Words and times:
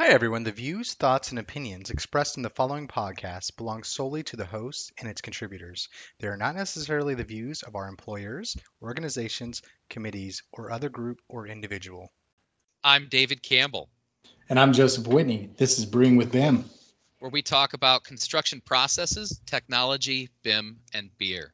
Hi, 0.00 0.08
everyone. 0.14 0.44
The 0.44 0.50
views, 0.50 0.94
thoughts, 0.94 1.28
and 1.28 1.38
opinions 1.38 1.90
expressed 1.90 2.38
in 2.38 2.42
the 2.42 2.48
following 2.48 2.88
podcast 2.88 3.58
belong 3.58 3.82
solely 3.82 4.22
to 4.22 4.36
the 4.36 4.46
host 4.46 4.92
and 4.98 5.06
its 5.06 5.20
contributors. 5.20 5.90
They 6.20 6.28
are 6.28 6.38
not 6.38 6.56
necessarily 6.56 7.14
the 7.14 7.22
views 7.22 7.62
of 7.62 7.76
our 7.76 7.86
employers, 7.86 8.56
organizations, 8.80 9.60
committees, 9.90 10.42
or 10.52 10.70
other 10.70 10.88
group 10.88 11.20
or 11.28 11.46
individual. 11.46 12.10
I'm 12.82 13.08
David 13.10 13.42
Campbell, 13.42 13.90
And 14.48 14.58
I'm 14.58 14.72
Joseph 14.72 15.06
Whitney. 15.06 15.50
This 15.58 15.78
is 15.78 15.84
Brewing 15.84 16.16
with 16.16 16.32
BIM. 16.32 16.64
where 17.18 17.30
we 17.30 17.42
talk 17.42 17.74
about 17.74 18.02
construction 18.02 18.62
processes, 18.62 19.38
technology, 19.44 20.30
BIM, 20.42 20.78
and 20.94 21.10
beer. 21.18 21.52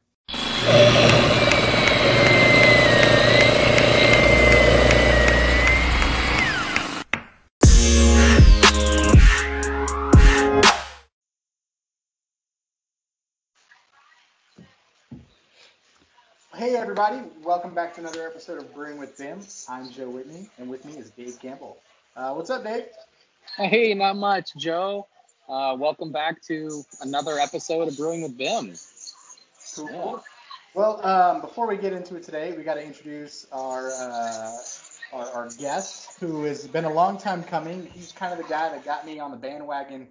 Hey, 16.67 16.75
everybody. 16.75 17.21
Welcome 17.45 17.73
back 17.73 17.93
to 17.93 18.01
another 18.01 18.27
episode 18.27 18.57
of 18.57 18.75
Brewing 18.75 18.97
with 18.97 19.17
BIM. 19.17 19.39
I'm 19.69 19.89
Joe 19.89 20.09
Whitney, 20.09 20.49
and 20.57 20.69
with 20.69 20.83
me 20.83 20.97
is 20.97 21.09
Dave 21.11 21.39
Campbell. 21.39 21.77
Uh, 22.13 22.33
what's 22.33 22.49
up, 22.49 22.65
Dave? 22.65 22.87
Hey, 23.55 23.93
not 23.93 24.17
much, 24.17 24.53
Joe. 24.57 25.07
Uh, 25.47 25.77
welcome 25.79 26.11
back 26.11 26.41
to 26.47 26.83
another 27.01 27.39
episode 27.39 27.87
of 27.87 27.95
Brewing 27.95 28.21
with 28.21 28.37
Bim. 28.37 28.73
Cool. 29.77 29.89
Yeah. 29.89 30.17
Well, 30.73 31.05
um, 31.07 31.39
before 31.39 31.67
we 31.67 31.77
get 31.77 31.93
into 31.93 32.17
it 32.17 32.23
today, 32.23 32.53
we 32.57 32.63
got 32.63 32.73
to 32.73 32.85
introduce 32.85 33.47
our, 33.53 33.89
uh, 33.89 34.57
our 35.13 35.31
our 35.31 35.49
guest, 35.57 36.19
who 36.19 36.43
has 36.43 36.67
been 36.67 36.83
a 36.83 36.93
long 36.93 37.17
time 37.17 37.43
coming. 37.45 37.85
He's 37.93 38.11
kind 38.11 38.33
of 38.33 38.45
the 38.45 38.53
guy 38.53 38.67
that 38.67 38.83
got 38.83 39.05
me 39.05 39.19
on 39.19 39.31
the 39.31 39.37
bandwagon 39.37 40.09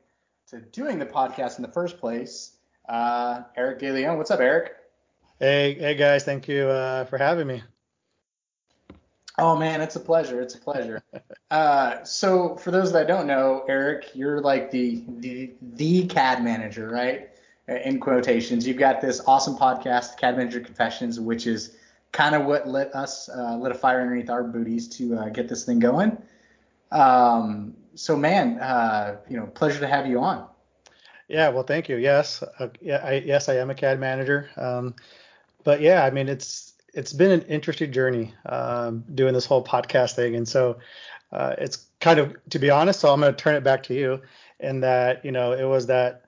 to 0.49 0.61
doing 0.61 0.99
the 0.99 1.05
podcast 1.05 1.59
in 1.59 1.63
the 1.63 1.73
first 1.73 1.99
place. 1.99 2.57
Uh, 2.89 3.43
Eric 3.59 3.79
DeLeon. 3.81 4.17
What's 4.17 4.31
up, 4.31 4.41
Eric? 4.41 4.73
Hey, 5.39 5.75
hey 5.75 5.95
guys, 5.95 6.25
thank 6.25 6.49
you 6.49 6.67
uh, 6.67 7.05
for 7.05 7.19
having 7.19 7.47
me. 7.47 7.63
Oh 9.39 9.55
man, 9.55 9.83
it's 9.83 9.95
a 9.95 10.01
pleasure. 10.01 10.41
It's 10.41 10.55
a 10.55 10.59
pleasure. 10.59 11.03
Uh, 11.51 12.03
so 12.05 12.57
for 12.57 12.71
those 12.71 12.91
that 12.93 13.07
don't 13.07 13.27
know, 13.27 13.63
Eric, 13.69 14.09
you're 14.15 14.41
like 14.41 14.71
the 14.71 15.05
the 15.19 15.53
the 15.61 16.07
CAD 16.07 16.43
manager, 16.43 16.89
right? 16.89 17.29
Uh, 17.69 17.75
In 17.85 18.01
quotations, 18.01 18.67
you've 18.67 18.79
got 18.79 19.03
this 19.03 19.21
awesome 19.27 19.57
podcast, 19.57 20.17
CAD 20.17 20.39
Manager 20.39 20.61
Confessions, 20.61 21.21
which 21.21 21.47
is 21.47 21.77
kind 22.13 22.35
of 22.35 22.47
what 22.47 22.67
lit 22.67 22.95
us 22.95 23.29
uh, 23.29 23.59
lit 23.59 23.73
a 23.73 23.75
fire 23.75 24.01
underneath 24.01 24.31
our 24.31 24.43
booties 24.43 24.89
to 24.97 25.19
uh, 25.19 25.29
get 25.29 25.49
this 25.49 25.67
thing 25.67 25.81
going. 25.81 26.17
Um, 26.91 27.77
so 27.95 28.17
man, 28.17 28.59
uh, 28.59 29.19
you 29.29 29.37
know, 29.37 29.47
pleasure 29.47 29.81
to 29.81 29.87
have 29.87 30.07
you 30.07 30.19
on. 30.21 30.49
Yeah, 31.29 31.51
well, 31.51 31.65
thank 31.65 31.89
you. 31.89 31.97
Yes, 31.97 32.43
uh, 32.59 32.69
yeah, 32.81 33.03
I, 33.05 33.13
yes, 33.15 33.51
I 33.51 33.57
am 33.57 33.69
a 33.69 33.75
CAD 33.75 34.01
manager. 34.01 34.49
Um, 34.57 34.95
but 35.67 35.81
yeah, 35.81 36.05
I 36.05 36.11
mean, 36.11 36.29
it's 36.29 36.73
it's 36.95 37.13
been 37.13 37.33
an 37.33 37.43
interesting 37.43 37.91
journey 37.91 38.33
um, 38.47 39.05
doing 39.13 39.35
this 39.35 39.47
whole 39.47 39.65
podcast 39.65 40.15
thing, 40.15 40.37
and 40.37 40.49
so 40.49 40.79
uh, 41.33 41.57
it's 41.59 41.85
kind 42.01 42.21
of, 42.21 42.37
to 42.51 42.61
be 42.61 42.71
honest, 42.71 43.01
so 43.01 43.13
I'm 43.13 43.21
going 43.21 43.35
to 43.35 43.37
turn 43.37 43.57
it 43.57 43.65
back 43.65 43.83
to 43.85 43.95
you, 43.95 44.23
in 44.61 44.81
that 44.81 45.25
you 45.25 45.33
know 45.33 45.53
it 45.53 45.65
was 45.65 45.89
that 45.89 46.23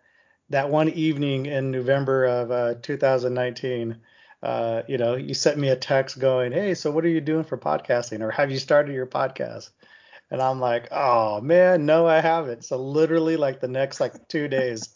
that 0.51 0.71
one 0.71 0.89
evening 0.89 1.47
in 1.47 1.71
November 1.71 2.25
of 2.25 2.51
uh, 2.51 2.75
2019. 2.83 3.97
Uh, 4.43 4.83
you 4.89 4.99
know, 4.99 5.15
you 5.15 5.35
sent 5.35 5.57
me 5.57 5.69
a 5.69 5.77
text 5.77 6.19
going, 6.19 6.51
"Hey, 6.51 6.75
so 6.75 6.91
what 6.91 7.05
are 7.05 7.09
you 7.09 7.21
doing 7.21 7.45
for 7.45 7.57
podcasting, 7.57 8.21
or 8.21 8.33
have 8.33 8.51
you 8.51 8.59
started 8.59 8.93
your 8.93 9.07
podcast?" 9.07 9.71
And 10.31 10.43
I'm 10.43 10.61
like, 10.61 10.89
oh 10.91 11.41
man, 11.41 11.87
no, 11.87 12.07
I 12.07 12.21
haven't. 12.21 12.65
So 12.65 12.77
literally 12.77 13.37
like 13.37 13.61
the 13.61 13.69
next 13.69 13.99
like 13.99 14.29
two 14.29 14.47
days, 14.47 14.91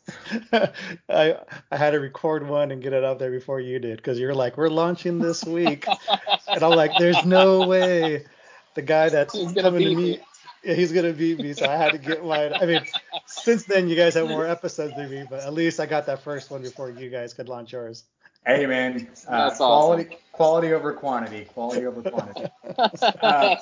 I 0.52 1.36
I 1.70 1.76
had 1.76 1.90
to 1.92 2.00
record 2.00 2.46
one 2.46 2.70
and 2.70 2.82
get 2.82 2.92
it 2.92 3.02
up 3.02 3.18
there 3.18 3.30
before 3.30 3.60
you 3.60 3.78
did 3.78 3.96
because 3.96 4.18
you're 4.18 4.34
like, 4.34 4.58
we're 4.58 4.68
launching 4.68 5.18
this 5.18 5.44
week, 5.44 5.86
and 6.48 6.62
I'm 6.62 6.76
like, 6.76 6.98
there's 6.98 7.24
no 7.24 7.66
way 7.66 8.26
the 8.74 8.82
guy 8.82 9.08
that's 9.08 9.32
coming 9.54 9.82
to 9.84 9.94
me. 9.94 10.20
yeah, 10.62 10.74
he's 10.74 10.92
gonna 10.92 11.12
beat 11.12 11.38
me. 11.38 11.54
So 11.54 11.66
I 11.66 11.76
had 11.76 11.92
to 11.92 11.98
get 11.98 12.24
mine. 12.24 12.52
I 12.52 12.66
mean, 12.66 12.82
since 13.42 13.64
then 13.64 13.88
you 13.88 13.96
guys 13.96 14.14
have 14.14 14.28
more 14.28 14.46
episodes 14.58 14.94
than 14.96 15.10
me, 15.10 15.24
but 15.28 15.40
at 15.40 15.52
least 15.52 15.80
I 15.80 15.86
got 15.86 16.06
that 16.06 16.22
first 16.22 16.50
one 16.50 16.62
before 16.62 16.90
you 16.90 17.10
guys 17.10 17.34
could 17.34 17.48
launch 17.48 17.72
yours. 17.72 18.04
Hey 18.46 18.66
man, 18.66 19.08
uh, 19.28 19.48
That's 19.48 19.60
awesome. 19.60 20.06
quality 20.06 20.16
quality 20.32 20.72
over 20.72 20.92
quantity, 20.94 21.44
quality 21.44 21.86
over 21.86 22.02
quantity. 22.02 22.46
Uh, 23.22 23.56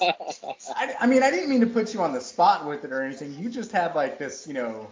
I, 0.77 0.95
I 1.01 1.07
mean, 1.07 1.23
I 1.23 1.31
didn't 1.31 1.51
mean 1.51 1.61
to 1.61 1.67
put 1.67 1.93
you 1.93 2.01
on 2.01 2.13
the 2.13 2.21
spot 2.21 2.67
with 2.67 2.85
it 2.85 2.93
or 2.93 3.03
anything. 3.03 3.35
You 3.39 3.51
just 3.51 3.73
had 3.73 3.95
like 3.95 4.19
this, 4.19 4.47
you 4.47 4.55
know, 4.55 4.87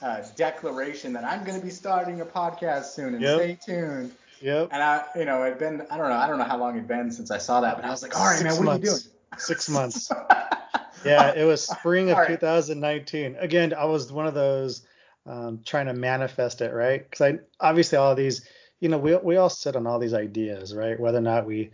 uh, 0.00 0.22
declaration 0.36 1.12
that 1.12 1.24
I'm 1.24 1.44
going 1.44 1.58
to 1.58 1.64
be 1.64 1.70
starting 1.70 2.20
a 2.20 2.24
podcast 2.26 2.86
soon 2.86 3.14
and 3.14 3.22
Yep. 3.22 3.36
stay 3.38 3.58
tuned. 3.64 4.12
Yep. 4.40 4.68
And 4.72 4.82
I, 4.82 5.04
you 5.16 5.24
know, 5.24 5.44
it'd 5.44 5.58
been, 5.58 5.82
I 5.90 5.96
don't 5.98 6.08
know, 6.08 6.16
I 6.16 6.26
don't 6.26 6.38
know 6.38 6.44
how 6.44 6.56
long 6.56 6.76
it'd 6.76 6.88
been 6.88 7.10
since 7.10 7.30
I 7.30 7.38
saw 7.38 7.60
that, 7.60 7.76
but 7.76 7.84
I 7.84 7.90
was 7.90 8.02
like, 8.02 8.18
all 8.18 8.24
right, 8.24 8.38
Six 8.38 8.56
man, 8.58 8.64
what 8.66 8.72
are 8.74 8.78
you 8.78 8.84
doing? 8.84 9.00
Six 9.36 9.68
months. 9.68 10.10
yeah, 11.04 11.32
it 11.34 11.44
was 11.44 11.66
spring 11.66 12.10
of 12.10 12.26
2019. 12.26 13.36
Again, 13.38 13.74
I 13.74 13.84
was 13.84 14.12
one 14.12 14.26
of 14.26 14.34
those 14.34 14.82
um, 15.26 15.60
trying 15.64 15.86
to 15.86 15.94
manifest 15.94 16.60
it, 16.60 16.72
right? 16.72 17.08
Because 17.08 17.34
I 17.34 17.38
obviously 17.60 17.98
all 17.98 18.14
these, 18.14 18.46
you 18.80 18.88
know, 18.88 18.98
we 18.98 19.16
we 19.16 19.36
all 19.36 19.50
sit 19.50 19.76
on 19.76 19.86
all 19.86 19.98
these 19.98 20.14
ideas, 20.14 20.74
right? 20.74 20.98
Whether 20.98 21.18
or 21.18 21.22
not 21.22 21.46
we, 21.46 21.70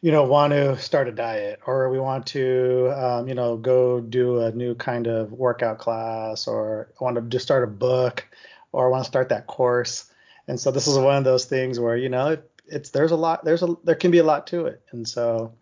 you 0.00 0.12
know, 0.12 0.24
want 0.24 0.52
to 0.52 0.78
start 0.78 1.08
a 1.08 1.12
diet 1.12 1.60
or 1.66 1.88
we 1.90 1.98
want 1.98 2.26
to, 2.28 2.92
um, 2.96 3.28
you 3.28 3.34
know, 3.34 3.56
go 3.56 4.00
do 4.00 4.40
a 4.40 4.52
new 4.52 4.74
kind 4.74 5.06
of 5.06 5.32
workout 5.32 5.78
class 5.78 6.46
or 6.46 6.88
I 7.00 7.04
want 7.04 7.16
to 7.16 7.22
just 7.22 7.44
start 7.44 7.64
a 7.64 7.68
book 7.68 8.26
or 8.72 8.86
I 8.86 8.90
want 8.90 9.04
to 9.04 9.08
start 9.08 9.30
that 9.30 9.46
course. 9.46 10.10
And 10.48 10.58
so 10.58 10.70
this 10.70 10.86
is 10.86 10.98
one 10.98 11.16
of 11.16 11.24
those 11.24 11.44
things 11.44 11.78
where 11.78 11.96
you 11.96 12.08
know 12.08 12.28
it, 12.28 12.50
it's 12.66 12.90
there's 12.90 13.12
a 13.12 13.16
lot 13.16 13.44
there's 13.44 13.62
a 13.62 13.74
there 13.84 13.94
can 13.94 14.10
be 14.10 14.18
a 14.18 14.24
lot 14.24 14.48
to 14.48 14.66
it, 14.66 14.82
and 14.90 15.06
so 15.06 15.52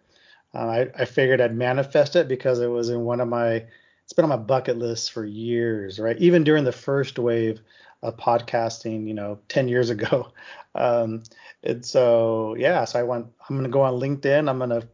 uh, 0.55 0.59
I, 0.59 0.89
I 0.99 1.05
figured 1.05 1.41
I'd 1.41 1.55
manifest 1.57 2.17
it 2.17 2.29
because 2.29 2.61
it 2.61 2.67
was 2.69 2.89
in 2.89 3.03
one 3.03 3.21
of 3.21 3.29
my, 3.29 3.65
it's 4.05 4.13
been 4.13 4.25
on 4.25 4.29
my 4.29 4.37
bucket 4.37 4.79
list 4.79 5.13
for 5.13 5.25
years, 5.25 5.99
right? 5.99 6.17
Even 6.19 6.45
during 6.45 6.65
the 6.65 6.73
first 6.73 7.19
wave 7.19 7.61
of 8.03 8.17
podcasting, 8.17 9.07
you 9.07 9.15
know, 9.15 9.39
10 9.49 9.69
years 9.69 9.91
ago. 9.91 10.33
Um, 10.73 11.25
and 11.65 11.85
so, 11.85 12.55
yeah, 12.57 12.85
so 12.85 13.01
I 13.01 13.03
went, 13.03 13.27
I'm 13.49 13.57
going 13.57 13.65
to 13.65 13.73
go 13.73 13.81
on 13.81 13.95
LinkedIn. 13.95 14.49
I'm 14.49 14.59
going 14.59 14.71
to, 14.71 14.87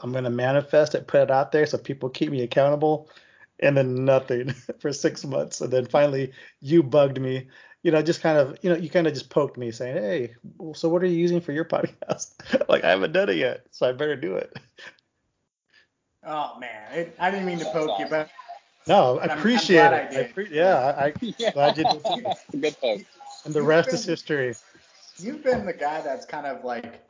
I'm 0.00 0.12
going 0.12 0.22
to 0.22 0.30
manifest 0.30 0.94
it, 0.94 1.08
put 1.08 1.22
it 1.22 1.30
out 1.32 1.50
there 1.50 1.66
so 1.66 1.76
people 1.76 2.08
keep 2.08 2.30
me 2.30 2.42
accountable. 2.42 3.10
And 3.58 3.76
then 3.76 4.04
nothing 4.04 4.54
for 4.78 4.92
six 4.92 5.24
months. 5.24 5.60
And 5.60 5.72
then 5.72 5.86
finally 5.86 6.32
you 6.60 6.84
bugged 6.84 7.20
me, 7.20 7.48
you 7.82 7.90
know, 7.90 8.00
just 8.00 8.20
kind 8.20 8.38
of, 8.38 8.56
you 8.62 8.70
know, 8.70 8.76
you 8.76 8.88
kind 8.88 9.08
of 9.08 9.12
just 9.12 9.28
poked 9.28 9.58
me 9.58 9.72
saying, 9.72 9.96
Hey, 9.96 10.34
so 10.74 10.88
what 10.88 11.02
are 11.02 11.06
you 11.06 11.18
using 11.18 11.40
for 11.40 11.50
your 11.50 11.64
podcast? 11.66 12.32
like 12.68 12.84
I 12.84 12.90
haven't 12.90 13.12
done 13.12 13.28
it 13.28 13.36
yet. 13.36 13.66
So 13.72 13.88
I 13.88 13.92
better 13.92 14.14
do 14.14 14.36
it. 14.36 14.56
Oh 16.26 16.58
man, 16.58 16.92
it, 16.92 17.16
I 17.18 17.30
didn't 17.30 17.46
mean 17.46 17.58
to 17.58 17.66
poke 17.66 17.98
you, 17.98 18.06
but 18.08 18.30
No, 18.86 19.18
I 19.18 19.22
I'm- 19.22 19.30
I'm 19.32 19.38
appreciate 19.38 19.76
glad 19.90 19.92
it. 19.92 20.10
I 20.10 20.12
did. 20.22 20.34
appre- 20.34 20.50
yeah, 20.50 20.94
I, 20.98 21.12
yeah. 21.38 21.50
glad 21.52 21.76
you 21.78 21.84
did. 21.84 22.02
It's 22.26 22.54
a 22.54 22.56
good 22.56 22.76
poke. 22.80 23.00
And 23.44 23.54
the 23.54 23.62
rest 23.62 23.92
is 23.92 24.04
history. 24.04 24.54
you've 25.18 25.42
been 25.44 25.64
the 25.66 25.72
guy 25.72 26.00
that's 26.00 26.24
kind 26.26 26.46
of 26.46 26.64
like 26.64 27.02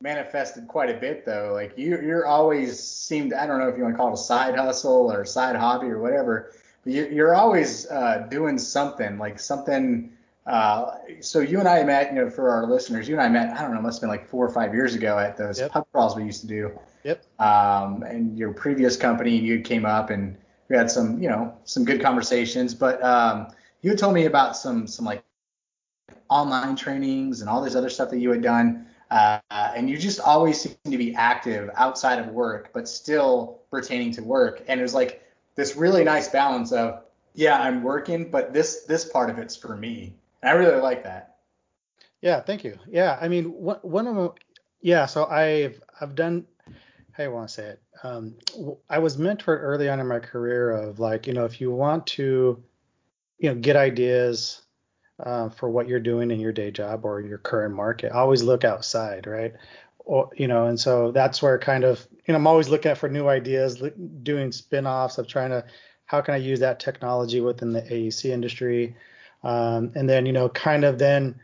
manifested 0.00 0.66
quite 0.68 0.90
a 0.90 0.94
bit 0.98 1.24
though. 1.24 1.50
Like 1.52 1.76
you 1.76 2.00
you're 2.00 2.26
always 2.26 2.82
seemed 2.82 3.32
I 3.34 3.46
don't 3.46 3.58
know 3.58 3.68
if 3.68 3.76
you 3.76 3.82
want 3.84 3.94
to 3.94 3.98
call 3.98 4.08
it 4.08 4.14
a 4.14 4.16
side 4.16 4.56
hustle 4.56 5.12
or 5.12 5.24
side 5.24 5.54
hobby 5.56 5.86
or 5.88 5.98
whatever, 6.00 6.52
but 6.84 6.92
you, 6.92 7.06
you're 7.08 7.34
always 7.34 7.86
uh, 7.90 8.26
doing 8.30 8.58
something 8.58 9.18
like 9.18 9.38
something. 9.38 10.12
Uh, 10.46 10.96
so 11.20 11.38
you 11.38 11.60
and 11.60 11.68
I 11.68 11.84
met, 11.84 12.12
you 12.12 12.20
know, 12.20 12.28
for 12.30 12.50
our 12.50 12.66
listeners, 12.66 13.08
you 13.08 13.14
and 13.14 13.22
I 13.22 13.28
met. 13.28 13.56
I 13.56 13.62
don't 13.62 13.74
know, 13.74 13.80
must 13.80 13.98
have 13.98 14.02
been 14.02 14.10
like 14.10 14.28
four 14.28 14.44
or 14.44 14.50
five 14.50 14.74
years 14.74 14.94
ago 14.94 15.18
at 15.18 15.36
those 15.36 15.60
Yep. 15.60 15.70
pub 15.70 15.86
crawls 15.92 16.16
we 16.16 16.24
used 16.24 16.40
to 16.40 16.46
do. 16.46 16.78
Yep. 17.04 17.24
Um, 17.40 18.02
and 18.02 18.36
your 18.36 18.52
previous 18.52 18.96
company, 18.96 19.38
and 19.38 19.46
you 19.46 19.60
came 19.60 19.84
up 19.86 20.10
and 20.10 20.36
we 20.68 20.76
had 20.76 20.90
some, 20.90 21.22
you 21.22 21.28
know, 21.28 21.54
some 21.64 21.84
good 21.84 22.00
conversations. 22.00 22.74
But 22.74 23.02
um, 23.04 23.48
you 23.82 23.94
told 23.94 24.14
me 24.14 24.26
about 24.26 24.56
some 24.56 24.86
some 24.86 25.04
like 25.04 25.22
online 26.28 26.76
trainings 26.76 27.40
and 27.40 27.48
all 27.48 27.62
this 27.62 27.74
other 27.74 27.90
stuff 27.90 28.10
that 28.10 28.18
you 28.18 28.30
had 28.30 28.42
done. 28.42 28.86
Uh, 29.10 29.38
and 29.50 29.90
you 29.90 29.98
just 29.98 30.20
always 30.20 30.58
seem 30.58 30.74
to 30.86 30.96
be 30.96 31.14
active 31.14 31.70
outside 31.76 32.18
of 32.18 32.28
work, 32.28 32.70
but 32.72 32.88
still 32.88 33.60
pertaining 33.70 34.10
to 34.10 34.22
work. 34.22 34.64
And 34.66 34.80
it 34.80 34.82
was 34.82 34.94
like 34.94 35.22
this 35.54 35.76
really 35.76 36.02
nice 36.02 36.28
balance 36.28 36.72
of, 36.72 37.02
yeah, 37.34 37.60
I'm 37.60 37.82
working, 37.82 38.30
but 38.30 38.54
this 38.54 38.84
this 38.84 39.04
part 39.04 39.28
of 39.28 39.38
it's 39.38 39.54
for 39.54 39.76
me. 39.76 40.14
I 40.42 40.52
really 40.52 40.80
like 40.80 41.04
that. 41.04 41.36
Yeah, 42.20 42.40
thank 42.40 42.64
you. 42.64 42.78
Yeah, 42.88 43.18
I 43.20 43.28
mean, 43.28 43.46
one 43.46 44.06
of 44.06 44.16
them, 44.16 44.30
yeah. 44.80 45.06
So 45.06 45.26
I've 45.26 45.80
I've 46.00 46.14
done. 46.14 46.46
How 47.12 47.24
do 47.24 47.28
you 47.28 47.34
want 47.34 47.48
to 47.48 47.54
say 47.54 47.64
it? 47.64 47.82
Um, 48.02 48.36
I 48.88 48.98
was 48.98 49.18
mentored 49.18 49.60
early 49.60 49.88
on 49.88 50.00
in 50.00 50.06
my 50.08 50.18
career 50.18 50.70
of 50.70 50.98
like, 50.98 51.26
you 51.26 51.34
know, 51.34 51.44
if 51.44 51.60
you 51.60 51.70
want 51.70 52.06
to, 52.08 52.62
you 53.38 53.50
know, 53.50 53.54
get 53.54 53.76
ideas 53.76 54.62
uh, 55.22 55.50
for 55.50 55.68
what 55.68 55.88
you're 55.88 56.00
doing 56.00 56.30
in 56.30 56.40
your 56.40 56.52
day 56.52 56.70
job 56.70 57.04
or 57.04 57.20
your 57.20 57.36
current 57.36 57.74
market, 57.74 58.12
always 58.12 58.42
look 58.42 58.64
outside, 58.64 59.26
right? 59.26 59.52
Or, 59.98 60.30
you 60.34 60.48
know, 60.48 60.68
and 60.68 60.80
so 60.80 61.12
that's 61.12 61.42
where 61.42 61.58
kind 61.58 61.84
of, 61.84 62.06
you 62.26 62.32
know, 62.32 62.38
I'm 62.38 62.46
always 62.46 62.70
looking 62.70 62.94
for 62.94 63.10
new 63.10 63.28
ideas, 63.28 63.82
doing 64.22 64.50
spin-offs 64.50 65.18
of 65.18 65.26
trying 65.26 65.50
to 65.50 65.66
how 66.06 66.22
can 66.22 66.34
I 66.34 66.38
use 66.38 66.60
that 66.60 66.80
technology 66.80 67.42
within 67.42 67.72
the 67.72 67.82
AEC 67.82 68.30
industry? 68.30 68.96
Um, 69.42 69.92
and 69.94 70.08
then, 70.08 70.26
you 70.26 70.32
know, 70.32 70.48
kind 70.48 70.84
of 70.84 70.98
then 70.98 71.40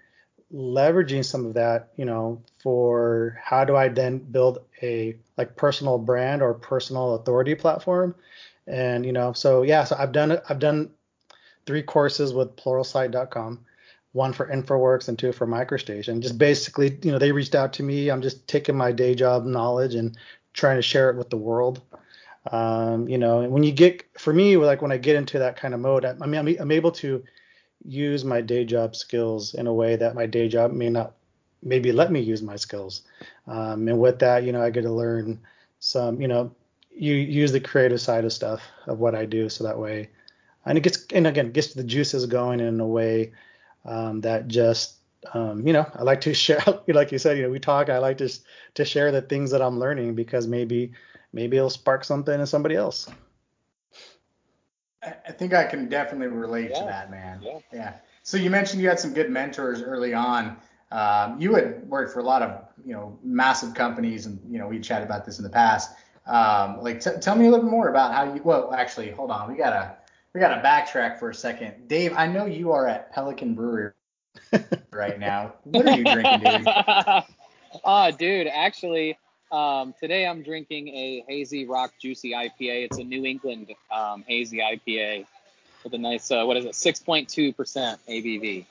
leveraging 0.55 1.25
some 1.25 1.45
of 1.45 1.55
that, 1.55 1.91
you 1.97 2.05
know, 2.05 2.43
for 2.59 3.39
how 3.43 3.65
do 3.65 3.77
I 3.77 3.89
then 3.89 4.19
build 4.19 4.61
a 4.83 5.17
like 5.37 5.57
personal 5.57 5.99
brand 5.99 6.43
or 6.43 6.55
personal 6.55 7.15
authority 7.15 7.55
platform? 7.55 8.15
And, 8.67 9.05
you 9.05 9.13
know, 9.13 9.33
so 9.33 9.63
yeah, 9.63 9.85
so 9.85 9.97
I've 9.99 10.13
done. 10.13 10.39
I've 10.49 10.59
done 10.59 10.91
three 11.67 11.83
courses 11.83 12.33
with 12.33 12.57
pluralsight.com 12.57 13.65
one 14.13 14.33
for 14.33 14.47
InfraWorks 14.47 15.09
and 15.09 15.19
two 15.19 15.33
for 15.33 15.47
MicroStation. 15.47 16.21
Just 16.21 16.39
basically, 16.39 16.99
you 17.03 17.13
know, 17.13 17.19
they 17.19 17.33
reached 17.33 17.55
out 17.55 17.75
to 17.75 17.83
me. 17.83 18.11
I'm 18.11 18.23
just 18.23 18.47
taking 18.49 18.77
my 18.77 18.93
day 18.93 19.15
job 19.15 19.45
knowledge 19.45 19.95
and 19.95 20.17
trying 20.53 20.77
to 20.77 20.83
share 20.83 21.11
it 21.11 21.17
with 21.17 21.31
the 21.31 21.37
world. 21.37 21.83
Um, 22.51 23.09
you 23.09 23.19
know, 23.19 23.41
and 23.41 23.53
when 23.53 23.63
you 23.63 23.73
get, 23.73 24.05
for 24.19 24.33
me, 24.33 24.57
like 24.57 24.81
when 24.81 24.93
I 24.93 24.97
get 24.97 25.17
into 25.17 25.41
that 25.41 25.57
kind 25.57 25.75
of 25.75 25.81
mode, 25.81 26.05
I, 26.05 26.15
I 26.21 26.27
mean, 26.27 26.41
I'm, 26.41 26.57
I'm 26.61 26.73
able 26.73 26.93
to 26.93 27.23
use 27.85 28.25
my 28.25 28.41
day 28.41 28.65
job 28.65 28.97
skills 28.97 29.55
in 29.55 29.67
a 29.67 29.73
way 29.73 29.97
that 29.97 30.15
my 30.15 30.27
day 30.27 30.49
job 30.49 30.73
may 30.73 30.91
not 30.91 31.15
maybe 31.63 31.91
let 31.93 32.13
me 32.13 32.21
use 32.21 32.43
my 32.43 32.57
skills. 32.57 33.03
Um, 33.47 33.89
and 33.89 33.99
with 33.99 34.21
that, 34.21 34.45
you 34.45 34.53
know, 34.53 34.63
I 34.63 34.71
get 34.71 34.83
to 34.83 34.93
learn 34.93 35.41
some, 35.81 36.21
you 36.21 36.29
know, 36.29 36.55
you 36.91 37.15
use 37.15 37.53
the 37.53 37.61
creative 37.61 38.01
side 38.01 38.25
of 38.25 38.33
stuff 38.33 38.63
of 38.87 38.99
what 38.99 39.15
I 39.15 39.25
do. 39.25 39.49
So 39.49 39.65
that 39.65 39.79
way, 39.79 40.11
and 40.65 40.79
it 40.79 40.83
gets, 40.83 41.07
and 41.13 41.27
again, 41.27 41.53
gets 41.53 41.75
the 41.75 41.85
juices 41.85 42.27
going 42.27 42.61
in 42.61 42.81
a 42.81 42.87
way 42.87 43.33
um, 43.85 44.21
that 44.21 44.49
just 44.49 44.97
um, 45.35 45.67
you 45.67 45.73
know 45.73 45.91
I 45.95 46.03
like 46.03 46.21
to 46.23 46.35
share 46.45 46.63
like 46.87 47.11
you 47.13 47.19
said 47.19 47.37
you 47.37 47.45
know 47.45 47.51
we 47.51 47.59
talk 47.59 47.89
I 47.89 47.99
like 47.99 48.19
to 48.19 48.31
to 48.75 48.85
share 48.85 49.11
the 49.11 49.23
things 49.23 49.51
that 49.51 49.63
I'm 49.63 49.79
learning 49.79 50.15
because 50.15 50.47
maybe 50.47 50.93
maybe 51.33 51.57
it'll 51.57 51.71
spark 51.71 52.05
something 52.05 52.39
in 52.39 52.47
somebody 52.47 52.77
else. 52.77 53.09
I 55.03 55.33
think 55.33 55.55
I 55.55 55.65
can 55.65 55.89
definitely 55.89 56.27
relate 56.27 56.71
yeah. 56.71 56.81
to 56.81 56.85
that, 56.87 57.11
man. 57.11 57.41
Yeah. 57.43 57.59
yeah. 57.73 57.93
So 58.23 58.37
you 58.37 58.51
mentioned 58.51 58.83
you 58.83 58.89
had 58.89 58.99
some 58.99 59.13
good 59.13 59.31
mentors 59.31 59.81
early 59.83 60.13
on. 60.13 60.57
Um, 60.91 61.41
you 61.41 61.55
had 61.55 61.89
worked 61.89 62.13
for 62.13 62.21
a 62.21 62.25
lot 62.25 62.43
of 62.43 62.65
you 62.85 62.93
know 62.93 63.19
massive 63.23 63.75
companies, 63.75 64.27
and 64.27 64.41
you 64.51 64.59
know 64.59 64.67
we 64.67 64.81
chatted 64.81 65.07
about 65.07 65.25
this 65.25 65.39
in 65.39 65.45
the 65.45 65.51
past. 65.51 65.95
Um, 66.27 66.83
like, 66.83 67.01
t- 67.01 67.11
tell 67.21 67.37
me 67.37 67.47
a 67.47 67.51
little 67.51 67.65
bit 67.65 67.71
more 67.71 67.89
about 67.89 68.13
how 68.13 68.35
you. 68.35 68.41
Well, 68.43 68.73
actually, 68.75 69.11
hold 69.11 69.31
on. 69.31 69.51
We 69.51 69.57
gotta 69.57 69.97
we 70.35 70.41
got 70.41 70.55
to 70.55 70.63
backtrack 70.63 71.19
for 71.19 71.31
a 71.31 71.35
second. 71.35 71.89
Dave, 71.89 72.13
I 72.17 72.27
know 72.27 72.47
you 72.47 72.73
are 72.73 72.87
at 72.87 73.13
Pelican 73.13 73.55
Brewery 73.55 73.93
right 74.93 75.19
now. 75.19 75.55
What 75.65 75.87
are 75.87 75.97
you 75.97 76.05
drinking, 76.05 76.41
Dave? 76.41 76.67
Ah, 77.85 78.11
dude, 78.11 78.47
actually, 78.47 79.19
um, 79.51 79.95
today 80.01 80.27
I'm 80.27 80.43
drinking 80.43 80.89
a 80.89 81.25
hazy 81.29 81.67
rock 81.67 81.93
juicy 82.01 82.33
IPA. 82.33 82.87
It's 82.87 82.99
a 82.99 83.05
New 83.05 83.25
England 83.25 83.73
um, 83.91 84.25
hazy 84.27 84.59
IPA 84.59 85.27
with 85.85 85.95
a 85.95 85.99
nice, 85.99 86.31
uh, 86.31 86.45
what 86.45 86.57
is 86.57 86.65
it, 86.65 86.73
6.2% 86.73 87.55
ABV. 88.09 88.67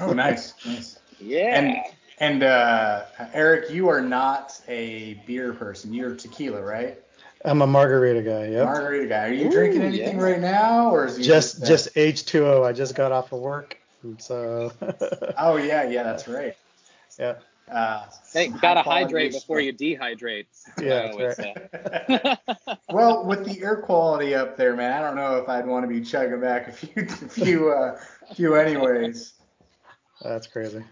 Oh, 0.00 0.12
nice, 0.12 0.54
nice. 0.64 0.98
Yeah. 1.20 1.58
And 1.58 1.76
and 2.20 2.42
uh, 2.42 3.04
Eric, 3.32 3.70
you 3.70 3.88
are 3.88 4.00
not 4.00 4.60
a 4.68 5.14
beer 5.26 5.52
person. 5.52 5.92
You're 5.92 6.14
tequila, 6.14 6.62
right? 6.62 6.98
I'm 7.44 7.60
a 7.60 7.66
margarita 7.66 8.22
guy. 8.22 8.46
Yeah. 8.48 8.64
Margarita 8.64 9.06
guy. 9.06 9.26
Are 9.26 9.32
you 9.32 9.48
Ooh, 9.48 9.50
drinking 9.50 9.82
anything 9.82 10.18
yeah. 10.18 10.24
right 10.24 10.40
now, 10.40 10.90
or 10.90 11.06
is 11.06 11.16
just 11.16 11.64
just, 11.66 11.94
just 11.94 11.94
H2O? 11.94 12.64
I 12.64 12.72
just 12.72 12.94
got 12.94 13.12
off 13.12 13.32
of 13.32 13.40
work, 13.40 13.76
so. 14.18 14.72
oh 15.36 15.56
yeah, 15.56 15.88
yeah, 15.88 16.02
that's 16.02 16.28
right. 16.28 16.56
Yeah. 17.16 17.34
Uh, 17.70 18.06
hey, 18.32 18.48
gotta 18.48 18.82
hydrate 18.82 19.32
before 19.32 19.60
you 19.60 19.72
dehydrate. 19.72 20.46
Yeah, 20.80 21.12
right. 21.16 22.38
well, 22.90 23.24
with 23.24 23.44
the 23.44 23.62
air 23.62 23.76
quality 23.76 24.34
up 24.34 24.56
there, 24.56 24.74
man, 24.74 24.92
I 24.92 25.00
don't 25.00 25.16
know 25.16 25.36
if 25.36 25.48
I'd 25.48 25.66
want 25.66 25.84
to 25.84 25.88
be 25.88 26.04
chugging 26.04 26.40
back 26.40 26.68
a 26.68 26.72
few, 26.72 26.92
a 26.96 27.28
few, 27.28 27.70
uh, 27.70 28.00
few 28.34 28.54
anyways. 28.54 29.34
That's 30.22 30.46
crazy. 30.46 30.82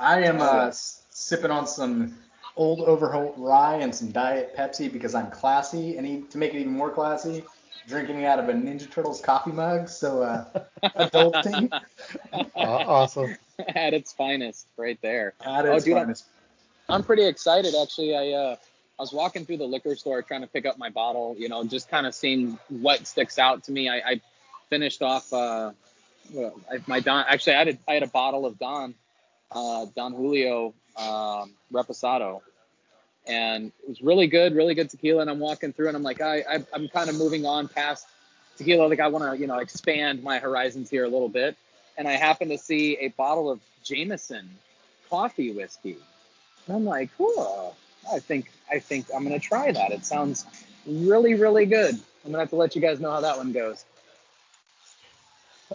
I 0.00 0.22
am 0.22 0.40
uh, 0.40 0.70
sipping 0.72 1.50
on 1.50 1.66
some 1.66 2.14
Old 2.56 2.80
Overholt 2.80 3.34
rye 3.36 3.76
and 3.76 3.94
some 3.94 4.12
Diet 4.12 4.56
Pepsi 4.56 4.92
because 4.92 5.14
I'm 5.14 5.30
classy. 5.30 5.96
And 5.96 6.30
to 6.30 6.38
make 6.38 6.54
it 6.54 6.60
even 6.60 6.72
more 6.72 6.90
classy, 6.90 7.44
drinking 7.86 8.24
out 8.24 8.38
of 8.38 8.48
a 8.48 8.52
Ninja 8.52 8.90
Turtles 8.90 9.20
coffee 9.20 9.52
mug. 9.52 9.88
So 9.88 10.22
uh, 10.22 10.44
adulting. 10.96 11.70
awesome. 12.54 13.36
At 13.74 13.94
its 13.94 14.12
finest, 14.12 14.66
right 14.76 14.98
there. 15.02 15.34
At 15.44 15.66
its 15.66 15.82
oh, 15.82 15.84
dude, 15.84 15.94
finest. 15.94 16.24
I'm, 16.88 16.96
I'm 16.96 17.02
pretty 17.02 17.24
excited 17.24 17.74
actually. 17.80 18.16
I 18.16 18.32
uh, 18.32 18.56
I 18.98 19.02
was 19.02 19.12
walking 19.12 19.44
through 19.44 19.58
the 19.58 19.66
liquor 19.66 19.96
store 19.96 20.22
trying 20.22 20.42
to 20.42 20.46
pick 20.46 20.66
up 20.66 20.78
my 20.78 20.90
bottle. 20.90 21.34
You 21.38 21.48
know, 21.48 21.64
just 21.64 21.88
kind 21.88 22.06
of 22.06 22.14
seeing 22.14 22.58
what 22.68 23.06
sticks 23.06 23.38
out 23.38 23.64
to 23.64 23.72
me. 23.72 23.88
I, 23.88 23.96
I 23.96 24.20
finished 24.70 25.02
off 25.02 25.32
uh, 25.32 25.72
my 26.86 27.00
Don. 27.00 27.24
Actually, 27.28 27.54
I 27.54 27.58
had 27.58 27.68
a, 27.68 27.78
I 27.88 27.94
had 27.94 28.02
a 28.02 28.08
bottle 28.08 28.46
of 28.46 28.58
Don 28.58 28.94
uh, 29.50 29.86
Don 29.94 30.12
Julio 30.12 30.74
um, 30.96 31.52
Reposado, 31.72 32.40
and 33.26 33.72
it 33.82 33.88
was 33.88 34.02
really 34.02 34.26
good, 34.26 34.54
really 34.54 34.74
good 34.74 34.90
tequila. 34.90 35.22
And 35.22 35.30
I'm 35.30 35.40
walking 35.40 35.72
through, 35.72 35.88
and 35.88 35.96
I'm 35.96 36.02
like, 36.02 36.20
I, 36.20 36.38
I 36.48 36.64
I'm 36.72 36.88
kind 36.88 37.08
of 37.08 37.16
moving 37.16 37.46
on 37.46 37.68
past 37.68 38.06
tequila. 38.56 38.86
Like 38.86 39.00
I 39.00 39.08
want 39.08 39.24
to, 39.24 39.40
you 39.40 39.46
know, 39.46 39.58
expand 39.58 40.22
my 40.22 40.38
horizons 40.38 40.90
here 40.90 41.04
a 41.04 41.08
little 41.08 41.28
bit. 41.28 41.56
And 41.96 42.08
I 42.08 42.12
happen 42.12 42.48
to 42.48 42.58
see 42.58 42.96
a 42.98 43.08
bottle 43.08 43.50
of 43.50 43.60
Jameson 43.82 44.48
coffee 45.08 45.52
whiskey, 45.52 45.96
and 46.66 46.76
I'm 46.76 46.84
like, 46.84 47.10
oh, 47.20 47.74
I 48.12 48.18
think 48.18 48.50
I 48.70 48.78
think 48.78 49.06
I'm 49.14 49.22
gonna 49.22 49.38
try 49.38 49.70
that. 49.72 49.92
It 49.92 50.04
sounds 50.04 50.46
really, 50.86 51.34
really 51.34 51.66
good. 51.66 51.94
I'm 52.24 52.30
gonna 52.30 52.40
have 52.40 52.50
to 52.50 52.56
let 52.56 52.74
you 52.74 52.80
guys 52.80 53.00
know 53.00 53.10
how 53.10 53.20
that 53.20 53.36
one 53.36 53.52
goes. 53.52 53.84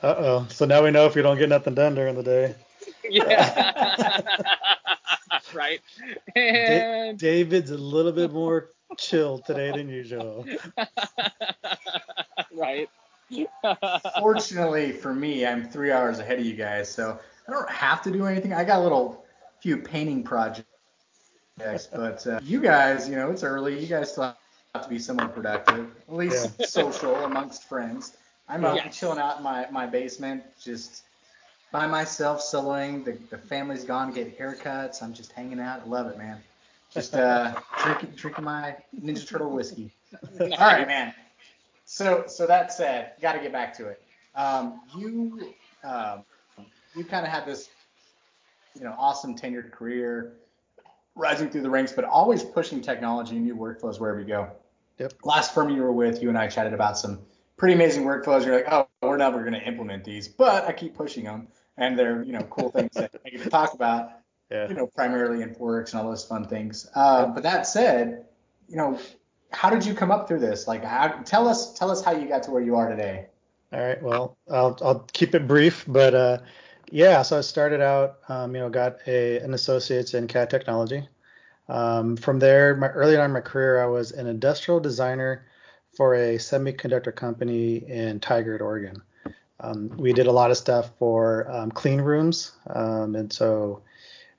Uh 0.01 0.15
oh. 0.17 0.47
So 0.49 0.65
now 0.65 0.83
we 0.83 0.91
know 0.91 1.05
if 1.05 1.15
you 1.15 1.21
don't 1.21 1.37
get 1.37 1.49
nothing 1.49 1.75
done 1.75 1.95
during 1.95 2.15
the 2.15 2.23
day. 2.23 2.55
Yeah. 3.11 4.21
right. 5.53 5.79
And... 6.35 7.17
David's 7.17 7.71
a 7.71 7.77
little 7.77 8.11
bit 8.11 8.31
more 8.31 8.69
chill 8.97 9.39
today 9.39 9.71
than 9.71 9.89
usual. 9.89 10.45
right. 12.53 12.89
Fortunately 14.19 14.91
for 14.91 15.13
me, 15.13 15.45
I'm 15.45 15.69
three 15.69 15.91
hours 15.91 16.19
ahead 16.19 16.39
of 16.39 16.45
you 16.45 16.55
guys, 16.55 16.89
so 16.89 17.19
I 17.47 17.51
don't 17.51 17.69
have 17.69 18.01
to 18.03 18.11
do 18.11 18.25
anything. 18.25 18.53
I 18.53 18.63
got 18.63 18.79
a 18.79 18.83
little 18.83 19.25
few 19.59 19.77
painting 19.77 20.23
projects, 20.23 20.65
but 21.93 22.25
uh, 22.27 22.39
you 22.43 22.61
guys, 22.61 23.07
you 23.07 23.15
know, 23.15 23.31
it's 23.31 23.43
early. 23.43 23.79
You 23.79 23.87
guys 23.87 24.11
still 24.11 24.35
have 24.73 24.83
to 24.83 24.89
be 24.89 24.99
somewhat 24.99 25.33
productive, 25.33 25.89
at 26.07 26.15
least 26.15 26.51
yeah. 26.59 26.65
social 26.67 27.15
amongst 27.15 27.67
friends. 27.67 28.17
I'm 28.47 28.65
uh, 28.65 28.77
chilling 28.89 29.19
out 29.19 29.37
in 29.37 29.43
my, 29.43 29.67
my 29.69 29.85
basement, 29.85 30.43
just 30.59 31.03
by 31.71 31.85
myself 31.85 32.41
soloing. 32.41 33.05
The, 33.05 33.17
the 33.29 33.37
family's 33.37 33.83
gone 33.83 34.11
to 34.11 34.13
get 34.13 34.39
haircuts. 34.39 35.03
I'm 35.03 35.13
just 35.13 35.31
hanging 35.33 35.59
out. 35.59 35.83
I 35.85 35.87
love 35.87 36.07
it, 36.07 36.17
man. 36.17 36.41
Just 36.91 37.13
uh, 37.13 37.53
drinking 37.83 38.13
drinking 38.15 38.45
my 38.45 38.75
Ninja 38.99 39.27
Turtle 39.27 39.51
whiskey. 39.51 39.91
All 40.39 40.47
right, 40.49 40.87
man. 40.87 41.13
So 41.91 42.25
so 42.27 42.45
that 42.45 42.71
said, 42.71 43.13
got 43.19 43.33
to 43.33 43.39
get 43.39 43.51
back 43.51 43.75
to 43.77 43.87
it. 43.87 43.99
Um, 44.35 44.81
you 44.95 45.55
um, 45.83 46.23
you 46.95 47.03
kind 47.03 47.25
of 47.25 47.31
had 47.31 47.47
this 47.47 47.67
you 48.75 48.83
know 48.83 48.93
awesome 48.95 49.35
tenured 49.35 49.71
career, 49.71 50.33
rising 51.15 51.49
through 51.49 51.63
the 51.63 51.69
ranks, 51.69 51.91
but 51.91 52.05
always 52.05 52.43
pushing 52.43 52.79
technology 52.79 53.37
and 53.37 53.43
new 53.43 53.55
workflows 53.55 53.99
wherever 53.99 54.19
you 54.19 54.27
go. 54.27 54.51
Yep. 54.99 55.13
Last 55.23 55.55
firm 55.55 55.71
you 55.71 55.81
were 55.81 55.91
with, 55.91 56.21
you 56.21 56.29
and 56.29 56.37
I 56.37 56.47
chatted 56.47 56.73
about 56.73 56.95
some 56.95 57.21
pretty 57.57 57.73
amazing 57.73 58.03
workflows. 58.03 58.45
You're 58.45 58.57
like, 58.57 58.71
oh, 58.71 58.87
we're 59.01 59.17
never 59.17 59.39
going 59.39 59.53
to 59.53 59.63
implement 59.63 60.03
these, 60.03 60.27
but 60.27 60.65
I 60.65 60.73
keep 60.73 60.93
pushing 60.95 61.23
them 61.23 61.47
and 61.77 61.97
they're 61.97 62.21
you 62.21 62.33
know 62.33 62.43
cool 62.51 62.69
things 62.69 62.91
that 62.93 63.15
I 63.25 63.29
get 63.29 63.41
to 63.41 63.49
talk 63.49 63.73
about. 63.73 64.11
Yeah. 64.51 64.69
You 64.69 64.75
know, 64.75 64.85
primarily 64.85 65.41
in 65.41 65.55
InfraWorks 65.55 65.93
and 65.93 66.01
all 66.01 66.09
those 66.09 66.23
fun 66.23 66.45
things. 66.45 66.87
Uh, 66.93 67.25
but 67.27 67.41
that 67.43 67.65
said, 67.65 68.25
you 68.67 68.77
know, 68.77 68.99
how 69.51 69.69
did 69.69 69.85
you 69.85 69.93
come 69.93 70.11
up 70.11 70.27
through 70.27 70.39
this? 70.39 70.67
Like, 70.67 70.83
how, 70.83 71.07
tell 71.25 71.47
us 71.47 71.73
tell 71.73 71.91
us 71.91 72.03
how 72.03 72.11
you 72.11 72.27
got 72.27 72.43
to 72.43 72.51
where 72.51 72.61
you 72.61 72.75
are 72.75 72.89
today. 72.89 73.27
All 73.71 73.79
right. 73.79 74.01
Well, 74.01 74.37
I'll 74.49 74.77
I'll 74.81 75.07
keep 75.13 75.35
it 75.35 75.47
brief, 75.47 75.85
but 75.87 76.15
uh, 76.15 76.37
yeah. 76.91 77.21
So 77.21 77.37
I 77.37 77.41
started 77.41 77.81
out, 77.81 78.19
um, 78.27 78.55
you 78.55 78.61
know, 78.61 78.69
got 78.69 78.97
a 79.07 79.39
an 79.39 79.53
associate's 79.53 80.13
in 80.13 80.27
CAD 80.27 80.49
technology. 80.49 81.07
Um, 81.67 82.17
from 82.17 82.39
there, 82.39 82.75
my 82.75 82.87
early 82.87 83.15
on 83.15 83.25
in 83.25 83.31
my 83.31 83.41
career, 83.41 83.81
I 83.81 83.85
was 83.85 84.11
an 84.11 84.25
industrial 84.25 84.79
designer 84.79 85.45
for 85.95 86.15
a 86.15 86.37
semiconductor 86.37 87.15
company 87.15 87.77
in 87.77 88.19
Tigard, 88.19 88.61
Oregon. 88.61 89.01
Um, 89.59 89.89
we 89.97 90.13
did 90.13 90.27
a 90.27 90.31
lot 90.31 90.51
of 90.51 90.57
stuff 90.57 90.91
for 90.97 91.49
um, 91.51 91.69
clean 91.69 92.01
rooms, 92.01 92.53
um, 92.67 93.15
and 93.15 93.31
so 93.31 93.83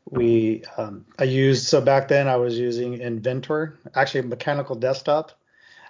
we 0.09 0.63
um, 0.77 1.05
I 1.19 1.25
used 1.25 1.67
so 1.67 1.81
back 1.81 2.09
then 2.09 2.29
I 2.29 2.37
was 2.37 2.59
using 2.59 2.99
Inventor, 3.01 3.79
actually 3.95 4.23
mechanical 4.23 4.75
desktop, 4.75 5.33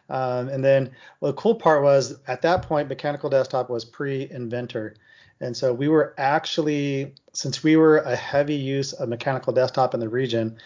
um, 0.09 0.49
and 0.49 0.65
then 0.65 0.91
well, 1.21 1.33
the 1.33 1.37
cool 1.37 1.55
part 1.55 1.83
was 1.83 2.19
at 2.27 2.43
that 2.43 2.63
point 2.63 2.89
mechanical 2.89 3.31
desktop 3.31 3.71
was 3.71 3.85
pre-Inventor, 3.85 4.97
and 5.41 5.57
so 5.57 5.73
we 5.73 5.89
were 5.89 6.15
actually 6.19 7.15
since 7.33 7.63
we 7.63 7.77
were 7.77 7.99
a 7.99 8.17
heavy 8.17 8.57
use 8.57 8.93
of 8.93 9.09
mechanical 9.09 9.53
desktop 9.53 9.95
in 9.95 10.01
the 10.01 10.09
region, 10.09 10.59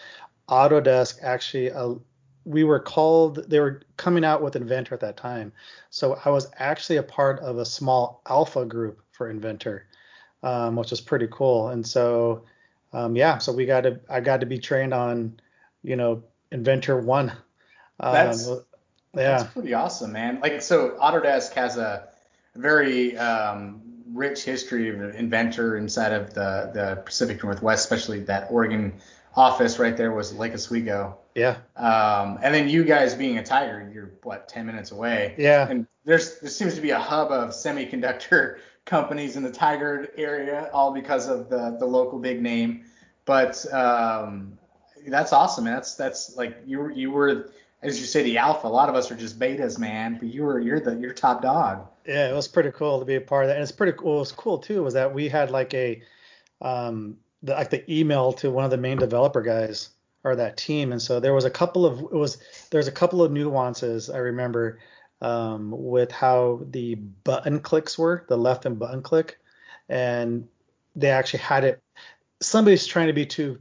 Autodesk 0.49 1.19
actually 1.21 1.71
uh, 1.71 1.95
we 2.45 2.63
were 2.63 2.79
called 2.79 3.49
they 3.49 3.59
were 3.59 3.81
coming 3.97 4.23
out 4.25 4.41
with 4.41 4.55
inventor 4.55 4.93
at 4.93 5.01
that 5.01 5.17
time. 5.17 5.51
So 5.89 6.19
i 6.25 6.29
was 6.29 6.47
actually 6.57 6.97
a 6.97 7.03
part 7.03 7.39
of 7.39 7.57
a 7.57 7.65
small 7.65 8.21
alpha 8.27 8.65
group 8.65 9.01
for 9.11 9.29
inventor 9.29 9.87
um, 10.45 10.75
which 10.75 10.91
was 10.91 11.01
pretty 11.01 11.27
cool. 11.31 11.69
And 11.69 11.85
so 11.85 12.45
um, 12.95 13.15
yeah 13.15 13.37
so 13.37 13.51
we 13.51 13.65
got 13.65 13.81
to 13.81 13.99
i 14.09 14.19
got 14.19 14.39
to 14.39 14.45
be 14.45 14.57
trained 14.57 14.93
on 14.93 15.39
you 15.83 15.95
know 15.95 16.23
inventor 16.51 16.99
one 16.99 17.29
um, 17.99 18.13
that's 18.13 18.47
yeah 18.47 19.37
that's 19.37 19.43
pretty 19.53 19.73
awesome 19.73 20.11
man 20.11 20.39
like 20.41 20.61
so 20.61 20.91
autodesk 21.01 21.53
has 21.53 21.77
a 21.77 22.07
very 22.55 23.17
um, 23.17 23.81
rich 24.13 24.43
history 24.43 24.89
of 24.89 25.15
inventor 25.15 25.77
inside 25.77 26.13
of 26.13 26.33
the 26.33 26.71
the 26.73 27.01
pacific 27.05 27.43
northwest 27.43 27.83
especially 27.83 28.21
that 28.21 28.47
oregon 28.49 28.93
office 29.35 29.79
right 29.79 29.95
there 29.97 30.11
was 30.11 30.33
Lake 30.33 30.53
Oswego. 30.53 31.17
Yeah. 31.35 31.57
Um, 31.75 32.39
and 32.41 32.53
then 32.53 32.69
you 32.69 32.83
guys 32.83 33.13
being 33.15 33.37
a 33.37 33.43
Tigard, 33.43 33.93
you're 33.93 34.11
what 34.23 34.47
10 34.47 34.65
minutes 34.65 34.91
away. 34.91 35.35
Yeah. 35.37 35.67
And 35.69 35.87
there's 36.05 36.39
there 36.39 36.49
seems 36.49 36.75
to 36.75 36.81
be 36.81 36.91
a 36.91 36.99
hub 36.99 37.31
of 37.31 37.49
semiconductor 37.49 38.59
companies 38.85 39.35
in 39.35 39.43
the 39.43 39.49
Tigard 39.49 40.09
area, 40.17 40.69
all 40.73 40.93
because 40.93 41.27
of 41.27 41.49
the 41.49 41.75
the 41.79 41.85
local 41.85 42.19
big 42.19 42.41
name. 42.41 42.85
But 43.25 43.65
um, 43.73 44.57
that's 45.07 45.33
awesome. 45.33 45.65
Man. 45.65 45.73
That's 45.73 45.95
that's 45.95 46.35
like 46.37 46.57
you 46.65 46.91
you 46.91 47.11
were 47.11 47.49
as 47.81 47.99
you 47.99 48.05
say 48.05 48.23
the 48.23 48.37
alpha. 48.37 48.67
A 48.67 48.69
lot 48.69 48.89
of 48.89 48.95
us 48.95 49.11
are 49.11 49.15
just 49.15 49.39
betas, 49.39 49.77
man. 49.79 50.17
But 50.19 50.29
you 50.33 50.43
were 50.43 50.59
you're 50.59 50.79
the 50.79 50.95
you're 50.95 51.13
top 51.13 51.41
dog. 51.41 51.87
Yeah, 52.07 52.29
it 52.29 52.33
was 52.33 52.47
pretty 52.47 52.71
cool 52.71 52.99
to 52.99 53.05
be 53.05 53.15
a 53.15 53.21
part 53.21 53.45
of 53.45 53.49
that. 53.49 53.55
And 53.55 53.63
it's 53.63 53.71
pretty 53.71 53.97
cool. 53.97 54.17
It 54.17 54.19
was 54.19 54.31
cool 54.31 54.59
too 54.59 54.83
was 54.83 54.93
that 54.93 55.13
we 55.13 55.27
had 55.27 55.49
like 55.51 55.73
a 55.73 56.01
um, 56.61 57.17
the, 57.43 57.53
like 57.53 57.69
the 57.69 57.91
email 57.91 58.33
to 58.33 58.51
one 58.51 58.65
of 58.65 58.71
the 58.71 58.77
main 58.77 58.97
developer 58.97 59.41
guys 59.41 59.89
or 60.23 60.35
that 60.35 60.57
team, 60.57 60.91
and 60.91 61.01
so 61.01 61.19
there 61.19 61.33
was 61.33 61.45
a 61.45 61.49
couple 61.49 61.85
of 61.85 61.99
it 61.99 62.13
was 62.13 62.37
there's 62.71 62.87
a 62.87 62.91
couple 62.91 63.23
of 63.23 63.31
nuances 63.31 64.09
I 64.09 64.17
remember 64.17 64.79
um, 65.21 65.71
with 65.71 66.11
how 66.11 66.61
the 66.69 66.95
button 66.95 67.59
clicks 67.59 67.97
were, 67.97 68.25
the 68.27 68.37
left 68.37 68.65
and 68.65 68.79
button 68.79 69.01
click, 69.01 69.39
and 69.89 70.47
they 70.95 71.09
actually 71.09 71.39
had 71.39 71.63
it. 71.63 71.81
Somebody's 72.41 72.85
trying 72.85 73.07
to 73.07 73.13
be 73.13 73.25
too 73.25 73.59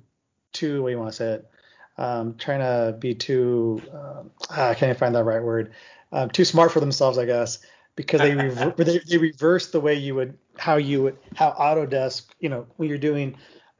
too 0.52 0.82
what 0.82 0.88
do 0.88 0.92
you 0.92 0.98
want 0.98 1.10
to 1.10 1.16
say 1.16 1.32
it? 1.32 1.50
Um, 1.96 2.36
trying 2.36 2.60
to 2.60 2.96
be 2.98 3.14
too 3.14 3.80
um, 3.92 4.30
ah, 4.50 4.70
I 4.70 4.74
can't 4.74 4.98
find 4.98 5.14
that 5.14 5.24
right 5.24 5.42
word. 5.42 5.72
Um, 6.12 6.30
too 6.30 6.44
smart 6.44 6.72
for 6.72 6.80
themselves, 6.80 7.18
I 7.18 7.24
guess, 7.24 7.58
because 7.96 8.20
they, 8.20 8.34
rever- 8.34 8.74
they 8.84 8.98
they 8.98 9.18
reverse 9.18 9.70
the 9.70 9.80
way 9.80 9.94
you 9.94 10.14
would 10.14 10.38
how 10.56 10.76
you 10.76 11.02
would 11.04 11.18
how 11.34 11.52
Autodesk 11.52 12.26
you 12.40 12.48
know 12.48 12.66
when 12.76 12.88
you're 12.88 12.98
doing 12.98 13.36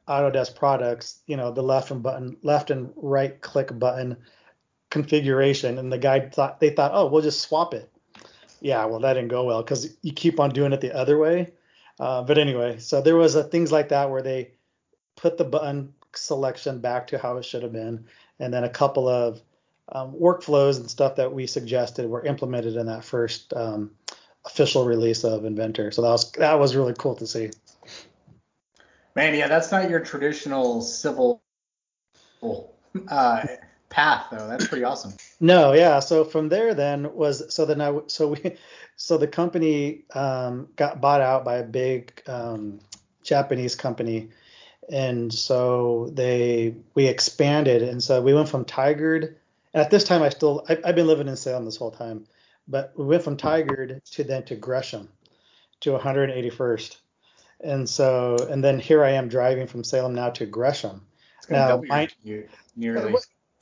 Autodesk 0.07 0.55
products, 0.55 1.19
you 1.25 1.35
know, 1.35 1.51
the 1.51 1.63
left 1.63 1.89
and 1.91 2.03
button, 2.03 2.37
left 2.43 2.69
and 2.69 2.91
right 2.95 3.41
click 3.41 3.77
button 3.77 4.17
configuration, 4.89 5.77
and 5.77 5.91
the 5.91 5.97
guy 5.97 6.29
thought 6.29 6.59
they 6.59 6.69
thought, 6.69 6.91
oh, 6.93 7.07
we'll 7.07 7.21
just 7.21 7.41
swap 7.41 7.73
it. 7.73 7.91
Yeah, 8.61 8.85
well, 8.85 8.99
that 9.01 9.13
didn't 9.13 9.29
go 9.29 9.43
well 9.43 9.61
because 9.61 9.95
you 10.01 10.13
keep 10.13 10.39
on 10.39 10.51
doing 10.51 10.73
it 10.73 10.81
the 10.81 10.95
other 10.95 11.17
way. 11.17 11.53
Uh, 11.99 12.23
but 12.23 12.37
anyway, 12.37 12.79
so 12.79 13.01
there 13.01 13.15
was 13.15 13.35
a, 13.35 13.43
things 13.43 13.71
like 13.71 13.89
that 13.89 14.09
where 14.09 14.21
they 14.21 14.51
put 15.15 15.37
the 15.37 15.43
button 15.43 15.93
selection 16.13 16.79
back 16.79 17.07
to 17.07 17.17
how 17.17 17.37
it 17.37 17.45
should 17.45 17.63
have 17.63 17.71
been, 17.73 18.05
and 18.39 18.53
then 18.53 18.63
a 18.63 18.69
couple 18.69 19.07
of 19.07 19.41
um, 19.89 20.13
workflows 20.13 20.79
and 20.79 20.89
stuff 20.89 21.17
that 21.17 21.33
we 21.33 21.47
suggested 21.47 22.09
were 22.09 22.25
implemented 22.25 22.75
in 22.75 22.87
that 22.87 23.03
first 23.03 23.53
um, 23.53 23.91
official 24.45 24.85
release 24.85 25.23
of 25.23 25.45
Inventor. 25.45 25.91
So 25.91 26.01
that 26.01 26.09
was 26.09 26.31
that 26.33 26.59
was 26.59 26.75
really 26.75 26.93
cool 26.97 27.15
to 27.15 27.27
see. 27.27 27.51
Man, 29.15 29.35
yeah, 29.35 29.47
that's 29.47 29.71
not 29.71 29.89
your 29.89 30.01
traditional 30.01 30.81
civil 30.81 31.41
uh, 33.07 33.45
path, 33.89 34.27
though. 34.31 34.47
That's 34.47 34.67
pretty 34.67 34.83
awesome. 34.83 35.13
No, 35.39 35.73
yeah. 35.73 35.99
So 35.99 36.23
from 36.23 36.49
there, 36.49 36.73
then 36.73 37.13
was 37.13 37.53
so 37.53 37.65
then 37.65 37.81
I 37.81 37.99
so 38.07 38.29
we 38.29 38.55
so 38.95 39.17
the 39.17 39.27
company 39.27 40.03
um, 40.13 40.67
got 40.75 41.01
bought 41.01 41.21
out 41.21 41.45
by 41.45 41.57
a 41.57 41.63
big 41.63 42.21
um, 42.27 42.79
Japanese 43.23 43.75
company, 43.75 44.29
and 44.91 45.33
so 45.33 46.09
they 46.13 46.75
we 46.93 47.07
expanded, 47.07 47.83
and 47.83 48.01
so 48.03 48.21
we 48.21 48.33
went 48.33 48.49
from 48.49 48.65
Tigard. 48.65 49.35
At 49.73 49.91
this 49.91 50.03
time, 50.03 50.23
I 50.23 50.29
still 50.29 50.65
I, 50.69 50.77
I've 50.85 50.95
been 50.95 51.07
living 51.07 51.27
in 51.27 51.35
Salem 51.35 51.65
this 51.65 51.77
whole 51.77 51.91
time, 51.91 52.25
but 52.67 52.93
we 52.97 53.05
went 53.05 53.23
from 53.23 53.37
Tigard 53.37 54.03
to 54.11 54.23
then 54.23 54.43
to 54.43 54.55
Gresham, 54.55 55.09
to 55.81 55.91
181st 55.91 56.97
and 57.61 57.89
so 57.89 58.37
and 58.49 58.63
then 58.63 58.79
here 58.79 59.03
I 59.03 59.11
am 59.11 59.27
driving 59.27 59.67
from 59.67 59.83
Salem 59.83 60.13
now 60.13 60.29
to 60.31 60.45
Gresham. 60.45 61.05
Now, 61.49 61.81
my, 61.87 62.07
nearly. 62.75 63.13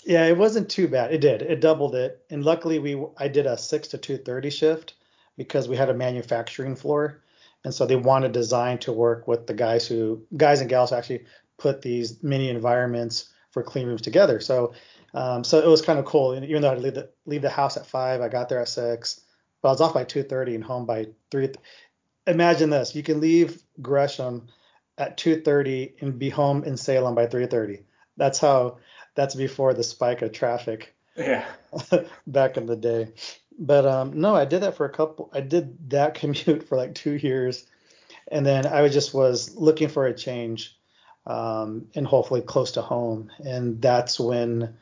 Yeah, 0.06 0.26
it 0.26 0.38
wasn't 0.38 0.70
too 0.70 0.88
bad. 0.88 1.14
It 1.14 1.22
did. 1.22 1.42
It 1.42 1.62
doubled 1.62 1.96
it, 1.96 2.26
and 2.30 2.44
luckily 2.44 2.80
we 2.80 3.02
I 3.18 3.28
did 3.28 3.46
a 3.46 3.58
six 3.58 3.90
to 3.90 3.98
two 3.98 4.18
thirty 4.18 4.50
shift 4.50 4.96
because 5.38 5.68
we 5.68 5.78
had 5.78 5.90
a 5.90 5.94
manufacturing 5.94 6.76
floor, 6.76 7.22
and 7.64 7.74
so 7.74 7.86
they 7.86 7.96
wanted 7.96 8.32
design 8.34 8.80
to 8.80 8.92
work 8.92 9.28
with 9.28 9.48
the 9.48 9.54
guys 9.54 9.88
who 9.88 10.26
guys 10.36 10.62
and 10.62 10.70
gals 10.70 10.90
who 10.90 10.98
actually 10.98 11.26
put 11.58 11.82
these 11.82 12.22
mini 12.22 12.50
environments 12.50 13.30
for 13.52 13.64
clean 13.64 13.88
rooms 13.88 14.02
together. 14.02 14.40
So 14.42 14.74
um, 15.14 15.44
so 15.44 15.60
it 15.60 15.68
was 15.68 15.82
kind 15.82 16.00
of 16.00 16.06
cool. 16.06 16.34
And 16.34 16.46
even 16.46 16.62
though 16.62 16.72
I 16.72 16.76
leave 16.76 16.96
the 16.96 17.10
leave 17.26 17.42
the 17.42 17.50
house 17.50 17.78
at 17.78 17.86
five, 17.86 18.20
I 18.22 18.28
got 18.28 18.50
there 18.50 18.60
at 18.60 18.68
six, 18.68 19.22
but 19.62 19.70
I 19.70 19.72
was 19.72 19.82
off 19.82 19.94
by 19.94 20.04
two 20.04 20.24
thirty 20.24 20.56
and 20.56 20.64
home 20.64 20.86
by 20.86 21.08
three 21.32 21.50
imagine 22.28 22.70
this: 22.70 22.96
you 22.96 23.04
can 23.04 23.22
leave 23.22 23.62
Gresham 23.82 24.48
at 24.98 25.18
2:30 25.18 26.02
and 26.02 26.20
be 26.20 26.30
home 26.30 26.64
in 26.64 26.78
Salem 26.78 27.16
by 27.16 27.28
3:30. 27.28 27.84
That's 28.18 28.40
how. 28.40 28.78
That's 29.16 29.36
before 29.36 29.74
the 29.74 29.84
spike 29.84 30.22
of 30.22 30.32
traffic. 30.32 30.94
Yeah. 31.16 31.46
back 32.28 32.58
in 32.58 32.66
the 32.66 32.76
day. 32.76 33.14
But 33.60 33.86
um, 33.86 34.20
no, 34.20 34.36
I 34.36 34.46
did 34.46 34.62
that 34.62 34.76
for 34.76 34.86
a 34.86 34.90
couple. 34.90 35.30
I 35.34 35.42
did 35.42 35.90
that 35.92 36.14
commute 36.16 36.68
for 36.68 36.78
like 36.78 36.96
two 36.96 37.14
years, 37.14 37.66
and 38.32 38.46
then 38.46 38.66
I 38.66 38.88
just 38.88 39.14
was 39.14 39.56
looking 39.56 39.90
for 39.90 40.06
a 40.06 40.14
change, 40.14 40.78
um, 41.28 41.88
and 41.96 42.08
hopefully 42.08 42.42
close 42.42 42.74
to 42.74 42.82
home. 42.82 43.32
And 43.46 43.82
that's 43.82 44.20
when 44.20 44.76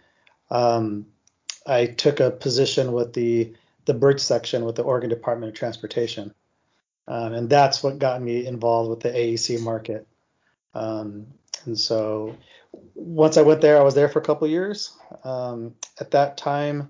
um, 0.49 1.07
I 1.65 1.87
took 1.87 2.19
a 2.19 2.31
position 2.31 2.93
with 2.93 3.13
the 3.13 3.53
the 3.85 3.93
bridge 3.93 4.21
section 4.21 4.63
with 4.63 4.75
the 4.75 4.83
Oregon 4.83 5.09
Department 5.09 5.51
of 5.51 5.57
Transportation. 5.57 6.33
Um, 7.07 7.33
and 7.33 7.49
that's 7.49 7.83
what 7.83 7.99
got 7.99 8.21
me 8.21 8.45
involved 8.45 8.89
with 8.89 8.99
the 8.99 9.09
AEC 9.09 9.59
market. 9.59 10.07
Um, 10.73 11.27
and 11.65 11.77
so 11.77 12.37
once 12.95 13.37
I 13.37 13.41
went 13.41 13.61
there, 13.61 13.77
I 13.77 13.83
was 13.83 13.95
there 13.95 14.09
for 14.09 14.19
a 14.19 14.23
couple 14.23 14.47
years. 14.47 14.95
Um, 15.23 15.75
at 15.99 16.11
that 16.11 16.37
time, 16.37 16.89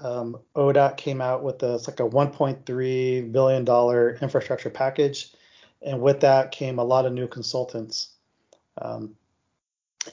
um, 0.00 0.38
ODOT 0.54 0.96
came 0.96 1.20
out 1.20 1.42
with 1.42 1.62
a, 1.62 1.74
it's 1.74 1.88
like 1.88 2.00
a 2.00 2.08
1.3 2.08 3.32
billion 3.32 3.64
dollar 3.64 4.18
infrastructure 4.22 4.70
package, 4.70 5.32
and 5.82 6.00
with 6.00 6.20
that 6.20 6.52
came 6.52 6.78
a 6.78 6.84
lot 6.84 7.06
of 7.06 7.12
new 7.12 7.26
consultants. 7.26 8.10
Um, 8.80 9.16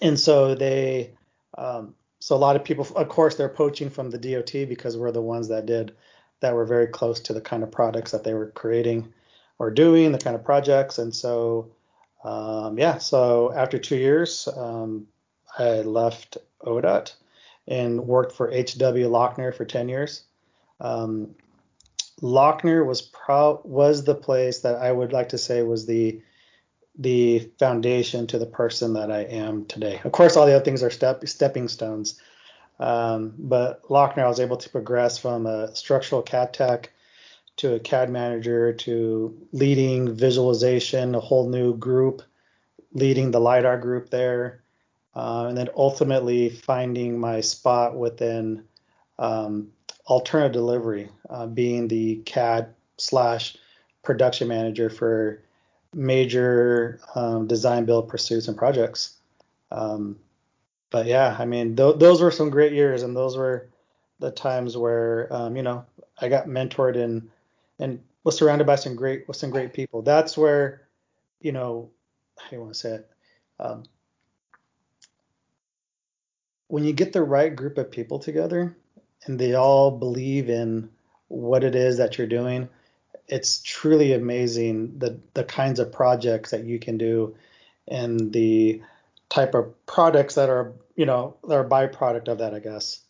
and 0.02 0.20
so 0.20 0.56
they, 0.56 1.12
um, 1.58 1.96
so 2.20 2.36
a 2.36 2.38
lot 2.38 2.56
of 2.56 2.64
people, 2.64 2.88
of 2.96 3.10
course, 3.10 3.36
they're 3.36 3.50
poaching 3.50 3.90
from 3.90 4.10
the 4.10 4.18
DOT 4.18 4.68
because 4.68 4.98
we're 4.98 5.12
the 5.12 5.22
ones 5.22 5.48
that 5.50 5.66
did 5.66 5.96
that 6.40 6.54
were 6.54 6.66
very 6.66 6.88
close 6.88 7.20
to 7.20 7.34
the 7.34 7.42
kind 7.42 7.64
of 7.64 7.72
products 7.72 8.12
that 8.12 8.24
they 8.24 8.34
were 8.34 8.52
creating 8.52 9.12
or 9.60 9.72
doing, 9.72 10.12
the 10.12 10.20
kind 10.20 10.36
of 10.36 10.44
projects. 10.44 11.00
And 11.00 11.16
so, 11.16 11.72
um, 12.28 12.78
yeah, 12.78 12.98
so 12.98 13.54
after 13.54 13.78
two 13.78 13.96
years, 13.96 14.50
um, 14.54 15.08
I 15.58 15.82
left 15.82 16.38
ODOT 16.62 17.14
and 17.68 18.02
worked 18.06 18.34
for 18.34 18.50
HW 18.50 19.08
Lochner 19.08 19.56
for 19.56 19.64
10 19.64 19.88
years. 19.88 20.24
Um, 20.82 21.36
Lochner 22.22 22.86
was 22.86 23.02
pro- 23.02 23.62
was 23.64 24.04
the 24.04 24.16
place 24.16 24.60
that 24.60 24.76
I 24.76 24.92
would 24.92 25.14
like 25.14 25.30
to 25.30 25.38
say 25.38 25.62
was 25.64 25.86
the 25.86 26.22
the 27.00 27.52
foundation 27.60 28.26
to 28.28 28.40
the 28.40 28.48
person 28.48 28.94
that 28.94 29.12
I 29.12 29.22
am 29.22 29.66
today. 29.66 30.02
Of 30.04 30.12
course, 30.12 30.36
all 30.36 30.48
the 30.48 30.56
other 30.56 30.66
things 30.66 30.82
are 30.82 30.90
step, 30.90 31.26
stepping 31.28 31.68
stones. 31.68 32.20
Um, 32.80 33.36
but 33.38 33.84
Lochner, 33.84 34.24
I 34.24 34.28
was 34.28 34.40
able 34.40 34.58
to 34.58 34.70
progress 34.70 35.20
from 35.20 35.46
a 35.46 35.76
structural 35.76 36.24
CAD 36.24 36.54
tech 36.54 36.92
to 37.58 37.74
a 37.74 37.80
CAD 37.80 38.10
manager 38.10 38.74
to 38.74 39.36
leading 39.52 40.16
visualization, 40.16 41.16
a 41.16 41.20
whole 41.20 41.50
new 41.50 41.76
group, 41.76 42.22
leading 42.94 43.32
the 43.32 43.40
LiDAR 43.40 43.78
group 43.80 44.10
there, 44.10 44.62
uh, 45.16 45.46
and 45.48 45.58
then 45.58 45.70
ultimately 45.76 46.50
finding 46.50 47.20
my 47.20 47.42
spot 47.42 47.98
within 47.98 48.64
um, 49.18 49.70
alternative 50.06 50.54
delivery, 50.54 51.10
uh, 51.30 51.48
being 51.48 51.88
the 51.88 52.18
CAD 52.26 52.74
slash 52.98 53.58
production 54.04 54.48
manager 54.48 54.90
for 54.90 55.44
major 55.94 57.00
um, 57.16 57.48
design 57.48 57.86
build 57.86 58.08
pursuits 58.08 58.48
and 58.48 58.58
projects. 58.58 59.18
Um, 59.72 60.18
but 60.92 61.08
yeah, 61.08 61.36
I 61.38 61.46
mean, 61.46 61.76
th- 61.76 61.98
those 61.98 62.22
were 62.22 62.32
some 62.32 62.50
great 62.50 62.74
years, 62.74 63.04
and 63.04 63.16
those 63.16 63.36
were 63.36 63.68
the 64.20 64.32
times 64.32 64.78
where 64.78 65.28
um, 65.32 65.56
you 65.56 65.64
know 65.64 65.86
I 66.20 66.30
got 66.30 66.48
mentored 66.48 66.96
in 66.96 67.30
and 67.80 68.02
was 68.24 68.38
surrounded 68.38 68.68
by 68.68 68.76
some 68.76 68.96
great 68.96 69.28
with 69.28 69.38
some 69.38 69.50
great 69.50 69.74
people. 69.74 70.02
That's 70.02 70.38
where, 70.38 70.88
you 71.40 71.52
know, 71.52 71.92
how 72.38 72.50
do 72.50 72.56
you 72.56 72.62
want 72.62 72.74
to 72.74 72.80
say 72.80 72.92
it? 72.96 73.10
Um, 73.60 73.84
when 76.68 76.84
you 76.84 76.94
get 76.94 77.14
the 77.14 77.24
right 77.24 77.56
group 77.56 77.78
of 77.78 77.92
people 77.92 78.20
together 78.20 78.76
and 79.26 79.40
they 79.40 79.54
all 79.54 79.92
believe 79.92 80.50
in 80.50 80.90
what 81.30 81.64
it 81.64 81.76
is 81.76 81.98
that 81.98 82.18
you're 82.18 82.28
doing, 82.28 82.70
it's 83.28 83.62
truly 83.62 84.14
amazing 84.14 85.00
the 85.00 85.20
the 85.34 85.44
kinds 85.44 85.80
of 85.80 85.92
projects 85.92 86.52
that 86.52 86.64
you 86.64 86.80
can 86.80 86.98
do 86.98 87.36
and 87.88 88.32
the 88.32 88.82
type 89.30 89.54
of 89.54 89.86
products 89.86 90.36
that 90.36 90.50
are 90.50 90.74
you 90.96 91.06
know 91.06 91.36
that 91.48 91.56
are 91.56 91.68
byproduct 91.68 92.28
of 92.28 92.40
that, 92.40 92.54
I 92.54 92.60
guess. 92.60 93.02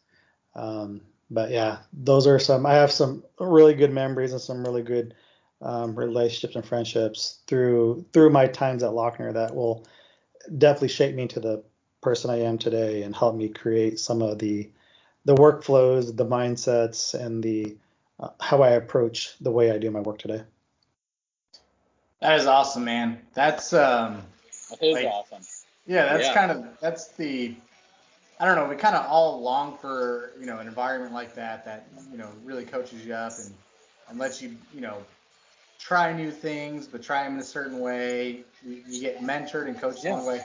Um, 0.55 1.01
but 1.29 1.51
yeah, 1.51 1.79
those 1.93 2.27
are 2.27 2.39
some. 2.39 2.65
I 2.65 2.75
have 2.75 2.91
some 2.91 3.23
really 3.39 3.73
good 3.73 3.91
memories 3.91 4.31
and 4.31 4.41
some 4.41 4.63
really 4.63 4.83
good 4.83 5.13
um, 5.61 5.95
relationships 5.95 6.55
and 6.55 6.65
friendships 6.65 7.39
through 7.47 8.05
through 8.13 8.29
my 8.29 8.47
times 8.47 8.83
at 8.83 8.91
Lochner 8.91 9.33
that 9.33 9.55
will 9.55 9.85
definitely 10.57 10.89
shape 10.89 11.15
me 11.15 11.23
into 11.23 11.39
the 11.39 11.63
person 12.01 12.29
I 12.29 12.41
am 12.41 12.57
today 12.57 13.03
and 13.03 13.15
help 13.15 13.35
me 13.35 13.49
create 13.49 13.99
some 13.99 14.21
of 14.21 14.39
the 14.39 14.69
the 15.25 15.35
workflows, 15.35 16.15
the 16.15 16.25
mindsets, 16.25 17.13
and 17.13 17.43
the 17.43 17.77
uh, 18.19 18.29
how 18.39 18.61
I 18.61 18.69
approach 18.69 19.35
the 19.41 19.51
way 19.51 19.71
I 19.71 19.77
do 19.77 19.91
my 19.91 19.99
work 19.99 20.19
today. 20.19 20.43
That 22.21 22.39
is 22.39 22.47
awesome, 22.47 22.85
man. 22.85 23.21
That's 23.33 23.73
um. 23.73 24.21
That 24.69 24.83
is 24.83 24.93
like, 24.95 25.05
awesome. 25.05 25.43
Yeah, 25.85 26.13
that's 26.13 26.27
yeah. 26.27 26.33
kind 26.33 26.51
of 26.51 26.65
that's 26.79 27.09
the. 27.09 27.55
I 28.39 28.45
don't 28.45 28.55
know. 28.55 28.65
We 28.65 28.75
kind 28.75 28.95
of 28.95 29.05
all 29.07 29.41
long 29.41 29.77
for 29.77 30.31
you 30.39 30.45
know 30.45 30.59
an 30.59 30.67
environment 30.67 31.13
like 31.13 31.35
that 31.35 31.65
that 31.65 31.87
you 32.11 32.17
know 32.17 32.29
really 32.43 32.65
coaches 32.65 33.05
you 33.05 33.13
up 33.13 33.33
and 33.37 33.53
and 34.09 34.19
lets 34.19 34.41
you 34.41 34.55
you 34.73 34.81
know 34.81 35.03
try 35.79 36.13
new 36.13 36.31
things, 36.31 36.87
but 36.87 37.01
try 37.01 37.23
them 37.23 37.35
in 37.35 37.39
a 37.39 37.43
certain 37.43 37.79
way. 37.79 38.43
You, 38.65 38.83
you 38.87 39.01
get 39.01 39.21
mentored 39.21 39.67
and 39.67 39.79
coached 39.79 40.03
yeah. 40.03 40.11
along 40.11 40.25
the 40.25 40.31
way. 40.31 40.41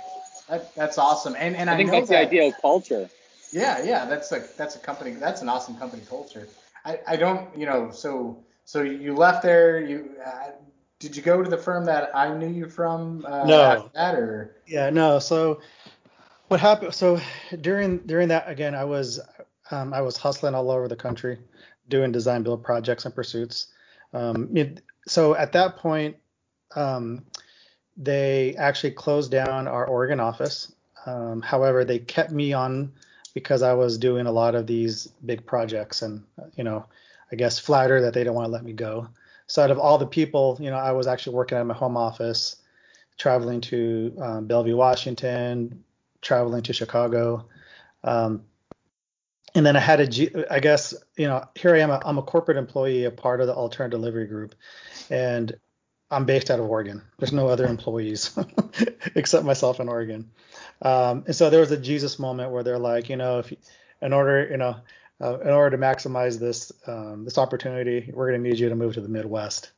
That, 0.49 0.75
that's 0.75 0.99
awesome. 0.99 1.34
And 1.38 1.56
and 1.56 1.68
I, 1.68 1.75
I 1.75 1.76
think 1.76 1.90
that's 1.90 2.08
that, 2.08 2.30
the 2.30 2.37
ideal 2.38 2.52
culture. 2.61 3.08
Yeah, 3.52 3.82
yeah, 3.84 4.06
that's 4.06 4.32
a 4.32 4.44
that's 4.56 4.76
a 4.76 4.78
company. 4.78 5.12
That's 5.12 5.42
an 5.42 5.49
awesome 5.49 5.76
company 5.76 6.02
culture. 6.08 6.49
I, 6.84 6.99
I 7.06 7.16
don't, 7.16 7.56
you 7.56 7.66
know, 7.66 7.90
so 7.90 8.42
so 8.64 8.82
you 8.82 9.14
left 9.14 9.42
there. 9.42 9.80
You 9.80 10.11
uh, 10.25 10.50
did 10.99 11.16
you 11.16 11.22
go 11.22 11.42
to 11.42 11.50
the 11.50 11.58
firm 11.58 11.84
that 11.87 12.16
I 12.16 12.34
knew 12.34 12.49
you 12.49 12.68
from? 12.68 13.25
Uh, 13.26 13.44
no. 13.44 13.90
That 13.94 14.14
or 14.14 14.56
yeah, 14.66 14.90
no. 14.90 15.18
So 15.18 15.61
what 16.52 16.61
happened? 16.61 16.92
So 16.92 17.18
during 17.62 18.00
during 18.00 18.28
that 18.28 18.47
again, 18.47 18.75
I 18.75 18.85
was 18.85 19.18
um, 19.71 19.94
I 19.94 20.02
was 20.02 20.18
hustling 20.18 20.54
all 20.54 20.71
over 20.71 20.87
the 20.87 20.94
country, 20.94 21.38
doing 21.88 22.12
design 22.12 22.42
build 22.42 22.62
projects 22.62 23.06
and 23.06 23.14
pursuits. 23.14 23.68
Um, 24.12 24.54
it, 24.54 24.82
so 25.09 25.35
at 25.35 25.52
that 25.52 25.78
point, 25.78 26.16
um, 26.76 27.25
they 27.97 28.54
actually 28.56 28.90
closed 28.90 29.30
down 29.30 29.66
our 29.66 29.87
Oregon 29.87 30.21
office. 30.21 30.71
Um, 31.06 31.40
however, 31.40 31.87
they 31.87 31.99
kept 31.99 32.32
me 32.32 32.52
on 32.52 32.92
because 33.32 33.62
I 33.62 33.73
was 33.73 33.97
doing 33.97 34.26
a 34.26 34.32
lot 34.32 34.54
of 34.54 34.66
these 34.66 35.06
big 35.25 35.47
projects 35.47 36.02
and, 36.02 36.23
you 36.54 36.64
know, 36.64 36.85
I 37.32 37.37
guess 37.37 37.59
flatter 37.59 38.02
that 38.02 38.12
they 38.12 38.21
didn't 38.21 38.35
want 38.35 38.49
to 38.49 38.52
let 38.52 38.62
me 38.62 38.75
go. 38.75 39.09
So 39.47 39.62
out 39.62 39.71
of 39.71 39.78
all 39.78 39.97
the 39.97 40.06
people, 40.06 40.59
you 40.61 40.71
know, 40.71 40.76
I 40.76 40.92
was 40.92 41.06
actually 41.06 41.35
working 41.35 41.56
at 41.56 41.64
my 41.64 41.73
home 41.73 41.97
office, 41.97 42.56
traveling 43.16 43.62
to 43.62 44.14
um, 44.21 44.47
Bellevue, 44.47 44.76
Washington, 44.76 45.82
traveling 46.22 46.62
to 46.62 46.72
Chicago. 46.72 47.46
Um, 48.02 48.44
and 49.54 49.66
then 49.66 49.76
I 49.76 49.80
had 49.80 50.00
a, 50.00 50.52
I 50.52 50.60
guess, 50.60 50.94
you 51.16 51.26
know, 51.26 51.44
here 51.54 51.74
I 51.74 51.80
am, 51.80 51.90
I'm 51.90 52.18
a 52.18 52.22
corporate 52.22 52.56
employee, 52.56 53.04
a 53.04 53.10
part 53.10 53.40
of 53.40 53.46
the 53.46 53.54
alternative 53.54 54.00
delivery 54.00 54.26
group. 54.26 54.54
And 55.10 55.54
I'm 56.10 56.24
based 56.24 56.50
out 56.50 56.58
of 56.58 56.66
Oregon. 56.66 57.02
There's 57.18 57.32
no 57.32 57.48
other 57.48 57.66
employees 57.66 58.38
except 59.14 59.44
myself 59.44 59.80
in 59.80 59.88
Oregon. 59.88 60.30
Um, 60.80 61.24
and 61.26 61.36
so 61.36 61.50
there 61.50 61.60
was 61.60 61.70
a 61.70 61.76
Jesus 61.76 62.18
moment 62.18 62.50
where 62.50 62.62
they're 62.62 62.78
like, 62.78 63.08
you 63.08 63.16
know, 63.16 63.40
if 63.40 63.52
in 64.00 64.12
order, 64.12 64.46
you 64.50 64.56
know, 64.56 64.76
uh, 65.20 65.38
in 65.40 65.50
order 65.50 65.76
to 65.76 65.82
maximize 65.82 66.38
this 66.38 66.72
um, 66.86 67.24
this 67.24 67.38
opportunity, 67.38 68.10
we're 68.12 68.28
going 68.28 68.42
to 68.42 68.48
need 68.48 68.58
you 68.58 68.68
to 68.68 68.74
move 68.74 68.94
to 68.94 69.00
the 69.00 69.08
Midwest. 69.08 69.70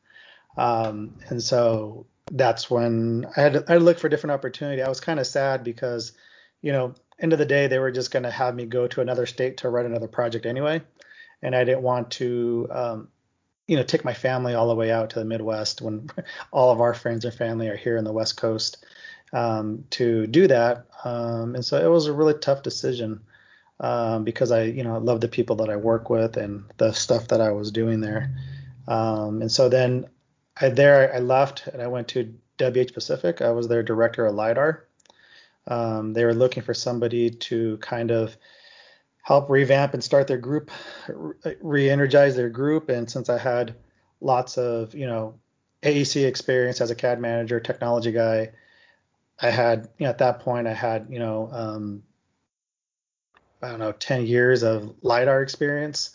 Um, 0.57 1.19
and 1.29 1.43
so 1.43 2.07
that's 2.31 2.71
when 2.71 3.27
I 3.37 3.41
had 3.41 3.53
to, 3.53 3.65
I 3.69 3.73
had 3.73 3.79
to 3.79 3.85
look 3.85 3.99
for 3.99 4.09
different 4.09 4.33
opportunity. 4.33 4.83
I 4.83 4.89
was 4.89 5.01
kind 5.01 5.21
of 5.21 5.27
sad 5.27 5.63
because, 5.63 6.13
you 6.65 6.73
know, 6.73 6.95
end 7.19 7.33
of 7.33 7.39
the 7.39 7.47
day, 7.47 7.67
they 7.67 7.79
were 7.79 7.93
just 7.93 8.11
going 8.11 8.23
to 8.23 8.31
have 8.31 8.55
me 8.55 8.67
go 8.67 8.87
to 8.89 9.01
another 9.01 9.27
state 9.27 9.59
to 9.59 9.69
write 9.69 9.87
another 9.87 10.09
project 10.09 10.47
anyway, 10.47 10.83
and 11.43 11.55
I 11.55 11.65
didn't 11.65 11.83
want 11.83 12.11
to 12.13 12.69
um, 12.71 13.09
you 13.67 13.77
know, 13.77 13.83
take 13.83 14.05
my 14.05 14.15
family 14.15 14.55
all 14.55 14.69
the 14.69 14.75
way 14.75 14.91
out 14.91 15.11
to 15.11 15.19
the 15.19 15.25
Midwest 15.25 15.81
when 15.81 16.11
all 16.53 16.71
of 16.71 16.81
our 16.81 16.95
friends 16.95 17.25
and 17.25 17.35
family 17.35 17.69
are 17.69 17.77
here 17.77 17.97
in 17.97 18.05
the 18.05 18.13
West 18.13 18.37
Coast 18.37 18.85
um, 19.33 19.85
to 19.91 20.27
do 20.27 20.47
that. 20.49 20.87
Um, 21.05 21.55
and 21.55 21.65
so 21.65 21.83
it 21.83 21.91
was 21.91 22.07
a 22.07 22.13
really 22.13 22.35
tough 22.35 22.63
decision 22.63 23.23
um, 23.81 24.25
because 24.25 24.51
I, 24.51 24.65
you 24.65 24.85
know, 24.85 24.99
love 24.99 25.21
the 25.21 25.29
people 25.29 25.57
that 25.57 25.71
I 25.71 25.77
work 25.77 26.11
with 26.11 26.37
and 26.37 26.65
the 26.77 26.93
stuff 26.93 27.29
that 27.29 27.41
I 27.41 27.53
was 27.53 27.71
doing 27.71 28.01
there. 28.01 28.37
Um, 28.87 29.41
and 29.41 29.51
so 29.51 29.69
then 29.69 30.07
I 30.61 30.69
there 30.69 31.13
I 31.13 31.19
left 31.19 31.67
and 31.67 31.83
I 31.83 31.87
went 31.87 32.09
to 32.09 32.35
WH 32.61 32.93
Pacific. 32.93 33.41
I 33.41 33.51
was 33.51 33.67
their 33.67 33.83
director 33.83 34.27
of 34.27 34.35
lidar. 34.35 34.84
Um, 35.67 36.13
they 36.13 36.25
were 36.25 36.35
looking 36.35 36.63
for 36.63 36.75
somebody 36.75 37.31
to 37.31 37.79
kind 37.79 38.11
of 38.11 38.37
help 39.23 39.49
revamp 39.49 39.95
and 39.95 40.05
start 40.05 40.27
their 40.27 40.39
group, 40.39 40.71
re-energize 41.63 42.37
their 42.37 42.51
group. 42.51 42.91
And 42.91 43.11
since 43.11 43.31
I 43.31 43.39
had 43.39 43.75
lots 44.21 44.59
of, 44.59 44.95
you 44.95 45.07
know, 45.07 45.39
AEC 45.83 46.27
experience 46.27 46.81
as 46.81 46.91
a 46.91 46.95
CAD 46.95 47.21
manager, 47.21 47.61
technology 47.61 48.13
guy, 48.13 48.51
I 49.41 49.51
had, 49.51 49.89
you 49.99 50.05
know, 50.05 50.11
at 50.11 50.19
that 50.19 50.41
point, 50.41 50.67
I 50.67 50.75
had, 50.75 51.07
you 51.09 51.19
know, 51.19 51.49
um, 51.51 52.03
I 53.63 53.71
don't 53.71 53.79
know, 53.79 53.93
10 53.93 54.27
years 54.27 54.63
of 54.63 54.95
LiDAR 55.03 55.43
experience 55.43 56.11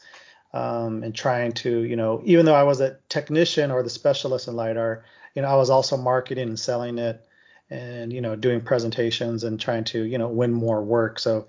um, 0.54 1.04
and 1.04 1.14
trying 1.14 1.54
to, 1.54 1.84
you 1.84 1.96
know, 1.96 2.22
even 2.26 2.46
though 2.46 2.56
I 2.56 2.64
was 2.64 2.80
a 2.80 2.98
technician 3.10 3.72
or 3.72 3.82
the 3.82 3.90
specialist 3.90 4.48
in 4.48 4.56
LiDAR, 4.56 5.04
you 5.34 5.42
know, 5.42 5.48
I 5.48 5.56
was 5.56 5.70
also 5.70 5.98
marketing 5.98 6.50
and 6.50 6.60
selling 6.60 7.00
it 7.00 7.26
and, 7.70 8.12
you 8.12 8.22
know, 8.22 8.36
doing 8.36 8.62
presentations 8.62 9.44
and 9.44 9.60
trying 9.60 9.84
to, 9.86 10.04
you 10.04 10.18
know, 10.18 10.28
win 10.28 10.52
more 10.52 10.84
work. 10.84 11.20
So 11.20 11.48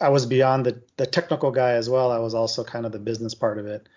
I 0.00 0.08
was 0.08 0.26
beyond 0.26 0.66
the, 0.66 0.82
the 0.96 1.06
technical 1.06 1.50
guy 1.50 1.72
as 1.72 1.90
well. 1.90 2.10
I 2.10 2.18
was 2.18 2.34
also 2.34 2.64
kind 2.64 2.86
of 2.86 2.92
the 2.92 2.98
business 2.98 3.34
part 3.34 3.58
of 3.58 3.66
it. 3.66 3.88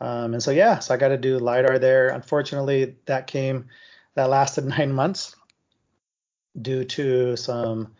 Um, 0.00 0.34
and 0.34 0.42
so, 0.42 0.50
yeah, 0.50 0.80
so 0.80 0.92
I 0.92 0.96
got 0.96 1.08
to 1.08 1.16
do 1.16 1.38
LiDAR 1.38 1.78
there. 1.78 2.08
Unfortunately, 2.08 2.96
that 3.06 3.26
came, 3.26 3.66
that 4.14 4.28
lasted 4.28 4.64
nine 4.78 4.92
months 4.92 5.36
due 6.60 6.84
to 6.84 7.36
some 7.36 7.92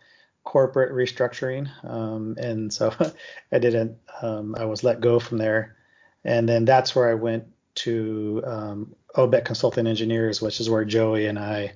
corporate 0.43 0.93
restructuring. 0.93 1.69
Um, 1.83 2.35
and 2.37 2.71
so 2.71 2.93
I 3.51 3.59
didn't, 3.59 3.97
um, 4.21 4.55
I 4.57 4.65
was 4.65 4.83
let 4.83 5.01
go 5.01 5.19
from 5.19 5.39
there. 5.39 5.75
And 6.23 6.47
then 6.47 6.65
that's 6.65 6.95
where 6.95 7.09
I 7.09 7.15
went 7.15 7.45
to 7.75 8.41
um, 8.45 8.95
OBEC 9.15 9.45
Consulting 9.45 9.87
Engineers, 9.87 10.41
which 10.41 10.59
is 10.59 10.69
where 10.69 10.85
Joey 10.85 11.27
and 11.27 11.37
I 11.37 11.73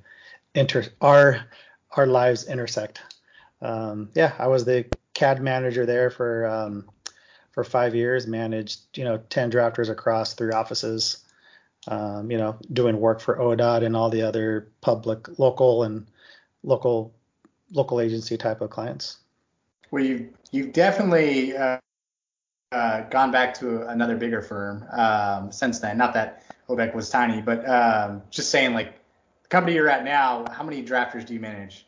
enter, 0.55 0.85
our, 1.01 1.45
our 1.91 2.07
lives 2.07 2.47
intersect. 2.47 3.01
Um, 3.61 4.09
yeah, 4.15 4.33
I 4.37 4.47
was 4.47 4.65
the 4.65 4.85
CAD 5.13 5.41
manager 5.41 5.85
there 5.85 6.09
for 6.09 6.45
um, 6.45 6.89
for 7.51 7.63
five 7.63 7.95
years. 7.95 8.27
Managed 8.27 8.97
you 8.97 9.03
know 9.03 9.17
ten 9.29 9.51
drafters 9.51 9.89
across 9.89 10.33
three 10.33 10.53
offices. 10.53 11.25
Um, 11.87 12.29
you 12.29 12.37
know, 12.37 12.57
doing 12.71 12.99
work 12.99 13.21
for 13.21 13.37
ODOT 13.37 13.85
and 13.85 13.95
all 13.95 14.09
the 14.09 14.21
other 14.21 14.69
public, 14.81 15.39
local, 15.39 15.83
and 15.83 16.07
local 16.63 17.13
local 17.71 18.01
agency 18.01 18.37
type 18.37 18.61
of 18.61 18.69
clients. 18.69 19.17
Well, 19.91 20.03
you 20.03 20.29
you've 20.51 20.73
definitely 20.73 21.55
uh, 21.57 21.79
uh, 22.71 23.01
gone 23.09 23.31
back 23.31 23.53
to 23.55 23.87
another 23.87 24.15
bigger 24.15 24.41
firm 24.41 24.85
um, 24.91 25.51
since 25.51 25.79
then. 25.79 25.97
Not 25.97 26.13
that 26.13 26.43
OBEC 26.69 26.93
was 26.93 27.09
tiny, 27.09 27.41
but 27.41 27.67
um, 27.67 28.21
just 28.29 28.51
saying 28.51 28.73
like 28.73 28.98
company 29.49 29.75
you're 29.75 29.89
at 29.89 30.03
now. 30.03 30.45
How 30.51 30.63
many 30.63 30.83
drafters 30.83 31.25
do 31.25 31.33
you 31.33 31.39
manage? 31.39 31.85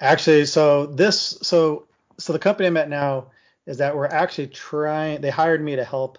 Actually, 0.00 0.44
so 0.46 0.86
this 0.86 1.38
so 1.42 1.86
so 2.18 2.32
the 2.32 2.38
company 2.38 2.66
I'm 2.66 2.76
at 2.76 2.88
now 2.88 3.26
is 3.66 3.78
that 3.78 3.96
we're 3.96 4.06
actually 4.06 4.48
trying. 4.48 5.20
They 5.20 5.30
hired 5.30 5.62
me 5.62 5.76
to 5.76 5.84
help 5.84 6.18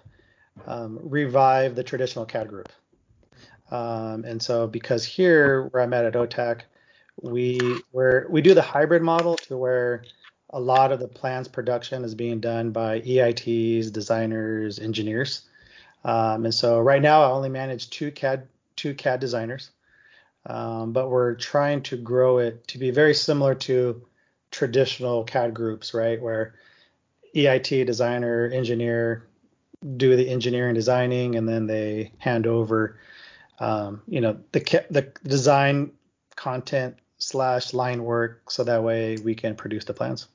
um, 0.66 0.98
revive 1.02 1.74
the 1.74 1.84
traditional 1.84 2.24
CAD 2.24 2.48
group. 2.48 2.68
Um, 3.70 4.24
and 4.24 4.40
so 4.40 4.66
because 4.66 5.04
here 5.04 5.64
where 5.64 5.82
I'm 5.82 5.92
at 5.92 6.04
at 6.04 6.14
Otak, 6.14 6.62
we 7.20 7.58
where 7.90 8.26
we 8.30 8.40
do 8.40 8.54
the 8.54 8.62
hybrid 8.62 9.02
model 9.02 9.36
to 9.36 9.56
where 9.56 10.04
a 10.50 10.60
lot 10.60 10.92
of 10.92 11.00
the 11.00 11.08
plans 11.08 11.48
production 11.48 12.04
is 12.04 12.14
being 12.14 12.40
done 12.40 12.70
by 12.70 13.00
EITs, 13.00 13.92
designers, 13.92 14.78
engineers. 14.78 15.42
Um, 16.04 16.44
and 16.44 16.54
so 16.54 16.80
right 16.80 17.02
now 17.02 17.22
I 17.22 17.30
only 17.30 17.48
manage 17.48 17.90
two 17.90 18.10
CAD 18.10 18.46
two 18.76 18.94
CAD 18.94 19.20
designers, 19.20 19.70
um, 20.46 20.92
but 20.92 21.10
we're 21.10 21.34
trying 21.34 21.82
to 21.82 21.96
grow 21.96 22.38
it 22.38 22.66
to 22.68 22.78
be 22.78 22.90
very 22.90 23.14
similar 23.14 23.54
to 23.54 24.06
traditional 24.50 25.24
CAD 25.24 25.54
groups, 25.54 25.92
right? 25.92 26.20
Where 26.20 26.54
EIT 27.34 27.84
designer, 27.86 28.46
engineer 28.46 29.26
do 29.96 30.16
the 30.16 30.28
engineering 30.28 30.74
designing, 30.74 31.36
and 31.36 31.48
then 31.48 31.66
they 31.66 32.12
hand 32.18 32.46
over, 32.46 32.98
um, 33.58 34.02
you 34.08 34.20
know, 34.20 34.38
the 34.52 34.84
the 34.90 35.02
design 35.24 35.92
content 36.34 36.96
slash 37.18 37.74
line 37.74 38.02
work, 38.04 38.50
so 38.50 38.64
that 38.64 38.82
way 38.82 39.16
we 39.16 39.34
can 39.34 39.54
produce 39.54 39.84
the 39.84 39.94
plans. 39.94 40.28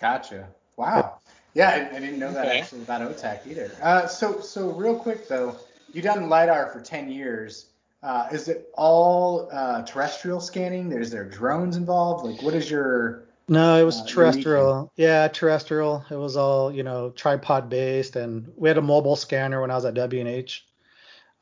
Gotcha. 0.00 0.48
Wow. 0.76 1.18
Yeah, 1.54 1.68
I, 1.68 1.96
I 1.96 2.00
didn't 2.00 2.18
know 2.18 2.32
that 2.32 2.46
Okay. 2.46 2.60
actually 2.60 2.82
about 2.82 3.02
Otak 3.02 3.46
either. 3.46 3.70
Uh, 3.82 4.06
so, 4.06 4.40
so 4.40 4.70
real 4.70 4.96
quick 4.96 5.28
though, 5.28 5.56
you've 5.92 6.04
done 6.04 6.28
lidar 6.28 6.68
for 6.68 6.80
10 6.80 7.10
years. 7.10 7.66
Uh, 8.02 8.28
is 8.32 8.48
it 8.48 8.68
all 8.74 9.48
uh, 9.52 9.82
terrestrial 9.82 10.40
scanning? 10.40 10.90
Is 10.92 11.10
there 11.10 11.24
drones 11.24 11.76
involved? 11.76 12.26
Like, 12.26 12.42
what 12.42 12.54
is 12.54 12.70
your? 12.70 13.24
No, 13.48 13.76
it 13.76 13.84
was 13.84 14.00
Uh, 14.00 14.06
terrestrial. 14.06 14.92
Yeah, 14.96 15.28
terrestrial. 15.28 16.04
It 16.10 16.16
was 16.16 16.36
all, 16.36 16.72
you 16.72 16.82
know, 16.82 17.10
tripod 17.10 17.68
based 17.68 18.16
and 18.16 18.50
we 18.56 18.68
had 18.68 18.78
a 18.78 18.82
mobile 18.82 19.16
scanner 19.16 19.60
when 19.60 19.70
I 19.70 19.74
was 19.74 19.84
at 19.84 19.94
W&H. 19.94 20.66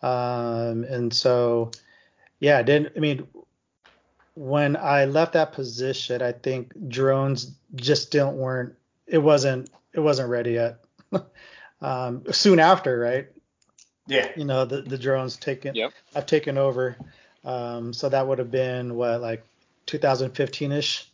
Um, 0.03 0.85
and 0.85 1.13
so, 1.13 1.71
yeah, 2.39 2.59
I 2.59 2.63
didn't, 2.63 2.95
I 2.97 3.01
mean, 3.01 3.27
when 4.35 4.77
I 4.77 5.05
left 5.05 5.35
that 5.35 5.53
position, 5.53 6.23
I 6.23 6.33
think 6.33 6.73
drones 6.89 7.53
just 7.75 8.11
didn't 8.11 8.37
weren't, 8.37 8.75
it 9.07 9.19
wasn't, 9.19 9.69
it 9.93 10.01
wasn't 10.01 10.31
ready 10.31 10.53
yet. 10.53 10.83
um, 11.83 12.25
soon 12.33 12.59
after, 12.61 12.99
right? 12.99 13.29
Yeah. 14.11 14.29
You 14.37 14.45
know, 14.45 14.65
the, 14.65 14.83
the 14.83 14.99
drones 14.99 15.37
taken, 15.37 15.75
Yep. 15.75 15.93
have 16.15 16.27
taken 16.27 16.59
over. 16.59 16.97
Um, 17.45 17.93
so 17.93 18.09
that 18.09 18.27
would 18.27 18.39
have 18.39 18.51
been 18.51 18.97
what, 18.97 19.21
like 19.21 19.45
2015 19.87 20.73
ish, 20.73 21.09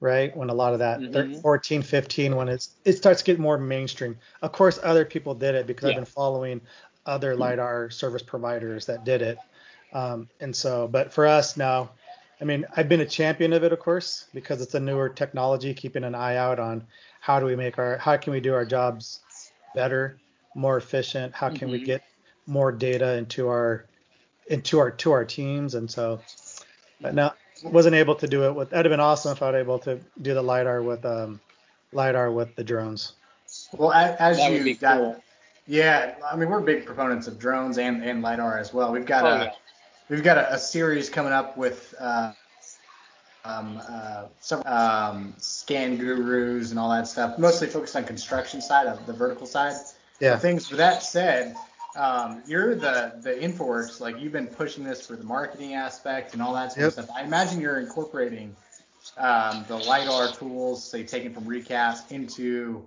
right? 0.00 0.34
When 0.36 0.48
a 0.48 0.54
lot 0.54 0.72
of 0.72 0.78
that, 0.78 1.00
thir- 1.12 1.24
Mhm. 1.26 1.42
14, 1.42 1.82
15, 1.82 2.36
when 2.36 2.48
it's, 2.48 2.70
it 2.84 2.94
starts 2.94 3.20
to 3.20 3.26
get 3.26 3.38
more 3.38 3.58
mainstream. 3.58 4.16
Of 4.42 4.52
course, 4.52 4.78
other 4.82 5.04
people 5.04 5.34
did 5.34 5.54
it 5.54 5.66
because 5.66 5.90
I've 5.90 5.96
been 5.96 6.04
following 6.06 6.60
other 7.04 7.34
LiDAR 7.36 7.90
service 7.90 8.22
providers 8.22 8.86
that 8.86 9.04
did 9.04 9.22
it. 9.22 9.38
Um, 9.92 10.28
and 10.38 10.54
so, 10.54 10.86
but 10.86 11.12
for 11.12 11.26
us 11.26 11.56
now, 11.56 11.90
I 12.40 12.44
mean, 12.44 12.64
I've 12.74 12.88
been 12.88 13.00
a 13.00 13.06
champion 13.06 13.52
of 13.52 13.64
it, 13.64 13.72
of 13.72 13.80
course, 13.80 14.26
because 14.32 14.62
it's 14.62 14.74
a 14.74 14.80
newer 14.80 15.08
technology, 15.08 15.74
keeping 15.74 16.04
an 16.04 16.14
eye 16.14 16.36
out 16.36 16.58
on 16.58 16.86
how 17.20 17.40
do 17.40 17.44
we 17.44 17.56
make 17.56 17.78
our, 17.78 17.98
how 17.98 18.16
can 18.16 18.32
we 18.32 18.40
do 18.40 18.54
our 18.54 18.64
jobs 18.64 19.20
better, 19.74 20.16
more 20.54 20.76
efficient? 20.78 21.34
How 21.34 21.50
can 21.50 21.70
we 21.70 21.80
Mhm. 21.80 21.84
get 21.84 22.02
more 22.50 22.72
data 22.72 23.14
into 23.16 23.48
our, 23.48 23.86
into 24.48 24.78
our, 24.78 24.90
to 24.90 25.12
our 25.12 25.24
teams? 25.24 25.74
And 25.74 25.90
so, 25.90 26.20
but 27.00 27.14
no, 27.14 27.32
wasn't 27.64 27.94
able 27.94 28.16
to 28.16 28.26
do 28.26 28.44
it 28.44 28.52
with, 28.54 28.70
that'd 28.70 28.84
have 28.86 28.90
been 28.92 29.00
awesome 29.00 29.32
if 29.32 29.42
I 29.42 29.52
was 29.52 29.60
able 29.60 29.78
to 29.80 30.00
do 30.20 30.34
the 30.34 30.42
LiDAR 30.42 30.82
with, 30.82 31.04
um, 31.04 31.40
LiDAR 31.92 32.30
with 32.30 32.54
the 32.56 32.64
drones. 32.64 33.14
Well, 33.72 33.92
as, 33.92 34.16
as 34.18 34.36
That 34.36 34.50
you 34.50 34.58
would 34.58 34.64
be 34.64 34.74
got, 34.74 34.98
cool. 34.98 35.22
yeah, 35.66 36.14
I 36.30 36.36
mean, 36.36 36.48
we're 36.48 36.60
big 36.60 36.86
proponents 36.86 37.26
of 37.26 37.38
drones 37.38 37.78
and, 37.78 38.02
and 38.04 38.22
lidar 38.22 38.58
as 38.58 38.72
well. 38.72 38.92
We've 38.92 39.06
got 39.06 39.24
Oh, 39.24 39.28
a 39.28 39.44
yeah. 39.44 39.52
we've 40.08 40.22
got 40.22 40.38
a, 40.38 40.54
a 40.54 40.58
series 40.58 41.10
coming 41.10 41.32
up 41.32 41.56
with 41.56 41.92
uh, 41.98 42.32
um, 43.44 43.80
uh, 43.88 44.26
some 44.40 44.62
um, 44.66 45.34
scan 45.38 45.96
gurus 45.96 46.70
and 46.70 46.78
all 46.78 46.90
that 46.90 47.08
stuff, 47.08 47.38
mostly 47.38 47.66
focused 47.66 47.96
on 47.96 48.04
construction 48.04 48.60
side 48.60 48.86
of 48.86 49.04
the 49.06 49.12
vertical 49.12 49.46
side. 49.46 49.74
Yeah. 50.20 50.38
Things 50.38 50.70
with 50.70 50.78
that 50.78 51.02
said, 51.02 51.56
um, 51.96 52.42
you're 52.46 52.74
the 52.74 53.14
the 53.22 53.30
InfraWorks, 53.30 54.00
like 54.00 54.20
you've 54.20 54.32
been 54.32 54.46
pushing 54.46 54.84
this 54.84 55.06
for 55.06 55.16
the 55.16 55.24
marketing 55.24 55.74
aspect 55.74 56.34
and 56.34 56.42
all 56.42 56.54
that 56.54 56.72
sort 56.72 56.86
of 56.86 56.92
stuff. 56.92 57.10
I 57.14 57.22
imagine 57.22 57.60
you're 57.60 57.80
incorporating 57.80 58.54
um, 59.16 59.64
the 59.68 59.76
lidar 59.76 60.32
tools, 60.32 60.84
say 60.84 61.02
taken 61.02 61.32
from 61.32 61.44
ReCap, 61.44 62.10
into 62.12 62.84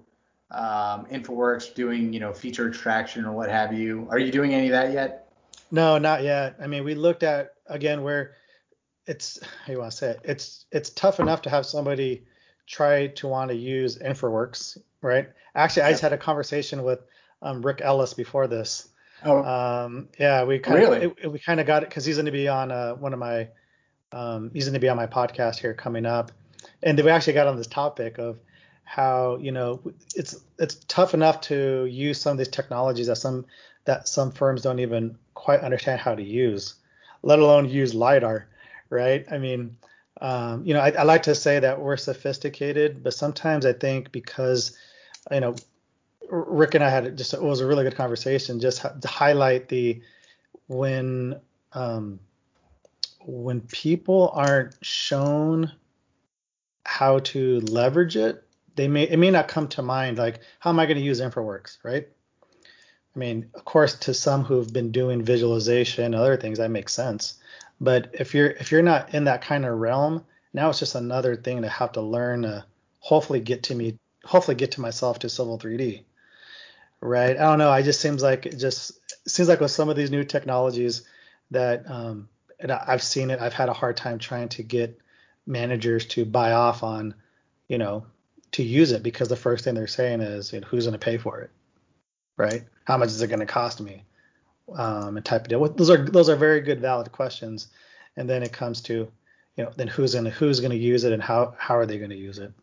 um, 0.51 1.05
InfraWorks, 1.05 1.73
doing 1.75 2.13
you 2.13 2.19
know 2.19 2.33
feature 2.33 2.67
extraction 2.67 3.25
or 3.25 3.33
what 3.33 3.49
have 3.49 3.73
you. 3.73 4.07
Are 4.09 4.19
you 4.19 4.31
doing 4.31 4.53
any 4.53 4.67
of 4.67 4.71
that 4.71 4.93
yet? 4.93 5.31
No, 5.71 5.97
not 5.97 6.23
yet. 6.23 6.55
I 6.61 6.67
mean, 6.67 6.83
we 6.83 6.95
looked 6.95 7.23
at 7.23 7.55
again 7.67 8.03
where 8.03 8.35
it's 9.05 9.39
how 9.65 9.73
you 9.73 9.79
want 9.79 9.91
to 9.91 9.97
say 9.97 10.09
it. 10.11 10.21
It's 10.23 10.65
it's 10.71 10.91
tough 10.91 11.19
enough 11.19 11.41
to 11.43 11.49
have 11.49 11.65
somebody 11.65 12.25
try 12.67 13.07
to 13.07 13.27
want 13.27 13.49
to 13.49 13.55
use 13.55 13.97
InfraWorks, 13.97 14.77
right? 15.01 15.29
Actually, 15.55 15.83
I 15.83 15.91
just 15.91 16.01
had 16.01 16.13
a 16.13 16.17
conversation 16.17 16.83
with 16.83 16.99
um, 17.41 17.61
Rick 17.61 17.81
Ellis 17.83 18.13
before 18.13 18.47
this. 18.47 18.87
Oh, 19.25 19.43
Um, 19.43 20.09
yeah, 20.19 20.43
we 20.43 20.59
kind 20.59 20.79
Really? 20.79 21.05
of 21.05 21.31
we 21.31 21.39
kind 21.39 21.59
of 21.59 21.67
got 21.67 21.83
it 21.83 21.89
because 21.89 22.05
he's 22.05 22.15
going 22.15 22.25
to 22.25 22.31
be 22.31 22.47
on 22.47 22.71
uh, 22.71 22.93
one 22.95 23.13
of 23.13 23.19
my 23.19 23.49
um, 24.12 24.51
he's 24.53 24.65
going 24.65 24.73
to 24.73 24.79
be 24.79 24.89
on 24.89 24.97
my 24.97 25.07
podcast 25.07 25.59
here 25.59 25.73
coming 25.73 26.05
up, 26.05 26.31
and 26.83 26.99
we 26.99 27.09
actually 27.09 27.33
got 27.33 27.47
on 27.47 27.57
this 27.57 27.67
topic 27.67 28.17
of 28.19 28.38
how 28.83 29.38
you 29.38 29.51
know 29.51 29.81
it's 30.15 30.36
it's 30.59 30.75
tough 30.88 31.13
enough 31.13 31.41
to 31.41 31.86
use 31.86 32.19
some 32.19 32.33
of 32.33 32.38
these 32.38 32.47
technologies 32.49 33.07
that 33.07 33.17
some 33.17 33.45
that 33.86 34.07
some 34.07 34.31
firms 34.31 34.62
don't 34.62 34.79
even 34.79 35.17
quite 35.33 35.62
understand 35.62 35.99
how 35.99 36.15
to 36.15 36.23
use, 36.23 36.75
let 37.21 37.39
alone 37.39 37.67
use 37.69 37.93
lidar, 37.93 38.47
right? 38.89 39.25
I 39.31 39.38
mean, 39.39 39.77
um, 40.21 40.65
you 40.65 40.73
know, 40.73 40.79
I, 40.79 40.91
I 40.91 41.03
like 41.03 41.23
to 41.23 41.36
say 41.36 41.59
that 41.59 41.81
we're 41.81 41.97
sophisticated, 41.97 43.03
but 43.03 43.13
sometimes 43.13 43.65
I 43.65 43.73
think 43.73 44.12
because 44.12 44.77
you 45.31 45.39
know 45.39 45.55
Rick 46.29 46.75
and 46.75 46.83
I 46.83 46.89
had 46.89 47.17
just 47.17 47.33
it 47.33 47.41
was 47.41 47.59
a 47.59 47.65
really 47.65 47.83
good 47.83 47.95
conversation 47.95 48.59
just 48.59 48.81
to 48.81 49.07
highlight 49.07 49.69
the 49.69 50.01
when 50.67 51.39
um, 51.73 52.19
when 53.25 53.62
people 53.62 54.31
aren't 54.33 54.75
shown 54.81 55.71
how 56.86 57.19
to 57.19 57.59
leverage 57.62 58.15
it, 58.15 58.43
they 58.75 58.88
may 58.88 59.03
it 59.03 59.17
may 59.17 59.31
not 59.31 59.47
come 59.47 59.67
to 59.69 59.81
mind 59.81 60.17
like 60.17 60.39
how 60.59 60.69
am 60.69 60.79
I 60.79 60.86
going 60.86 60.97
to 60.97 61.03
use 61.03 61.21
InfraWorks, 61.21 61.77
right? 61.83 62.07
I 63.15 63.19
mean, 63.19 63.51
of 63.53 63.63
course, 63.63 63.95
to 63.99 64.13
some 64.13 64.43
who've 64.43 64.71
been 64.71 64.91
doing 64.91 65.21
visualization 65.21 66.03
and 66.03 66.15
other 66.15 66.36
things, 66.36 66.57
that 66.57 66.71
makes 66.71 66.93
sense. 66.93 67.36
But 67.79 68.09
if 68.13 68.33
you're 68.33 68.51
if 68.51 68.71
you're 68.71 68.81
not 68.81 69.13
in 69.13 69.25
that 69.25 69.41
kind 69.41 69.65
of 69.65 69.77
realm, 69.77 70.25
now 70.53 70.69
it's 70.69 70.79
just 70.79 70.95
another 70.95 71.36
thing 71.36 71.62
to 71.62 71.69
have 71.69 71.91
to 71.93 72.01
learn 72.01 72.43
to 72.43 72.65
hopefully 72.99 73.39
get 73.39 73.63
to 73.63 73.75
me, 73.75 73.99
hopefully 74.23 74.55
get 74.55 74.71
to 74.73 74.81
myself 74.81 75.19
to 75.19 75.29
Civil 75.29 75.59
3D 75.59 76.03
right? 77.03 77.37
I 77.37 77.43
don't 77.43 77.57
know. 77.57 77.69
I 77.69 77.81
just 77.81 78.01
seems 78.01 78.23
like 78.23 78.45
it 78.45 78.57
just 78.57 78.93
seems 79.27 79.49
like 79.49 79.59
with 79.59 79.71
some 79.71 79.89
of 79.89 79.95
these 79.95 80.11
new 80.11 80.23
technologies 80.23 81.03
that 81.51 81.89
um, 81.89 82.29
and 82.59 82.71
I've 82.71 83.03
seen 83.03 83.29
it. 83.29 83.41
I've 83.41 83.53
had 83.53 83.69
a 83.69 83.73
hard 83.73 83.97
time 83.97 84.19
trying 84.19 84.49
to 84.49 84.63
get 84.63 84.99
managers 85.45 86.05
to 86.07 86.25
buy 86.25 86.53
off 86.53 86.81
on, 86.81 87.13
you 87.67 87.77
know, 87.77 88.05
to 88.53 88.63
use 88.63 88.91
it 88.91 89.03
because 89.03 89.27
the 89.27 89.35
first 89.35 89.63
thing 89.63 89.75
they're 89.75 89.87
saying 89.87 90.21
is, 90.21 90.53
you 90.53 90.61
know, 90.61 90.67
who's 90.67 90.85
going 90.85 90.93
to 90.93 90.99
pay 90.99 91.17
for 91.17 91.41
it, 91.41 91.51
right? 92.37 92.63
How 92.85 92.97
much 92.97 93.09
is 93.09 93.21
it 93.21 93.27
going 93.27 93.39
to 93.41 93.45
cost 93.45 93.81
me? 93.81 94.03
Um, 94.73 95.17
and 95.17 95.25
type 95.25 95.41
of 95.41 95.47
deal. 95.49 95.67
Those 95.67 95.89
are 95.89 95.97
those 95.97 96.29
are 96.29 96.37
very 96.37 96.61
good, 96.61 96.79
valid 96.79 97.11
questions. 97.11 97.67
And 98.15 98.29
then 98.29 98.43
it 98.43 98.53
comes 98.53 98.81
to, 98.83 99.11
you 99.57 99.63
know, 99.63 99.71
then 99.75 99.87
who's 99.87 100.13
going 100.13 100.25
to 100.25 100.31
who's 100.31 100.61
going 100.61 100.71
to 100.71 100.77
use 100.77 101.03
it 101.03 101.11
and 101.11 101.21
how 101.21 101.53
how 101.57 101.75
are 101.75 101.85
they 101.85 101.97
going 101.97 102.11
to 102.11 102.15
use 102.15 102.39
it? 102.39 102.53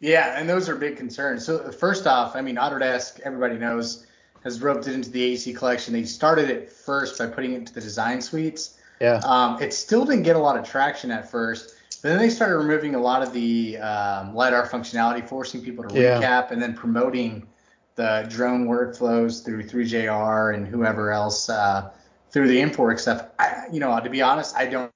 Yeah, 0.00 0.38
and 0.38 0.48
those 0.48 0.68
are 0.68 0.76
big 0.76 0.96
concerns. 0.96 1.44
So 1.44 1.70
first 1.72 2.06
off, 2.06 2.34
I 2.34 2.40
mean, 2.40 2.56
Autodesk, 2.56 3.20
everybody 3.20 3.58
knows, 3.58 4.06
has 4.42 4.60
roped 4.62 4.86
it 4.88 4.94
into 4.94 5.10
the 5.10 5.22
AC 5.22 5.52
collection. 5.52 5.92
They 5.92 6.04
started 6.04 6.48
it 6.48 6.72
first 6.72 7.18
by 7.18 7.26
putting 7.26 7.52
it 7.52 7.58
into 7.58 7.74
the 7.74 7.80
design 7.82 8.22
suites. 8.22 8.78
Yeah. 9.00 9.20
Um, 9.24 9.60
it 9.60 9.74
still 9.74 10.04
didn't 10.04 10.22
get 10.22 10.36
a 10.36 10.38
lot 10.38 10.58
of 10.58 10.66
traction 10.68 11.10
at 11.10 11.30
first, 11.30 11.74
but 12.02 12.08
then 12.08 12.18
they 12.18 12.30
started 12.30 12.56
removing 12.56 12.94
a 12.94 13.00
lot 13.00 13.22
of 13.22 13.32
the 13.34 13.76
um, 13.78 14.34
lidar 14.34 14.66
functionality, 14.66 15.26
forcing 15.26 15.62
people 15.62 15.84
to 15.84 15.94
Yeah. 15.94 16.20
ReCap, 16.20 16.50
and 16.50 16.60
then 16.60 16.74
promoting 16.74 17.46
the 17.96 18.26
drone 18.30 18.66
workflows 18.66 19.44
through 19.44 19.64
3DR 19.64 20.54
and 20.54 20.66
whoever 20.66 21.12
else 21.12 21.50
uh, 21.50 21.90
through 22.30 22.48
the 22.48 22.58
InfraWorks 22.58 23.00
stuff. 23.00 23.26
I, 23.38 23.64
you 23.70 23.80
know, 23.80 23.98
to 24.00 24.08
be 24.08 24.22
honest, 24.22 24.56
I 24.56 24.66
don't 24.66 24.90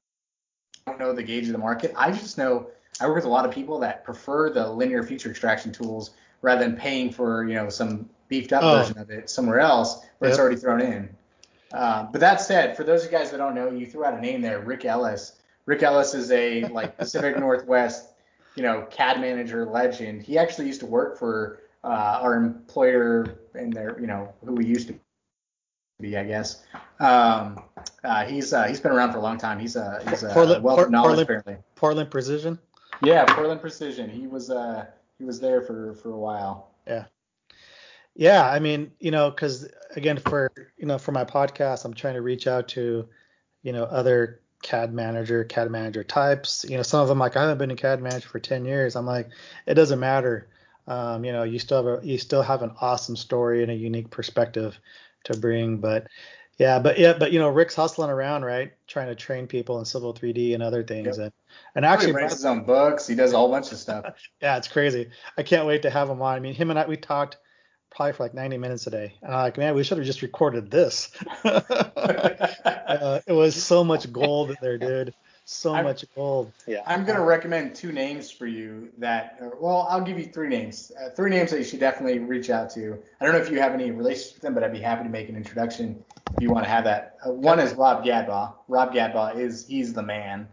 don't 0.86 0.98
know 0.98 1.12
the 1.12 1.22
gauge 1.22 1.46
of 1.46 1.52
the 1.52 1.58
market. 1.58 1.92
I 1.96 2.10
just 2.12 2.36
know 2.36 2.68
I 3.00 3.06
work 3.06 3.16
with 3.16 3.24
a 3.24 3.28
lot 3.28 3.44
of 3.44 3.50
people 3.50 3.78
that 3.80 4.04
prefer 4.04 4.50
the 4.50 4.68
linear 4.68 5.02
feature 5.02 5.30
extraction 5.30 5.72
tools 5.72 6.10
rather 6.42 6.62
than 6.64 6.76
paying 6.76 7.10
for 7.12 7.44
you 7.48 7.54
know 7.54 7.68
some 7.68 8.08
beefed 8.28 8.52
up 8.52 8.62
Oh. 8.62 8.78
version 8.78 8.98
of 8.98 9.10
it 9.10 9.28
somewhere 9.30 9.60
else 9.60 10.04
where 10.18 10.30
it's 10.30 10.38
already 10.38 10.56
thrown 10.56 10.80
in. 10.80 11.08
Uh, 11.72 12.04
but 12.04 12.20
that 12.20 12.40
said, 12.40 12.76
for 12.76 12.84
those 12.84 13.04
of 13.04 13.10
you 13.10 13.18
guys 13.18 13.30
that 13.32 13.38
don't 13.38 13.54
know, 13.54 13.70
you 13.70 13.84
threw 13.86 14.04
out 14.04 14.14
a 14.14 14.20
name 14.20 14.40
there, 14.40 14.60
Rick 14.60 14.84
Ellis. 14.84 15.32
Rick 15.66 15.82
Ellis 15.82 16.14
is 16.14 16.30
a 16.30 16.64
like 16.66 16.96
Pacific 16.98 17.36
Northwest, 17.38 18.10
you 18.54 18.62
know, 18.62 18.86
CAD 18.90 19.20
manager 19.20 19.66
legend. 19.66 20.22
He 20.22 20.38
actually 20.38 20.68
used 20.68 20.80
to 20.80 20.86
work 20.86 21.18
for 21.18 21.60
uh, 21.82 22.18
our 22.22 22.36
employer 22.36 23.38
and 23.54 23.72
their, 23.72 23.98
you 24.00 24.06
know, 24.06 24.32
who 24.44 24.52
we 24.54 24.66
used 24.66 24.86
to 24.88 24.94
be, 26.00 26.16
I 26.16 26.24
guess. 26.24 26.62
Um, 27.00 27.60
uh, 28.04 28.24
he's 28.24 28.52
uh, 28.52 28.64
he's 28.64 28.80
been 28.80 28.92
around 28.92 29.10
for 29.12 29.18
a 29.18 29.22
long 29.22 29.38
time. 29.38 29.58
He's 29.58 29.74
a 29.76 30.00
he's 30.08 30.22
a 30.22 30.28
Portland- 30.28 30.62
wealth 30.62 30.78
of 30.80 30.90
knowledge 30.90 31.06
Portland- 31.08 31.22
apparently. 31.22 31.56
Portland 31.74 32.10
Precision. 32.10 32.58
Yeah, 33.02 33.24
Portland 33.24 33.60
Precision. 33.60 34.08
He 34.08 34.26
was 34.26 34.50
uh 34.50 34.86
he 35.18 35.24
was 35.24 35.40
there 35.40 35.62
for 35.62 35.94
for 35.94 36.10
a 36.12 36.18
while. 36.18 36.70
Yeah, 36.86 37.04
Yeah, 38.14 38.48
I 38.48 38.58
mean, 38.58 38.92
you 39.00 39.10
know, 39.10 39.30
because 39.30 39.68
again, 39.96 40.18
for 40.18 40.52
you 40.76 40.86
know, 40.86 40.98
for 40.98 41.12
my 41.12 41.24
podcast, 41.24 41.84
I'm 41.84 41.94
trying 41.94 42.14
to 42.14 42.22
reach 42.22 42.46
out 42.46 42.68
to, 42.68 43.08
you 43.62 43.72
know, 43.72 43.84
other 43.84 44.40
CAD 44.62 44.92
manager, 44.92 45.44
CAD 45.44 45.70
manager 45.70 46.04
types. 46.04 46.64
You 46.68 46.76
know, 46.76 46.82
some 46.82 47.00
of 47.00 47.08
them 47.08 47.18
like 47.18 47.36
I 47.36 47.42
haven't 47.42 47.58
been 47.58 47.70
a 47.70 47.76
CAD 47.76 48.02
manager 48.02 48.28
for 48.28 48.40
10 48.40 48.64
years. 48.64 48.96
I'm 48.96 49.06
like, 49.06 49.30
it 49.66 49.74
doesn't 49.74 50.00
matter. 50.00 50.48
Um, 50.86 51.24
you 51.24 51.32
know, 51.32 51.44
you 51.44 51.58
still 51.58 51.84
have 51.84 52.02
a 52.02 52.06
you 52.06 52.18
still 52.18 52.42
have 52.42 52.62
an 52.62 52.74
awesome 52.80 53.16
story 53.16 53.62
and 53.62 53.70
a 53.70 53.74
unique 53.74 54.10
perspective 54.10 54.78
to 55.24 55.36
bring. 55.36 55.78
But 55.78 56.06
Yeah, 56.58 56.78
but 56.78 56.98
yeah, 56.98 57.14
but 57.18 57.32
you 57.32 57.40
know, 57.40 57.48
Rick's 57.48 57.74
hustling 57.74 58.10
around, 58.10 58.44
right? 58.44 58.72
Trying 58.86 59.08
to 59.08 59.14
train 59.16 59.46
people 59.48 59.78
in 59.80 59.84
Civil 59.84 60.14
3D 60.14 60.54
and 60.54 60.62
other 60.62 60.84
things, 60.84 61.18
Yep. 61.18 61.24
and 61.24 61.32
and 61.74 61.84
Actually, 61.84 62.06
actually, 62.10 62.12
he 62.12 62.24
writes 62.24 62.34
his 62.34 62.44
own 62.44 62.64
books. 62.64 63.06
He 63.08 63.14
does 63.16 63.32
a 63.32 63.36
whole 63.36 63.50
bunch 63.50 63.72
of 63.72 63.78
stuff. 63.78 64.04
yeah, 64.40 64.56
it's 64.56 64.68
crazy. 64.68 65.10
I 65.36 65.42
can't 65.42 65.66
wait 65.66 65.82
to 65.82 65.90
have 65.90 66.08
him 66.08 66.22
on. 66.22 66.36
I 66.36 66.40
mean, 66.40 66.54
him 66.54 66.70
and 66.70 66.78
I, 66.78 66.86
we 66.86 66.96
talked 66.96 67.38
probably 67.90 68.12
for 68.12 68.22
like 68.24 68.34
90 68.34 68.58
minutes 68.58 68.84
today. 68.84 69.14
And 69.22 69.32
I'm 69.32 69.42
like, 69.42 69.58
man, 69.58 69.74
we 69.74 69.84
should 69.84 69.98
have 69.98 70.06
just 70.06 70.22
recorded 70.22 70.70
this. 70.70 71.10
uh, 71.44 73.20
it 73.26 73.32
was 73.32 73.62
so 73.62 73.84
much 73.84 74.12
gold 74.12 74.56
there, 74.60 74.78
dude. 74.78 75.14
So 75.46 75.74
I'm- 75.74 75.84
much 75.84 76.04
gold. 76.14 76.52
Yeah. 76.66 76.80
I'm 76.86 77.04
gonna 77.04 77.24
recommend 77.24 77.74
two 77.74 77.92
names 77.92 78.30
for 78.30 78.46
you 78.46 78.88
that. 78.98 79.38
Well, 79.60 79.86
I'll 79.90 80.00
give 80.00 80.18
you 80.18 80.24
three 80.24 80.48
names. 80.48 80.90
Uh, 80.98 81.10
three 81.10 81.30
names 81.30 81.50
that 81.50 81.58
you 81.58 81.64
should 81.64 81.80
definitely 81.80 82.18
reach 82.18 82.48
out 82.48 82.70
to. 82.70 82.98
I 83.20 83.24
don't 83.24 83.34
know 83.34 83.40
if 83.40 83.50
you 83.50 83.60
have 83.60 83.72
any 83.74 83.90
relationship 83.90 84.36
with 84.36 84.42
them, 84.42 84.54
but 84.54 84.64
I'd 84.64 84.72
be 84.72 84.80
happy 84.80 85.04
to 85.04 85.10
make 85.10 85.28
an 85.28 85.36
introduction 85.36 86.02
if 86.13 86.13
you 86.38 86.50
want 86.50 86.64
to 86.64 86.70
have 86.70 86.84
that. 86.84 87.16
Uh, 87.24 87.30
one 87.30 87.60
is 87.60 87.74
Rob 87.74 88.04
Gadbaugh. 88.04 88.52
Rob 88.68 88.92
Gadbaugh 88.92 89.36
is 89.36 89.66
he's 89.66 89.92
the 89.92 90.02
man. 90.02 90.48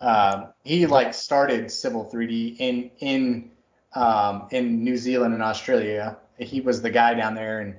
Um, 0.00 0.48
he 0.64 0.86
like 0.86 1.12
started 1.14 1.70
Civil 1.70 2.08
3D 2.12 2.56
in 2.58 2.90
in 3.00 3.50
um, 3.94 4.48
in 4.50 4.84
New 4.84 4.96
Zealand 4.96 5.34
and 5.34 5.42
Australia. 5.42 6.16
He 6.38 6.60
was 6.60 6.82
the 6.82 6.90
guy 6.90 7.14
down 7.14 7.34
there, 7.34 7.60
and 7.60 7.74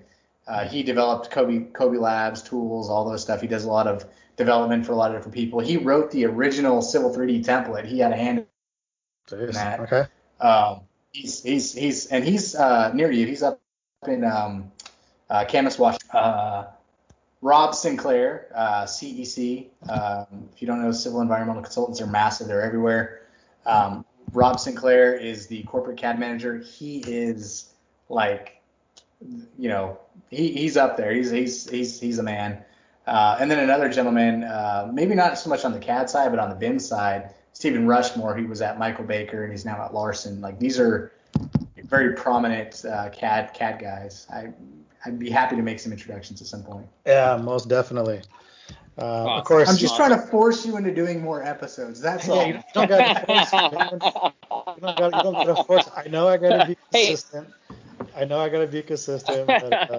uh, 0.48 0.68
he 0.68 0.84
developed 0.84 1.32
Kobe 1.32 1.66
Kobe 1.72 1.98
Labs 1.98 2.42
tools, 2.42 2.90
all 2.90 3.10
those 3.10 3.22
stuff. 3.22 3.42
He 3.42 3.48
does 3.48 3.64
a 3.64 3.70
lot 3.70 3.88
of 3.88 4.06
development 4.36 4.86
for 4.86 4.92
a 4.92 4.96
lot 4.96 5.12
of 5.12 5.18
different 5.18 5.36
people. 5.36 5.60
He 5.60 5.78
wrote 5.78 6.12
the 6.12 6.26
original 6.26 6.82
Civil 6.82 7.14
3D 7.14 7.46
template. 7.46 7.86
He 7.86 8.00
had 8.00 8.12
a 8.12 8.16
hand. 8.16 8.46
Jeez. 9.30 9.54
that. 9.54 9.80
Okay. 9.82 10.06
Um, 10.42 10.82
he's 11.12 11.44
he's 11.44 11.74
he's 11.74 12.06
and 12.08 12.24
he's 12.24 12.56
uh, 12.56 12.92
near 12.94 13.12
you. 13.12 13.28
He's 13.28 13.44
up 13.44 13.62
in 14.08 14.26
um, 14.26 14.72
uh, 15.30 15.46
Camas, 15.46 15.78
Washington. 15.78 16.10
Uh, 16.14 16.66
Rob 17.42 17.74
Sinclair, 17.74 18.52
uh, 18.54 18.84
CEC. 18.84 19.68
Um, 19.90 20.50
if 20.54 20.62
you 20.62 20.68
don't 20.68 20.82
know, 20.82 20.92
civil 20.92 21.22
environmental 21.22 21.62
consultants 21.62 22.02
are 22.02 22.08
massive. 22.08 22.48
They're 22.48 22.62
everywhere. 22.62 23.22
Um, 23.66 24.06
Rob 24.34 24.60
Sinclair 24.60 25.16
is 25.16 25.48
the 25.48 25.64
corporate 25.64 25.98
CAD 25.98 26.20
manager. 26.20 26.58
He 26.58 27.00
is 27.00 27.74
like, 28.10 28.62
you 29.58 29.70
know, 29.70 30.00
he, 30.30 30.52
he's 30.52 30.78
up 30.78 30.98
there. 30.98 31.12
He's 31.14 31.32
he's 31.32 31.70
he's 31.70 32.00
he's 32.00 32.20
a 32.20 32.24
man. 32.24 32.64
Uh, 33.08 33.38
and 33.40 33.50
then 33.50 33.60
another 33.60 33.90
gentleman, 33.90 34.44
uh, 34.44 34.90
maybe 34.94 35.16
not 35.16 35.38
so 35.38 35.50
much 35.50 35.66
on 35.66 35.72
the 35.72 35.80
CAD 35.80 36.10
side, 36.10 36.30
but 36.30 36.40
on 36.40 36.50
the 36.50 36.56
BIM 36.56 36.78
side, 36.78 37.34
Stephen 37.54 37.88
Rushmore. 37.88 38.36
He 38.36 38.46
was 38.46 38.62
at 38.62 38.78
Michael 38.78 39.06
Baker 39.06 39.44
and 39.44 39.52
he's 39.52 39.66
now 39.66 39.84
at 39.84 39.94
Larson. 39.94 40.42
Like 40.42 40.60
these 40.60 40.80
are 40.80 41.12
very 41.84 42.14
prominent 42.14 42.86
uh, 42.86 43.10
CAD 43.10 43.54
CAD 43.54 43.80
guys. 43.80 44.28
I 44.32 44.50
I'd 45.06 45.20
be 45.20 45.30
happy 45.30 45.56
to 45.56 45.62
make 45.62 45.80
some 45.80 45.92
introductions 45.92 46.42
at 46.42 46.48
some 46.48 46.64
point. 46.64 46.88
Yeah, 47.06 47.38
most 47.38 47.70
definitely. 47.70 48.22
Uh, 48.98 49.02
Awesome. 49.02 49.40
Of 49.40 49.46
course. 49.46 49.70
I'm 49.70 49.78
just 49.78 49.94
Awesome. 49.96 50.10
trying 50.10 50.22
to 50.22 50.28
force 50.28 50.66
you 50.66 50.78
into 50.78 50.94
doing 50.94 51.22
more 51.22 51.44
episodes. 51.44 52.02
That's 52.02 52.28
Yeah, 52.28 52.34
all. 52.34 52.48
you 52.48 52.60
don't 52.74 52.88
gotta 52.88 53.26
force. 53.26 53.54
You 53.54 53.60
don't 54.82 54.98
gotta, 54.98 55.16
you 55.16 55.24
don't 55.24 55.36
gotta 55.36 55.56
force. 55.64 55.90
I 55.96 56.08
know 56.08 56.28
I 56.28 56.38
gotta 56.38 56.66
be 56.66 56.76
Hey. 56.92 57.08
consistent. 57.08 57.48
I 58.16 58.26
know 58.26 58.40
I 58.40 58.50
gotta 58.50 58.68
be 58.68 58.82
consistent. 58.82 59.48
But, 59.48 59.90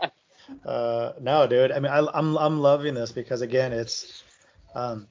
uh, 0.65 0.69
uh, 0.69 1.13
no, 1.21 1.47
dude. 1.47 1.73
I 1.73 1.81
mean, 1.81 1.91
I, 1.93 2.07
I'm 2.13 2.37
I'm 2.37 2.61
loving 2.61 2.95
this 2.95 3.13
because 3.13 3.41
again, 3.41 3.73
it's 3.73 4.23
um, 4.75 5.07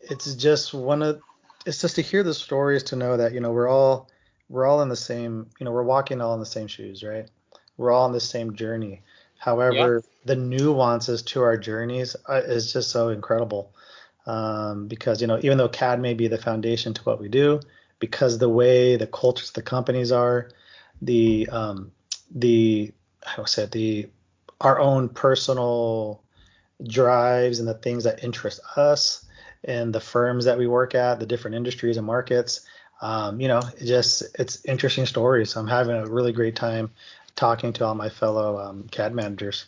it's 0.00 0.34
just 0.34 0.74
one 0.74 1.02
of 1.02 1.22
it's 1.64 1.80
just 1.80 1.96
to 1.96 2.02
hear 2.02 2.22
the 2.22 2.34
stories 2.34 2.82
to 2.84 2.96
know 2.96 3.16
that 3.16 3.32
you 3.32 3.40
know 3.40 3.52
we're 3.52 3.68
all 3.68 4.10
we're 4.48 4.66
all 4.66 4.82
in 4.82 4.88
the 4.88 4.96
same 4.96 5.48
you 5.58 5.64
know 5.64 5.72
we're 5.72 5.82
walking 5.82 6.20
all 6.20 6.34
in 6.34 6.40
the 6.40 6.46
same 6.46 6.66
shoes, 6.66 7.02
right? 7.02 7.28
We're 7.82 7.92
all 7.92 8.04
on 8.04 8.12
the 8.12 8.20
same 8.20 8.54
journey. 8.54 9.02
However, 9.38 10.02
the 10.24 10.36
nuances 10.36 11.22
to 11.22 11.42
our 11.42 11.56
journeys 11.56 12.14
uh, 12.28 12.42
is 12.44 12.72
just 12.72 12.90
so 12.90 13.08
incredible 13.08 13.72
um, 14.26 14.86
because 14.86 15.20
you 15.20 15.26
know 15.26 15.38
even 15.42 15.58
though 15.58 15.68
CAD 15.68 16.00
may 16.00 16.14
be 16.14 16.28
the 16.28 16.38
foundation 16.38 16.94
to 16.94 17.02
what 17.02 17.20
we 17.20 17.28
do, 17.28 17.60
because 17.98 18.38
the 18.38 18.48
way 18.48 18.96
the 18.96 19.06
cultures 19.06 19.50
the 19.50 19.62
companies 19.62 20.12
are, 20.12 20.50
the 21.00 21.48
um, 21.50 21.92
the 22.34 22.92
how 23.24 23.44
say 23.44 23.64
it, 23.64 23.72
the 23.72 24.08
our 24.60 24.78
own 24.78 25.08
personal 25.08 26.22
drives 26.82 27.58
and 27.58 27.68
the 27.68 27.74
things 27.74 28.04
that 28.04 28.24
interest 28.24 28.60
us 28.76 29.24
and 29.64 29.92
the 29.92 30.00
firms 30.00 30.44
that 30.44 30.58
we 30.58 30.66
work 30.66 30.94
at, 30.94 31.20
the 31.20 31.26
different 31.26 31.56
industries 31.56 31.96
and 31.96 32.06
markets. 32.06 32.62
Um, 33.00 33.40
you 33.40 33.48
know, 33.48 33.62
it 33.78 33.86
just 33.86 34.22
it's 34.38 34.64
interesting 34.64 35.06
stories. 35.06 35.56
I'm 35.56 35.66
having 35.66 35.96
a 35.96 36.06
really 36.06 36.32
great 36.32 36.54
time 36.54 36.90
talking 37.36 37.72
to 37.74 37.84
all 37.84 37.94
my 37.94 38.08
fellow 38.08 38.58
um, 38.58 38.88
CAD 38.90 39.14
managers. 39.14 39.66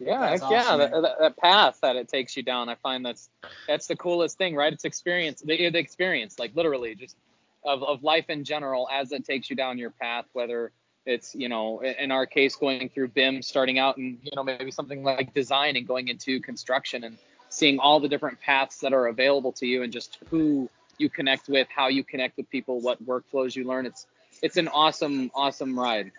Yeah, 0.00 0.30
That's 0.30 0.42
yeah, 0.42 0.62
awesome, 0.62 0.78
that, 0.78 0.90
that, 0.92 1.18
that 1.20 1.36
path 1.36 1.78
that 1.82 1.96
it 1.96 2.08
takes 2.08 2.36
you 2.36 2.42
down, 2.42 2.68
I 2.70 2.74
find 2.76 3.04
that's 3.04 3.28
that's 3.68 3.86
the 3.86 3.96
coolest 3.96 4.38
thing, 4.38 4.54
right? 4.54 4.72
It's 4.72 4.84
experience, 4.84 5.42
the, 5.42 5.68
the 5.68 5.78
experience, 5.78 6.38
like 6.38 6.56
literally 6.56 6.94
just 6.94 7.16
of, 7.64 7.82
of 7.82 8.02
life 8.02 8.30
in 8.30 8.44
general 8.44 8.88
as 8.90 9.12
it 9.12 9.24
takes 9.24 9.50
you 9.50 9.56
down 9.56 9.76
your 9.76 9.90
path, 9.90 10.24
whether 10.32 10.72
it's, 11.04 11.34
you 11.34 11.50
know, 11.50 11.80
in 11.80 11.94
in 11.94 12.10
our 12.10 12.24
case, 12.24 12.56
going 12.56 12.88
through 12.88 13.08
BIM, 13.08 13.42
starting 13.42 13.78
out 13.78 13.98
and, 13.98 14.18
you 14.22 14.30
know, 14.34 14.42
maybe 14.42 14.70
something 14.70 15.02
like 15.02 15.34
design 15.34 15.76
and 15.76 15.86
going 15.86 16.08
into 16.08 16.40
construction 16.40 17.04
and 17.04 17.18
seeing 17.50 17.78
all 17.78 18.00
the 18.00 18.08
different 18.08 18.40
paths 18.40 18.78
that 18.78 18.92
are 18.92 19.06
available 19.08 19.52
to 19.52 19.66
you 19.66 19.82
and 19.82 19.92
just 19.92 20.18
who 20.30 20.68
you 20.98 21.10
connect 21.10 21.48
with, 21.48 21.68
how 21.68 21.88
you 21.88 22.02
connect 22.02 22.36
with 22.36 22.48
people, 22.50 22.80
what 22.80 23.04
workflows 23.04 23.54
you 23.54 23.64
learn. 23.64 23.84
It's, 23.86 24.06
it's 24.42 24.56
an 24.56 24.68
awesome, 24.68 25.30
awesome 25.34 25.78
ride. 25.78 26.10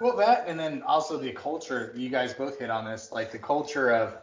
Well, 0.00 0.16
that 0.16 0.44
and 0.48 0.58
then 0.58 0.82
also 0.82 1.18
the 1.18 1.30
culture. 1.32 1.92
You 1.94 2.08
guys 2.08 2.32
both 2.32 2.58
hit 2.58 2.70
on 2.70 2.86
this, 2.86 3.12
like 3.12 3.32
the 3.32 3.38
culture 3.38 3.90
of 3.90 4.16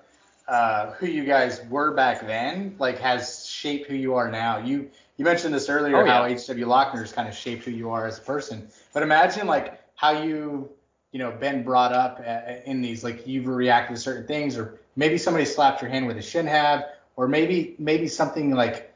uh, 0.48 0.92
who 0.94 1.06
you 1.06 1.24
guys 1.24 1.62
were 1.70 1.94
back 1.94 2.26
then, 2.26 2.76
like 2.80 2.98
has 3.00 3.46
shaped 3.46 3.88
who 3.88 3.96
you 3.96 4.16
are 4.16 4.32
now. 4.32 4.58
You 4.58 4.90
you 5.18 5.24
mentioned 5.24 5.54
this 5.54 5.70
earlier 5.70 5.98
Oh, 5.98 6.06
how 6.06 6.26
yeah. 6.26 6.34
H.W. 6.34 6.66
Lochner 6.66 7.00
has 7.00 7.14
kind 7.14 7.30
of 7.30 7.36
shaped 7.36 7.64
who 7.64 7.72
you 7.72 7.92
are 7.92 8.08
as 8.08 8.18
a 8.18 8.22
person. 8.22 8.68
But 8.92 9.04
imagine 9.04 9.46
like 9.46 9.80
how 9.96 10.24
you 10.24 10.68
you 11.12 11.20
know 11.20 11.30
been 11.30 11.64
brought 11.64 11.94
up 11.94 12.24
uh, 12.26 12.54
in 12.66 12.82
these 12.82 13.04
like 13.04 13.28
you've 13.28 13.48
reacted 13.48 13.98
to 13.98 14.02
certain 14.02 14.26
things, 14.26 14.58
or 14.58 14.80
maybe 14.96 15.20
somebody 15.20 15.46
slapped 15.46 15.84
your 15.84 15.92
hand 15.92 16.08
where 16.08 16.16
they 16.16 16.22
shouldn't 16.22 16.50
have, 16.50 16.86
or 17.16 17.28
maybe 17.28 17.76
maybe 17.78 18.08
something 18.08 18.50
like 18.50 18.92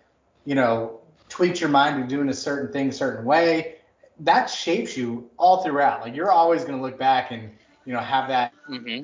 you 0.45 0.55
know 0.55 0.99
tweaked 1.29 1.61
your 1.61 1.69
mind 1.69 2.01
to 2.01 2.15
doing 2.15 2.27
a 2.27 2.33
certain 2.33 2.73
thing 2.73 2.89
a 2.89 2.91
certain 2.91 3.23
way 3.23 3.75
that 4.21 4.49
shapes 4.49 4.97
you 4.97 5.29
all 5.37 5.63
throughout. 5.63 6.01
Like 6.01 6.15
you're 6.15 6.31
always 6.31 6.63
going 6.63 6.77
to 6.77 6.81
look 6.83 6.99
back 6.99 7.31
and 7.31 7.51
you 7.85 7.93
know 7.93 7.99
have 7.99 8.29
that 8.29 8.53
Mm-hmm. 8.69 9.03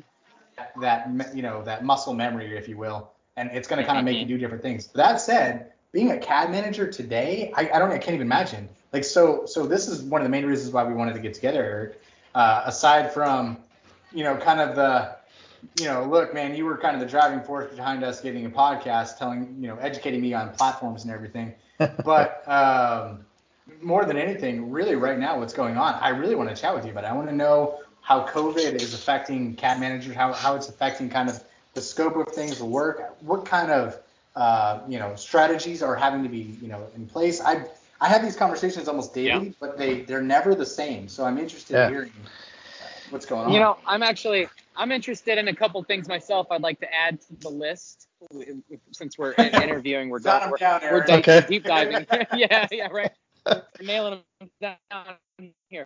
that 0.77 1.09
you 1.35 1.41
know 1.41 1.63
that 1.63 1.83
muscle 1.83 2.13
memory, 2.13 2.55
if 2.57 2.67
you 2.67 2.77
will, 2.77 3.11
and 3.35 3.49
it's 3.53 3.67
going 3.67 3.81
to 3.81 3.85
kind 3.85 3.99
of 3.99 4.05
make 4.05 4.17
Mhm. 4.17 4.21
you 4.21 4.27
do 4.27 4.37
different 4.37 4.63
things. 4.63 4.87
That 4.93 5.19
said, 5.21 5.71
being 5.91 6.11
a 6.11 6.17
CAD 6.17 6.51
manager 6.51 6.89
today, 6.89 7.51
I, 7.55 7.69
I 7.73 7.79
don't, 7.79 7.91
I 7.91 7.97
can't 7.97 8.15
even 8.15 8.27
imagine. 8.27 8.69
Like 8.93 9.03
so, 9.03 9.45
so 9.45 9.65
this 9.65 9.87
is 9.87 10.03
one 10.03 10.21
of 10.21 10.25
the 10.25 10.29
main 10.29 10.45
reasons 10.45 10.73
why 10.73 10.83
we 10.83 10.93
wanted 10.93 11.13
to 11.13 11.19
get 11.19 11.33
together. 11.33 11.63
Eric. 11.63 12.01
Uh, 12.35 12.63
aside 12.65 13.11
from, 13.13 13.57
you 14.11 14.23
know, 14.23 14.37
kind 14.37 14.59
of 14.59 14.75
the, 14.75 15.15
you 15.75 15.85
know, 15.85 16.05
look, 16.05 16.33
man, 16.33 16.55
you 16.55 16.65
were 16.65 16.77
kind 16.77 16.95
of 16.95 17.01
the 17.01 17.07
driving 17.07 17.41
force 17.41 17.69
behind 17.73 18.03
us 18.03 18.21
getting 18.21 18.45
a 18.45 18.49
podcast, 18.49 19.17
telling, 19.17 19.55
you 19.59 19.67
know, 19.67 19.77
educating 19.77 20.21
me 20.21 20.33
on 20.33 20.49
platforms 20.51 21.03
and 21.03 21.11
everything. 21.13 21.53
But 22.03 22.43
um, 22.47 23.25
more 23.81 24.05
than 24.05 24.17
anything, 24.17 24.71
really, 24.71 24.95
right 24.95 25.17
now, 25.17 25.39
what's 25.39 25.53
going 25.53 25.77
on? 25.77 25.93
I 25.95 26.09
really 26.09 26.35
want 26.35 26.49
to 26.49 26.55
chat 26.55 26.75
with 26.75 26.85
you, 26.85 26.93
but 26.93 27.05
I 27.05 27.13
want 27.13 27.27
to 27.29 27.35
know 27.35 27.79
how 28.01 28.25
COVID 28.25 28.75
is 28.75 28.93
affecting 28.93 29.55
CAD 29.55 29.79
managers, 29.79 30.15
how, 30.15 30.33
how 30.33 30.55
it's 30.55 30.69
affecting 30.69 31.09
kind 31.09 31.29
of 31.29 31.43
the 31.73 31.81
scope 31.81 32.15
of 32.15 32.27
things, 32.33 32.57
the 32.57 32.65
work, 32.65 33.17
what 33.21 33.45
kind 33.45 33.71
of 33.71 33.99
uh, 34.35 34.81
you 34.87 34.99
know 34.99 35.15
strategies 35.15 35.81
are 35.81 35.95
having 35.95 36.23
to 36.23 36.29
be 36.29 36.55
you 36.61 36.67
know 36.67 36.87
in 36.95 37.07
place. 37.07 37.41
I 37.41 37.65
I 37.99 38.07
have 38.07 38.23
these 38.23 38.35
conversations 38.35 38.87
almost 38.87 39.13
daily, 39.13 39.53
but 39.59 39.77
they 39.77 40.01
they're 40.01 40.21
never 40.21 40.55
the 40.55 40.65
same. 40.65 41.07
So 41.07 41.25
I'm 41.25 41.37
interested 41.37 41.73
Yeah. 41.75 41.85
in 41.85 41.89
hearing 41.93 42.13
what's 43.09 43.25
going 43.25 43.45
on. 43.45 43.53
You 43.53 43.59
know, 43.59 43.77
I'm 43.85 44.03
actually 44.03 44.47
I'm 44.75 44.91
interested 44.91 45.37
in 45.37 45.47
a 45.47 45.55
couple 45.55 45.83
things 45.83 46.07
myself. 46.07 46.47
I'd 46.51 46.61
like 46.61 46.79
to 46.81 46.93
add 46.93 47.19
to 47.21 47.35
the 47.41 47.49
list 47.49 48.07
since 48.91 49.17
we're 49.17 49.33
interviewing. 49.61 50.09
We're 50.09 50.19
Jot 50.19 50.41
going, 50.41 50.43
'em 50.43 50.51
we're, 50.51 50.57
down, 50.57 50.81
we're 50.91 51.05
deep, 51.05 51.27
Okay. 51.27 51.45
deep 51.47 51.65
diving. 51.65 52.05
yeah, 52.33 52.67
yeah, 52.71 52.87
right. 52.87 53.11
Nailing 53.81 54.21
them 54.39 54.49
down 54.61 54.77
here. 55.69 55.85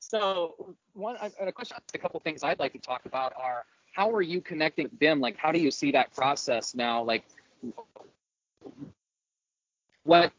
So 0.00 0.74
one 0.92 1.16
a 1.40 1.52
question, 1.52 1.76
a 1.94 1.98
couple 1.98 2.20
things 2.20 2.42
I'd 2.42 2.58
like 2.58 2.72
to 2.72 2.78
talk 2.78 3.06
about 3.06 3.32
are 3.36 3.64
how 3.92 4.10
are 4.10 4.22
you 4.22 4.40
connecting 4.40 4.90
BIM? 4.98 5.20
Like, 5.20 5.36
how 5.36 5.52
do 5.52 5.58
you 5.58 5.70
see 5.70 5.92
that 5.92 6.12
process 6.12 6.74
now? 6.74 7.02
Like, 7.02 7.24
what 10.04 10.32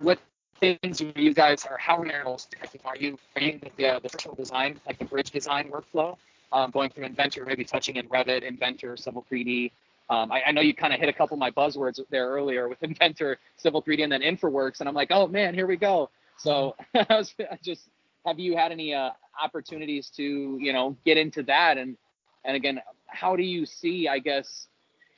what 0.00 0.18
things 0.60 1.00
are 1.00 1.12
you 1.16 1.34
guys 1.34 1.64
are 1.66 1.76
how 1.76 1.98
are 1.98 2.06
you 2.06 2.36
are 2.84 2.96
you 2.96 3.18
creating 3.34 3.70
the, 3.76 3.86
uh, 3.86 3.98
the 3.98 4.08
virtual 4.08 4.34
design 4.34 4.80
like 4.86 4.98
the 4.98 5.04
bridge 5.04 5.30
design 5.30 5.70
workflow 5.70 6.16
um, 6.52 6.70
going 6.70 6.88
through 6.90 7.04
inventor 7.04 7.44
maybe 7.44 7.64
touching 7.64 7.96
in 7.96 8.08
revit 8.08 8.42
inventor 8.42 8.96
civil 8.96 9.24
3d 9.30 9.70
um, 10.08 10.30
I, 10.30 10.42
I 10.46 10.52
know 10.52 10.60
you 10.60 10.74
kind 10.74 10.92
of 10.92 11.00
hit 11.00 11.08
a 11.08 11.12
couple 11.12 11.34
of 11.34 11.40
my 11.40 11.50
buzzwords 11.50 12.00
there 12.10 12.28
earlier 12.28 12.68
with 12.68 12.82
inventor 12.82 13.38
civil 13.56 13.82
3d 13.82 14.02
and 14.02 14.12
then 14.12 14.22
infraworks 14.22 14.80
and 14.80 14.88
i'm 14.88 14.94
like 14.94 15.10
oh 15.10 15.26
man 15.26 15.54
here 15.54 15.66
we 15.66 15.76
go 15.76 16.10
so 16.36 16.76
i 16.94 17.06
was 17.10 17.34
just 17.62 17.88
have 18.24 18.38
you 18.38 18.56
had 18.56 18.72
any 18.72 18.94
uh, 18.94 19.10
opportunities 19.42 20.10
to 20.10 20.58
you 20.60 20.72
know 20.72 20.96
get 21.04 21.16
into 21.16 21.42
that 21.42 21.78
and 21.78 21.96
and 22.44 22.56
again 22.56 22.80
how 23.06 23.36
do 23.36 23.42
you 23.42 23.66
see, 23.66 24.08
I 24.08 24.18
guess, 24.18 24.68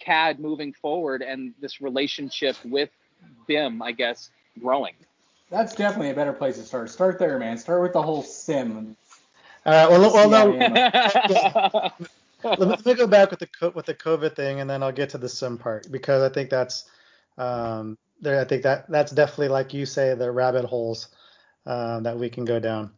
CAD 0.01 0.39
moving 0.39 0.73
forward 0.73 1.23
and 1.23 1.53
this 1.61 1.81
relationship 1.81 2.57
with 2.65 2.91
BIM, 3.47 3.83
I 3.83 3.93
guess, 3.93 4.31
growing? 4.61 4.95
That's 5.51 5.75
definitely 5.75 6.11
a 6.11 6.15
better 6.15 6.33
place 6.33 6.57
to 6.59 6.63
start. 6.63 6.91
Start 6.91 7.19
there, 7.19 7.39
man. 7.39 7.59
Start 7.59 7.83
with 7.83 7.93
the 7.93 8.03
whole 8.03 8.23
sim. 8.23 8.97
Uh, 9.65 9.87
well, 9.91 10.29
well, 10.29 10.53
no, 10.53 11.91
let, 12.45 12.61
me, 12.61 12.67
let 12.67 12.87
me 12.87 12.95
go 12.95 13.07
back 13.07 13.31
with 13.31 13.41
the 13.41 13.73
with 13.75 13.87
the 13.87 13.95
COVID 13.95 14.37
thing, 14.37 14.61
and 14.61 14.69
then 14.69 14.83
I'll 14.83 14.93
get 14.93 15.11
to 15.11 15.19
the 15.19 15.29
sim 15.29 15.59
part 15.59 15.91
because 15.91 16.23
I 16.23 16.33
think 16.33 16.51
that's 16.51 16.85
um, 17.37 17.99
there. 18.21 18.41
I 18.41 18.45
think 18.45 18.63
that 18.63 18.89
that's 18.91 19.13
definitely 19.13 19.49
like 19.49 19.75
you 19.75 19.87
say 19.87 20.15
the 20.15 20.31
rabbit 20.31 20.65
holes 20.65 21.09
uh, 21.67 22.01
that 22.01 22.19
we 22.19 22.29
can 22.31 22.45
go 22.45 22.61
down. 22.61 22.93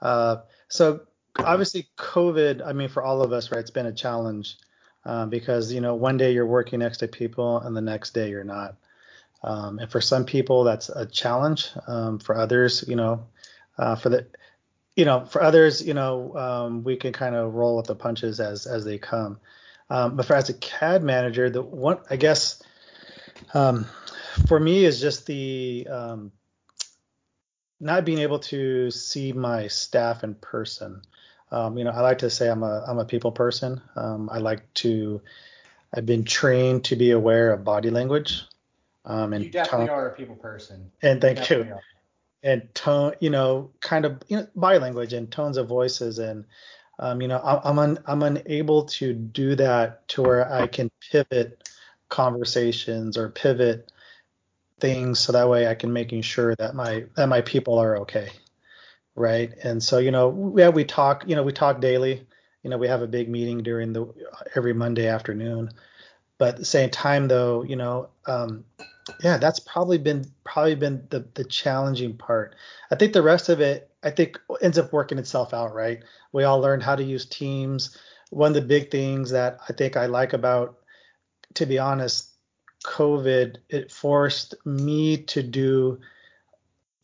Uh, 0.00 0.36
so 0.68 1.00
obviously 1.38 1.88
COVID, 1.96 2.64
I 2.64 2.72
mean 2.72 2.88
for 2.88 3.02
all 3.02 3.22
of 3.22 3.32
us, 3.32 3.50
right? 3.50 3.60
It's 3.60 3.70
been 3.70 3.86
a 3.86 3.92
challenge 3.92 4.56
uh, 5.04 5.26
because 5.26 5.72
you 5.72 5.80
know 5.80 5.94
one 5.94 6.16
day 6.16 6.32
you're 6.32 6.46
working 6.46 6.78
next 6.80 6.98
to 6.98 7.08
people 7.08 7.58
and 7.60 7.76
the 7.76 7.82
next 7.82 8.14
day 8.14 8.30
you're 8.30 8.44
not. 8.44 8.76
Um, 9.42 9.78
and 9.78 9.90
for 9.90 10.00
some 10.00 10.24
people 10.24 10.64
that's 10.64 10.88
a 10.88 11.06
challenge. 11.06 11.70
Um, 11.86 12.18
for 12.18 12.36
others, 12.36 12.84
you 12.88 12.96
know, 12.96 13.26
uh, 13.78 13.96
for 13.96 14.08
the 14.08 14.26
you 14.96 15.04
know, 15.04 15.26
for 15.26 15.42
others, 15.42 15.86
you 15.86 15.94
know, 15.94 16.34
um, 16.36 16.82
we 16.82 16.96
can 16.96 17.12
kind 17.12 17.36
of 17.36 17.54
roll 17.54 17.76
with 17.76 17.86
the 17.86 17.94
punches 17.94 18.40
as 18.40 18.66
as 18.66 18.84
they 18.84 18.98
come. 18.98 19.38
Um, 19.90 20.16
but 20.16 20.26
for 20.26 20.34
as 20.34 20.48
a 20.48 20.54
CAD 20.54 21.04
manager, 21.04 21.48
the 21.48 21.62
one 21.62 21.98
I 22.10 22.16
guess 22.16 22.62
um, 23.54 23.86
for 24.48 24.58
me 24.58 24.84
is 24.84 25.00
just 25.00 25.26
the 25.26 25.86
um, 25.88 26.32
not 27.78 28.04
being 28.04 28.18
able 28.18 28.38
to 28.38 28.90
see 28.90 29.32
my 29.32 29.68
staff 29.68 30.24
in 30.24 30.34
person. 30.34 31.02
Um, 31.52 31.78
you 31.78 31.84
know, 31.84 31.90
I 31.90 32.00
like 32.00 32.18
to 32.18 32.30
say 32.30 32.48
I'm 32.48 32.62
a 32.62 32.84
I'm 32.88 32.98
a 32.98 33.04
people 33.04 33.32
person. 33.32 33.80
Um, 33.94 34.30
I 34.32 34.38
like 34.38 34.72
to. 34.74 35.20
I've 35.94 36.06
been 36.06 36.24
trained 36.24 36.84
to 36.86 36.96
be 36.96 37.12
aware 37.12 37.52
of 37.52 37.64
body 37.64 37.90
language. 37.90 38.42
Um, 39.04 39.32
and 39.34 39.44
you 39.44 39.50
definitely 39.50 39.86
tone, 39.86 39.94
are 39.94 40.08
a 40.08 40.16
people 40.16 40.34
person. 40.34 40.90
And 41.00 41.20
thank 41.20 41.48
you. 41.48 41.58
you. 41.58 41.78
And 42.46 42.74
tone, 42.74 43.14
you 43.20 43.30
know, 43.30 43.72
kind 43.80 44.06
of 44.06 44.22
you 44.28 44.38
know, 44.38 44.48
body 44.56 44.78
language 44.78 45.12
and 45.12 45.30
tones 45.30 45.58
of 45.58 45.68
voices, 45.68 46.18
and 46.20 46.44
um, 47.00 47.20
you 47.22 47.28
know, 47.28 47.40
I'm 47.42 47.78
un, 47.78 47.98
I'm 48.06 48.22
unable 48.22 48.84
to 48.86 49.12
do 49.14 49.56
that 49.56 50.08
to 50.10 50.22
where 50.22 50.52
I 50.52 50.68
can 50.68 50.90
pivot 51.10 51.68
conversations 52.08 53.18
or 53.18 53.30
pivot 53.30 53.92
things 54.80 55.18
so 55.20 55.32
that 55.32 55.48
way 55.48 55.68
I 55.68 55.74
can 55.74 55.92
making 55.92 56.22
sure 56.22 56.54
that 56.56 56.74
my 56.74 57.04
that 57.16 57.28
my 57.28 57.42
people 57.42 57.78
are 57.78 57.98
okay 58.00 58.30
right? 59.16 59.52
And 59.64 59.82
so 59.82 59.98
you 59.98 60.10
know 60.10 60.54
yeah 60.56 60.68
we 60.68 60.84
talk 60.84 61.24
you 61.26 61.36
know 61.36 61.42
we 61.42 61.52
talk 61.52 61.80
daily. 61.80 62.26
You 62.62 62.70
know 62.70 62.78
we 62.78 62.88
have 62.88 63.02
a 63.02 63.06
big 63.06 63.28
meeting 63.28 63.62
during 63.62 63.92
the 63.92 64.06
every 64.56 64.74
Monday 64.74 65.08
afternoon 65.08 65.70
but 66.38 66.50
at 66.50 66.56
the 66.56 66.64
same 66.64 66.90
time 66.90 67.28
though 67.28 67.62
you 67.62 67.76
know 67.76 68.08
um, 68.26 68.64
yeah 69.22 69.36
that's 69.38 69.60
probably 69.60 69.98
been 69.98 70.24
probably 70.44 70.74
been 70.74 71.06
the 71.10 71.26
the 71.34 71.44
challenging 71.44 72.16
part. 72.16 72.54
I 72.90 72.96
think 72.96 73.12
the 73.12 73.22
rest 73.22 73.48
of 73.48 73.60
it 73.60 73.90
I 74.02 74.10
think 74.10 74.38
ends 74.62 74.78
up 74.78 74.92
working 74.92 75.18
itself 75.18 75.54
out 75.54 75.74
right? 75.74 76.02
We 76.32 76.44
all 76.44 76.60
learned 76.60 76.82
how 76.82 76.96
to 76.96 77.04
use 77.04 77.26
teams. 77.26 77.96
One 78.30 78.48
of 78.48 78.54
the 78.54 78.62
big 78.62 78.90
things 78.90 79.30
that 79.30 79.60
I 79.68 79.72
think 79.72 79.96
I 79.96 80.06
like 80.06 80.32
about 80.32 80.78
to 81.54 81.66
be 81.66 81.78
honest 81.78 82.30
COVID, 82.86 83.56
it 83.68 83.90
forced 83.90 84.54
me 84.64 85.18
to 85.24 85.42
do 85.42 86.00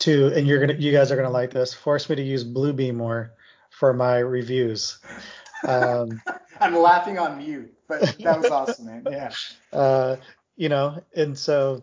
to, 0.01 0.33
and 0.35 0.47
you're 0.47 0.61
gonna, 0.61 0.79
you 0.79 0.93
guys 0.93 1.11
are 1.11 1.17
gonna 1.17 1.31
like 1.31 1.51
this, 1.51 1.75
forced 1.75 2.09
me 2.09 2.17
to 2.17 2.23
use 2.23 2.45
Bluebeam 2.45 2.95
more 2.95 3.33
for 3.71 3.93
my 3.93 4.19
reviews. 4.19 4.99
Um, 5.67 6.21
I'm 6.63 6.77
laughing 6.77 7.19
on 7.19 7.39
mute, 7.39 7.75
but 7.89 8.17
that 8.21 8.41
was 8.41 8.51
awesome, 8.51 8.87
man. 8.87 9.07
Yeah. 9.11 9.33
Uh, 9.73 10.17
you 10.57 10.69
know, 10.69 11.03
and 11.15 11.37
so, 11.37 11.83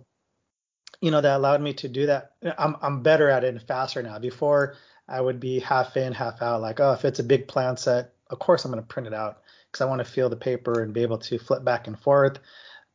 you 1.02 1.12
know, 1.12 1.22
that 1.22 1.38
allowed 1.38 1.62
me 1.62 1.74
to 1.76 1.88
do 1.88 2.06
that. 2.08 2.32
I'm 2.58 2.76
I'm 2.82 3.04
better 3.04 3.30
at 3.30 3.44
it 3.44 3.50
and 3.50 3.62
faster 3.62 4.02
now. 4.02 4.20
Before 4.20 4.76
I 5.08 5.20
would 5.20 5.39
be 5.39 5.60
half 5.60 5.98
in, 5.98 6.13
half 6.13 6.42
out. 6.42 6.62
Like, 6.62 6.80
oh, 6.80 6.94
if 6.94 7.06
it's 7.06 7.20
a 7.20 7.24
big 7.24 7.48
plan 7.48 7.78
set, 7.78 8.13
of 8.30 8.39
course 8.39 8.65
I'm 8.65 8.72
gonna 8.72 8.84
print 8.84 9.08
it 9.08 9.13
out 9.13 9.42
because 9.72 9.82
I 9.82 9.89
want 9.89 10.00
to 10.00 10.12
feel 10.12 10.30
the 10.30 10.36
paper 10.36 10.82
and 10.82 10.94
be 10.94 11.02
able 11.02 11.18
to 11.20 11.39
flip 11.39 11.63
back 11.63 11.88
and 11.88 12.00
forth 12.00 12.39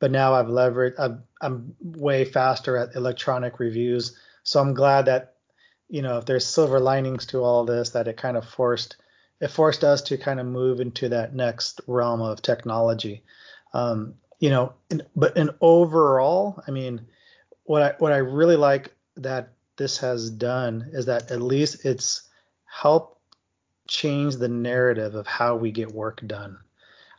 but 0.05 0.11
now 0.11 0.35
I've 0.35 0.49
leveraged. 0.49 0.99
i 0.99 1.47
am 1.47 1.75
way 1.81 2.27
faster 2.27 2.77
at 2.77 2.95
electronic 2.95 3.59
reviews, 3.59 4.15
so 4.43 4.61
I'm 4.61 4.75
glad 4.75 5.07
that 5.07 5.37
you 5.89 6.03
know 6.03 6.19
if 6.19 6.27
there's 6.27 6.47
silver 6.47 6.79
linings 6.79 7.25
to 7.27 7.43
all 7.43 7.65
this, 7.65 7.91
that 7.91 8.07
it 8.07 8.19
kind 8.19 8.37
of 8.37 8.47
forced 8.47 8.97
it 9.41 9.49
forced 9.49 9.85
us 9.85 10.03
to 10.03 10.19
kind 10.19 10.41
of 10.41 10.47
move 10.47 10.81
into 10.81 11.09
that 11.11 11.35
next 11.35 11.81
realm 11.87 12.23
of 12.23 12.43
technology. 12.43 13.23
Um, 13.73 14.15
you 14.39 14.51
know, 14.51 14.75
in, 14.91 15.03
but 15.17 15.37
in 15.37 15.51
overall, 15.61 16.63
I 16.67 16.71
mean, 16.71 17.07
what 17.65 17.83
I 17.83 17.95
what 17.99 18.13
I 18.13 18.19
really 18.19 18.57
like 18.57 18.93
that 19.17 19.51
this 19.77 19.99
has 19.99 20.31
done 20.31 20.91
is 20.93 21.07
that 21.07 21.31
at 21.31 21.43
least 21.43 21.85
it's 21.85 22.23
helped 22.65 23.19
change 23.89 24.37
the 24.37 24.49
narrative 24.49 25.15
of 25.15 25.27
how 25.27 25.57
we 25.57 25.71
get 25.71 25.93
work 25.93 26.21
done. 26.27 26.59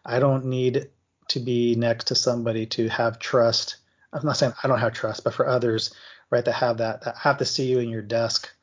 I 0.05 0.19
don't 0.19 0.45
need 0.45 0.89
to 1.29 1.39
be 1.39 1.75
next 1.75 2.07
to 2.07 2.15
somebody 2.15 2.65
to 2.67 2.87
have 2.89 3.19
trust. 3.19 3.77
I'm 4.13 4.25
not 4.25 4.37
saying 4.37 4.53
I 4.63 4.67
don't 4.67 4.79
have 4.79 4.93
trust, 4.93 5.23
but 5.23 5.33
for 5.33 5.47
others, 5.47 5.93
right, 6.29 6.45
that 6.45 6.53
have 6.53 6.77
that, 6.77 7.03
that 7.03 7.17
have 7.17 7.39
to 7.39 7.45
see 7.45 7.65
you 7.65 7.79
in 7.79 7.89
your 7.89 8.01
desk, 8.01 8.53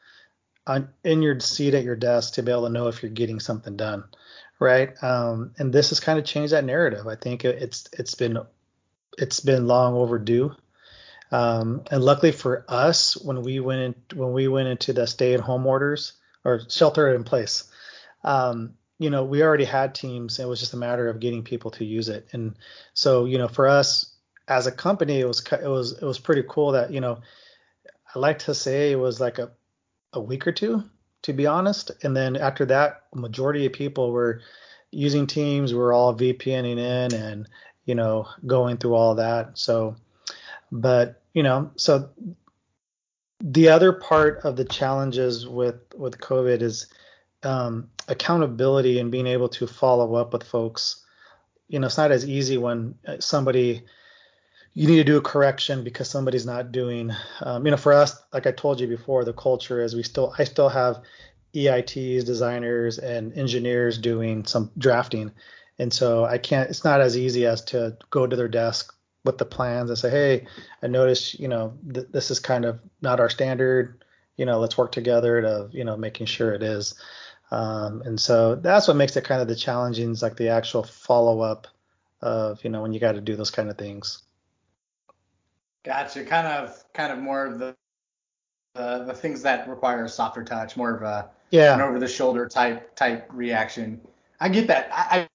in 1.05 1.23
your 1.23 1.41
seat 1.41 1.75
at 1.75 1.85
your 1.85 1.97
desk 1.97 2.35
to 2.35 2.43
be 2.43 2.53
able 2.53 2.67
to 2.67 2.73
know 2.73 2.89
if 2.89 3.03
you're 3.03 3.11
getting 3.11 3.41
something 3.41 3.77
done, 3.77 4.05
right? 4.61 4.91
Um, 5.03 5.53
and 5.59 5.73
this 5.73 5.89
has 5.89 6.01
kind 6.01 6.19
of 6.19 6.25
changed 6.25 6.53
that 6.53 6.65
narrative. 6.65 7.07
I 7.07 7.17
think 7.17 7.45
it's 7.45 7.89
it's 7.93 8.15
been 8.15 8.39
it's 9.19 9.41
been 9.41 9.67
long 9.67 9.95
overdue. 9.95 10.55
Um, 11.31 11.83
and 11.91 12.05
luckily 12.05 12.33
for 12.33 12.65
us, 12.69 13.17
when 13.17 13.43
we 13.43 13.59
went 13.59 13.81
in, 13.81 14.19
when 14.19 14.33
we 14.33 14.49
went 14.49 14.69
into 14.69 14.93
the 14.93 15.07
stay-at-home 15.07 15.67
orders 15.67 16.13
or 16.45 16.61
shelter 16.69 17.15
in 17.15 17.25
place, 17.25 17.65
um, 18.23 18.75
you 18.99 19.09
know, 19.11 19.25
we 19.25 19.43
already 19.43 19.65
had 19.65 19.95
teams. 19.95 20.39
It 20.39 20.47
was 20.47 20.61
just 20.61 20.75
a 20.75 20.77
matter 20.77 21.09
of 21.09 21.21
getting 21.21 21.43
people 21.43 21.71
to 21.73 21.85
use 21.85 22.09
it. 22.09 22.29
And 22.33 22.55
so, 22.93 23.25
you 23.25 23.39
know, 23.39 23.49
for 23.49 23.67
us 23.67 24.15
as 24.47 24.67
a 24.67 24.73
company, 24.73 25.21
it 25.21 25.27
was 25.27 25.43
it 25.51 25.69
was 25.69 25.93
it 25.93 26.05
was 26.05 26.19
pretty 26.19 26.45
cool 26.49 26.73
that 26.73 26.93
you 26.93 27.01
know, 27.01 27.21
I 28.15 28.19
like 28.19 28.41
to 28.41 28.55
say 28.55 28.93
it 28.93 28.97
was 28.97 29.19
like 29.19 29.39
a 29.39 29.51
a 30.13 30.21
week 30.21 30.47
or 30.47 30.53
two, 30.53 30.85
to 31.23 31.33
be 31.33 31.47
honest. 31.47 31.91
And 32.03 32.17
then 32.17 32.37
after 32.37 32.65
that, 32.67 33.05
majority 33.15 33.67
of 33.67 33.73
people 33.73 34.13
were 34.13 34.41
using 34.91 35.27
Teams. 35.27 35.75
We're 35.75 35.93
all 35.93 36.15
VPNing 36.15 36.79
in 36.79 37.15
and 37.15 37.49
you 37.85 37.95
know 37.95 38.29
going 38.47 38.77
through 38.77 38.95
all 38.95 39.15
that. 39.17 39.59
So, 39.59 39.97
but 40.71 41.23
you 41.35 41.43
know, 41.43 41.71
so 41.77 42.11
the 43.41 43.69
other 43.69 43.93
part 43.93 44.41
of 44.45 44.57
the 44.57 44.65
challenges 44.65 45.49
with 45.49 45.81
with 45.97 46.19
COVID 46.19 46.63
is 46.63 46.87
um, 47.43 47.91
accountability 48.09 49.01
and 49.01 49.11
being 49.11 49.27
able 49.27 49.49
to 49.49 49.67
follow 49.67 50.15
up 50.15 50.33
with 50.33 50.45
folks. 50.45 51.05
You 51.69 51.81
know, 51.81 51.87
it's 51.87 51.97
not 51.97 52.13
as 52.13 52.29
easy 52.29 52.59
when 52.59 52.95
somebody 53.19 53.83
you 54.75 54.87
need 54.87 54.97
to 54.97 55.05
do 55.05 55.19
a 55.19 55.23
correction 55.23 55.85
because 55.85 56.09
somebody's 56.09 56.47
not 56.47 56.73
doing. 56.73 57.13
Um, 57.41 57.65
you 57.65 57.71
know, 57.71 57.77
for 57.77 57.93
us, 57.93 58.23
like 58.33 58.47
I 58.47 58.53
told 58.53 58.81
you 58.81 58.87
before, 58.87 59.25
the 59.25 59.33
culture 59.33 59.83
is 59.83 59.95
we 59.95 60.03
still 60.03 60.35
I 60.39 60.45
still 60.45 60.69
have 60.69 61.03
EITs, 61.55 62.25
designers, 62.25 62.99
and 62.99 63.37
engineers 63.37 63.99
doing 63.99 64.45
some 64.47 64.71
drafting, 64.79 65.33
and 65.79 65.93
so 65.93 66.25
I 66.25 66.39
can't. 66.39 66.71
It's 66.71 66.85
not 66.85 67.01
as 67.01 67.17
easy 67.17 67.47
as 67.47 67.63
to 67.67 67.97
go 68.11 68.27
to 68.27 68.37
their 68.37 68.49
desk 68.49 68.95
with 69.25 69.39
the 69.39 69.45
plans 69.45 69.91
and 69.91 69.99
say, 69.99 70.11
hey, 70.11 70.47
I 70.83 70.89
noticed, 70.89 71.39
you 71.39 71.49
know, 71.49 71.79
th- 71.93 72.09
this 72.11 72.31
is 72.31 72.41
kind 72.41 72.65
of 72.65 72.81
not 73.01 73.21
our 73.21 73.31
standard. 73.31 74.05
You 74.37 74.47
know, 74.47 74.59
let's 74.59 74.77
work 74.77 74.93
together 74.93 75.41
to, 75.41 75.69
you 75.71 75.85
know, 75.85 75.97
making 75.97 76.27
sure 76.27 76.53
it 76.53 76.63
is. 76.63 76.95
Um, 77.51 78.03
and 78.05 78.19
so 78.19 78.57
that's 78.57 78.89
what 78.89 78.97
makes 78.97 79.17
it 79.17 79.25
kind 79.25 79.43
of 79.43 79.49
the 79.49 79.55
challenging 79.55 80.11
is 80.11 80.23
like 80.23 80.37
the 80.37 80.49
actual 80.49 80.83
follow 80.83 81.41
up 81.41 81.69
of, 82.21 82.65
you 82.65 82.71
know, 82.71 82.83
when 82.83 82.93
you 82.93 82.99
got 82.99 83.13
to 83.13 83.21
do 83.21 83.37
those 83.37 83.51
kind 83.51 83.69
of 83.69 83.77
things. 83.77 84.23
Gotcha. 85.85 86.25
Kind 86.25 86.47
of, 86.47 86.85
kind 86.93 87.13
of 87.13 87.19
more 87.19 87.47
of 87.47 87.59
the, 87.59 87.75
the, 88.75 89.05
the 89.05 89.15
things 89.15 89.43
that 89.43 89.69
require 89.69 90.05
a 90.05 90.09
softer 90.09 90.45
touch, 90.45 90.77
more 90.77 90.95
of 90.95 91.03
a, 91.03 91.31
yeah, 91.51 91.75
an 91.75 91.81
over 91.81 91.99
the 91.99 92.09
shoulder 92.09 92.49
type, 92.49 92.95
type 92.95 93.29
reaction. 93.31 94.01
I 94.41 94.49
get 94.49 94.67
that. 94.69 94.89
I, 94.93 95.29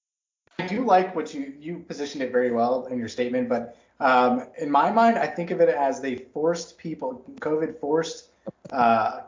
I 0.58 0.66
do 0.66 0.84
like 0.84 1.14
what 1.14 1.32
you, 1.32 1.54
you 1.60 1.78
positioned 1.86 2.22
it 2.22 2.32
very 2.32 2.50
well 2.50 2.86
in 2.86 2.98
your 2.98 3.08
statement, 3.08 3.48
but 3.48 3.76
um, 4.00 4.46
in 4.58 4.70
my 4.70 4.90
mind, 4.90 5.18
I 5.18 5.26
think 5.26 5.50
of 5.50 5.60
it 5.60 5.68
as 5.68 6.00
they 6.00 6.16
forced 6.16 6.78
people, 6.78 7.24
COVID 7.40 7.80
forced 7.80 8.30
uh, 8.70 9.20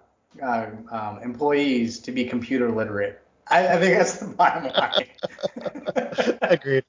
uh, 0.42 0.66
um, 0.90 1.20
employees 1.22 1.98
to 2.00 2.12
be 2.12 2.24
computer 2.24 2.70
literate. 2.70 3.20
I, 3.48 3.66
I 3.68 3.80
think 3.80 3.98
that's 3.98 4.18
the 4.18 4.28
bottom 4.28 4.70
line. 4.72 6.38
Agreed. 6.42 6.84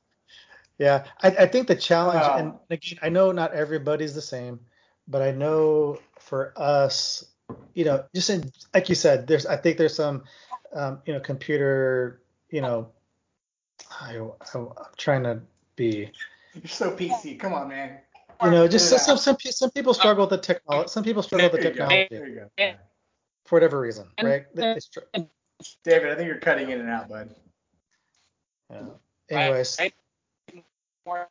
Yeah, 0.81 1.03
I, 1.21 1.27
I, 1.27 1.45
think 1.45 1.67
the 1.67 1.75
challenge, 1.75 2.23
uh, 2.23 2.37
and 2.39 2.53
again, 2.71 2.97
I 3.03 3.09
know 3.09 3.31
not 3.31 3.53
everybody's 3.53 4.15
the 4.15 4.21
same, 4.21 4.59
but 5.07 5.21
I 5.21 5.29
know 5.29 5.99
for 6.19 6.53
us, 6.55 7.23
you 7.75 7.85
know, 7.85 8.03
just 8.15 8.31
in 8.31 8.51
like 8.73 8.89
you 8.89 8.95
said, 8.95 9.27
there's 9.27 9.45
I 9.45 9.57
think 9.57 9.77
there's 9.77 9.93
some, 9.93 10.23
um, 10.73 10.99
you 11.05 11.13
know, 11.13 11.19
computer, 11.19 12.23
you 12.49 12.61
know, 12.61 12.89
I, 14.01 14.15
am 14.15 14.69
trying 14.97 15.21
to 15.21 15.41
be. 15.75 16.09
You're 16.55 16.65
so 16.65 16.95
PC. 16.95 17.39
Come 17.39 17.53
on, 17.53 17.69
man. 17.69 17.99
You 18.43 18.49
know, 18.49 18.67
just 18.67 18.89
some, 18.89 18.97
some 18.97 19.17
some 19.19 19.37
some 19.39 19.69
people 19.69 19.93
struggle 19.93 20.23
with 20.23 20.31
the 20.31 20.39
technology. 20.39 20.87
Some 20.89 21.03
people 21.03 21.21
struggle 21.21 21.51
with 21.51 21.61
the 21.61 21.69
There 21.69 21.73
you 21.73 21.77
go. 21.77 21.85
technology 21.85 22.07
There 22.09 22.27
you 22.27 22.35
go. 22.37 22.47
Yeah. 22.57 22.73
for 23.45 23.57
whatever 23.57 23.79
reason, 23.79 24.07
right? 24.19 24.45
They- 24.55 24.73
they 24.73 24.79
str- 24.79 24.99
David, 25.83 26.09
I 26.09 26.15
think 26.15 26.25
you're 26.25 26.39
cutting 26.39 26.71
in 26.71 26.79
and 26.79 26.89
out, 26.89 27.07
bud. 27.07 27.35
yeah. 28.71 28.85
Anyways, 29.29 29.77
Right? 29.79 29.93
More 31.05 31.27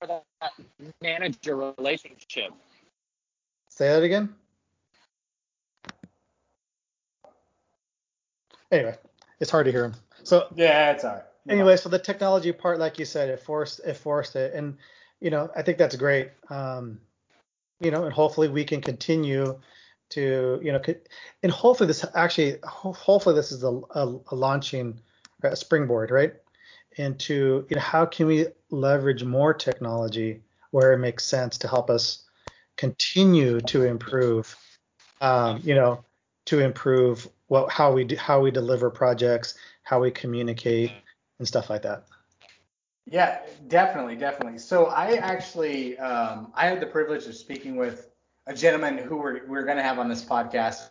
for 0.00 0.06
that 0.06 0.52
manager 1.00 1.56
relationship. 1.56 2.52
say 3.68 3.88
that 3.88 4.02
again. 4.02 4.34
Anyway, 8.70 8.96
it's 9.40 9.50
hard 9.50 9.66
to 9.66 9.72
hear 9.72 9.84
him. 9.84 9.94
So 10.24 10.48
Yeah, 10.54 10.92
it's 10.92 11.04
all 11.04 11.14
right. 11.14 11.22
anyway, 11.48 11.76
so 11.76 11.88
the 11.88 11.98
technology 11.98 12.52
part, 12.52 12.78
like 12.78 12.98
you 12.98 13.04
said, 13.04 13.30
it 13.30 13.40
forced 13.40 13.80
it 13.84 13.96
forced 13.96 14.36
it, 14.36 14.54
and 14.54 14.76
you 15.20 15.30
know, 15.30 15.50
I 15.56 15.62
think 15.62 15.78
that's 15.78 15.96
great. 15.96 16.30
Um, 16.50 17.00
you 17.80 17.90
know, 17.90 18.04
and 18.04 18.12
hopefully 18.12 18.48
we 18.48 18.64
can 18.64 18.80
continue 18.80 19.58
to, 20.10 20.60
you 20.62 20.72
know, 20.72 20.80
and 21.42 21.52
hopefully 21.52 21.86
this 21.86 22.04
actually, 22.14 22.56
hopefully 22.64 23.34
this 23.34 23.52
is 23.52 23.62
a, 23.62 23.80
a, 23.94 24.18
a 24.30 24.34
launching 24.34 25.00
a 25.42 25.54
springboard, 25.54 26.10
right? 26.10 26.34
Into 26.96 27.66
you 27.68 27.76
know, 27.76 27.82
how 27.82 28.06
can 28.06 28.26
we 28.26 28.46
leverage 28.70 29.22
more 29.22 29.54
technology 29.54 30.40
where 30.70 30.92
it 30.92 30.98
makes 30.98 31.24
sense 31.24 31.58
to 31.58 31.68
help 31.68 31.90
us 31.90 32.24
continue 32.76 33.60
to 33.60 33.84
improve, 33.84 34.56
um, 35.20 35.60
you 35.62 35.74
know, 35.74 36.04
to 36.46 36.60
improve 36.60 37.28
what 37.46 37.70
how 37.70 37.92
we 37.92 38.04
do, 38.04 38.16
how 38.16 38.40
we 38.40 38.50
deliver 38.50 38.90
projects, 38.90 39.54
how 39.82 40.00
we 40.00 40.10
communicate, 40.10 40.92
and 41.38 41.46
stuff 41.46 41.70
like 41.70 41.82
that. 41.82 42.04
Yeah, 43.10 43.40
definitely, 43.68 44.16
definitely. 44.16 44.58
So 44.58 44.86
I 44.86 45.14
actually, 45.14 45.98
um, 45.98 46.52
I 46.54 46.66
had 46.66 46.80
the 46.80 46.86
privilege 46.86 47.26
of 47.26 47.34
speaking 47.34 47.76
with 47.76 48.10
a 48.46 48.54
gentleman 48.54 48.98
who 48.98 49.16
we're, 49.16 49.46
we're 49.46 49.64
going 49.64 49.78
to 49.78 49.82
have 49.82 49.98
on 49.98 50.08
this 50.08 50.22
podcast 50.22 50.90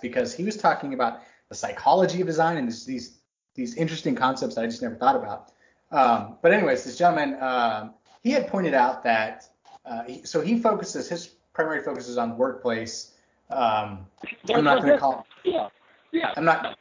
because 0.00 0.32
he 0.32 0.44
was 0.44 0.56
talking 0.56 0.94
about 0.94 1.20
the 1.48 1.56
psychology 1.56 2.20
of 2.20 2.26
design 2.28 2.56
and 2.56 2.70
these 2.70 3.17
these 3.58 3.74
interesting 3.74 4.14
concepts 4.14 4.54
that 4.54 4.62
I 4.62 4.66
just 4.66 4.80
never 4.80 4.94
thought 4.94 5.16
about. 5.16 5.50
Um, 5.90 6.36
but 6.40 6.52
anyways, 6.52 6.84
this 6.84 6.96
gentleman, 6.96 7.42
um, 7.42 7.94
he 8.22 8.30
had 8.30 8.46
pointed 8.46 8.72
out 8.72 9.02
that, 9.02 9.48
uh, 9.84 10.04
he, 10.04 10.22
so 10.24 10.40
he 10.40 10.60
focuses, 10.60 11.08
his 11.08 11.26
primary 11.52 11.82
focus 11.82 12.08
is 12.08 12.18
on 12.18 12.38
workplace. 12.38 13.14
Um, 13.50 14.06
I'm 14.54 14.62
not 14.62 14.80
going 14.80 14.92
to 14.92 14.98
call, 14.98 15.26
Yeah. 15.44 15.68
Yeah. 16.12 16.32
I'm 16.36 16.44
not, 16.44 16.78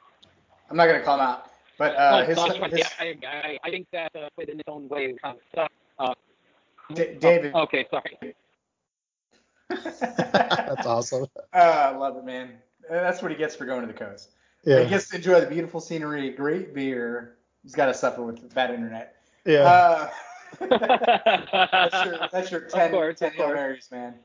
I'm 0.70 0.78
not 0.78 0.86
going 0.86 1.00
to 1.00 1.06
call 1.06 1.16
him 1.16 1.22
out, 1.22 1.50
but 1.80 1.96
uh, 1.96 2.22
Oh, 2.22 2.26
his, 2.26 2.36
gosh, 2.36 2.72
his 2.72 2.80
yeah, 2.80 2.88
I, 3.00 3.18
I, 3.26 3.58
I 3.64 3.72
think 3.72 3.88
that 3.92 4.12
uh, 4.16 4.30
in 4.38 4.60
its 4.60 4.70
own 4.70 4.88
way 4.88 5.16
kind 5.22 5.38
of 5.38 5.42
stuff. 5.52 5.72
Uh, 5.98 6.14
D- 6.94 7.16
David. 7.20 7.54
oh, 7.56 7.62
okay, 7.62 7.88
sorry. 7.90 8.36
That's 9.70 10.86
awesome. 10.86 11.26
Uh, 11.54 11.92
I 11.92 11.96
love 11.96 12.18
it, 12.18 12.26
man. 12.26 12.52
That's 12.88 13.24
what 13.24 13.32
he 13.32 13.38
gets 13.38 13.56
for 13.56 13.66
going 13.66 13.82
to 13.82 13.88
the 13.88 13.98
coast. 13.98 14.30
He 14.68 14.74
Yeah. 14.74 14.84
gets 14.84 15.08
to 15.10 15.16
enjoy 15.16 15.40
the 15.40 15.48
beautiful 15.48 15.80
scenery, 15.80 16.30
great 16.30 16.74
beer. 16.74 17.38
He's 17.64 17.74
got 17.74 17.86
to 17.86 17.94
suffer 17.94 18.22
with 18.22 18.54
bad 18.54 18.70
internet. 18.72 19.16
Yeah. 19.46 19.62
Uh, 19.62 20.10
that's 20.60 22.06
your, 22.06 22.28
that's 22.30 22.52
your 22.52 22.62
10, 22.62 22.92
course, 22.92 23.20
10 23.20 23.32
Hail. 23.32 23.48
Marys, 23.48 23.88
man. 23.90 24.16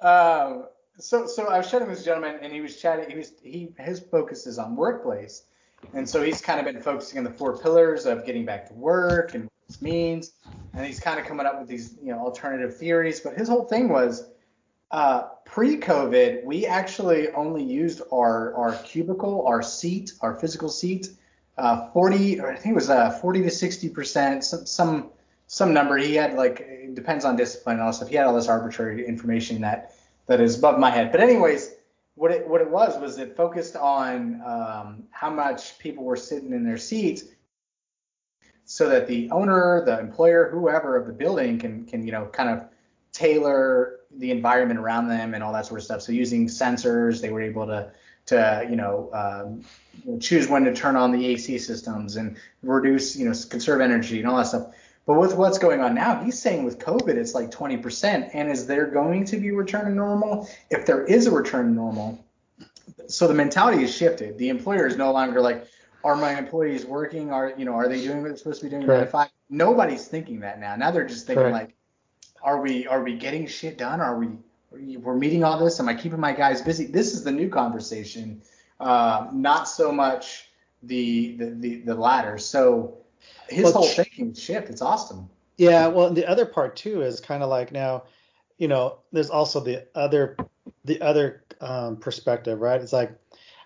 Um, 0.00 0.68
so, 0.98 1.26
so 1.26 1.48
I 1.48 1.58
was 1.58 1.70
chatting 1.70 1.86
with 1.86 1.98
this 1.98 2.04
gentleman, 2.06 2.38
and 2.40 2.50
he 2.50 2.62
was 2.62 2.80
chatting. 2.80 3.10
He 3.10 3.16
was 3.18 3.32
he 3.42 3.74
his 3.78 4.00
focus 4.00 4.46
is 4.46 4.58
on 4.58 4.74
workplace, 4.74 5.44
and 5.92 6.08
so 6.08 6.22
he's 6.22 6.40
kind 6.40 6.58
of 6.58 6.64
been 6.64 6.80
focusing 6.82 7.18
on 7.18 7.24
the 7.24 7.30
four 7.30 7.58
pillars 7.58 8.06
of 8.06 8.24
getting 8.24 8.46
back 8.46 8.66
to 8.68 8.74
work 8.74 9.34
and 9.34 9.44
what 9.44 9.52
this 9.68 9.82
means, 9.82 10.32
and 10.72 10.86
he's 10.86 11.00
kind 11.00 11.20
of 11.20 11.26
coming 11.26 11.44
up 11.44 11.58
with 11.60 11.68
these 11.68 11.96
you 12.02 12.12
know 12.12 12.20
alternative 12.20 12.74
theories. 12.76 13.20
But 13.20 13.36
his 13.36 13.48
whole 13.48 13.64
thing 13.64 13.88
was 13.90 14.30
uh, 14.90 15.28
pre-COVID, 15.44 16.44
we 16.44 16.66
actually 16.66 17.28
only 17.30 17.62
used 17.62 18.02
our 18.12 18.54
our 18.54 18.74
cubicle, 18.82 19.46
our 19.46 19.62
seat, 19.62 20.12
our 20.20 20.38
physical 20.38 20.68
seat, 20.68 21.08
uh, 21.58 21.90
40, 21.90 22.40
or 22.40 22.50
I 22.50 22.56
think 22.56 22.72
it 22.72 22.74
was 22.74 22.90
uh, 22.90 23.10
40 23.10 23.42
to 23.42 23.50
60 23.50 23.88
percent, 23.90 24.44
some 24.44 24.66
some 24.66 25.10
some 25.46 25.72
number. 25.72 25.96
He 25.96 26.14
had 26.14 26.34
like 26.34 26.60
it 26.60 26.94
depends 26.94 27.24
on 27.24 27.36
discipline 27.36 27.76
and 27.76 27.82
all 27.82 27.92
stuff. 27.92 28.08
He 28.08 28.16
had 28.16 28.26
all 28.26 28.34
this 28.34 28.48
arbitrary 28.48 29.06
information 29.06 29.60
that 29.60 29.94
that 30.26 30.40
is 30.40 30.58
above 30.58 30.80
my 30.80 30.90
head. 30.90 31.12
But 31.12 31.20
anyways, 31.20 31.72
what 32.16 32.32
it 32.32 32.48
what 32.48 32.60
it 32.60 32.70
was 32.70 32.98
was 32.98 33.18
it 33.18 33.36
focused 33.36 33.76
on 33.76 34.42
um, 34.44 35.04
how 35.10 35.30
much 35.30 35.78
people 35.78 36.02
were 36.02 36.16
sitting 36.16 36.52
in 36.52 36.64
their 36.64 36.78
seats, 36.78 37.24
so 38.64 38.88
that 38.88 39.06
the 39.06 39.30
owner, 39.30 39.84
the 39.84 40.00
employer, 40.00 40.50
whoever 40.50 40.96
of 40.96 41.06
the 41.06 41.12
building 41.12 41.60
can 41.60 41.86
can 41.86 42.04
you 42.04 42.10
know 42.10 42.26
kind 42.26 42.50
of 42.50 42.68
tailor 43.12 43.99
the 44.18 44.30
environment 44.30 44.80
around 44.80 45.08
them 45.08 45.34
and 45.34 45.42
all 45.42 45.52
that 45.52 45.66
sort 45.66 45.80
of 45.80 45.84
stuff. 45.84 46.02
So 46.02 46.12
using 46.12 46.46
sensors, 46.46 47.20
they 47.20 47.30
were 47.30 47.42
able 47.42 47.66
to 47.66 47.92
to 48.26 48.66
you 48.68 48.76
know, 48.76 49.10
um, 49.12 50.20
choose 50.20 50.48
when 50.48 50.64
to 50.64 50.74
turn 50.74 50.96
on 50.96 51.10
the 51.12 51.26
AC 51.26 51.58
systems 51.58 52.16
and 52.16 52.36
reduce 52.62 53.16
you 53.16 53.28
know 53.28 53.34
conserve 53.48 53.80
energy 53.80 54.18
and 54.18 54.28
all 54.28 54.36
that 54.36 54.46
stuff. 54.46 54.74
But 55.06 55.18
with 55.18 55.34
what's 55.34 55.58
going 55.58 55.80
on 55.80 55.94
now, 55.94 56.22
he's 56.22 56.40
saying 56.40 56.64
with 56.64 56.78
COVID, 56.78 57.16
it's 57.16 57.34
like 57.34 57.50
20%. 57.50 58.30
And 58.32 58.50
is 58.50 58.66
there 58.66 58.86
going 58.86 59.24
to 59.24 59.38
be 59.38 59.48
a 59.48 59.54
return 59.54 59.86
to 59.86 59.90
normal? 59.90 60.48
If 60.70 60.86
there 60.86 61.04
is 61.04 61.26
a 61.26 61.32
return 61.32 61.66
to 61.66 61.72
normal, 61.72 62.24
so 63.08 63.26
the 63.26 63.34
mentality 63.34 63.80
has 63.80 63.94
shifted. 63.94 64.38
The 64.38 64.50
employer 64.50 64.86
is 64.86 64.96
no 64.96 65.10
longer 65.10 65.40
like, 65.40 65.66
are 66.04 66.14
my 66.14 66.38
employees 66.38 66.84
working? 66.84 67.32
Are 67.32 67.52
you 67.56 67.64
know, 67.64 67.72
are 67.72 67.88
they 67.88 68.00
doing 68.00 68.18
what 68.22 68.28
they're 68.28 68.36
supposed 68.36 68.60
to 68.60 68.66
be 68.66 68.70
doing? 68.70 68.86
Correct. 68.86 69.32
Nobody's 69.48 70.06
thinking 70.06 70.40
that 70.40 70.60
now. 70.60 70.76
Now 70.76 70.92
they're 70.92 71.06
just 71.06 71.26
thinking 71.26 71.44
Correct. 71.44 71.68
like, 71.68 71.76
are 72.42 72.60
we 72.60 72.86
are 72.86 73.02
we 73.02 73.16
getting 73.16 73.46
shit 73.46 73.78
done? 73.78 74.00
Are 74.00 74.18
we 74.18 74.28
we're 74.70 75.16
meeting 75.16 75.44
all 75.44 75.58
this? 75.58 75.80
Am 75.80 75.88
I 75.88 75.94
keeping 75.94 76.20
my 76.20 76.32
guys 76.32 76.62
busy? 76.62 76.86
This 76.86 77.14
is 77.14 77.24
the 77.24 77.32
new 77.32 77.48
conversation, 77.48 78.42
uh, 78.78 79.28
not 79.32 79.68
so 79.68 79.92
much 79.92 80.48
the 80.82 81.36
the 81.36 81.46
the, 81.50 81.76
the 81.82 81.94
latter. 81.94 82.38
So 82.38 82.98
his 83.48 83.64
Well, 83.64 83.72
whole 83.72 83.86
thinking 83.86 84.34
shift. 84.34 84.70
It's 84.70 84.82
awesome. 84.82 85.28
Yeah, 85.56 85.88
well, 85.88 86.10
the 86.10 86.26
other 86.26 86.46
part 86.46 86.76
too 86.76 87.02
is 87.02 87.20
kind 87.20 87.42
of 87.42 87.50
like 87.50 87.70
now, 87.72 88.04
you 88.56 88.68
know, 88.68 89.00
there's 89.12 89.30
also 89.30 89.60
the 89.60 89.86
other 89.94 90.36
the 90.84 91.02
other 91.02 91.44
um, 91.60 91.96
perspective, 91.96 92.60
right? 92.60 92.80
It's 92.80 92.92
like 92.92 93.12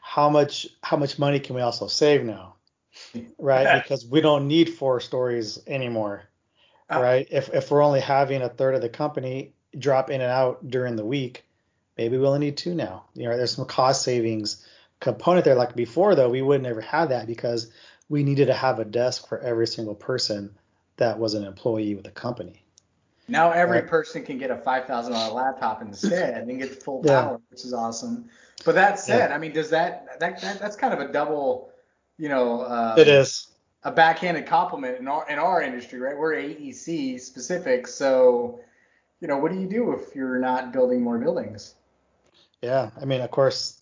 how 0.01 0.29
much 0.29 0.67
how 0.83 0.97
much 0.97 1.19
money 1.19 1.39
can 1.39 1.55
we 1.55 1.63
also 1.63 1.87
save 1.87 2.25
now, 2.25 2.57
right? 3.39 3.83
Because 3.83 4.07
we 4.07 4.21
don't 4.21 4.49
need 4.49 4.71
four 4.71 5.01
stories 5.01 5.61
anymore, 5.67 6.25
Uh, 6.97 7.03
right? 7.03 7.27
If 7.31 7.53
if 7.53 7.71
we're 7.71 7.83
only 7.83 8.01
having 8.01 8.43
a 8.43 8.49
third 8.49 8.75
of 8.75 8.81
the 8.83 8.89
company 8.89 9.53
drop 9.79 10.11
in 10.11 10.21
and 10.21 10.31
out 10.31 10.69
during 10.69 10.97
the 10.97 11.05
week, 11.05 11.45
maybe 11.99 12.17
we 12.19 12.27
only 12.27 12.39
need 12.41 12.57
two 12.57 12.75
now. 12.75 13.05
You 13.15 13.29
know, 13.29 13.37
there's 13.37 13.55
some 13.55 13.67
cost 13.67 14.03
savings 14.03 14.65
component 15.01 15.45
there. 15.45 15.55
Like 15.55 15.75
before, 15.75 16.15
though, 16.15 16.31
we 16.31 16.43
would 16.43 16.63
never 16.63 16.81
have 16.81 17.09
that 17.11 17.27
because 17.27 17.71
we 18.09 18.23
needed 18.23 18.47
to 18.47 18.55
have 18.55 18.79
a 18.79 18.85
desk 18.85 19.29
for 19.29 19.39
every 19.39 19.67
single 19.67 19.95
person 19.95 20.57
that 20.97 21.19
was 21.19 21.35
an 21.35 21.45
employee 21.45 21.95
with 21.95 22.05
the 22.05 22.11
company. 22.11 22.65
Now 23.27 23.51
every 23.53 23.79
Right. 23.79 23.87
person 23.89 24.25
can 24.25 24.39
get 24.39 24.51
a 24.51 24.57
five 24.57 24.85
thousand 24.87 25.15
dollar 25.15 25.33
laptop 25.33 25.83
instead 25.83 26.47
and 26.47 26.59
get 26.59 26.83
full 26.83 27.03
Yeah. 27.05 27.23
power, 27.23 27.41
which 27.51 27.65
is 27.65 27.73
awesome. 27.73 28.29
But 28.65 28.75
that 28.77 28.99
said, 28.99 29.33
I 29.33 29.39
mean, 29.39 29.53
does 29.53 29.71
that, 29.71 30.21
that 30.21 30.41
that 30.43 30.61
that's 30.61 30.77
kind 30.77 30.93
of 30.95 31.01
a 31.01 31.13
double, 31.13 31.71
you 32.19 32.29
know, 32.29 32.61
uh, 32.61 32.97
It 32.99 33.09
is. 33.09 33.49
A 33.85 33.93
backhanded 33.93 34.47
compliment 34.47 34.99
in 34.99 35.07
our 35.07 35.29
in 35.29 35.39
our 35.39 35.63
industry, 35.63 36.01
right? 36.01 36.17
We're 36.17 36.35
AEC 36.35 37.21
specific, 37.21 37.87
so 37.87 38.61
you 39.21 39.29
know, 39.29 39.39
what 39.39 39.53
do 39.53 39.61
you 39.61 39.69
do 39.69 39.93
if 39.93 40.15
you're 40.15 40.39
not 40.39 40.73
building 40.73 41.03
more 41.03 41.19
buildings? 41.19 41.75
Yeah. 42.61 42.91
I 43.01 43.05
mean, 43.05 43.21
of 43.21 43.31
course, 43.31 43.81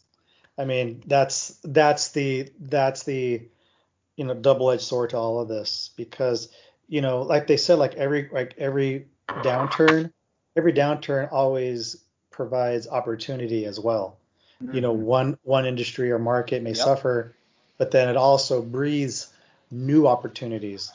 I 0.58 0.64
mean 0.64 1.02
that's 1.06 1.58
that's 1.64 2.10
the 2.10 2.50
that's 2.60 3.04
the 3.04 3.42
you 4.16 4.24
know 4.24 4.34
double-edged 4.34 4.82
sword 4.82 5.10
to 5.10 5.16
all 5.16 5.40
of 5.40 5.48
this 5.48 5.90
because 5.96 6.48
you 6.88 7.00
know, 7.00 7.22
like 7.22 7.46
they 7.46 7.56
said, 7.56 7.78
like 7.78 7.94
every 7.94 8.28
like 8.32 8.54
every 8.58 9.06
downturn, 9.28 10.12
every 10.56 10.72
downturn 10.72 11.32
always 11.32 11.96
provides 12.30 12.88
opportunity 12.88 13.66
as 13.66 13.78
well. 13.78 14.18
You 14.72 14.80
know, 14.80 14.94
mm-hmm. 14.94 15.04
one 15.04 15.38
one 15.42 15.66
industry 15.66 16.12
or 16.12 16.20
market 16.20 16.62
may 16.62 16.70
Yep. 16.70 16.76
suffer, 16.76 17.34
but 17.78 17.90
then 17.90 18.08
it 18.08 18.16
also 18.16 18.62
breathes 18.62 19.31
new 19.72 20.06
opportunities. 20.06 20.92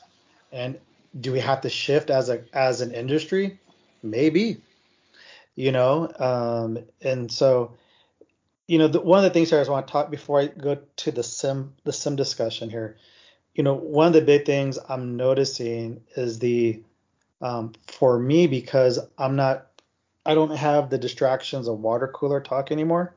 And 0.52 0.78
do 1.20 1.32
we 1.32 1.40
have 1.40 1.60
to 1.62 1.68
shift 1.68 2.10
as 2.10 2.30
a 2.30 2.42
as 2.52 2.80
an 2.80 2.92
industry? 2.92 3.58
Maybe. 4.02 4.62
You 5.56 5.72
know, 5.72 6.10
um, 6.18 6.78
and 7.02 7.30
so 7.30 7.72
you 8.68 8.78
know, 8.78 8.86
the, 8.86 9.00
one 9.00 9.18
of 9.18 9.24
the 9.24 9.30
things 9.30 9.48
here 9.50 9.58
I 9.58 9.62
just 9.62 9.70
want 9.70 9.86
to 9.86 9.92
talk 9.92 10.10
before 10.10 10.40
I 10.40 10.46
go 10.46 10.78
to 10.96 11.10
the 11.10 11.22
sim 11.22 11.74
the 11.84 11.92
sim 11.92 12.14
discussion 12.16 12.70
here. 12.70 12.96
You 13.54 13.64
know, 13.64 13.74
one 13.74 14.06
of 14.06 14.12
the 14.12 14.20
big 14.20 14.44
things 14.44 14.78
I'm 14.88 15.16
noticing 15.16 16.02
is 16.14 16.38
the 16.38 16.80
um, 17.40 17.72
for 17.86 18.18
me 18.18 18.46
because 18.46 19.00
I'm 19.16 19.34
not 19.36 19.66
I 20.24 20.34
don't 20.34 20.54
have 20.54 20.90
the 20.90 20.98
distractions 20.98 21.66
of 21.66 21.80
water 21.80 22.06
cooler 22.08 22.40
talk 22.40 22.70
anymore. 22.70 23.14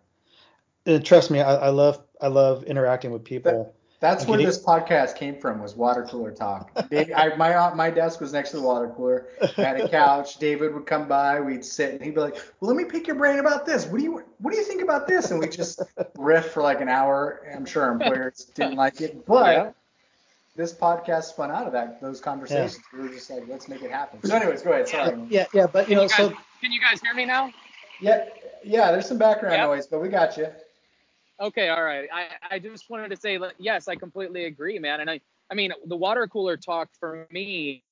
And 0.86 1.06
trust 1.06 1.30
me, 1.30 1.42
I, 1.42 1.56
I 1.56 1.70
love 1.70 2.02
I 2.20 2.28
love 2.28 2.64
interacting 2.64 3.12
with 3.12 3.26
people 3.26 3.76
That's 4.02 4.26
where 4.26 4.40
this 4.40 4.62
podcast 4.62 5.16
came 5.16 5.40
from. 5.40 5.62
Was 5.62 5.76
water 5.76 6.04
cooler 6.10 6.32
talk. 6.32 6.72
Dave, 6.90 7.12
I, 7.16 7.36
my 7.36 7.54
uh, 7.54 7.76
my 7.76 7.92
desk 7.92 8.20
was 8.20 8.34
next 8.34 8.50
to 8.50 8.58
the 8.58 8.64
water 8.64 8.92
cooler. 8.98 9.28
I 9.58 9.62
had 9.62 9.80
a 9.80 9.88
couch. 9.88 10.38
David 10.38 10.74
would 10.74 10.88
come 10.88 11.08
by. 11.08 11.40
We'd 11.40 11.64
sit, 11.64 11.94
and 11.94 12.02
he'd 12.04 12.16
be 12.16 12.20
like, 12.20 12.34
"Well, 12.60 12.74
let 12.74 12.76
me 12.76 12.84
pick 12.86 13.06
your 13.06 13.16
brain 13.16 13.38
about 13.38 13.66
this. 13.68 13.86
What 13.86 14.00
do 14.00 14.04
you 14.04 14.24
what 14.40 14.52
do 14.52 14.58
you 14.58 14.64
think 14.66 14.82
about 14.82 15.08
this?" 15.08 15.30
And 15.30 15.40
we 15.40 15.48
just 15.48 15.82
riff 16.18 16.48
for 16.52 16.64
like 16.64 16.82
an 16.82 16.90
hour. 16.90 17.48
I'm 17.56 17.66
sure 17.66 17.90
employers 17.92 18.52
didn't 18.56 18.76
like 18.76 19.02
it, 19.02 19.24
but 19.28 19.56
Yeah. 19.56 19.72
this 20.56 20.74
podcast 20.74 21.26
spun 21.26 21.52
out 21.52 21.68
of 21.68 21.74
that 21.74 22.02
those 22.02 22.20
conversations. 22.20 22.80
We 22.92 23.02
were 23.02 23.10
just 23.10 23.30
like, 23.30 23.44
let's 23.48 23.68
make 23.68 23.84
it 23.84 23.92
happen. 23.92 24.24
So, 24.24 24.36
anyways, 24.36 24.64
go 24.64 24.72
ahead. 24.72 24.88
Sorry. 24.88 25.16
Yeah, 25.30 25.46
yeah, 25.54 25.68
but 25.68 25.88
you 25.88 25.96
know, 25.96 26.04
you 26.04 26.10
guys, 26.10 26.18
so 26.18 26.30
can 26.60 26.72
you 26.72 26.82
guys 26.82 27.00
hear 27.02 27.14
me 27.14 27.26
now? 27.26 27.54
Yeah, 28.00 28.26
yeah. 28.64 28.92
There's 28.92 29.08
some 29.08 29.20
background 29.20 29.58
Yep. 29.58 29.68
noise, 29.68 29.86
but 29.86 30.02
we 30.02 30.10
got 30.10 30.38
you. 30.38 30.48
Okay, 31.42 31.70
all 31.70 31.84
right. 31.84 32.08
I, 32.14 32.56
I 32.56 32.60
just 32.60 32.88
wanted 32.88 33.10
to 33.10 33.18
say, 33.18 33.40
like, 33.40 33.56
yes, 33.58 33.88
I 33.88 33.96
completely 33.96 34.46
agree, 34.46 34.78
man. 34.78 35.00
And 35.00 35.10
I, 35.10 35.22
I 35.50 35.56
mean, 35.56 35.74
the 35.88 35.98
water 35.98 36.28
cooler 36.28 36.56
talk 36.56 36.90
for 37.00 37.28
me, 37.32 37.84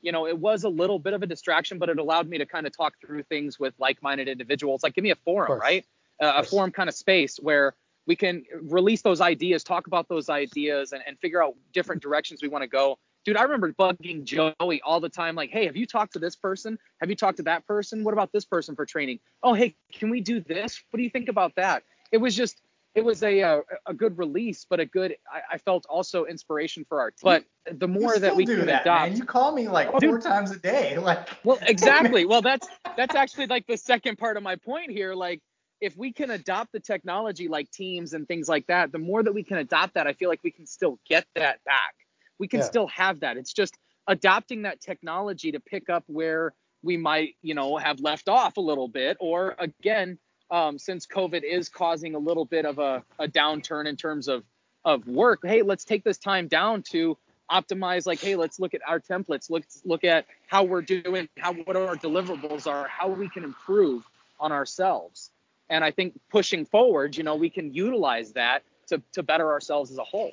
you 0.00 0.10
know, 0.10 0.26
it 0.26 0.38
was 0.38 0.64
a 0.64 0.70
little 0.70 0.98
bit 0.98 1.12
of 1.12 1.22
a 1.22 1.26
distraction, 1.26 1.78
but 1.78 1.90
it 1.90 1.98
allowed 1.98 2.28
me 2.28 2.38
to 2.38 2.46
kind 2.46 2.66
of 2.66 2.74
talk 2.74 2.94
through 3.04 3.24
things 3.24 3.58
with 3.60 3.74
like-minded 3.78 4.26
individuals. 4.26 4.82
Like, 4.82 4.94
give 4.94 5.04
me 5.04 5.10
a 5.10 5.16
forum, 5.16 5.60
right? 5.60 5.84
Uh, 6.18 6.32
a 6.36 6.42
forum 6.42 6.70
kind 6.70 6.88
of 6.88 6.94
space 6.94 7.36
where 7.36 7.74
we 8.06 8.16
can 8.16 8.44
release 8.62 9.02
those 9.02 9.20
ideas, 9.20 9.62
talk 9.62 9.86
about 9.86 10.08
those 10.08 10.30
ideas, 10.30 10.92
and, 10.92 11.02
and 11.06 11.18
figure 11.18 11.44
out 11.44 11.56
different 11.74 12.00
directions 12.00 12.40
we 12.40 12.48
want 12.48 12.62
to 12.62 12.68
go. 12.68 12.96
Dude, 13.26 13.36
I 13.36 13.42
remember 13.42 13.70
bugging 13.74 14.24
Joey 14.24 14.80
all 14.80 15.00
the 15.00 15.10
time, 15.10 15.34
like, 15.34 15.50
hey, 15.50 15.66
have 15.66 15.76
you 15.76 15.84
talked 15.84 16.14
to 16.14 16.18
this 16.18 16.36
person? 16.36 16.78
Have 17.02 17.10
you 17.10 17.16
talked 17.16 17.36
to 17.36 17.42
that 17.42 17.66
person? 17.66 18.02
What 18.02 18.14
about 18.14 18.32
this 18.32 18.46
person 18.46 18.74
for 18.74 18.86
training? 18.86 19.20
Oh, 19.42 19.52
hey, 19.52 19.76
can 19.92 20.08
we 20.08 20.22
do 20.22 20.40
this? 20.40 20.82
What 20.90 20.96
do 20.96 21.02
you 21.02 21.10
think 21.10 21.28
about 21.28 21.54
that? 21.56 21.82
It 22.10 22.16
was 22.16 22.34
just, 22.34 22.62
it 22.94 23.04
was 23.04 23.22
a 23.22 23.40
a, 23.40 23.60
a 23.86 23.94
good 23.94 24.18
release, 24.18 24.66
but 24.68 24.80
a 24.80 24.86
good, 24.86 25.16
I, 25.32 25.54
I 25.54 25.58
felt 25.58 25.86
also 25.88 26.24
inspiration 26.24 26.84
for 26.88 27.00
our 27.00 27.10
team. 27.10 27.42
But 27.66 27.78
the 27.78 27.88
more 27.88 28.18
that 28.18 28.34
we 28.34 28.44
do 28.44 28.56
can 28.56 28.66
that, 28.66 28.82
adopt, 28.82 29.10
man. 29.10 29.18
You 29.18 29.24
call 29.24 29.52
me 29.52 29.68
like 29.68 29.90
four 29.90 30.00
dude. 30.00 30.22
times 30.22 30.50
a 30.50 30.58
day. 30.58 30.96
Like, 31.08 31.28
well, 31.44 31.58
exactly. 31.66 32.24
Well, 32.26 32.42
that's 32.42 32.66
that's 32.96 33.14
actually 33.14 33.46
like 33.46 33.66
the 33.66 33.76
second 33.76 34.18
part 34.18 34.36
of 34.36 34.42
my 34.42 34.56
point 34.56 34.90
here. 34.90 35.14
Like, 35.14 35.40
if 35.80 35.96
we 35.96 36.12
can 36.12 36.30
adopt 36.30 36.72
the 36.72 36.80
technology 36.80 37.48
like 37.48 37.70
Teams 37.70 38.12
and 38.14 38.26
things 38.26 38.48
like 38.48 38.66
that, 38.66 38.92
the 38.92 38.98
more 38.98 39.22
that 39.22 39.32
we 39.32 39.42
can 39.42 39.58
adopt 39.58 39.94
that, 39.94 40.06
I 40.06 40.12
feel 40.12 40.28
like 40.28 40.40
we 40.42 40.50
can 40.50 40.66
still 40.66 40.98
get 41.08 41.24
that 41.34 41.62
back. 41.64 41.94
We 42.38 42.48
can 42.48 42.60
Yeah. 42.60 42.66
still 42.66 42.86
have 42.88 43.20
that. 43.20 43.36
It's 43.36 43.52
just 43.52 43.76
adopting 44.06 44.62
that 44.62 44.80
technology 44.80 45.52
to 45.52 45.60
pick 45.60 45.88
up 45.88 46.04
where 46.06 46.52
we 46.82 46.96
might, 46.96 47.36
you 47.42 47.54
know, 47.54 47.76
have 47.76 48.00
left 48.00 48.28
off 48.28 48.56
a 48.56 48.60
little 48.60 48.88
bit, 48.88 49.16
or 49.20 49.54
again, 49.58 50.18
um, 50.50 50.78
since 50.78 51.06
COVID 51.06 51.42
is 51.42 51.68
causing 51.68 52.14
a 52.14 52.18
little 52.18 52.44
bit 52.44 52.64
of 52.64 52.78
a, 52.78 53.02
a 53.18 53.28
downturn 53.28 53.86
in 53.86 53.96
terms 53.96 54.28
of 54.28 54.44
of 54.84 55.06
work. 55.06 55.40
Hey, 55.44 55.62
let's 55.62 55.84
take 55.84 56.04
this 56.04 56.18
time 56.18 56.48
down 56.48 56.82
to 56.90 57.18
optimize 57.50 58.06
like 58.06 58.20
hey 58.20 58.36
let's 58.36 58.60
look 58.60 58.74
at 58.74 58.82
our 58.86 59.00
templates 59.00 59.48
let's 59.48 59.80
look 59.86 60.04
at 60.04 60.26
how 60.48 60.64
we're 60.64 60.82
doing 60.82 61.26
how 61.38 61.52
what 61.54 61.76
our 61.76 61.96
deliverables 61.96 62.66
are 62.66 62.86
how 62.88 63.08
we 63.08 63.26
can 63.30 63.42
improve 63.42 64.04
on 64.38 64.52
ourselves 64.52 65.30
and 65.70 65.82
i 65.82 65.90
think 65.90 66.18
pushing 66.30 66.66
forward 66.66 67.16
you 67.16 67.22
know 67.22 67.36
we 67.36 67.48
can 67.48 67.72
utilize 67.72 68.32
that 68.32 68.62
to, 68.86 69.00
to 69.12 69.22
better 69.22 69.50
ourselves 69.50 69.90
as 69.90 69.96
a 69.96 70.04
whole 70.04 70.32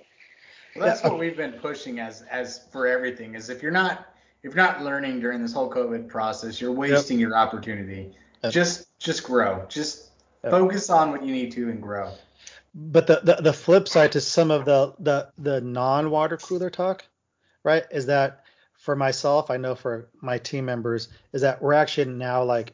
Well, 0.75 0.85
that's 0.85 1.03
what 1.03 1.17
we've 1.17 1.37
been 1.37 1.53
pushing 1.53 1.99
as 1.99 2.23
as 2.23 2.67
for 2.71 2.85
everything. 2.85 3.35
Is 3.35 3.49
if 3.49 3.63
you're 3.63 3.71
not 3.71 4.13
if 4.43 4.53
you're 4.53 4.63
not 4.63 4.83
learning 4.83 5.21
during 5.21 5.41
this 5.41 5.53
whole 5.53 5.71
COVID 5.71 6.09
process, 6.09 6.59
you're 6.59 6.71
wasting 6.71 7.17
your 7.17 7.35
opportunity. 7.35 8.13
Yep. 8.45 8.53
Just 8.53 8.87
just 8.99 9.23
grow. 9.23 9.65
Just 9.69 10.09
Yep. 10.43 10.51
focus 10.51 10.89
on 10.89 11.11
what 11.11 11.23
you 11.25 11.31
need 11.33 11.51
to 11.53 11.69
and 11.69 11.81
grow. 11.81 12.11
but 12.73 13.07
the, 13.07 13.21
the 13.23 13.35
the 13.41 13.53
flip 13.53 13.87
side 13.87 14.11
to 14.13 14.21
some 14.21 14.51
of 14.51 14.65
the 14.65 14.93
the 14.99 15.29
the 15.37 15.61
non 15.61 16.11
water 16.11 16.37
cooler 16.37 16.69
talk, 16.69 17.05
right, 17.63 17.83
is 17.91 18.05
that 18.07 18.43
for 18.77 18.95
myself, 18.95 19.49
I 19.49 19.57
know 19.57 19.73
for 19.75 20.09
my 20.21 20.37
team 20.37 20.65
members, 20.65 21.07
is 21.33 21.41
that 21.41 21.61
we're 21.61 21.73
actually 21.73 22.11
now 22.13 22.43
like 22.43 22.73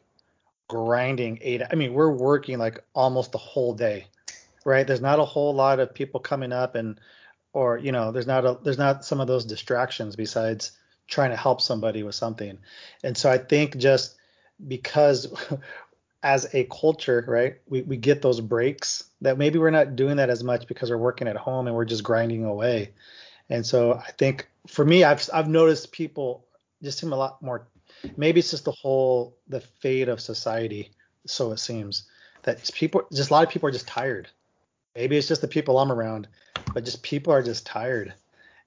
grinding 0.67 1.39
eight. 1.41 1.61
I 1.69 1.75
mean, 1.75 1.93
we're 1.93 2.11
working 2.11 2.57
like 2.57 2.83
almost 2.93 3.31
the 3.31 3.37
whole 3.37 3.73
day, 3.73 4.07
right? 4.65 4.85
There's 4.85 5.01
not 5.01 5.19
a 5.19 5.25
whole 5.25 5.53
lot 5.53 5.79
of 5.79 5.93
people 5.93 6.19
coming 6.19 6.51
up 6.51 6.75
and 6.75 6.99
or 7.53 7.77
you 7.77 7.91
know, 7.91 8.11
there's 8.11 8.27
not 8.27 8.45
a 8.45 8.57
there's 8.63 8.77
not 8.77 9.05
some 9.05 9.21
of 9.21 9.27
those 9.27 9.45
distractions 9.45 10.15
besides 10.15 10.71
trying 11.07 11.31
to 11.31 11.37
help 11.37 11.61
somebody 11.61 12.03
with 12.03 12.15
something. 12.15 12.57
And 13.03 13.17
so 13.17 13.29
I 13.29 13.37
think 13.37 13.77
just 13.77 14.15
because 14.67 15.27
as 16.23 16.53
a 16.53 16.65
culture, 16.65 17.23
right, 17.27 17.57
we, 17.67 17.81
we 17.81 17.97
get 17.97 18.21
those 18.21 18.39
breaks 18.39 19.05
that 19.21 19.37
maybe 19.37 19.59
we're 19.59 19.71
not 19.71 19.95
doing 19.95 20.17
that 20.17 20.29
as 20.29 20.43
much 20.43 20.67
because 20.67 20.89
we're 20.89 20.97
working 20.97 21.27
at 21.27 21.35
home 21.35 21.67
and 21.67 21.75
we're 21.75 21.85
just 21.85 22.03
grinding 22.03 22.45
away. 22.45 22.91
And 23.49 23.65
so 23.65 23.93
I 23.93 24.11
think 24.11 24.47
for 24.67 24.85
me, 24.85 25.03
I've 25.03 25.27
I've 25.33 25.49
noticed 25.49 25.91
people 25.91 26.45
just 26.81 26.99
seem 26.99 27.11
a 27.11 27.17
lot 27.17 27.41
more. 27.41 27.67
Maybe 28.17 28.39
it's 28.39 28.51
just 28.51 28.65
the 28.65 28.71
whole 28.71 29.37
the 29.47 29.61
fate 29.61 30.07
of 30.07 30.21
society. 30.21 30.91
So 31.25 31.51
it 31.51 31.59
seems 31.59 32.05
that 32.43 32.69
people, 32.73 33.03
just 33.13 33.29
a 33.29 33.33
lot 33.33 33.43
of 33.43 33.49
people 33.49 33.69
are 33.69 33.71
just 33.71 33.87
tired. 33.87 34.27
Maybe 34.95 35.17
it's 35.17 35.27
just 35.27 35.41
the 35.41 35.47
people 35.47 35.77
I'm 35.79 35.91
around, 35.91 36.27
but 36.73 36.85
just 36.85 37.03
people 37.03 37.31
are 37.33 37.43
just 37.43 37.65
tired. 37.65 38.13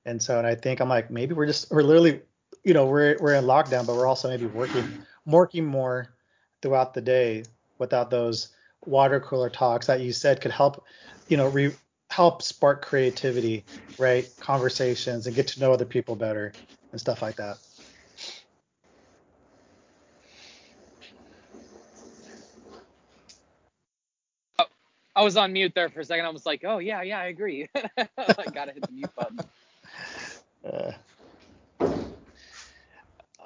And 0.04 0.22
so, 0.22 0.38
and 0.38 0.46
I 0.46 0.54
think 0.54 0.80
I'm 0.80 0.88
like, 0.88 1.10
maybe 1.10 1.34
we're 1.34 1.46
just 1.46 1.70
we're 1.70 1.82
literally, 1.82 2.20
you 2.62 2.74
know, 2.74 2.86
we're 2.86 3.16
we're 3.20 3.34
in 3.34 3.44
lockdown, 3.44 3.86
but 3.86 3.96
we're 3.96 4.06
also 4.06 4.28
maybe 4.28 4.46
working 4.46 5.04
working 5.26 5.64
more 5.64 6.14
throughout 6.62 6.94
the 6.94 7.00
day 7.00 7.44
without 7.78 8.10
those 8.10 8.48
water 8.86 9.20
cooler 9.20 9.50
talks 9.50 9.86
that 9.86 10.00
you 10.00 10.12
said 10.12 10.40
could 10.40 10.50
help, 10.50 10.84
you 11.28 11.36
know, 11.36 11.48
re, 11.48 11.72
help 12.10 12.42
spark 12.42 12.84
creativity, 12.84 13.64
right? 13.98 14.28
Conversations 14.40 15.26
and 15.26 15.34
get 15.34 15.48
to 15.48 15.60
know 15.60 15.72
other 15.72 15.84
people 15.84 16.16
better 16.16 16.52
and 16.92 17.00
stuff 17.00 17.22
like 17.22 17.36
that. 17.36 17.58
Oh, 24.58 24.66
i 25.16 25.22
was 25.22 25.36
on 25.36 25.52
mute 25.52 25.72
there 25.74 25.88
for 25.88 26.00
a 26.00 26.04
second 26.04 26.24
i 26.24 26.30
was 26.30 26.46
like 26.46 26.62
oh 26.64 26.78
yeah 26.78 27.02
yeah 27.02 27.18
i 27.18 27.26
agree 27.26 27.68
i 27.76 28.44
gotta 28.52 28.72
hit 28.72 28.82
the 28.82 28.92
mute 28.92 29.14
button 29.16 29.38
Uh, 30.64 30.92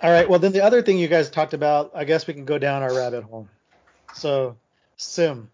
all 0.02 0.10
right. 0.10 0.28
Well, 0.28 0.38
then 0.38 0.52
the 0.52 0.62
other 0.62 0.82
thing 0.82 0.98
you 0.98 1.08
guys 1.08 1.30
talked 1.30 1.54
about, 1.54 1.92
I 1.94 2.04
guess 2.04 2.26
we 2.26 2.34
can 2.34 2.44
go 2.44 2.58
down 2.58 2.82
our 2.82 2.94
rabbit 2.94 3.24
hole. 3.24 3.48
So, 4.14 4.56
sim, 4.96 5.50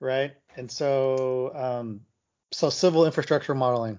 right? 0.00 0.32
And 0.56 0.70
so, 0.70 1.52
um, 1.54 2.00
so 2.50 2.70
civil 2.70 3.04
infrastructure 3.04 3.54
modeling. 3.54 3.98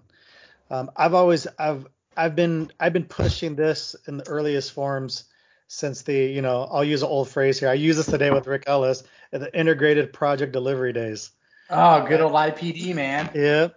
Um, 0.70 0.92
I've 0.96 1.14
always, 1.14 1.48
I've, 1.60 1.88
I've 2.16 2.36
been, 2.36 2.72
I've 2.80 2.94
been 2.94 3.06
pushing 3.06 3.56
this 3.56 3.96
in 4.08 4.18
the 4.18 4.28
earliest 4.28 4.72
forms 4.72 5.26
since 5.68 6.02
the, 6.02 6.16
you 6.16 6.42
know, 6.42 6.68
I'll 6.70 6.84
use 6.84 7.04
an 7.04 7.10
old 7.10 7.30
phrase 7.30 7.60
here. 7.60 7.70
I 7.70 7.74
use 7.74 7.98
this 7.98 8.08
today 8.08 8.32
with 8.32 8.48
Rick 8.48 8.64
Ellis 8.68 9.04
at 9.32 9.42
the 9.42 9.58
integrated 9.58 10.12
project 10.12 10.54
delivery 10.54 10.94
days. 10.94 11.32
Oh, 11.70 12.06
good 12.06 12.22
old 12.22 12.34
IPD, 12.34 12.96
man. 12.96 13.30
Yeah. 13.36 13.70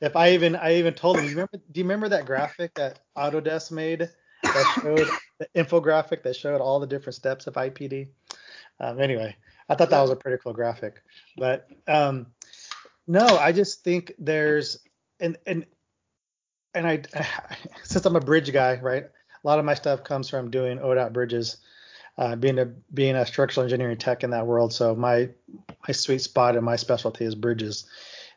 If 0.00 0.16
I 0.16 0.32
even 0.32 0.56
I 0.56 0.76
even 0.76 0.94
told 0.94 1.18
him, 1.18 1.24
you 1.24 1.30
remember 1.30 1.56
do 1.56 1.80
you 1.80 1.84
remember 1.84 2.10
that 2.10 2.26
graphic 2.26 2.74
that 2.74 3.00
Autodesk 3.16 3.70
made 3.70 4.10
that 4.56 4.80
showed 4.82 5.08
the 5.38 5.48
infographic 5.54 6.22
that 6.22 6.36
showed 6.36 6.60
all 6.60 6.80
the 6.80 6.86
different 6.86 7.14
steps 7.14 7.46
of 7.46 7.54
IPD? 7.54 8.08
Um, 8.80 9.00
anyway, 9.00 9.36
I 9.68 9.74
thought 9.74 9.90
that 9.90 10.00
was 10.00 10.10
a 10.10 10.16
pretty 10.16 10.40
cool 10.42 10.52
graphic. 10.52 11.02
But 11.36 11.68
um, 11.86 12.26
no, 13.06 13.24
I 13.24 13.52
just 13.52 13.84
think 13.84 14.12
there's 14.18 14.78
and 15.20 15.36
and 15.46 15.66
and 16.74 16.86
I 16.86 17.02
since 17.82 18.04
I'm 18.04 18.16
a 18.16 18.20
bridge 18.20 18.52
guy, 18.52 18.78
right? 18.80 19.04
A 19.04 19.46
lot 19.46 19.58
of 19.58 19.64
my 19.64 19.74
stuff 19.74 20.04
comes 20.04 20.28
from 20.28 20.50
doing 20.50 20.78
ODOT 20.78 21.12
bridges, 21.12 21.58
uh, 22.18 22.36
being 22.36 22.58
a 22.58 22.66
being 22.66 23.16
a 23.16 23.26
structural 23.26 23.64
engineering 23.64 23.98
tech 23.98 24.24
in 24.24 24.30
that 24.30 24.46
world. 24.46 24.72
So 24.72 24.94
my 24.94 25.30
my 25.86 25.92
sweet 25.92 26.20
spot 26.20 26.56
and 26.56 26.64
my 26.64 26.76
specialty 26.76 27.24
is 27.24 27.34
bridges. 27.34 27.86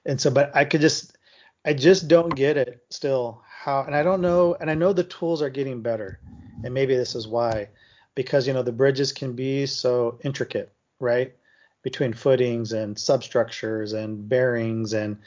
And 0.06 0.20
so, 0.20 0.32
but 0.32 0.56
I 0.56 0.66
could 0.66 0.82
just 0.82 1.18
I 1.66 1.74
just 1.74 2.08
don't 2.08 2.34
get 2.34 2.58
it 2.58 2.84
still 2.90 3.44
how 3.60 3.84
and 3.84 3.94
I 3.94 4.04
don't 4.04 4.22
know 4.22 4.56
and 4.60 4.70
I 4.70 4.74
know 4.74 4.94
the 4.94 5.04
tools 5.04 5.42
are 5.42 5.50
getting 5.50 5.82
better 5.82 6.20
and 6.64 6.74
maybe 6.74 6.96
this 6.96 7.14
is 7.14 7.28
why 7.28 7.68
because 8.16 8.48
you 8.48 8.54
know 8.54 8.64
the 8.64 8.72
bridges 8.72 9.12
can 9.12 9.34
be 9.34 9.66
so 9.66 10.18
intricate 10.24 10.72
right 11.00 11.36
between 11.84 12.14
footings 12.14 12.72
and 12.72 12.98
substructures 12.98 13.92
and 13.92 14.30
bearings 14.30 14.94
and 14.94 15.18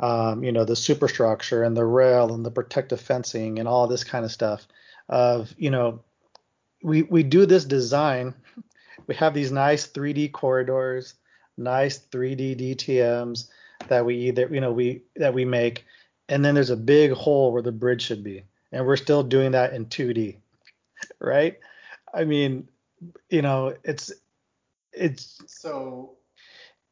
um, 0.00 0.44
you 0.44 0.52
know 0.52 0.64
the 0.64 0.76
superstructure 0.76 1.62
and 1.62 1.74
the 1.74 1.84
rail 1.84 2.34
and 2.34 2.44
the 2.44 2.50
protective 2.50 3.00
fencing 3.00 3.58
and 3.58 3.66
all 3.66 3.86
this 3.86 4.04
kind 4.04 4.24
of 4.24 4.32
stuff 4.32 4.66
of 5.08 5.54
you 5.56 5.70
know 5.70 6.00
we 6.82 7.02
we 7.02 7.22
do 7.22 7.46
this 7.46 7.64
design. 7.64 8.34
We 9.08 9.16
have 9.16 9.34
these 9.34 9.50
nice 9.50 9.88
3D 9.88 10.30
corridors 10.30 11.14
nice 11.56 11.98
3D 11.98 12.76
DTMs 12.76 13.48
that 13.88 14.06
we 14.06 14.16
either 14.28 14.48
you 14.50 14.60
know 14.60 14.72
we 14.72 15.02
that 15.16 15.34
we 15.34 15.44
make 15.44 15.84
and 16.28 16.44
then 16.44 16.54
there's 16.54 16.70
a 16.70 16.76
big 16.76 17.12
hole 17.12 17.52
where 17.52 17.62
the 17.62 17.72
bridge 17.72 18.02
should 18.02 18.24
be 18.24 18.44
and 18.70 18.86
we're 18.86 18.96
still 18.96 19.22
doing 19.22 19.52
that 19.52 19.72
in 19.72 19.86
2D 19.86 20.36
right 21.20 21.58
i 22.12 22.24
mean 22.24 22.68
you 23.30 23.42
know 23.42 23.74
it's 23.84 24.12
it's 24.92 25.40
So, 25.46 26.16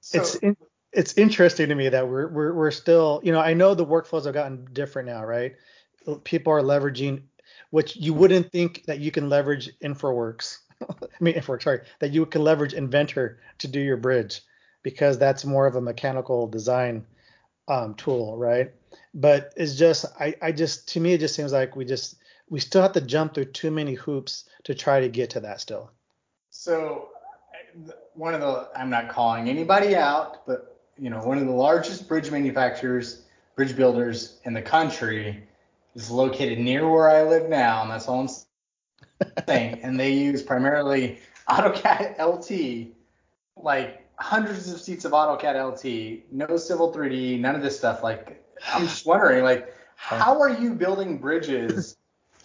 so 0.01 0.19
it's 0.19 0.35
in, 0.37 0.57
it's 0.93 1.17
interesting 1.17 1.69
to 1.69 1.75
me 1.75 1.89
that 1.89 2.09
we're, 2.09 2.29
we're 2.29 2.53
we're 2.53 2.71
still, 2.71 3.21
you 3.23 3.33
know, 3.33 3.41
I 3.41 3.55
know 3.55 3.75
the 3.75 3.87
workflows 3.87 4.25
have 4.25 4.35
gotten 4.35 4.67
different 4.73 5.09
now, 5.09 5.25
right? 5.25 5.55
People 6.25 6.53
are 6.53 6.63
leveraging, 6.63 7.23
which 7.71 7.97
you 7.97 8.15
wouldn't 8.15 8.51
think 8.51 8.85
that 8.87 8.99
you 8.99 9.11
can 9.11 9.29
leverage 9.29 9.71
InfraWorks. 9.81 10.59
I 10.89 10.95
mean, 11.21 11.35
InfraWorks, 11.35 11.63
sorry, 11.63 11.81
that 12.01 12.11
you 12.11 12.27
can 12.27 12.43
leverage 12.43 12.75
Inventor 12.75 13.39
to 13.59 13.69
do 13.69 13.81
your 13.81 13.99
bridge 13.99 14.41
because 14.83 15.19
that's 15.19 15.45
more 15.45 15.67
of 15.67 15.77
a 15.77 15.81
mechanical 15.81 16.49
design 16.49 17.07
um, 17.69 17.95
tool, 17.95 18.37
right? 18.37 18.73
But 19.15 19.53
it's 19.57 19.77
just, 19.77 20.07
I, 20.19 20.35
I 20.43 20.53
just, 20.53 20.89
to 20.89 21.01
me, 21.01 21.15
it 21.15 21.19
just 21.19 21.35
seems 21.35 21.53
like 21.53 21.77
we 21.77 21.85
just, 21.85 22.17
we 22.49 22.61
still 22.61 22.83
have 22.83 22.93
to 22.93 23.01
jump 23.01 23.35
through 23.35 23.47
too 23.47 23.71
many 23.71 23.95
hoops 23.95 24.45
to 24.65 24.75
try 24.75 25.01
to 25.01 25.09
get 25.09 25.31
to 25.31 25.41
that 25.41 25.61
still. 25.61 25.91
So 26.51 27.09
one 28.15 28.35
of 28.35 28.41
the, 28.41 28.69
I'm 28.77 28.91
not 28.91 29.09
calling 29.09 29.49
anybody 29.49 29.97
out, 29.97 30.47
but 30.47 30.81
you 30.99 31.11
know, 31.11 31.25
one 31.25 31.39
of 31.39 31.47
the 31.47 31.53
largest 31.53 32.09
bridge 32.09 32.31
manufacturers, 32.31 33.23
bridge 33.57 33.77
builders 33.77 34.39
in 34.45 34.53
the 34.53 34.63
country 34.63 35.43
is 35.95 36.11
located 36.11 36.59
near 36.59 36.89
where 36.89 37.09
I 37.09 37.23
live 37.23 37.49
now, 37.49 37.83
and 37.83 37.91
that's 37.91 38.07
all 38.07 38.21
I'm 38.21 38.29
saying. 39.47 39.81
and 39.83 39.99
they 39.99 40.13
use 40.13 40.43
primarily 40.43 41.19
AutoCAD 41.49 42.19
LT, 42.19 42.95
like 43.57 44.07
hundreds 44.17 44.71
of 44.73 44.81
seats 44.81 45.05
of 45.05 45.13
AutoCAD 45.13 45.57
LT, 45.57 46.33
no 46.33 46.57
Civil 46.57 46.93
3D, 46.93 47.41
none 47.41 47.55
of 47.55 47.63
this 47.63 47.77
stuff. 47.79 48.03
Like, 48.03 48.40
I'm 48.69 48.83
just 48.83 49.07
wondering, 49.07 49.45
like, 49.45 49.75
how 49.97 50.41
are 50.41 50.51
you 50.51 50.75
building 50.75 51.19
bridges 51.19 51.97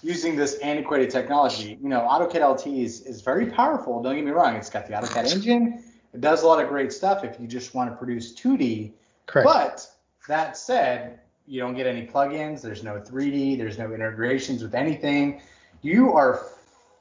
using 0.02 0.36
this 0.36 0.56
antiquated 0.60 1.10
technology? 1.10 1.78
You 1.82 1.90
know, 1.90 2.02
AutoCAD 2.02 2.48
LT 2.48 2.68
is, 2.68 3.02
is 3.02 3.22
very 3.22 3.48
powerful. 3.48 4.02
Don't 4.02 4.16
get 4.16 4.26
me 4.26 4.32
wrong. 4.32 4.56
It's 4.56 4.70
got 4.70 4.88
the 4.88 4.94
AutoCAD 4.94 5.32
engine. 5.32 5.84
It 6.14 6.22
does 6.22 6.44
a 6.44 6.48
lot 6.48 6.64
of 6.64 6.70
great 6.70 6.94
stuff 6.94 7.24
if 7.24 7.40
you 7.40 7.48
just 7.48 7.74
want 7.74 7.90
to 7.90 7.96
produce 7.96 8.34
2D. 8.36 8.94
Correct. 9.26 9.46
But 9.48 9.88
that 10.28 10.58
said, 10.58 11.20
you 11.48 11.60
don't 11.60 11.76
get 11.76 11.88
any 11.88 12.06
plugins. 12.08 12.62
There's 12.62 12.84
no 12.84 13.00
3D. 13.00 13.58
There's 13.58 13.78
no 13.78 13.94
integrations 13.94 14.64
with 14.64 14.74
anything. 14.74 15.42
You 15.82 16.14
are 16.14 16.42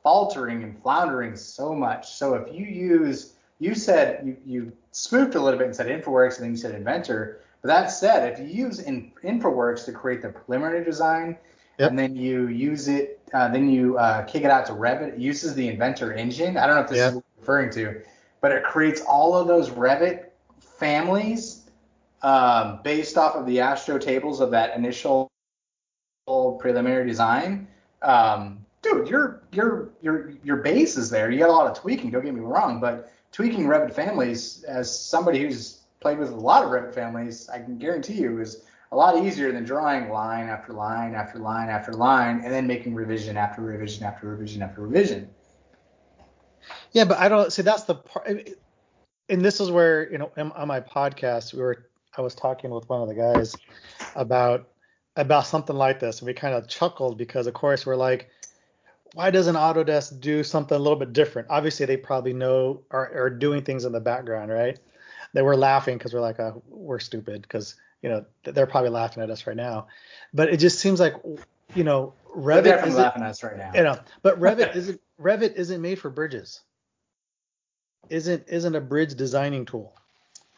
faltering 0.02 0.62
and 0.62 0.80
floundering 0.82 1.36
so 1.36 1.74
much. 1.74 2.12
So 2.12 2.34
if 2.34 2.54
you 2.54 2.66
use, 2.66 3.34
you 3.58 3.74
said 3.74 4.22
you, 4.24 4.36
you 4.44 4.72
spoofed 4.92 5.34
a 5.34 5.40
little 5.40 5.58
bit 5.58 5.66
and 5.66 5.74
said 5.74 5.86
InfraWorks, 5.86 6.36
and 6.36 6.44
then 6.44 6.50
you 6.50 6.56
said 6.56 6.74
Inventor. 6.74 7.40
But 7.64 7.68
that 7.68 7.86
said, 7.90 8.30
if 8.30 8.38
you 8.38 8.66
use 8.66 8.80
in, 8.80 9.10
InfraWorks 9.22 9.86
to 9.86 9.92
create 9.92 10.20
the 10.20 10.28
preliminary 10.28 10.84
design, 10.84 11.38
Yep. 11.78 11.90
and 11.90 11.98
then 11.98 12.14
you 12.14 12.48
use 12.48 12.88
it, 12.88 13.20
uh, 13.32 13.48
then 13.48 13.70
you 13.70 13.96
uh, 13.96 14.22
kick 14.26 14.44
it 14.44 14.50
out 14.50 14.66
to 14.66 14.72
Revit. 14.74 15.14
It 15.14 15.18
uses 15.18 15.54
the 15.54 15.66
Inventor 15.68 16.12
engine. 16.12 16.58
I 16.58 16.66
don't 16.66 16.76
know 16.76 16.82
if 16.82 16.90
this 16.90 16.98
Yep. 16.98 17.08
is 17.08 17.14
what 17.14 17.24
you're 17.24 17.40
referring 17.40 17.70
to, 17.70 18.02
but 18.42 18.52
it 18.52 18.64
creates 18.64 19.00
all 19.00 19.34
of 19.34 19.48
those 19.48 19.70
Revit 19.70 20.26
families 20.60 21.62
um, 22.20 22.80
based 22.84 23.16
off 23.16 23.34
of 23.34 23.46
the 23.46 23.56
AASHTO 23.56 23.98
tables 23.98 24.40
of 24.42 24.50
that 24.50 24.76
initial 24.76 25.30
preliminary 26.26 27.08
design. 27.08 27.66
Um, 28.02 28.64
dude, 28.82 29.08
your 29.08 29.42
your 29.52 29.88
your 30.02 30.32
your 30.44 30.56
base 30.58 30.98
is 30.98 31.08
there. 31.08 31.30
You 31.30 31.38
got 31.38 31.48
a 31.48 31.52
lot 31.52 31.66
of 31.66 31.78
tweaking. 31.78 32.10
Don't 32.10 32.24
get 32.24 32.34
me 32.34 32.40
wrong, 32.40 32.78
but 32.78 33.10
tweaking 33.32 33.64
Revit 33.64 33.94
families, 33.94 34.64
as 34.64 34.96
somebody 34.96 35.40
who's 35.40 35.80
played 36.04 36.18
with 36.18 36.32
a 36.32 36.36
lot 36.36 36.62
of 36.62 36.68
Revit 36.68 36.92
families, 36.92 37.48
I 37.48 37.58
can 37.60 37.78
guarantee 37.78 38.20
you 38.20 38.38
is 38.38 38.62
a 38.92 38.96
lot 38.96 39.16
easier 39.24 39.50
than 39.52 39.64
drawing 39.64 40.10
line 40.10 40.48
after 40.50 40.74
line 40.74 41.14
after 41.14 41.38
line 41.38 41.70
after 41.70 41.94
line 41.94 42.42
and 42.44 42.52
then 42.52 42.66
making 42.66 42.94
revision 42.94 43.38
after 43.38 43.62
revision 43.62 44.04
after 44.04 44.28
revision 44.28 44.60
after 44.60 44.82
revision. 44.82 45.30
Yeah, 46.92 47.06
but 47.06 47.18
I 47.18 47.30
don't 47.30 47.50
see 47.50 47.62
that's 47.62 47.84
the 47.84 47.94
part. 47.94 48.28
And 49.30 49.40
this 49.40 49.60
is 49.60 49.70
where 49.70 50.12
you 50.12 50.18
know 50.18 50.30
on 50.36 50.68
my 50.68 50.80
podcast 50.80 51.54
we 51.54 51.62
were 51.62 51.88
I 52.18 52.20
was 52.20 52.34
talking 52.34 52.70
with 52.70 52.86
one 52.90 53.00
of 53.00 53.08
the 53.08 53.14
guys 53.14 53.56
about 54.14 54.68
about 55.16 55.46
something 55.46 55.74
like 55.74 56.00
this, 56.00 56.20
and 56.20 56.26
we 56.26 56.34
kind 56.34 56.54
of 56.54 56.68
chuckled 56.68 57.16
because 57.16 57.46
of 57.46 57.54
course 57.54 57.86
we're 57.86 57.96
like, 57.96 58.28
why 59.14 59.30
doesn't 59.30 59.54
Autodesk 59.56 60.20
do 60.20 60.44
something 60.44 60.76
a 60.76 60.78
little 60.78 60.98
bit 60.98 61.14
different? 61.14 61.48
Obviously 61.48 61.86
they 61.86 61.96
probably 61.96 62.34
know 62.34 62.82
are, 62.90 63.10
are 63.24 63.30
doing 63.30 63.62
things 63.62 63.86
in 63.86 63.92
the 63.92 64.00
background, 64.00 64.50
right? 64.50 64.78
They 65.34 65.42
were 65.42 65.56
laughing 65.56 65.98
because 65.98 66.14
we're 66.14 66.20
like, 66.20 66.40
oh, 66.40 66.62
we're 66.68 66.98
stupid 67.00 67.42
because 67.42 67.74
you 68.00 68.08
know 68.08 68.24
they're 68.44 68.66
probably 68.66 68.90
laughing 68.90 69.22
at 69.22 69.28
us 69.30 69.46
right 69.46 69.56
now. 69.56 69.88
But 70.32 70.48
it 70.48 70.56
just 70.58 70.78
seems 70.78 70.98
like 71.00 71.14
you 71.74 71.84
know 71.84 72.14
They're 72.34 72.62
Revit 72.62 72.86
isn't, 72.86 73.00
laughing 73.02 73.22
at 73.22 73.28
us 73.30 73.42
right 73.42 73.58
now. 73.58 73.72
you 73.74 73.82
know, 73.82 73.98
but 74.22 74.40
Revit 74.40 74.74
isn't 74.76 75.00
Revit 75.20 75.54
isn't 75.54 75.82
made 75.82 75.98
for 75.98 76.08
bridges. 76.08 76.62
Isn't 78.08 78.44
isn't 78.48 78.74
a 78.74 78.80
bridge 78.80 79.14
designing 79.14 79.64
tool, 79.64 79.94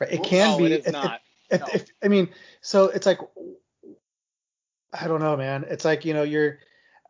right? 0.01 0.12
It 0.12 0.22
can 0.22 0.53
no, 0.53 0.59
be. 0.59 0.66
it 0.66 0.72
is 0.81 0.87
if- 0.87 0.93
not. 0.93 1.20
if- 1.51 1.61
No. 1.61 1.66
if- 1.72 1.87
I 2.03 2.09
mean, 2.09 2.29
so 2.61 2.87
it's 2.87 3.07
like, 3.07 3.20
I 4.93 5.07
don't 5.07 5.20
know, 5.20 5.37
man. 5.37 5.64
It's 5.68 5.85
like 5.85 6.05
you 6.05 6.12
know, 6.14 6.22
you're. 6.22 6.59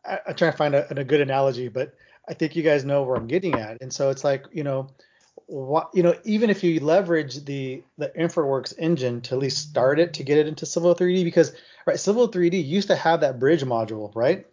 I, 0.05 0.19
I'm 0.27 0.35
trying 0.35 0.51
to 0.51 0.57
find 0.57 0.75
a, 0.75 0.99
a 0.99 1.03
good 1.03 1.21
analogy, 1.21 1.67
but 1.69 1.95
I 2.29 2.33
think 2.33 2.55
you 2.55 2.63
guys 2.63 2.85
know 2.85 3.03
where 3.03 3.15
I'm 3.17 3.27
getting 3.27 3.55
at. 3.55 3.81
And 3.81 3.91
so 3.91 4.09
it's 4.09 4.23
like, 4.23 4.45
you 4.51 4.63
know, 4.63 4.89
what 5.47 5.89
you 5.93 6.03
know, 6.03 6.13
even 6.25 6.49
if 6.49 6.63
you 6.63 6.79
leverage 6.79 7.43
the 7.45 7.81
the 7.97 8.09
InfraWorks 8.09 8.73
engine 8.77 9.21
to 9.21 9.35
at 9.35 9.39
least 9.39 9.69
start 9.69 9.99
it 9.99 10.13
to 10.15 10.23
get 10.23 10.37
it 10.37 10.47
into 10.47 10.65
Civil 10.65 10.93
3D, 10.93 11.23
because 11.23 11.53
right, 11.85 11.99
Civil 11.99 12.29
3D 12.29 12.65
used 12.65 12.89
to 12.89 12.95
have 12.95 13.21
that 13.21 13.39
bridge 13.39 13.63
module, 13.63 14.13
right, 14.13 14.45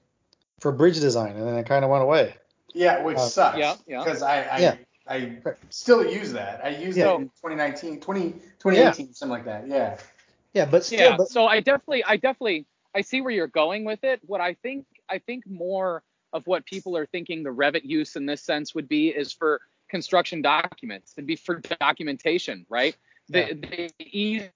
for 0.60 0.72
bridge 0.72 1.00
design, 1.00 1.36
and 1.36 1.46
then 1.46 1.56
it 1.56 1.66
kind 1.66 1.84
of 1.84 1.90
went 1.90 2.04
away. 2.04 2.36
Yeah, 2.72 3.02
which 3.02 3.16
Uh, 3.16 3.26
sucks. 3.26 3.58
yeah, 3.58 3.76
yeah. 3.86 4.04
Because 4.04 4.22
I, 4.22 4.42
I, 4.42 4.58
Yeah. 4.58 4.76
I 5.06 5.38
still 5.68 6.04
use 6.10 6.32
that. 6.32 6.64
I 6.64 6.70
used 6.70 6.96
Yeah. 6.96 7.12
it 7.14 7.20
in 7.20 7.28
2019, 7.42 8.00
20, 8.00 8.32
2018, 8.58 9.12
something 9.14 9.30
like 9.30 9.44
that. 9.44 9.68
Yeah. 9.68 9.98
Yeah, 10.54 10.64
but 10.66 10.84
still, 10.84 11.00
yeah 11.00 11.16
but, 11.16 11.28
so 11.28 11.46
i 11.46 11.58
definitely 11.58 12.04
i 12.04 12.16
definitely 12.16 12.64
i 12.94 13.00
see 13.00 13.20
where 13.20 13.32
you're 13.32 13.48
going 13.48 13.84
with 13.84 14.04
it 14.04 14.20
what 14.24 14.40
i 14.40 14.54
think 14.54 14.86
i 15.08 15.18
think 15.18 15.44
more 15.48 16.04
of 16.32 16.46
what 16.46 16.64
people 16.64 16.96
are 16.96 17.06
thinking 17.06 17.42
the 17.42 17.50
revit 17.50 17.84
use 17.84 18.14
in 18.14 18.24
this 18.24 18.40
sense 18.40 18.72
would 18.72 18.88
be 18.88 19.08
is 19.08 19.32
for 19.32 19.60
construction 19.94 20.42
documents. 20.42 21.14
It'd 21.16 21.24
be 21.24 21.36
for 21.36 21.60
documentation 21.80 22.66
right? 22.68 22.96
Yeah. 23.28 23.52
the, 23.52 23.92
the 23.96 24.18
ease 24.18 24.50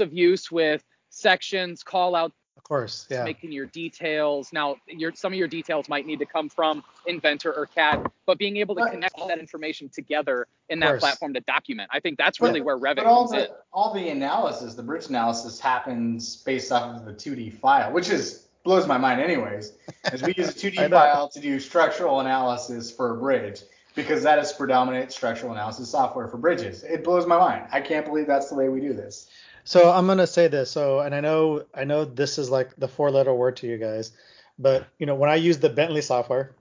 of 0.00 0.10
use 0.14 0.50
with 0.50 0.82
sections 1.10 1.82
call 1.82 2.16
out 2.16 2.32
of 2.56 2.62
course, 2.62 3.06
yeah. 3.10 3.24
making 3.24 3.52
your 3.52 3.66
details. 3.66 4.50
Now 4.54 4.76
your 4.88 5.12
some 5.14 5.34
of 5.34 5.38
your 5.38 5.48
details 5.48 5.86
might 5.90 6.06
need 6.06 6.18
to 6.20 6.24
come 6.24 6.48
from 6.48 6.82
inventor 7.06 7.52
or 7.52 7.66
cad 7.66 8.06
but 8.24 8.38
being 8.38 8.56
able 8.56 8.74
to 8.76 8.80
But- 8.80 8.92
connect 8.92 9.16
all 9.18 9.28
that 9.28 9.38
information 9.38 9.90
together 9.90 10.46
in 10.70 10.80
that 10.80 10.98
platform 10.98 11.34
to 11.34 11.40
document 11.40 11.90
i 11.92 12.00
think 12.00 12.16
that's 12.16 12.40
really 12.40 12.62
where 12.62 12.78
revit 12.78 12.96
But 12.96 13.04
all 13.04 13.28
comes 13.28 13.32
in 13.32 13.38
the 13.40 13.56
all 13.70 13.92
the 13.92 14.08
analysis, 14.08 14.74
the 14.74 14.82
bridge 14.82 15.08
analysis 15.08 15.60
happens 15.60 16.36
based 16.36 16.72
off 16.72 16.96
of 16.96 17.04
the 17.04 17.12
2D 17.12 17.52
file, 17.52 17.92
which 17.92 18.08
is 18.08 18.44
blows 18.64 18.86
my 18.86 18.98
mind 18.98 19.20
anyways. 19.20 19.72
As 20.04 20.22
we 20.22 20.34
use 20.36 20.48
a 20.48 20.52
2D 20.52 20.90
file 20.98 21.28
to 21.28 21.40
do 21.40 21.60
structural 21.60 22.20
analysis 22.20 22.90
for 22.90 23.14
a 23.14 23.20
bridge 23.20 23.60
because 23.94 24.22
that 24.22 24.38
is 24.38 24.52
predominant 24.52 25.12
structural 25.12 25.52
analysis 25.52 25.90
software 25.90 26.28
for 26.28 26.36
bridges. 26.36 26.82
It 26.84 27.04
blows 27.04 27.26
my 27.26 27.38
mind. 27.38 27.66
I 27.72 27.80
can't 27.80 28.04
believe 28.04 28.26
that's 28.26 28.48
the 28.48 28.54
way 28.56 28.68
we 28.68 28.80
do 28.80 28.92
this. 28.92 29.28
So 29.64 29.90
I'm 29.90 30.06
gonna 30.06 30.26
say 30.26 30.48
this. 30.48 30.70
So, 30.70 31.00
and 31.00 31.14
I 31.14 31.20
know, 31.20 31.64
I 31.74 31.84
know 31.84 32.04
this 32.04 32.38
is 32.38 32.50
like 32.50 32.74
the 32.76 32.88
four-letter 32.88 33.32
word 33.32 33.56
to 33.58 33.66
you 33.66 33.78
guys, 33.78 34.12
but 34.58 34.86
you 34.98 35.06
know, 35.06 35.14
when 35.14 35.30
I 35.30 35.36
use 35.36 35.58
the 35.58 35.70
Bentley 35.70 36.02
software, 36.02 36.52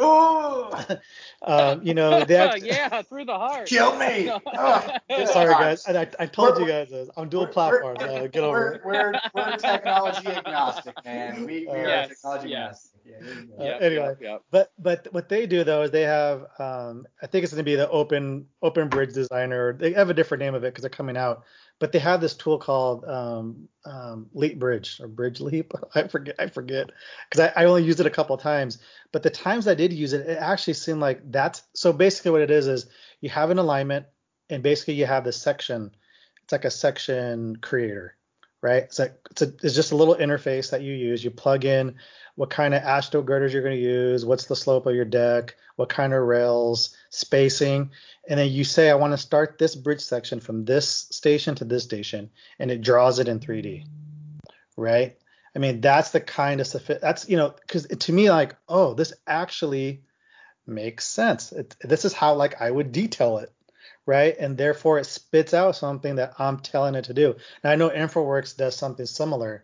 Oh, 0.00 0.70
um, 1.42 1.82
you 1.84 1.92
know, 1.92 2.24
they 2.24 2.36
act- 2.36 2.62
yeah 2.62 3.02
through 3.02 3.24
the 3.24 3.36
heart 3.36 3.66
kill 3.66 3.96
me. 3.98 4.30
Oh, 4.46 5.24
Sorry 5.26 5.52
guys, 5.52 5.86
and 5.86 5.98
I, 5.98 6.08
I 6.20 6.26
told 6.26 6.56
you 6.58 6.64
We're- 6.66 6.84
guys 6.84 6.90
this. 6.90 7.10
I'm 7.16 7.28
dual 7.28 7.42
We're- 7.44 7.52
platform. 7.52 7.96
we're- 7.98 8.08
So 8.22 8.28
get 8.28 8.42
over 8.44 8.80
we're, 8.84 9.10
it. 9.12 9.20
We're, 9.34 9.42
we're 9.50 9.56
technology 9.56 10.28
agnostic, 10.28 10.94
man. 11.04 11.40
We, 11.44 11.66
we 11.66 11.68
are 11.68 11.86
Yes, 11.86 12.08
technology 12.10 12.48
yes. 12.50 12.60
agnostic. 12.60 12.97
Yeah, 13.08 13.16
there. 13.20 13.58
Uh, 13.58 13.64
Yep, 13.64 13.82
anyway. 13.82 14.06
yep, 14.06 14.20
yep. 14.20 14.42
But 14.50 14.72
but 14.78 15.08
what 15.12 15.28
they 15.28 15.46
do 15.46 15.64
though 15.64 15.82
is 15.82 15.90
they 15.90 16.02
have 16.02 16.46
um, 16.58 17.06
I 17.22 17.26
think 17.26 17.44
it's 17.44 17.52
going 17.52 17.64
to 17.64 17.70
be 17.70 17.76
the 17.76 17.88
open 17.88 18.46
open 18.62 18.88
bridge 18.88 19.14
designer. 19.14 19.72
They 19.72 19.92
have 19.92 20.10
a 20.10 20.14
different 20.14 20.42
name 20.42 20.54
of 20.54 20.64
it 20.64 20.72
because 20.72 20.82
they're 20.82 20.90
coming 20.90 21.16
out. 21.16 21.44
But 21.80 21.92
they 21.92 22.00
have 22.00 22.20
this 22.20 22.34
tool 22.34 22.58
called 22.58 23.04
um, 23.04 23.68
um, 23.84 24.26
Leap 24.32 24.58
Bridge 24.58 25.00
or 25.00 25.08
Bridge 25.08 25.40
Leap. 25.40 25.72
I 25.94 26.08
forget 26.08 26.36
I 26.38 26.48
forget 26.48 26.90
because 27.28 27.50
I, 27.56 27.62
I 27.62 27.64
only 27.66 27.84
used 27.84 28.00
it 28.00 28.06
a 28.06 28.10
couple 28.10 28.34
of 28.34 28.42
times. 28.42 28.78
But 29.12 29.22
the 29.22 29.30
times 29.30 29.66
I 29.66 29.74
did 29.74 29.92
use 29.92 30.12
it, 30.12 30.28
it 30.28 30.38
actually 30.38 30.74
seemed 30.74 31.00
like 31.00 31.20
that's 31.30 31.62
so 31.74 31.92
basically 31.92 32.32
what 32.32 32.42
it 32.42 32.50
is 32.50 32.66
is 32.66 32.86
you 33.20 33.30
have 33.30 33.50
an 33.50 33.58
alignment 33.58 34.06
and 34.50 34.62
basically 34.62 34.94
you 34.94 35.06
have 35.06 35.24
this 35.24 35.40
section. 35.40 35.90
It's 36.42 36.52
like 36.52 36.64
a 36.64 36.70
section 36.70 37.56
creator, 37.56 38.16
right? 38.62 38.84
It's 38.84 38.98
like 38.98 39.14
it's, 39.30 39.42
a, 39.42 39.52
it's 39.62 39.74
just 39.74 39.92
a 39.92 39.96
little 39.96 40.16
interface 40.16 40.70
that 40.70 40.82
you 40.82 40.92
use. 40.94 41.22
You 41.22 41.30
plug 41.30 41.64
in 41.64 41.96
what 42.34 42.50
kind 42.50 42.72
of 42.72 42.82
AASHTO 42.82 43.24
girders 43.24 43.52
you're 43.52 43.62
going 43.62 43.76
to 43.76 43.82
use, 43.82 44.24
what's 44.24 44.46
the 44.46 44.54
slope 44.54 44.86
of 44.86 44.94
your 44.94 45.04
deck, 45.04 45.56
what 45.74 45.88
kind 45.88 46.14
of 46.14 46.22
rails, 46.22 46.96
spacing, 47.10 47.90
and 48.28 48.38
then 48.38 48.48
you 48.50 48.62
say 48.62 48.90
I 48.90 48.94
want 48.94 49.12
to 49.12 49.18
start 49.18 49.58
this 49.58 49.74
bridge 49.74 50.00
section 50.00 50.38
from 50.38 50.64
this 50.64 50.88
station 50.88 51.54
to 51.56 51.64
this 51.64 51.84
station, 51.84 52.30
and 52.58 52.70
it 52.70 52.80
draws 52.80 53.18
it 53.18 53.28
in 53.28 53.40
3D, 53.40 53.86
right? 54.76 55.16
I 55.56 55.58
mean 55.58 55.80
that's 55.80 56.10
the 56.10 56.20
kind 56.20 56.60
of 56.60 56.70
that's 57.00 57.28
you 57.28 57.36
know 57.36 57.54
because 57.60 57.86
to 57.86 58.12
me 58.12 58.30
like 58.30 58.54
oh 58.68 58.94
this 58.94 59.12
actually 59.26 60.02
makes 60.66 61.04
sense. 61.06 61.50
It, 61.50 61.74
this 61.80 62.04
is 62.04 62.12
how 62.12 62.34
like 62.34 62.60
I 62.60 62.70
would 62.70 62.92
detail 62.92 63.38
it, 63.38 63.52
right? 64.08 64.34
And 64.40 64.56
therefore 64.56 64.98
it 64.98 65.04
spits 65.04 65.52
out 65.52 65.76
something 65.76 66.16
that 66.16 66.32
I'm 66.38 66.58
telling 66.60 66.94
it 66.94 67.04
to 67.04 67.14
do. 67.14 67.36
And 67.62 67.70
I 67.70 67.76
know 67.76 67.90
InfraWorks 67.90 68.56
does 68.56 68.74
something 68.74 69.04
similar. 69.04 69.62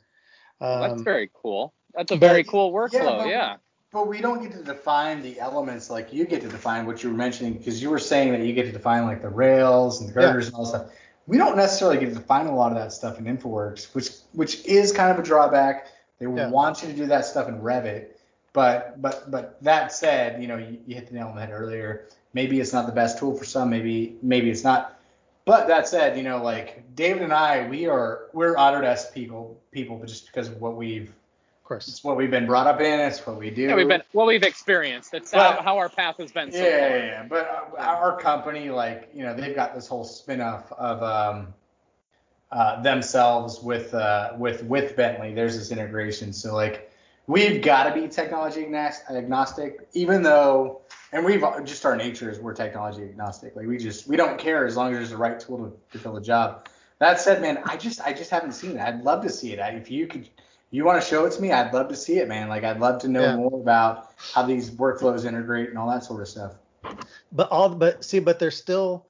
Um, 0.61 0.81
That's 0.83 1.03
very 1.03 1.31
cool. 1.33 1.73
That's 1.95 2.13
a 2.13 2.17
but- 2.17 2.27
very 2.29 2.45
cool 2.45 2.71
workflow. 2.71 3.19
but- 3.21 3.29
Yeah. 3.29 3.57
But 3.91 4.09
we 4.09 4.21
don't 4.21 4.43
get 4.43 4.51
to 4.53 4.63
define 4.63 5.23
the 5.23 5.39
elements 5.41 5.89
like 5.89 6.13
you 6.13 6.27
get 6.27 6.43
to 6.43 6.49
define 6.49 6.85
what 6.85 7.03
you 7.03 7.11
were 7.11 7.17
mentioning 7.17 7.55
because 7.55 7.81
you 7.81 7.89
were 7.91 7.99
saying 8.01 8.33
that 8.33 8.41
you 8.41 8.53
get 8.53 8.65
to 8.67 8.73
define 8.73 9.05
like 9.05 9.23
the 9.23 9.29
rails 9.31 10.01
and 10.01 10.11
the 10.13 10.21
Yeah. 10.21 10.27
girders 10.27 10.47
and 10.49 10.57
all 10.57 10.65
that 10.65 10.69
stuff. 10.69 10.87
We 11.27 11.39
don't 11.39 11.57
necessarily 11.57 11.99
get 11.99 12.09
to 12.11 12.15
define 12.17 12.47
a 12.47 12.55
lot 12.55 12.71
of 12.73 12.77
that 12.77 12.93
stuff 12.93 13.19
in 13.19 13.25
InfraWorks, 13.25 13.95
which 13.95 14.11
which 14.33 14.67
is 14.67 14.93
kind 14.93 15.11
of 15.11 15.19
a 15.19 15.23
drawback. 15.23 15.87
They 16.19 16.27
Yeah. 16.27 16.51
want 16.51 16.83
you 16.83 16.89
to 16.89 16.95
do 16.95 17.07
that 17.07 17.25
stuff 17.25 17.49
in 17.49 17.61
Revit, 17.63 18.09
but 18.53 19.01
but 19.01 19.31
but 19.31 19.63
that 19.63 19.93
said, 19.93 20.43
you 20.43 20.49
know, 20.49 20.57
you, 20.59 20.81
you 20.87 20.97
hit 20.97 21.07
the 21.09 21.15
nail 21.15 21.29
on 21.29 21.37
the 21.37 21.41
head 21.43 21.53
earlier. 21.53 22.09
Maybe 22.35 22.61
it's 22.61 22.72
not 22.72 22.87
the 22.87 22.93
best 22.93 23.18
tool 23.18 23.37
for 23.37 23.45
some. 23.45 23.70
Maybe 23.70 24.16
maybe 24.22 24.51
it's 24.51 24.64
not. 24.64 24.99
But 25.47 25.68
that 25.68 25.87
said, 25.89 26.16
you 26.16 26.22
know, 26.22 26.43
like 26.43 26.95
David 26.95 27.22
and 27.22 27.32
I, 27.32 27.68
we 27.68 27.87
are 27.87 28.26
we're 28.32 28.55
Autodesk 28.57 29.12
people 29.14 29.61
people 29.70 30.01
just 30.05 30.26
because 30.26 30.49
of 30.49 30.61
what 30.61 30.76
we've 30.76 31.09
Of 31.09 31.64
course. 31.64 31.87
it's 31.89 32.03
what 32.03 32.16
we've 32.16 32.30
been 32.30 32.47
brought 32.47 32.66
up 32.66 32.80
in. 32.80 32.99
It's 33.01 33.24
what 33.26 33.39
we 33.39 33.51
do. 33.51 33.62
Yeah, 33.62 33.74
we've 33.76 33.87
been 33.89 34.03
well, 34.12 34.26
we've 34.26 34.43
experienced. 34.43 35.12
That's 35.12 35.30
But- 35.30 35.57
how, 35.57 35.62
how 35.62 35.78
our 35.78 35.89
path 35.89 36.16
has 36.18 36.32
been 36.32 36.49
Yeah, 36.51 36.59
so 36.59 36.64
yeah, 36.64 36.89
far. 36.89 36.97
yeah. 36.99 37.26
But 37.28 37.74
uh, 37.78 37.82
our 37.82 38.18
company, 38.20 38.70
like, 38.70 39.11
you 39.14 39.22
know, 39.22 39.35
they've 39.35 39.55
got 39.55 39.74
this 39.74 39.87
whole 39.87 40.05
spin-off 40.05 40.72
of 40.72 41.03
um, 41.03 41.55
uh, 42.51 42.80
themselves 42.82 43.61
with 43.61 43.93
uh, 43.95 44.32
with 44.39 44.64
with 44.64 44.97
Bentley. 44.97 45.35
There's 45.35 45.57
this 45.59 45.70
integration. 45.72 46.32
So 46.32 46.55
like, 46.55 46.91
we've 47.26 47.61
got 47.62 47.85
to 47.95 48.01
be 48.01 48.09
technology 48.09 48.64
agnostic, 49.11 49.89
even 49.93 50.22
though, 50.22 50.80
and 51.15 51.25
we've 51.25 51.43
just 51.65 51.87
our 51.87 51.97
nature 51.97 52.29
is 52.29 52.39
we're 52.41 52.53
technology 52.53 53.05
agnostic. 53.05 53.57
Like 53.57 53.67
we 53.67 53.79
just 53.79 54.07
we 54.07 54.17
don't 54.17 54.39
care 54.39 54.67
as 54.67 54.77
long 54.77 54.93
as 54.93 54.99
there's 54.99 55.11
the 55.11 55.17
right 55.17 55.39
tool 55.41 55.59
to, 55.59 55.73
to 55.93 55.99
fill 56.03 56.12
the 56.12 56.21
job. 56.21 56.69
That 56.99 57.21
said, 57.21 57.41
man, 57.41 57.61
I 57.65 57.77
just 57.77 58.01
I 58.03 58.12
just 58.12 58.31
haven't 58.31 58.53
seen 58.53 58.73
it. 58.73 58.81
I'd 58.81 59.03
love 59.03 59.23
to 59.23 59.31
see 59.31 59.53
it. 59.53 59.61
I, 59.61 59.71
if 59.71 59.91
you 59.91 60.07
could. 60.07 60.29
You 60.71 60.85
want 60.85 61.01
to 61.01 61.09
show 61.09 61.25
it 61.25 61.31
to 61.33 61.41
me? 61.41 61.53
I'd 61.53 61.73
love 61.73 61.87
to 61.91 61.95
see 61.95 62.19
it, 62.19 62.27
man. 62.27 62.49
Like 62.49 62.65
I'd 62.65 62.81
love 62.81 63.03
to 63.03 63.09
know 63.09 63.23
Yeah. 63.23 63.37
more 63.37 63.61
about 63.61 64.12
how 64.35 64.43
these 64.43 64.73
workflows 64.73 65.25
integrate 65.25 65.69
and 65.69 65.79
all 65.79 65.89
that 65.89 66.03
sort 66.03 66.21
of 66.21 66.27
stuff. 66.27 66.55
But 67.31 67.49
all 67.53 67.69
but 67.69 68.05
see, 68.05 68.19
but 68.19 68.41
there's 68.41 68.57
still 68.57 69.07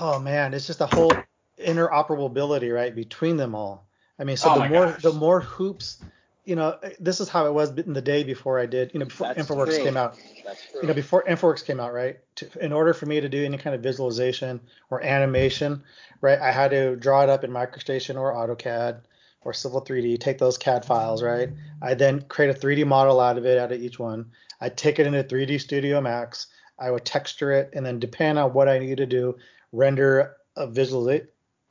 oh 0.00 0.18
man, 0.18 0.52
it's 0.52 0.66
just 0.66 0.82
a 0.82 0.86
whole 0.86 1.12
interoperability, 1.58 2.74
right, 2.74 2.94
between 2.94 3.38
them 3.38 3.54
all. 3.54 3.86
I 4.18 4.24
mean, 4.24 4.36
so 4.36 4.50
Oh 4.50 4.60
the 4.60 4.68
more 4.68 4.86
gosh. 4.86 5.02
the 5.02 5.12
more 5.12 5.40
hoops, 5.40 6.04
you 6.44 6.56
know, 6.56 6.78
this 7.00 7.20
is 7.20 7.28
how 7.28 7.46
it 7.46 7.54
was 7.54 7.70
in 7.78 7.92
the 7.92 8.02
day 8.02 8.22
before 8.22 8.58
I 8.58 8.66
did, 8.66 8.92
you 8.92 9.00
know, 9.00 9.06
before 9.06 9.32
That's 9.32 9.48
InfraWorks 9.48 9.76
true. 9.76 9.84
came 9.84 9.96
out. 9.96 10.18
That's 10.44 10.70
true. 10.70 10.80
You 10.82 10.88
know, 10.88 10.94
before 10.94 11.24
InfraWorks 11.24 11.64
came 11.64 11.80
out, 11.80 11.92
right? 11.92 12.18
To, 12.36 12.64
in 12.64 12.72
order 12.72 12.92
for 12.92 13.06
me 13.06 13.20
to 13.20 13.28
do 13.28 13.44
any 13.44 13.56
kind 13.56 13.74
of 13.74 13.82
visualization 13.82 14.60
or 14.90 15.02
animation, 15.02 15.82
right, 16.20 16.38
I 16.38 16.50
had 16.50 16.70
to 16.72 16.96
draw 16.96 17.22
it 17.22 17.30
up 17.30 17.44
in 17.44 17.50
MicroStation 17.50 18.16
or 18.18 18.34
AutoCAD 18.34 19.00
or 19.42 19.52
Civil 19.52 19.82
3D, 19.82 20.18
take 20.20 20.38
those 20.38 20.56
CAD 20.56 20.84
files, 20.84 21.22
right? 21.22 21.50
I 21.82 21.94
then 21.94 22.22
create 22.22 22.56
a 22.56 22.58
3D 22.58 22.86
model 22.86 23.20
out 23.20 23.36
of 23.36 23.44
it, 23.44 23.58
out 23.58 23.72
of 23.72 23.80
each 23.80 23.98
one. 23.98 24.30
I 24.60 24.70
take 24.70 24.98
it 24.98 25.06
into 25.06 25.22
3D 25.22 25.60
Studio 25.60 26.00
Max. 26.00 26.46
I 26.78 26.90
would 26.90 27.04
texture 27.04 27.52
it, 27.52 27.70
and 27.74 27.84
then 27.84 27.98
depending 27.98 28.42
on 28.42 28.52
what 28.54 28.68
I 28.68 28.78
need 28.78 28.96
to 28.96 29.06
do, 29.06 29.36
render 29.72 30.36
a 30.56 30.66
visual, 30.66 31.20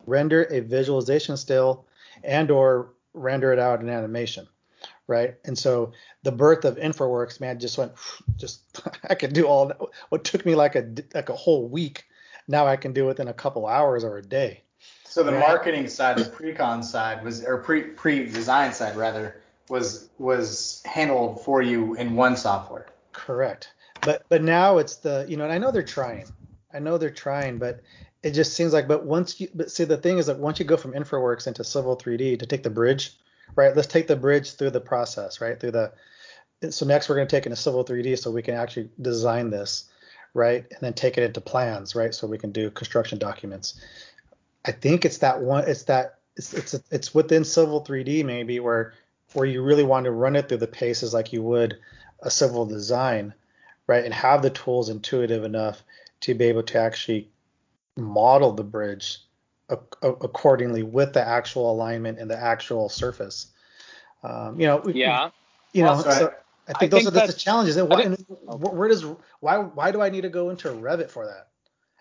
render 0.06 0.44
a 0.44 0.60
visualization 0.60 1.36
still, 1.36 1.86
and 2.24 2.52
or 2.52 2.94
render 3.14 3.52
it 3.52 3.60
out 3.60 3.82
in 3.82 3.90
animation, 3.90 4.48
right? 5.08 5.36
And 5.46 5.58
so 5.58 5.92
the 6.24 6.32
birth 6.32 6.66
of 6.66 6.78
InfraWorks, 6.78 7.40
man, 7.40 7.60
just 7.60 7.78
went, 7.78 7.94
just 8.38 8.62
I 9.10 9.16
could 9.16 9.34
do 9.34 9.46
all 9.46 9.68
that. 9.68 9.78
What 10.10 10.24
took 10.24 10.46
me 10.46 10.56
like 10.56 10.76
a 10.76 10.94
like 11.14 11.30
a 11.30 11.36
whole 11.36 11.68
week, 11.68 12.06
now 12.48 12.68
I 12.68 12.76
can 12.76 12.94
do 12.94 13.06
within 13.06 13.28
a 13.28 13.34
couple 13.34 13.68
hours 13.68 14.04
or 14.04 14.18
a 14.18 14.24
day. 14.24 14.64
So 15.06 15.22
the 15.22 15.32
marketing 15.32 15.88
side, 15.88 16.18
the 16.18 16.26
pre-con 16.26 16.82
side 16.82 17.24
was, 17.24 17.46
or 17.46 17.60
pre 17.60 17.84
pre-design 17.84 18.74
side 18.74 18.96
rather, 18.96 19.42
was 19.70 20.10
was 20.18 20.82
handled 20.86 21.44
for 21.44 21.62
you 21.62 21.94
in 21.96 22.16
one 22.16 22.36
software. 22.36 22.88
Correct. 23.12 23.74
But 24.02 24.26
but 24.28 24.42
now 24.42 24.80
it's 24.80 24.98
the 24.98 25.26
you 25.30 25.38
know, 25.38 25.44
and 25.44 25.54
I 25.54 25.60
know 25.60 25.72
they're 25.72 25.84
trying. 25.84 26.26
I 26.74 26.80
know 26.80 26.98
they're 26.98 27.12
trying, 27.12 27.60
but 27.60 27.82
it 28.24 28.32
just 28.32 28.54
seems 28.54 28.74
like 28.74 28.88
but 28.88 29.06
once 29.06 29.40
you 29.40 29.50
but 29.54 29.72
see 29.72 29.84
the 29.84 29.98
thing 29.98 30.18
is 30.18 30.26
that 30.26 30.40
once 30.40 30.60
you 30.60 30.66
go 30.66 30.78
from 30.78 30.94
InfraWorks 30.94 31.46
into 31.46 31.64
Civil 31.64 31.96
3D 31.96 32.40
to 32.40 32.46
take 32.46 32.64
the 32.64 32.70
bridge, 32.70 33.16
right? 33.56 33.76
Let's 33.76 33.88
take 33.88 34.08
the 34.08 34.16
bridge 34.16 34.54
through 34.54 34.72
the 34.72 34.82
process, 34.82 35.42
right? 35.42 35.60
Through 35.60 35.72
the 35.72 35.94
so 36.70 36.86
next 36.86 37.10
we're 37.10 37.16
going 37.16 37.28
to 37.28 37.36
take 37.36 37.46
into 37.46 37.58
Civil 37.58 37.84
3D 37.84 38.18
so 38.18 38.32
we 38.32 38.42
can 38.42 38.56
actually 38.56 38.90
design 39.02 39.50
this, 39.50 39.90
right? 40.34 40.66
And 40.70 40.80
then 40.80 40.94
take 40.94 41.18
it 41.18 41.24
into 41.24 41.42
plans, 41.42 41.94
right? 41.94 42.16
So 42.16 42.26
we 42.26 42.38
can 42.38 42.52
do 42.52 42.72
construction 42.72 43.20
documents. 43.20 43.82
I 44.66 44.72
think 44.72 45.04
it's 45.04 45.18
that 45.20 45.42
one 45.42 45.66
it's 45.68 45.84
that 45.84 46.20
it's 46.36 46.54
it's 46.54 46.76
it's 46.90 47.14
within 47.14 47.44
Civil 47.44 47.84
3D 47.84 48.24
maybe 48.24 48.60
where 48.60 48.94
where 49.34 49.46
you 49.46 49.64
really 49.64 49.84
want 49.84 50.06
to 50.06 50.12
run 50.12 50.36
it 50.36 50.48
through 50.48 50.58
the 50.58 50.68
paces 50.68 51.14
like 51.14 51.34
you 51.34 51.42
would 51.42 51.78
a 52.22 52.32
civil 52.32 52.66
design, 52.66 53.34
right? 53.88 54.06
And 54.06 54.14
have 54.14 54.42
the 54.42 54.50
tools 54.50 54.90
intuitive 54.90 55.44
enough 55.44 55.84
to 56.22 56.34
be 56.34 56.46
able 56.46 56.64
to 56.64 56.80
actually 56.80 57.30
model 57.98 58.54
the 58.54 58.64
bridge 58.64 59.20
accordingly 59.70 60.84
with 60.84 61.14
the 61.14 61.26
actual 61.26 61.72
alignment 61.72 62.20
and 62.20 62.30
the 62.30 62.38
actual 62.38 62.90
surface. 62.90 63.48
Um, 64.24 64.60
you 64.60 64.68
know, 64.68 64.78
we- 64.78 64.94
yeah. 64.94 65.30
you 65.74 65.84
know, 65.84 65.90
Also, 65.92 66.10
so 66.12 66.34
I 66.68 66.72
I 66.72 66.74
think 66.80 66.92
those 66.92 67.04
think 67.04 67.08
are 67.10 67.12
that's 67.12 67.34
the 67.34 67.40
challenges. 67.40 67.78
And 67.78 67.90
what, 67.90 68.06
I- 68.06 68.56
where 68.56 68.88
does 68.88 69.06
why 69.40 69.58
why 69.58 69.92
do 69.92 70.02
I 70.02 70.10
need 70.10 70.22
to 70.22 70.30
go 70.30 70.50
into 70.50 70.70
Revit 70.70 71.10
for 71.10 71.26
that? 71.26 71.48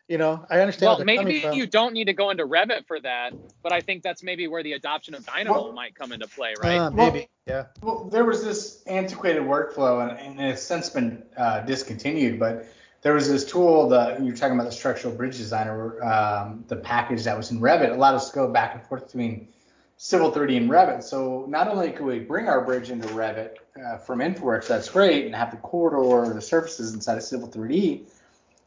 You 0.09 0.19
know, 0.19 0.45
I 0.51 0.61
understand. 0.61 0.89
Well, 0.89 0.97
where 0.99 1.07
they're 1.07 1.17
coming 1.17 1.43
maybe 1.43 1.57
you 1.57 1.67
don't 1.67 1.95
need 1.95 2.05
to 2.07 2.13
go 2.13 2.31
into 2.31 2.45
Revit 2.47 2.87
for 2.87 3.01
that, 3.01 3.33
but 3.63 3.73
I 3.73 3.81
think 3.81 4.03
that's 4.03 4.23
maybe 4.23 4.47
where 4.49 4.63
the 4.63 4.73
adoption 4.75 5.15
of 5.15 5.25
Dynamo 5.25 5.65
Well- 5.65 5.73
might 5.73 5.95
come 5.95 6.13
into 6.13 6.27
play, 6.29 6.55
right? 6.63 6.77
Uh, 6.79 6.91
Well- 6.91 7.11
maybe, 7.13 7.29
yeah. 7.47 7.67
Well, 7.81 8.05
there 8.05 8.25
was 8.25 8.45
this 8.45 8.83
antiquated 8.87 9.43
workflow, 9.43 10.07
and, 10.09 10.19
and 10.19 10.41
it's 10.53 10.63
since 10.63 10.91
been 10.91 11.23
uh, 11.37 11.61
discontinued. 11.61 12.39
But 12.39 12.67
there 13.03 13.15
was 13.15 13.29
this 13.29 13.45
tool 13.45 13.89
that 13.89 14.21
you 14.21 14.27
were 14.27 14.37
talking 14.37 14.55
about, 14.55 14.67
the 14.67 14.73
structural 14.73 15.15
bridge 15.15 15.37
designer, 15.37 16.03
um, 16.03 16.65
the 16.69 16.77
package 16.77 17.25
that 17.25 17.37
was 17.37 17.51
in 17.51 17.61
Revit 17.61 17.91
allowed 17.91 18.15
us 18.15 18.31
to 18.31 18.35
go 18.35 18.49
back 18.49 18.75
and 18.75 18.83
forth 18.85 19.07
between 19.07 19.49
Civil 19.97 20.33
3D 20.33 20.57
and 20.57 20.71
Revit. 20.71 21.03
So 21.03 21.45
not 21.49 21.69
only 21.69 21.91
could 21.91 22.07
we 22.07 22.21
bring 22.21 22.49
our 22.49 22.65
bridge 22.65 22.91
into 22.91 23.09
Revit 23.09 23.57
uh, 23.85 23.99
from 23.99 24.21
InfraWorks, 24.21 24.69
that's 24.69 24.89
great, 24.89 25.27
and 25.27 25.35
have 25.35 25.51
the 25.51 25.57
corridor 25.59 25.99
or 25.99 26.33
the 26.33 26.41
surfaces 26.41 26.95
inside 26.95 27.19
of 27.19 27.25
Civil 27.25 27.49
3D. 27.49 28.05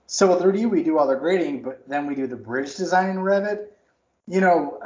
Civil 0.07 0.35
3D, 0.35 0.69
we 0.69 0.83
do 0.83 0.97
all 0.97 1.07
the 1.07 1.15
grading, 1.15 1.63
but 1.63 1.87
then 1.87 2.05
we 2.05 2.13
do 2.13 2.27
the 2.27 2.35
bridge 2.35 2.75
design 2.75 3.09
in 3.09 3.17
Revit. 3.17 3.67
You 4.27 4.41
know, 4.41 4.81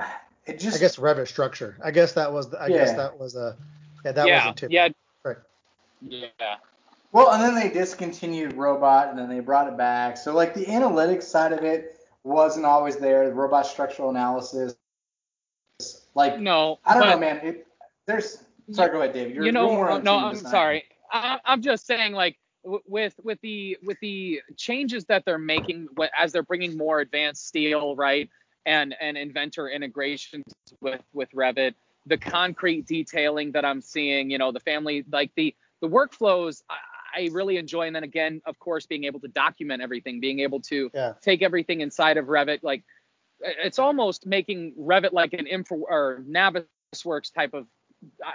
it 0.46 0.60
just 0.60 0.78
I 0.78 0.80
guess 0.80 0.98
Revit 0.98 1.28
structure. 1.28 1.76
I 1.84 1.92
guess 1.92 2.14
that 2.14 2.32
was. 2.32 2.50
The, 2.50 2.62
I 2.62 2.70
guess 2.70 2.94
that 2.94 3.18
was 3.18 3.36
a. 3.36 3.58
Yeah, 4.06 4.12
that 4.14 4.28
yeah, 4.28 4.46
was 4.46 4.54
a 4.54 4.56
tip. 4.56 4.72
yeah, 4.72 4.88
Right. 5.24 5.38
yeah. 6.02 6.56
Well, 7.12 7.32
and 7.32 7.42
then 7.42 7.56
they 7.56 7.70
discontinued 7.70 8.54
robot, 8.54 9.10
and 9.10 9.18
then 9.18 9.30
they 9.30 9.40
brought 9.40 9.68
it 9.68 9.78
back. 9.78 10.18
So 10.18 10.34
like 10.34 10.54
the 10.54 10.66
analytics 10.66 11.24
side 11.24 11.54
of 11.54 11.64
it 11.64 12.00
wasn't 12.24 12.66
always 12.66 12.98
there. 12.98 13.28
The 13.28 13.34
robot 13.34 13.66
structural 13.66 14.10
analysis, 14.10 14.76
like 16.14 16.40
No, 16.40 16.80
I 16.86 16.94
don't 16.94 17.04
but, 17.04 17.10
know, 17.12 17.20
man. 17.20 17.38
It 17.38 17.68
there's 18.06 18.44
sorry, 18.72 18.92
go 18.92 19.02
ahead, 19.02 19.14
David. 19.14 19.36
You're, 19.36 19.46
you 19.46 19.52
know, 19.52 19.68
more 19.68 19.92
in 19.92 20.04
no, 20.04 20.18
I'm 20.18 20.34
design. 20.34 20.52
sorry. 20.52 20.84
I, 21.12 21.40
I'm 21.46 21.62
just 21.62 21.88
saying, 21.88 22.14
like, 22.14 22.38
with 22.64 23.14
with 23.24 23.40
the 23.42 23.78
with 23.84 23.98
the 24.02 24.42
changes 24.58 25.06
that 25.06 25.26
they're 25.26 25.38
making 25.38 25.88
as 26.18 26.32
they're 26.32 26.44
bringing 26.44 26.78
more 26.78 27.00
advanced 27.00 27.48
steel, 27.48 27.96
right, 27.96 28.30
and 28.66 28.96
and 29.02 29.18
inventor 29.18 29.70
integrations 29.70 30.46
with 30.82 31.02
with 31.14 31.32
Revit, 31.32 31.74
the 32.06 32.18
concrete 32.18 32.86
detailing 32.86 33.52
that 33.54 33.66
I'm 33.66 33.82
seeing, 33.82 34.30
you 34.30 34.38
know, 34.38 34.52
the 34.52 34.60
family, 34.60 35.06
like 35.12 35.32
the 35.36 35.56
the 35.82 35.88
workflows. 35.88 36.62
I, 37.16 37.22
I 37.24 37.30
really 37.32 37.58
enjoy, 37.58 37.88
and 37.88 37.96
then 37.96 38.04
again, 38.04 38.42
of 38.46 38.58
course, 38.60 38.86
being 38.86 39.04
able 39.06 39.20
to 39.22 39.28
document 39.28 39.82
everything, 39.82 40.20
being 40.20 40.40
able 40.40 40.60
to 40.62 40.90
Yeah. 40.94 41.14
take 41.22 41.42
everything 41.42 41.82
inside 41.82 42.18
of 42.18 42.26
Revit, 42.26 42.60
like 42.64 42.84
it's 43.42 43.80
almost 43.80 44.26
making 44.26 44.74
Revit 44.80 45.14
like 45.14 45.34
an 45.34 45.48
info 45.48 45.76
or 45.76 46.24
Navisworks 46.28 47.34
type 47.34 47.54
of 47.54 47.68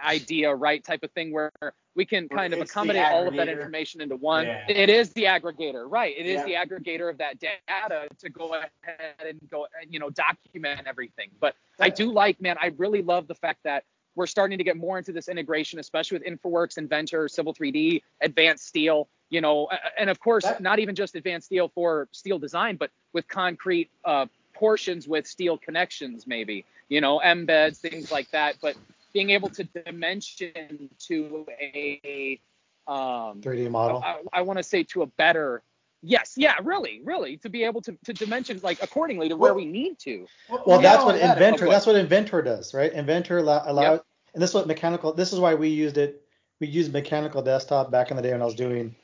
idea, 0.05 0.55
right? 0.55 0.85
Type 0.85 1.03
of 1.03 1.11
thing 1.12 1.33
where 1.33 1.51
we 1.95 2.05
can 2.05 2.29
kind 2.29 2.53
of 2.53 2.61
it's 2.61 2.72
the 2.72 2.81
accommodate 2.81 3.05
all 3.07 3.29
of 3.29 3.35
that 3.35 3.49
information 3.49 4.01
into 4.01 4.16
one. 4.16 4.47
Yeah. 4.47 4.64
It 4.68 4.91
is 4.91 5.12
the 5.12 5.25
aggregator, 5.25 5.91
right? 5.91 6.14
It 6.16 6.27
is 6.27 6.37
Yeah. 6.37 6.45
the 6.45 6.55
aggregator 6.55 7.09
of 7.09 7.18
that 7.18 7.39
data 7.39 8.09
to 8.18 8.29
go 8.29 8.55
ahead 8.55 9.14
and 9.27 9.39
go, 9.51 9.66
and, 9.81 9.93
you 9.93 9.99
know, 10.01 10.11
document 10.11 10.83
everything. 10.87 11.31
But 11.41 11.55
I 11.81 11.89
do 11.91 12.12
like, 12.12 12.41
man, 12.41 12.57
I 12.61 12.72
really 12.77 13.03
love 13.03 13.27
the 13.27 13.35
fact 13.35 13.61
that 13.64 13.85
we're 14.15 14.27
starting 14.27 14.59
to 14.59 14.65
get 14.65 14.77
more 14.77 14.99
into 14.99 15.12
this 15.12 15.29
integration, 15.29 15.79
especially 15.79 16.19
with 16.19 16.27
InfraWorks, 16.27 16.79
Inventor, 16.79 17.29
Civil 17.29 17.55
3D, 17.55 18.03
Advanced 18.21 18.67
Steel, 18.67 19.09
you 19.31 19.41
know, 19.41 19.69
and 19.99 20.11
of 20.11 20.21
course, 20.21 20.45
That- 20.45 20.61
not 20.61 20.79
even 20.79 20.95
just 20.95 21.15
Advanced 21.15 21.47
Steel 21.47 21.69
for 21.69 22.09
steel 22.12 22.39
design, 22.39 22.77
but 22.77 22.91
with 23.12 23.27
concrete 23.29 23.91
uh, 24.05 24.27
portions 24.53 25.09
with 25.09 25.27
steel 25.27 25.59
connections, 25.59 26.27
maybe, 26.27 26.65
you 26.89 27.01
know, 27.01 27.21
embeds, 27.25 27.79
things 27.79 28.12
like 28.12 28.31
that. 28.31 28.57
But 28.62 28.77
being 29.12 29.31
able 29.31 29.49
to 29.51 29.65
dimension 29.65 30.91
to 31.07 31.47
a, 31.61 32.41
um, 32.87 33.41
3D 33.41 33.71
model. 33.71 34.03
I, 34.05 34.21
I 34.33 34.43
want 34.43 34.59
to 34.59 34.62
say 34.62 34.83
to 34.85 35.03
a 35.03 35.07
better 35.07 35.62
Yes, 36.07 36.35
yeah, 36.37 36.55
really, 36.63 37.01
really, 37.03 37.39
to 37.39 37.49
be 37.49 37.65
able 37.65 37.81
to, 37.83 37.97
to 38.05 38.13
dimension 38.13 38.61
like 38.63 38.83
accordingly 38.83 39.31
to 39.31 39.37
where 39.37 39.55
Well- 39.55 39.57
we 39.57 39.65
need 39.65 39.99
to. 40.01 40.27
Well, 40.67 40.81
that's 40.81 41.03
what 41.03 41.17
yeah, 41.17 41.33
inventor. 41.33 41.67
That's 41.67 41.87
what 41.87 41.97
inventor 41.97 42.43
does, 42.43 42.75
right? 42.75 42.93
Inventor 42.93 43.39
allow, 43.39 43.63
allow 43.65 43.93
Yep. 43.93 44.07
and 44.35 44.43
this 44.43 44.51
is 44.51 44.55
what 44.55 44.67
mechanical. 44.67 45.15
This 45.15 45.33
is 45.33 45.41
why 45.41 45.55
we 45.55 45.69
used 45.69 45.97
it. 45.97 46.23
We 46.61 46.67
used 46.67 46.93
mechanical 46.93 47.41
desktop 47.43 47.91
back 47.91 48.11
in 48.11 48.17
the 48.17 48.23
day 48.23 48.33
when 48.33 48.43
I 48.43 48.45
was 48.45 48.55
doing 48.55 48.95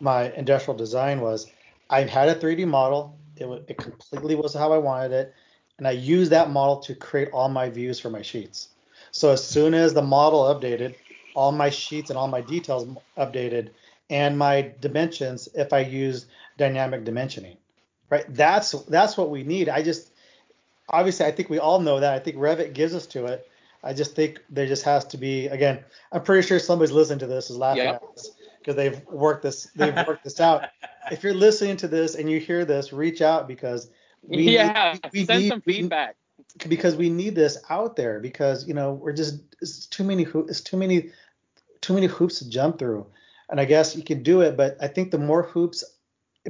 my 0.00 0.30
industrial 0.32 0.76
design. 0.76 1.22
Was 1.22 1.50
I 1.88 2.02
had 2.02 2.28
a 2.28 2.34
3D 2.34 2.66
model. 2.66 3.18
It 3.36 3.48
was 3.48 3.62
it 3.66 3.78
completely 3.78 4.34
was 4.34 4.52
how 4.52 4.72
I 4.72 4.78
wanted 4.78 5.12
it, 5.12 5.34
and 5.78 5.88
I 5.88 5.92
used 5.92 6.30
that 6.32 6.50
model 6.50 6.76
to 6.80 6.94
create 6.94 7.30
all 7.32 7.48
my 7.48 7.70
views 7.70 7.98
for 7.98 8.10
my 8.10 8.22
sheets. 8.22 8.68
So 9.12 9.30
as 9.30 9.42
soon 9.42 9.72
as 9.72 9.94
the 9.94 10.02
model 10.02 10.42
updated, 10.42 10.94
all 11.34 11.52
my 11.52 11.70
sheets 11.70 12.10
and 12.10 12.18
all 12.18 12.28
my 12.28 12.42
details 12.42 12.86
updated, 13.16 13.70
and 14.10 14.36
my 14.36 14.72
dimensions 14.80 15.48
if 15.54 15.72
I 15.72 15.80
used 15.80 16.26
dynamic 16.60 17.04
dimensioning. 17.04 17.56
Right? 18.10 18.24
That's 18.28 18.72
that's 18.96 19.16
what 19.16 19.30
we 19.30 19.42
need. 19.42 19.68
I 19.68 19.82
just 19.82 20.10
obviously 20.88 21.26
I 21.26 21.32
think 21.32 21.48
we 21.50 21.58
all 21.58 21.80
know 21.80 22.00
that. 22.00 22.12
I 22.14 22.18
think 22.20 22.36
Revit 22.36 22.72
gives 22.74 22.94
us 22.94 23.06
to 23.08 23.26
it. 23.26 23.46
I 23.82 23.94
just 23.94 24.14
think 24.14 24.40
there 24.50 24.66
just 24.66 24.84
has 24.84 25.04
to 25.06 25.16
be 25.16 25.46
again. 25.46 25.82
I'm 26.12 26.22
pretty 26.22 26.46
sure 26.46 26.58
somebody's 26.58 26.92
listening 26.92 27.20
to 27.20 27.26
this 27.26 27.50
is 27.50 27.56
laughing 27.56 27.84
Yep. 27.84 27.94
at 28.02 28.08
us 28.18 28.30
because 28.58 28.76
they've 28.76 29.00
worked 29.06 29.42
this 29.42 29.64
they've 29.76 29.96
worked 30.06 30.24
this 30.24 30.40
out. 30.40 30.64
If 31.10 31.24
you're 31.24 31.34
listening 31.34 31.78
to 31.78 31.88
this 31.88 32.14
and 32.14 32.30
you 32.30 32.38
hear 32.38 32.64
this, 32.66 32.92
reach 32.92 33.20
out 33.22 33.48
because 33.48 33.90
we 34.22 34.42
yeah, 34.54 34.92
need, 35.02 35.10
we 35.12 35.24
send 35.24 35.40
need- 35.42 35.48
some 35.48 35.62
we- 35.64 35.72
feedback. 35.72 36.14
because 36.68 36.94
we 36.94 37.08
need 37.08 37.34
this 37.34 37.56
out 37.70 37.96
there 37.96 38.20
because 38.20 38.68
you 38.68 38.74
know 38.74 38.92
we're 38.92 39.14
just 39.14 39.40
it's 39.62 39.86
too 39.86 40.04
many 40.04 40.26
it's 40.50 40.60
too 40.60 40.76
many 40.76 41.10
too 41.80 41.94
many 41.94 42.06
hoops 42.06 42.38
to 42.40 42.50
jump 42.50 42.78
through 42.78 43.06
and 43.48 43.58
i 43.58 43.64
guess 43.64 43.96
you 43.96 44.02
can 44.04 44.22
do 44.22 44.42
it 44.42 44.56
but 44.58 44.76
i 44.80 44.88
think 44.88 45.10
the 45.10 45.18
more 45.30 45.42
hoops 45.42 45.82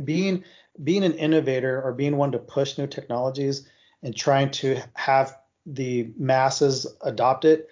being 0.05 0.45
being 0.83 1.05
an 1.05 1.15
innovator 1.15 1.83
or 1.83 1.93
being 1.93 2.17
one 2.17 2.33
to 2.33 2.39
push 2.39 2.79
new 2.79 2.87
technologies 2.87 3.69
and 4.03 4.17
trying 4.17 4.51
to 4.51 4.81
have 4.95 5.37
the 5.67 6.11
masses 6.17 6.87
adopt 7.03 7.45
it 7.45 7.69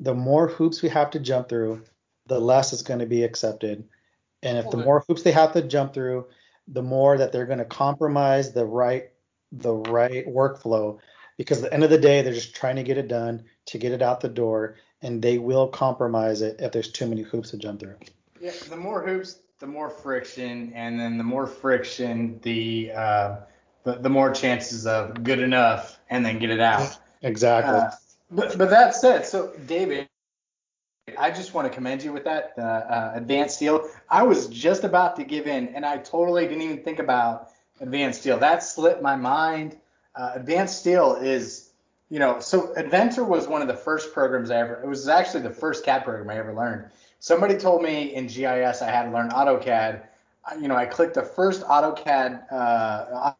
the 0.00 0.14
more 0.14 0.48
hoops 0.48 0.82
we 0.82 0.88
have 0.88 1.10
to 1.10 1.20
jump 1.20 1.48
through 1.48 1.82
the 2.26 2.40
less 2.40 2.72
it's 2.72 2.82
going 2.82 3.00
to 3.00 3.06
be 3.06 3.22
accepted. 3.22 3.86
And 4.42 4.56
if 4.56 4.70
the 4.70 4.78
more 4.78 5.04
hoops 5.06 5.22
they 5.22 5.32
have 5.32 5.52
to 5.52 5.62
jump 5.62 5.92
through 5.92 6.26
the 6.66 6.82
more 6.82 7.18
that 7.18 7.32
they're 7.32 7.46
going 7.46 7.58
to 7.58 7.64
compromise 7.64 8.52
the 8.52 8.64
right 8.64 9.10
the 9.52 9.74
right 9.74 10.26
workflow. 10.26 10.98
Because 11.36 11.58
at 11.58 11.70
the 11.70 11.74
end 11.74 11.84
of 11.84 11.90
the 11.90 11.98
day 11.98 12.22
they're 12.22 12.32
just 12.32 12.54
trying 12.54 12.76
to 12.76 12.82
get 12.82 12.98
it 12.98 13.08
done 13.08 13.44
to 13.66 13.78
get 13.78 13.92
it 13.92 14.02
out 14.02 14.20
the 14.20 14.28
door 14.28 14.76
and 15.02 15.20
they 15.20 15.38
will 15.38 15.68
compromise 15.68 16.42
it 16.42 16.56
if 16.60 16.72
there's 16.72 16.92
too 16.92 17.06
many 17.06 17.22
hoops 17.22 17.50
to 17.50 17.58
jump 17.58 17.80
through. 17.80 17.96
Yeah, 18.40 18.52
the 18.68 18.76
more 18.76 19.06
hoops, 19.06 19.40
the 19.60 19.66
more 19.66 19.90
friction, 19.90 20.72
and 20.74 20.98
then 20.98 21.18
the 21.18 21.24
more 21.24 21.46
friction, 21.46 22.40
the 22.42 22.90
uh, 22.92 23.36
the, 23.84 23.94
the 23.94 24.10
more 24.10 24.32
chances 24.32 24.86
of 24.86 25.22
good 25.22 25.38
enough, 25.38 26.00
and 26.08 26.24
then 26.24 26.38
get 26.38 26.50
it 26.50 26.60
out. 26.60 26.98
exactly 27.22 27.74
Uh, 27.74 27.90
but 28.30 28.56
but 28.58 28.70
that 28.70 28.94
said, 28.94 29.26
so 29.26 29.52
David, 29.66 30.08
I 31.18 31.30
just 31.30 31.52
want 31.54 31.68
to 31.68 31.74
commend 31.74 32.02
you 32.02 32.12
with 32.12 32.24
that 32.24 32.54
uh, 32.56 32.62
uh, 32.62 33.12
advanced 33.14 33.56
steel. 33.56 33.88
I 34.08 34.22
was 34.22 34.48
just 34.48 34.84
about 34.84 35.16
to 35.16 35.24
give 35.24 35.46
in, 35.46 35.68
and 35.68 35.84
I 35.84 35.98
totally 35.98 36.46
didn't 36.46 36.62
even 36.62 36.82
think 36.82 36.98
about 36.98 37.50
advanced 37.80 38.20
steel. 38.20 38.38
That 38.38 38.62
slipped 38.62 39.02
my 39.02 39.16
mind. 39.16 39.76
Uh, 40.14 40.32
advanced 40.34 40.78
steel 40.78 41.16
is, 41.16 41.70
you 42.08 42.18
know, 42.18 42.40
so 42.40 42.72
Inventor 42.74 43.24
was 43.24 43.46
one 43.46 43.62
of 43.62 43.68
the 43.68 43.76
first 43.76 44.12
programs 44.12 44.50
I 44.50 44.58
ever. 44.58 44.82
It 44.82 44.88
was 44.88 45.08
actually 45.08 45.42
the 45.42 45.50
first 45.50 45.84
CAD 45.84 46.04
program 46.04 46.30
I 46.30 46.38
ever 46.38 46.54
learned. 46.54 46.90
Somebody 47.20 47.56
told 47.56 47.82
me 47.82 48.14
in 48.14 48.26
GIS 48.26 48.82
I 48.82 48.90
had 48.90 49.04
to 49.04 49.10
learn 49.10 49.28
AutoCAD. 49.28 50.02
You 50.58 50.68
know, 50.68 50.74
I 50.74 50.86
clicked 50.86 51.14
the 51.14 51.22
first 51.22 51.62
AutoCAD 51.64 52.50
uh, 52.50 53.32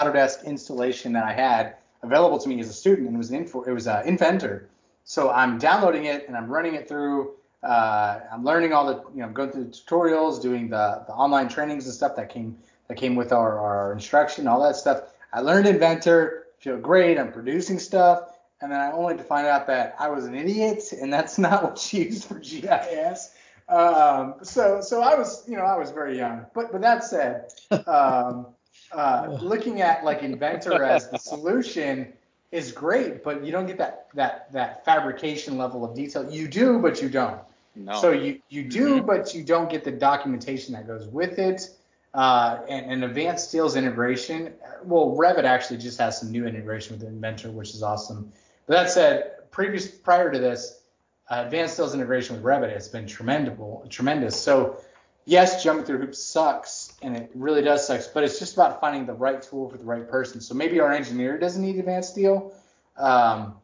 Autodesk 0.00 0.44
installation 0.44 1.12
that 1.14 1.24
I 1.24 1.32
had 1.32 1.76
available 2.02 2.38
to 2.38 2.48
me 2.48 2.60
as 2.60 2.68
a 2.68 2.72
student, 2.74 3.08
and 3.08 3.16
it 3.16 3.18
was 3.18 3.30
an 3.30 3.36
info, 3.36 3.62
it 3.62 3.72
was 3.72 3.86
an 3.86 4.06
Inventor. 4.06 4.68
So 5.04 5.30
I'm 5.30 5.58
downloading 5.58 6.04
it 6.04 6.28
and 6.28 6.36
I'm 6.36 6.48
running 6.48 6.74
it 6.74 6.86
through. 6.88 7.32
Uh, 7.62 8.20
I'm 8.30 8.44
learning 8.44 8.74
all 8.74 8.86
the, 8.86 9.02
you 9.14 9.22
know, 9.22 9.28
going 9.30 9.50
through 9.50 9.64
the 9.64 9.70
tutorials, 9.70 10.40
doing 10.40 10.68
the, 10.68 11.02
the 11.06 11.12
online 11.12 11.48
trainings 11.48 11.86
and 11.86 11.94
stuff 11.94 12.16
that 12.16 12.28
came 12.28 12.56
that 12.88 12.96
came 12.96 13.16
with 13.16 13.32
our, 13.32 13.58
our 13.58 13.92
instruction, 13.92 14.46
all 14.46 14.62
that 14.62 14.76
stuff. 14.76 15.04
I 15.32 15.40
learned 15.40 15.66
Inventor, 15.66 16.46
feel 16.58 16.76
great. 16.76 17.18
I'm 17.18 17.32
producing 17.32 17.78
stuff, 17.78 18.39
and 18.60 18.70
then 18.70 18.80
I 18.80 18.92
only 18.92 19.16
to 19.16 19.22
find 19.22 19.46
out 19.46 19.66
that 19.68 19.94
I 19.98 20.08
was 20.08 20.26
an 20.26 20.34
idiot, 20.34 20.92
and 21.00 21.12
that's 21.12 21.38
not 21.46 21.62
what's 21.62 21.92
used 21.92 22.24
for 22.24 22.38
GIS. 22.38 23.34
Um, 23.68 24.34
so 24.42 24.80
so 24.80 25.02
I 25.02 25.14
was, 25.14 25.48
you 25.48 25.56
know, 25.56 25.62
I 25.62 25.76
was 25.76 25.90
very 25.90 26.16
young. 26.16 26.46
But 26.54 26.72
but 26.72 26.80
that 26.80 27.04
said, 27.04 27.50
um, 27.86 28.46
uh, 28.92 29.38
looking 29.40 29.80
at 29.80 30.04
like 30.04 30.22
Inventor 30.22 30.82
as 30.82 31.10
the 31.10 31.18
solution 31.18 32.12
is 32.50 32.72
great, 32.72 33.22
but 33.22 33.44
you 33.44 33.52
don't 33.52 33.66
get 33.66 33.78
that 33.78 34.08
that 34.14 34.52
that 34.52 34.84
fabrication 34.84 35.56
level 35.56 35.84
of 35.84 35.94
detail. 35.94 36.28
You 36.30 36.48
do, 36.48 36.78
but 36.80 37.00
you 37.00 37.08
don't. 37.08 37.40
No. 37.76 38.00
So 38.00 38.10
you 38.10 38.40
you 38.48 38.68
do, 38.68 39.02
but 39.02 39.34
you 39.34 39.44
don't 39.44 39.70
get 39.70 39.84
the 39.84 39.92
documentation 39.92 40.74
that 40.74 40.86
goes 40.86 41.06
with 41.06 41.38
it. 41.38 41.70
Uh, 42.12 42.58
and, 42.68 42.90
and 42.90 43.04
advanced 43.04 43.50
steels 43.50 43.76
integration. 43.76 44.48
uh, 44.48 44.78
Well, 44.82 45.16
Revit 45.16 45.44
actually 45.44 45.76
just 45.78 45.96
has 46.00 46.18
some 46.18 46.32
new 46.32 46.44
integration 46.44 46.98
with 46.98 47.06
Inventor, 47.06 47.52
which 47.52 47.70
is 47.70 47.84
awesome. 47.84 48.32
But 48.70 48.84
that 48.84 48.90
said, 48.92 49.50
previous 49.50 49.88
prior 49.88 50.30
to 50.30 50.38
this, 50.38 50.80
uh, 51.28 51.42
advanced 51.44 51.74
steels 51.74 51.92
integration 51.92 52.36
with 52.36 52.44
Revit 52.44 52.72
has 52.72 52.86
been 52.86 53.04
tremendous. 53.04 53.58
Tremendous. 53.88 54.40
So 54.40 54.80
yes, 55.24 55.64
jumping 55.64 55.84
through 55.84 55.98
hoops 55.98 56.22
sucks, 56.22 56.96
and 57.02 57.16
it 57.16 57.32
really 57.34 57.62
does 57.62 57.84
suck. 57.84 58.00
But 58.14 58.22
it's 58.22 58.38
just 58.38 58.54
about 58.54 58.80
finding 58.80 59.06
the 59.06 59.12
right 59.12 59.42
tool 59.42 59.68
for 59.68 59.76
the 59.76 59.82
right 59.82 60.08
person. 60.08 60.40
So 60.40 60.54
maybe 60.54 60.78
our 60.78 60.92
engineer 60.92 61.36
doesn't 61.36 61.60
need 61.60 61.80
advanced 61.80 62.10
steel. 62.10 62.54
Um, 62.96 63.56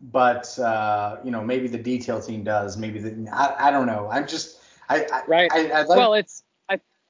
but 0.00 0.56
uh, 0.60 1.16
you 1.24 1.32
know, 1.32 1.42
maybe 1.42 1.66
the 1.66 1.78
detail 1.78 2.22
team 2.22 2.44
does. 2.44 2.76
Maybe 2.76 3.00
the 3.00 3.28
I, 3.32 3.66
I 3.66 3.70
don't 3.72 3.88
know. 3.88 4.08
I'm 4.08 4.28
just 4.28 4.60
I, 4.88 5.08
I 5.12 5.22
Right. 5.26 5.50
I, 5.52 5.72
I'd 5.72 5.88
like 5.88 5.98
well, 5.98 6.14
it's 6.14 6.44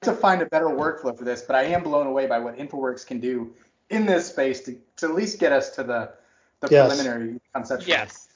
to 0.00 0.14
find 0.14 0.40
a 0.40 0.46
better 0.46 0.68
workflow 0.68 1.14
for 1.14 1.24
this, 1.26 1.42
but 1.42 1.54
I 1.54 1.64
am 1.64 1.82
blown 1.82 2.06
away 2.06 2.26
by 2.26 2.38
what 2.38 2.56
InfraWorks 2.56 3.06
can 3.06 3.20
do 3.20 3.52
in 3.90 4.06
this 4.06 4.28
space 4.28 4.62
to, 4.62 4.78
to 4.96 5.06
at 5.06 5.14
least 5.14 5.38
get 5.38 5.52
us 5.52 5.68
to 5.76 5.82
the 5.82 6.12
the 6.60 6.68
Yes. 6.70 6.88
preliminary 6.88 7.40
conceptual. 7.54 7.88
yes. 7.88 8.28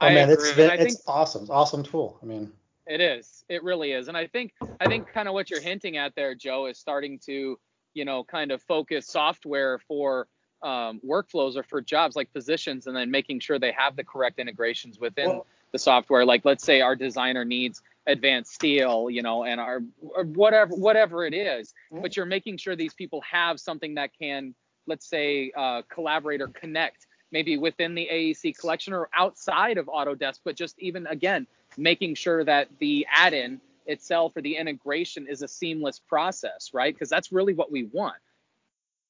oh 0.00 0.06
I 0.06 0.14
man 0.14 0.30
it's 0.30 0.50
agree. 0.50 0.64
And 0.64 0.72
I 0.72 0.74
it's 0.76 0.94
think 0.96 0.98
awesome 1.06 1.42
it's 1.42 1.50
awesome 1.50 1.82
tool 1.82 2.18
i 2.22 2.26
mean 2.26 2.52
It 2.86 3.00
is. 3.00 3.44
It 3.48 3.62
really 3.62 3.92
is. 3.92 4.08
And 4.08 4.16
I 4.16 4.26
think 4.26 4.52
I 4.80 4.86
think 4.86 5.08
kind 5.12 5.26
of 5.26 5.32
what 5.34 5.48
you're 5.50 5.60
hinting 5.62 5.96
at 5.96 6.14
there, 6.14 6.34
Joe, 6.34 6.66
is 6.66 6.76
starting 6.78 7.18
to, 7.26 7.58
you 7.94 8.04
know, 8.04 8.24
kind 8.24 8.50
of 8.52 8.60
focus 8.62 9.06
software 9.06 9.78
for 9.88 10.28
um, 10.62 11.00
workflows 11.06 11.56
or 11.56 11.62
for 11.62 11.80
jobs 11.80 12.14
like 12.14 12.30
positions, 12.34 12.86
and 12.86 12.94
then 12.94 13.10
making 13.10 13.40
sure 13.40 13.58
they 13.58 13.72
have 13.72 13.96
the 13.96 14.04
correct 14.04 14.38
integrations 14.38 14.98
within 14.98 15.28
Well- 15.28 15.46
the 15.72 15.78
software. 15.78 16.24
Like 16.26 16.44
let's 16.44 16.62
say 16.62 16.82
our 16.82 16.94
designer 16.94 17.44
needs 17.44 17.80
advanced 18.06 18.52
steel, 18.54 19.08
you 19.10 19.22
know, 19.22 19.44
and 19.44 19.58
our 19.60 19.82
or 20.00 20.24
whatever 20.24 20.74
whatever 20.76 21.24
it 21.24 21.32
is, 21.34 21.72
Mhm. 21.90 22.02
but 22.02 22.16
you're 22.16 22.26
making 22.26 22.58
sure 22.58 22.76
these 22.76 22.92
people 22.94 23.22
have 23.22 23.58
something 23.58 23.94
that 23.94 24.10
can, 24.18 24.54
let's 24.86 25.06
say, 25.06 25.52
uh, 25.56 25.80
collaborate 25.88 26.42
or 26.42 26.48
connect 26.48 27.03
maybe 27.34 27.58
within 27.58 27.96
the 27.96 28.08
AEC 28.10 28.56
collection 28.56 28.94
or 28.94 29.10
outside 29.12 29.76
of 29.76 29.86
Autodesk, 29.86 30.38
but 30.44 30.54
just 30.54 30.78
even 30.78 31.06
again 31.08 31.46
making 31.76 32.14
sure 32.14 32.44
that 32.44 32.68
the 32.78 33.04
add-in 33.10 33.60
itself 33.86 34.36
or 34.36 34.40
the 34.40 34.56
integration 34.56 35.26
is 35.28 35.42
a 35.42 35.48
seamless 35.48 35.98
process, 35.98 36.70
right? 36.72 36.94
Because 36.94 37.10
that's 37.10 37.32
really 37.32 37.52
what 37.52 37.72
we 37.72 37.84
want. 37.92 38.16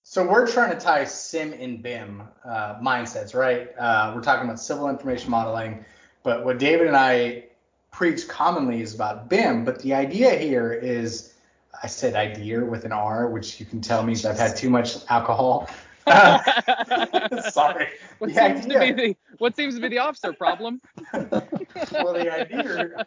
So 0.02 0.26
we're 0.26 0.46
trying 0.46 0.72
to 0.72 0.80
tie 0.80 1.04
SIM 1.04 1.52
and 1.52 1.82
BIM 1.82 2.22
uh, 2.44 2.80
mindsets, 2.80 3.34
right? 3.34 3.68
Uh, 3.78 4.12
we're 4.14 4.22
talking 4.22 4.44
about 4.44 4.58
civil 4.58 4.88
information 4.88 5.30
modeling, 5.30 5.84
but 6.22 6.44
what 6.46 6.58
David 6.58 6.86
and 6.86 6.96
I 6.96 7.44
preach 7.90 8.26
commonly 8.26 8.80
is 8.80 8.94
about 8.94 9.28
BIM. 9.28 9.64
But 9.64 9.80
the 9.82 9.94
idea 9.94 10.36
here 10.36 10.72
is, 10.72 11.34
I 11.82 11.88
said 11.88 12.14
idea 12.16 12.64
with 12.64 12.84
an 12.84 12.92
R, 12.92 13.28
which 13.28 13.60
you 13.60 13.66
can 13.66 13.82
tell 13.82 14.02
means 14.02 14.24
I've 14.24 14.38
had 14.38 14.56
too 14.56 14.70
much 14.70 14.96
alcohol. 15.08 15.68
Sorry. 17.50 17.88
what 18.18 18.30
seems 18.30 18.66
to 18.66 18.78
be 18.78 18.92
the 18.92 19.16
what 19.38 19.56
seems 19.56 19.74
to 19.74 19.80
be 19.80 19.88
the 19.88 19.98
officer 19.98 20.32
problem? 20.32 20.80
well, 21.12 22.12
the 22.12 22.30
idea 22.32 23.06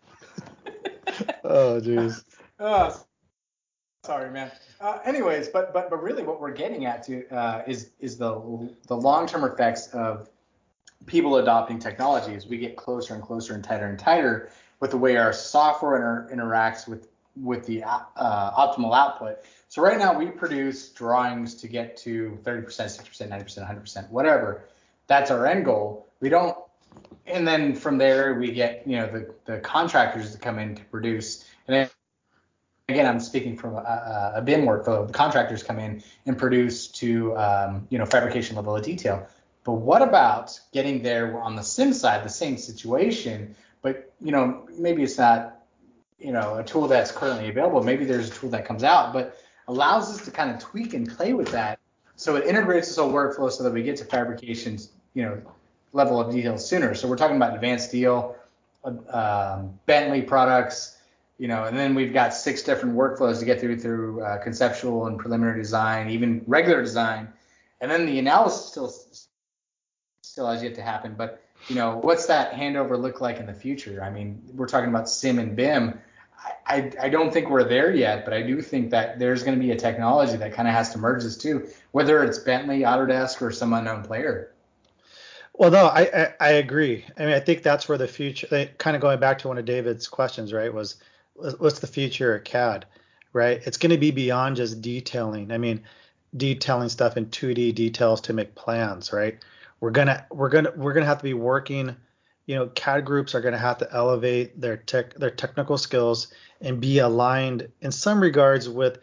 oh 1.43 1.79
jeez 1.81 2.23
Oh, 2.59 2.99
sorry, 4.03 4.31
man. 4.31 4.51
Uh, 4.81 4.99
anyways, 5.05 5.49
but 5.49 5.73
but 5.73 5.89
but 5.89 6.01
really, 6.01 6.23
what 6.23 6.41
we're 6.41 6.51
getting 6.51 6.85
at 6.85 7.03
to 7.03 7.27
uh, 7.29 7.63
is 7.67 7.91
is 7.99 8.17
the 8.17 8.69
the 8.87 8.95
long 8.95 9.27
term 9.27 9.43
effects 9.43 9.87
of 9.87 10.29
people 11.05 11.37
adopting 11.37 11.79
technology 11.79 12.33
as 12.33 12.47
we 12.47 12.57
get 12.57 12.75
closer 12.75 13.13
and 13.13 13.23
closer 13.23 13.53
and 13.53 13.63
tighter 13.63 13.87
and 13.87 13.99
tighter 13.99 14.49
with 14.79 14.91
the 14.91 14.97
way 14.97 15.17
our 15.17 15.31
software 15.31 16.27
inter- 16.29 16.35
interacts 16.35 16.87
with 16.87 17.09
with 17.35 17.65
the 17.67 17.83
uh, 17.83 17.99
optimal 18.15 18.97
output. 18.97 19.39
So 19.69 19.81
right 19.81 19.97
now 19.97 20.17
we 20.17 20.27
produce 20.27 20.89
drawings 20.89 21.55
to 21.55 21.67
get 21.67 21.97
to 21.97 22.39
30%, 22.43 22.65
60%, 22.65 23.29
90%, 23.29 23.83
100%, 23.83 24.09
whatever. 24.09 24.63
That's 25.07 25.29
our 25.29 25.45
end 25.45 25.65
goal. 25.65 26.07
We 26.19 26.29
don't, 26.29 26.57
and 27.25 27.47
then 27.47 27.75
from 27.75 27.97
there 27.97 28.35
we 28.35 28.51
get 28.51 28.87
you 28.87 28.97
know 28.97 29.07
the 29.07 29.33
the 29.45 29.59
contractors 29.59 30.31
to 30.33 30.37
come 30.37 30.57
in 30.59 30.75
to 30.75 30.83
produce, 30.85 31.45
and 31.67 31.75
then 31.75 31.89
again, 32.89 33.05
I'm 33.05 33.19
speaking 33.19 33.57
from 33.57 33.75
a, 33.75 34.33
a 34.35 34.41
BIM 34.41 34.61
workflow. 34.61 35.05
The 35.05 35.13
contractors 35.13 35.63
come 35.63 35.79
in 35.79 36.01
and 36.25 36.37
produce 36.37 36.87
to 36.89 37.35
um, 37.37 37.87
you 37.89 37.97
know 37.97 38.05
fabrication 38.05 38.55
level 38.55 38.75
of 38.75 38.83
detail. 38.83 39.27
But 39.63 39.73
what 39.73 40.01
about 40.01 40.57
getting 40.71 41.03
there 41.03 41.41
on 41.41 41.55
the 41.57 41.61
sim 41.61 41.93
side, 41.93 42.23
the 42.23 42.29
same 42.29 42.57
situation, 42.57 43.55
but 43.81 44.13
you 44.21 44.31
know 44.31 44.67
maybe 44.77 45.03
it's 45.03 45.17
not 45.17 45.59
you 46.19 46.31
know 46.31 46.55
a 46.55 46.63
tool 46.63 46.87
that's 46.87 47.11
currently 47.11 47.49
available. 47.49 47.83
Maybe 47.83 48.05
there's 48.05 48.29
a 48.29 48.33
tool 48.33 48.49
that 48.51 48.65
comes 48.65 48.83
out, 48.83 49.13
but 49.13 49.37
allows 49.67 50.09
us 50.09 50.25
to 50.25 50.31
kind 50.31 50.51
of 50.51 50.59
tweak 50.59 50.93
and 50.93 51.09
play 51.09 51.33
with 51.33 51.51
that. 51.51 51.79
So 52.15 52.35
it 52.35 52.45
integrates 52.45 52.87
this 52.87 52.97
whole 52.97 53.11
workflow 53.11 53.51
so 53.51 53.63
that 53.63 53.73
we 53.73 53.83
get 53.83 53.97
to 53.97 54.05
fabrications, 54.05 54.91
you 55.13 55.23
know, 55.23 55.41
level 55.93 56.19
of 56.19 56.31
detail 56.31 56.57
sooner. 56.57 56.95
So 56.95 57.07
we're 57.07 57.17
talking 57.17 57.37
about 57.37 57.53
advanced 57.53 57.89
steel, 57.89 58.35
um, 59.09 59.79
Bentley 59.85 60.21
products, 60.21 60.97
you 61.37 61.47
know, 61.47 61.65
and 61.65 61.77
then 61.77 61.93
we've 61.93 62.13
got 62.13 62.33
six 62.33 62.63
different 62.63 62.95
workflows 62.95 63.39
to 63.39 63.45
get 63.45 63.59
through 63.59 63.79
through 63.79 64.21
uh, 64.21 64.37
conceptual 64.39 65.07
and 65.07 65.19
preliminary 65.19 65.61
design, 65.61 66.09
even 66.09 66.43
regular 66.47 66.81
design, 66.81 67.31
and 67.79 67.91
then 67.91 68.05
the 68.05 68.17
analysis 68.17 68.65
still 68.65 68.93
still 70.21 70.47
has 70.47 70.63
yet 70.63 70.75
to 70.75 70.81
happen. 70.81 71.13
But 71.15 71.43
you 71.67 71.75
know, 71.75 71.97
what's 71.97 72.25
that 72.27 72.53
handover 72.53 72.99
look 72.99 73.21
like 73.21 73.37
in 73.37 73.45
the 73.45 73.53
future? 73.53 74.03
I 74.03 74.09
mean, 74.09 74.41
we're 74.55 74.67
talking 74.67 74.89
about 74.89 75.09
sim 75.09 75.37
and 75.37 75.55
BIM. 75.55 75.99
I, 76.65 76.91
I, 77.01 77.09
don't 77.09 77.31
think 77.31 77.49
we're 77.49 77.63
there 77.63 77.93
yet, 77.93 78.25
but 78.25 78.33
I 78.33 78.41
do 78.41 78.61
think 78.61 78.91
that 78.91 79.19
there's 79.19 79.43
going 79.43 79.57
to 79.57 79.63
be 79.63 79.71
a 79.71 79.75
technology 79.75 80.35
that 80.37 80.53
kind 80.53 80.67
of 80.67 80.73
has 80.73 80.91
to 80.91 80.97
merge 80.97 81.23
this 81.23 81.37
too, 81.37 81.67
whether 81.91 82.23
it's 82.23 82.37
Bentley, 82.39 82.81
Autodesk, 82.81 83.41
or 83.41 83.51
some 83.51 83.73
unknown 83.73 84.03
player. 84.03 84.53
Well, 85.53 85.71
no, 85.71 85.87
I, 85.87 86.01
I, 86.01 86.33
I 86.39 86.49
agree. 86.51 87.05
I 87.17 87.25
mean, 87.25 87.33
I 87.33 87.39
think 87.39 87.63
that's 87.63 87.89
where 87.89 87.97
the 87.97 88.07
future, 88.07 88.47
eh, 88.51 88.67
kind 88.77 88.95
of 88.95 89.01
going 89.01 89.19
back 89.19 89.39
to 89.39 89.47
one 89.47 89.57
of 89.57 89.65
David's 89.65 90.07
questions, 90.07 90.53
right, 90.53 90.71
was 90.71 90.97
what's 91.33 91.79
the 91.79 91.87
future 91.87 92.35
of 92.35 92.43
CAD, 92.43 92.85
right? 93.33 93.61
It's 93.65 93.77
going 93.77 93.91
to 93.91 93.97
be 93.97 94.11
beyond 94.11 94.57
just 94.57 94.81
detailing. 94.81 95.51
I 95.51 95.57
mean, 95.57 95.83
detailing 96.35 96.89
stuff 96.89 97.17
in 97.17 97.27
2D 97.27 97.73
details 97.73 98.21
to 98.21 98.33
make 98.33 98.55
plans, 98.55 99.13
right? 99.13 99.39
We're 99.79 99.91
gonna 99.91 100.25
we're 100.31 100.49
gonna 100.49 100.73
we're 100.75 100.93
gonna 100.93 101.05
have 101.05 101.19
to 101.19 101.23
be 101.23 101.35
working. 101.35 101.95
You 102.47 102.55
know, 102.55 102.67
CAD 102.67 103.05
groups 103.05 103.35
are 103.35 103.41
gonna 103.41 103.57
have 103.59 103.77
to 103.79 103.93
elevate 103.93 104.59
their 104.59 104.77
tech 104.77 105.13
their 105.13 105.29
technical 105.29 105.77
skills 105.77 106.29
and 106.59 106.81
be 106.81 106.97
aligned 106.99 107.69
in 107.81 107.91
some 107.91 108.19
regards 108.19 108.67
with 108.67 108.97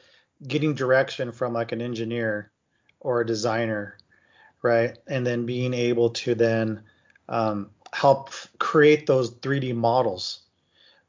getting 0.46 0.74
direction 0.74 1.30
from 1.30 1.52
like 1.52 1.70
an 1.70 1.80
engineer 1.80 2.50
or 2.98 3.20
a 3.20 3.26
designer, 3.26 3.96
right? 4.62 4.98
And 5.06 5.24
then 5.24 5.46
being 5.46 5.72
able 5.72 6.10
to 6.10 6.34
then 6.34 6.82
um, 7.28 7.70
help 7.92 8.30
create 8.58 9.06
those 9.06 9.32
3D 9.36 9.76
models 9.76 10.44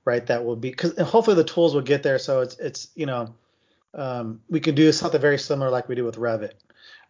right? 0.05 0.25
That 0.27 0.45
will 0.45 0.55
be 0.55 0.69
because 0.69 0.97
hopefully 0.99 1.35
the 1.35 1.43
tools 1.43 1.73
will 1.73 1.81
get 1.81 2.03
there. 2.03 2.19
So 2.19 2.41
it's 2.41 2.57
it's 2.59 2.89
you 2.95 3.07
know 3.07 3.33
um, 3.93 4.41
we 4.49 4.59
can 4.59 4.75
do 4.75 4.91
something 4.91 5.19
very 5.19 5.39
similar 5.39 5.69
like 5.69 5.89
we 5.89 5.95
do 5.95 6.05
with 6.05 6.17
Revit, 6.17 6.53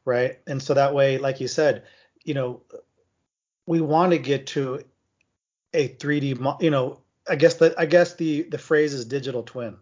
right? 0.05 0.39
And 0.47 0.63
so 0.63 0.73
that 0.73 0.95
way, 0.95 1.17
like 1.17 1.41
you 1.41 1.47
said, 1.47 1.83
you 2.23 2.33
know, 2.33 2.61
we 3.65 3.81
want 3.81 4.13
to 4.13 4.17
get 4.17 4.47
to 4.47 4.81
a 5.75 5.89
3D, 5.89 6.61
you 6.61 6.71
know, 6.71 7.01
I 7.29 7.35
guess 7.35 7.55
the 7.55 7.73
I 7.77 7.85
guess 7.85 8.15
the 8.15 8.43
the 8.43 8.57
phrase 8.57 8.93
is 8.93 9.05
digital 9.05 9.43
twin, 9.43 9.77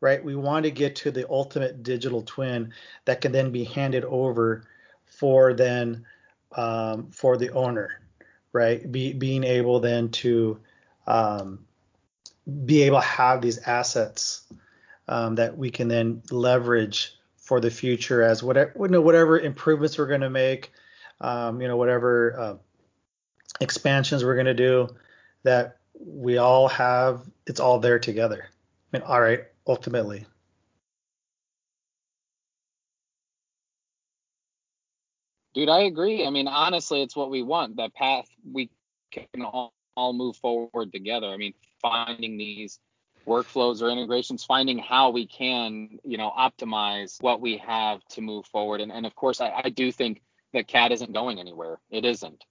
right? 0.00 0.22
We 0.22 0.34
want 0.34 0.64
to 0.64 0.70
get 0.70 0.96
to 0.96 1.10
the 1.10 1.28
ultimate 1.28 1.82
digital 1.82 2.22
twin 2.22 2.72
that 3.04 3.20
can 3.20 3.32
then 3.32 3.50
be 3.50 3.64
handed 3.64 4.04
over 4.04 4.64
for 5.04 5.52
then 5.52 6.04
um, 6.56 7.10
for 7.10 7.36
the 7.36 7.50
owner, 7.50 8.00
right? 8.52 8.90
Be, 8.90 9.12
being 9.12 9.44
able 9.44 9.80
then 9.80 10.08
to 10.10 10.58
um, 11.06 11.66
be 12.64 12.82
able 12.82 13.00
to 13.00 13.06
have 13.06 13.42
these 13.42 13.58
assets 13.58 14.50
um, 15.08 15.34
that 15.34 15.56
we 15.56 15.70
can 15.70 15.88
then 15.88 16.22
leverage 16.30 17.14
for 17.36 17.60
the 17.60 17.70
future 17.70 18.22
as 18.22 18.42
whatever 18.42 18.72
you 18.78 18.88
know, 18.88 19.00
whatever 19.00 19.38
improvements 19.38 19.98
we're 19.98 20.06
going 20.06 20.20
to 20.20 20.30
make, 20.30 20.72
um, 21.20 21.60
you 21.60 21.68
know 21.68 21.76
whatever 21.76 22.38
uh, 22.38 22.54
expansions 23.60 24.24
we're 24.24 24.34
going 24.34 24.46
to 24.46 24.54
do, 24.54 24.88
that 25.42 25.78
we 25.94 26.38
all 26.38 26.68
have 26.68 27.22
it's 27.46 27.60
all 27.60 27.78
there 27.78 27.98
together. 27.98 28.48
I 28.92 28.96
mean, 28.96 29.02
all 29.06 29.20
right, 29.20 29.44
ultimately. 29.66 30.26
Dude, 35.52 35.68
I 35.68 35.80
agree. 35.80 36.24
I 36.26 36.30
mean, 36.30 36.46
honestly, 36.46 37.02
it's 37.02 37.16
what 37.16 37.30
we 37.30 37.42
want. 37.42 37.76
That 37.76 37.94
path 37.94 38.28
we 38.50 38.70
can 39.10 39.42
all, 39.42 39.74
all 39.96 40.12
move 40.12 40.36
forward 40.36 40.92
together. 40.92 41.26
I 41.26 41.36
mean, 41.36 41.54
finding 41.82 42.38
these 42.38 42.78
workflows 43.26 43.82
or 43.82 43.90
integrations, 43.90 44.44
finding 44.44 44.78
how 44.78 45.10
we 45.10 45.26
can, 45.26 45.98
you 46.04 46.16
know, 46.16 46.30
optimize 46.30 47.20
what 47.20 47.40
we 47.40 47.56
have 47.58 48.04
to 48.10 48.20
move 48.20 48.46
forward. 48.46 48.80
And, 48.80 48.92
and 48.92 49.04
of 49.04 49.14
course, 49.14 49.40
I, 49.40 49.62
I 49.64 49.68
do 49.70 49.90
think 49.90 50.22
that 50.52 50.68
CAD 50.68 50.92
isn't 50.92 51.12
going 51.12 51.38
anywhere. 51.38 51.78
It 51.90 52.04
isn't. 52.04 52.44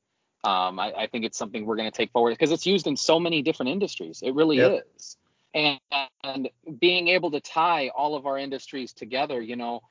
Um, 0.44 0.80
I, 0.80 0.94
I, 0.94 1.08
think 1.08 1.26
it's 1.26 1.38
something 1.38 1.66
we're 1.66 1.76
going 1.76 1.92
to 1.92 1.96
take 1.96 2.12
forward 2.12 2.32
because 2.32 2.52
it's 2.52 2.66
used 2.66 2.88
in 2.88 2.96
so 2.96 3.20
many 3.20 3.42
different 3.42 3.72
industries. 3.72 4.22
It 4.24 4.34
really 4.34 4.58
yep. 4.58 4.86
is. 4.96 5.18
And, 5.54 5.80
and, 6.24 6.50
being 6.80 7.10
able 7.10 7.32
to 7.32 7.42
tie 7.42 7.90
all 7.90 8.16
of 8.16 8.26
our 8.26 8.38
industries 8.38 8.94
together, 8.94 9.42
you 9.42 9.58
know, 9.58 9.82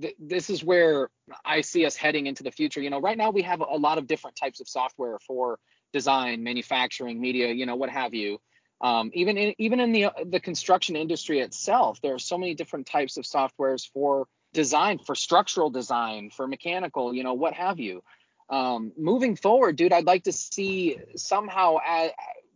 th- 0.00 0.14
this 0.18 0.48
is 0.48 0.64
where 0.64 1.10
I 1.44 1.60
see 1.60 1.84
us 1.84 1.94
heading 1.94 2.26
into 2.26 2.42
the 2.42 2.50
future. 2.50 2.80
You 2.80 2.88
know, 2.88 3.00
right 3.00 3.18
now 3.18 3.30
we 3.30 3.42
have 3.42 3.60
a 3.60 3.76
lot 3.76 3.98
of 3.98 4.06
different 4.06 4.36
types 4.36 4.60
of 4.60 4.68
software 4.68 5.18
for 5.18 5.58
design, 5.92 6.42
manufacturing, 6.42 7.20
media, 7.20 7.52
you 7.52 7.66
know, 7.66 7.76
what 7.76 7.90
have 7.90 8.14
you. 8.14 8.40
Um, 8.80 9.10
even 9.12 9.36
in 9.36 9.54
even 9.58 9.80
in 9.80 9.92
the 9.92 10.06
the 10.24 10.38
construction 10.38 10.94
industry 10.94 11.40
itself, 11.40 12.00
there 12.00 12.14
are 12.14 12.18
so 12.18 12.38
many 12.38 12.54
different 12.54 12.86
types 12.86 13.16
of 13.16 13.24
softwares 13.24 13.88
for 13.92 14.28
design, 14.52 14.98
for 14.98 15.14
structural 15.14 15.70
design, 15.70 16.30
for 16.30 16.46
mechanical, 16.46 17.12
you 17.12 17.24
know, 17.24 17.34
what 17.34 17.54
have 17.54 17.80
you. 17.80 18.02
Um, 18.50 18.92
moving 18.96 19.36
forward, 19.36 19.76
dude, 19.76 19.92
I'd 19.92 20.06
like 20.06 20.24
to 20.24 20.32
see 20.32 20.96
somehow 21.16 21.76
uh, 21.86 22.08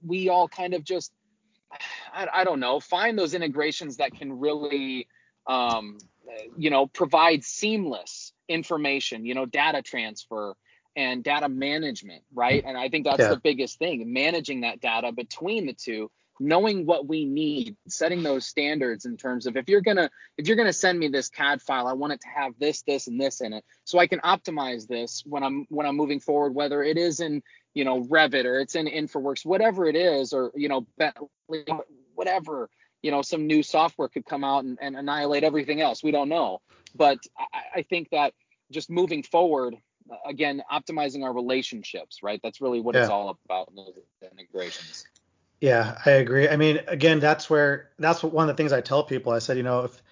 we 0.05 0.29
all 0.29 0.49
kind 0.49 0.75
of 0.75 0.85
just, 0.85 1.13
I, 2.13 2.27
I, 2.33 2.45
don't 2.45 2.61
know, 2.61 2.81
find 2.81 3.19
those 3.19 3.35
integrations 3.35 3.99
that 3.99 4.15
can 4.15 4.39
really, 4.39 5.07
um, 5.47 5.99
you 6.57 6.71
know, 6.71 6.87
provide 6.87 7.45
seamless 7.45 8.33
information, 8.49 9.27
you 9.27 9.35
know, 9.35 9.45
data 9.45 9.83
transfer, 9.83 10.55
and 10.97 11.25
data 11.25 11.49
management, 11.49 12.23
right? 12.35 12.63
And 12.67 12.77
I 12.77 12.89
think 12.89 13.05
that's 13.05 13.21
yeah. 13.21 13.29
the 13.29 13.41
biggest 13.41 13.79
thing, 13.79 14.13
managing 14.13 14.63
that 14.63 14.81
data 14.81 15.13
between 15.13 15.67
the 15.67 15.73
two, 15.73 16.11
knowing 16.41 16.87
what 16.87 17.07
we 17.07 17.25
need, 17.25 17.77
setting 17.89 18.23
those 18.23 18.47
standards 18.47 19.05
in 19.05 19.17
terms 19.17 19.47
of 19.47 19.57
if 19.57 19.69
you're 19.69 19.81
going 19.81 19.97
to 19.97 20.11
if 20.37 20.47
you're 20.49 20.57
to 20.57 20.73
send 20.73 20.99
me 20.99 21.09
this 21.09 21.29
CAD 21.29 21.63
file, 21.63 21.87
I 21.87 21.93
want 21.93 22.15
it 22.15 22.21
to 22.23 22.29
have 22.29 22.53
this 22.59 22.83
this 22.83 23.07
and 23.07 23.21
this 23.21 23.41
in 23.41 23.53
it. 23.53 23.65
So 23.85 23.99
I 23.99 24.07
can 24.07 24.21
optimize 24.21 24.87
this 24.87 25.23
when 25.25 25.43
I'm 25.43 25.67
when 25.69 25.87
I'm 25.87 25.97
moving 25.97 26.21
forward 26.21 26.55
whether 26.55 26.83
it 26.83 26.99
is 26.99 27.21
in, 27.21 27.43
you 27.75 27.85
know, 27.85 28.03
Revit 28.03 28.45
or 28.45 28.61
it's 28.61 28.75
in 28.75 28.87
InfraWorks, 28.87 29.45
whatever 29.45 29.87
it 29.87 29.97
is 29.97 30.33
or, 30.33 30.53
you 30.55 30.69
know, 30.69 30.87
Bentley, 30.99 31.65
whatever 32.15 32.69
you 33.03 33.11
know 33.11 33.23
some 33.23 33.47
new 33.47 33.63
software 33.63 34.09
could 34.09 34.25
come 34.25 34.45
out 34.45 34.65
and, 34.65 34.79
and 34.81 34.97
annihilate 34.97 35.45
everything 35.45 35.81
else. 35.81 36.03
We 36.03 36.13
don't 36.13 36.29
know. 36.29 36.61
But 36.95 37.19
I, 37.37 37.79
I 37.81 37.83
think 37.83 38.11
that 38.11 38.33
just 38.71 38.91
moving 38.91 39.23
forward 39.23 39.77
again 40.27 40.63
optimizing 40.71 41.25
our 41.25 41.33
relationships 41.33 42.19
right? 42.23 42.41
That's 42.43 42.61
really 42.61 42.81
what 42.81 42.95
yeah. 42.95 43.03
it's 43.03 43.11
all 43.11 43.39
about 43.45 43.69
in 43.69 43.77
those 43.77 43.99
integrations 44.31 45.05
yeah 45.63 45.99
i 46.05 46.11
agree. 46.11 46.49
I 46.49 46.57
mean 46.57 46.81
again 46.89 47.21
that's 47.21 47.49
where 47.49 47.91
that's 47.99 48.23
one 48.23 48.51
of 48.51 48.55
the 48.55 48.61
things 48.61 48.73
i 48.73 48.83
tell 48.83 49.05
people 49.05 49.33
i 49.33 49.39
said 49.39 49.57
you 49.57 49.63
know 49.63 49.85
if 49.85 50.03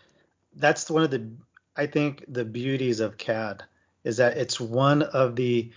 that's 0.57 0.91
one 0.91 1.03
of 1.03 1.11
the 1.11 1.29
i 1.77 1.87
think 1.87 2.25
the 2.29 2.45
beauties 2.45 3.01
of 3.01 3.19
cad 3.19 3.65
is 4.05 4.17
that 4.19 4.39
it's 4.39 4.61
one 4.61 5.03
of 5.03 5.37
the 5.37 5.73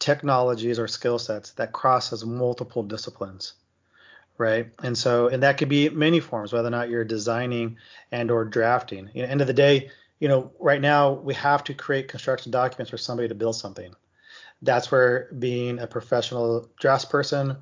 technologies 0.00 0.78
or 0.80 0.88
skill 0.88 1.18
sets 1.20 1.52
that 1.52 1.72
crosses 1.72 2.24
multiple 2.24 2.82
disciplines 2.82 3.54
right? 4.38 4.70
And 4.82 4.96
so 4.96 5.28
and 5.28 5.42
that 5.42 5.58
could 5.58 5.68
be 5.68 5.88
many 5.88 6.20
forms 6.20 6.52
whether 6.52 6.68
or 6.68 6.70
not 6.70 6.90
you're 6.90 7.04
designing 7.04 7.78
and 8.12 8.30
or 8.30 8.44
drafting. 8.44 9.10
You 9.14 9.22
know, 9.22 9.28
end 9.28 9.40
of 9.40 9.48
the 9.48 9.52
day 9.52 9.90
you 10.20 10.28
know, 10.28 10.52
right 10.58 10.80
now 10.80 11.12
we 11.12 11.34
have 11.34 11.64
to 11.64 11.74
create 11.74 12.08
construction 12.08 12.50
documents 12.52 12.90
for 12.90 12.98
somebody 12.98 13.28
to 13.28 13.34
build 13.36 13.56
something. 13.56 13.94
That's 14.62 14.90
where 14.90 15.28
being 15.38 15.78
a 15.78 15.86
professional 15.86 16.68
draftsperson, 16.82 17.58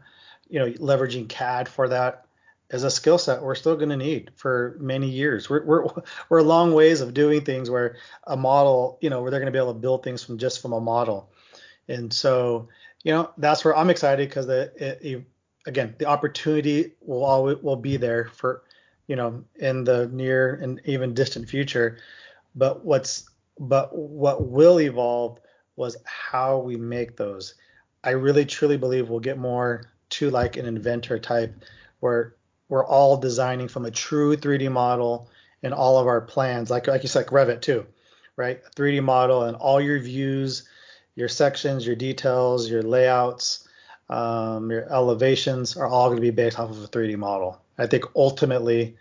you 0.49 0.59
know, 0.59 0.71
leveraging 0.73 1.29
CAD 1.29 1.69
for 1.69 1.89
that 1.89 2.27
as 2.69 2.83
a 2.83 2.91
skill 2.91 3.17
set 3.17 3.43
we're 3.43 3.55
still 3.55 3.77
going 3.77 3.91
to 3.91 3.97
need 3.97 4.31
for 4.35 4.77
many 4.81 5.09
years. 5.09 5.49
We're, 5.49 5.65
we're 5.65 5.87
we're 6.29 6.39
a 6.39 6.45
long 6.45 6.75
ways 6.75 7.01
of 7.01 7.15
doing 7.15 7.43
things 7.43 7.71
where 7.71 7.97
a 8.25 8.37
model, 8.37 8.99
you 9.01 9.11
know, 9.11 9.23
where 9.23 9.31
they're 9.31 9.41
going 9.41 9.53
to 9.53 9.57
be 9.57 9.63
able 9.63 9.75
to 9.75 9.79
build 9.79 10.03
things 10.03 10.23
from 10.23 10.39
just 10.39 10.61
from 10.61 10.73
a 10.73 10.81
model. 10.81 11.31
And 11.89 12.13
so, 12.13 12.69
you 13.05 13.13
know, 13.13 13.31
that's 13.39 13.65
where 13.65 13.77
I'm 13.77 13.91
excited 13.91 14.29
because 14.29 14.47
the 14.47 14.73
it, 14.77 14.99
it, 15.03 15.25
again 15.67 15.95
the 15.99 16.07
opportunity 16.07 16.95
will 17.01 17.25
always 17.25 17.59
will 17.59 17.77
be 17.77 17.97
there 17.97 18.27
for, 18.27 18.63
you 19.07 19.17
know, 19.17 19.45
in 19.57 19.85
the 19.85 20.09
near 20.09 20.55
and 20.55 20.81
even 20.85 21.15
distant 21.15 21.49
future 21.49 21.99
but 22.57 22.85
what's 22.85 23.29
but 23.61 23.97
what 23.97 24.45
will 24.45 24.81
evolve 24.81 25.39
was 25.77 25.97
how 26.05 26.59
we 26.59 26.77
make 26.77 27.17
those. 27.17 27.55
I 28.03 28.11
really 28.11 28.47
truly 28.47 28.79
believe 28.79 29.09
we'll 29.09 29.21
get 29.21 29.39
more 29.39 29.93
to 30.19 30.31
like 30.31 30.57
an 30.57 30.67
Inventor 30.67 31.19
type 31.19 31.55
where 32.01 32.35
we're 32.69 32.85
all 32.85 33.17
designing 33.17 33.69
from 33.69 33.85
a 33.85 33.91
true 33.91 34.37
3D 34.37 34.71
model 34.71 35.29
in 35.63 35.73
all 35.73 35.99
of 35.99 36.07
our 36.07 36.21
plans, 36.21 36.71
like 36.71 36.87
like 36.87 37.03
you 37.03 37.09
said, 37.09 37.31
like 37.31 37.47
Revit 37.47 37.61
too, 37.61 37.87
right? 38.37 38.61
3D 38.75 39.03
model 39.03 39.45
and 39.45 39.57
all 39.57 39.81
your 39.81 39.99
views, 39.99 40.69
your 41.15 41.29
sections, 41.29 41.87
your 41.87 41.97
details, 41.97 42.69
your 42.71 42.83
layouts, 42.83 43.69
um, 44.09 44.71
your 44.71 44.91
elevations 44.93 45.77
are 45.77 45.87
all 45.87 46.09
going 46.09 46.17
to 46.17 46.23
be 46.23 46.31
based 46.31 46.59
off 46.59 46.71
of 46.71 46.83
a 46.83 46.89
3D 46.89 47.17
model. 47.17 47.61
I 47.79 47.87
think 47.87 48.05
ultimately 48.15 48.97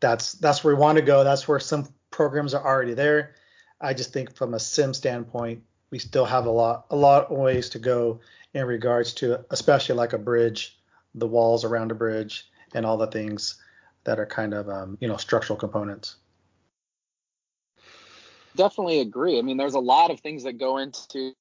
that's 0.00 0.32
that's 0.32 0.62
where 0.62 0.74
we 0.74 0.80
want 0.80 0.96
to 0.98 1.04
go. 1.04 1.24
That's 1.24 1.48
where 1.48 1.60
some 1.60 1.88
programs 2.10 2.54
are 2.54 2.64
already 2.64 2.94
there. 2.94 3.34
I 3.80 3.94
just 3.94 4.12
think 4.12 4.34
from 4.34 4.54
a 4.54 4.60
sim 4.60 4.92
standpoint, 4.92 5.62
we 5.90 5.98
still 5.98 6.24
have 6.24 6.46
a 6.46 6.50
lot 6.50 6.86
a 6.90 6.96
lot 6.96 7.30
of 7.30 7.38
ways 7.38 7.68
to 7.70 7.78
go 7.78 8.20
in 8.54 8.66
regards 8.66 9.12
to 9.14 9.44
especially 9.50 9.94
like 9.94 10.12
a 10.12 10.18
bridge, 10.18 10.78
the 11.14 11.26
walls 11.26 11.64
around 11.64 11.90
a 11.90 11.94
bridge, 11.94 12.50
and 12.74 12.84
all 12.84 12.96
the 12.96 13.06
things 13.06 13.60
that 14.04 14.18
are 14.18 14.26
kind 14.26 14.54
of 14.54 14.68
um, 14.68 14.98
you 15.00 15.08
know 15.08 15.16
structural 15.16 15.58
components. 15.58 16.16
Definitely 18.56 19.00
agree. 19.00 19.38
I 19.38 19.42
mean, 19.42 19.56
there's 19.56 19.74
a 19.74 19.80
lot 19.80 20.10
of 20.10 20.20
things 20.20 20.42
that 20.44 20.54
go 20.54 20.78
into 20.78 21.32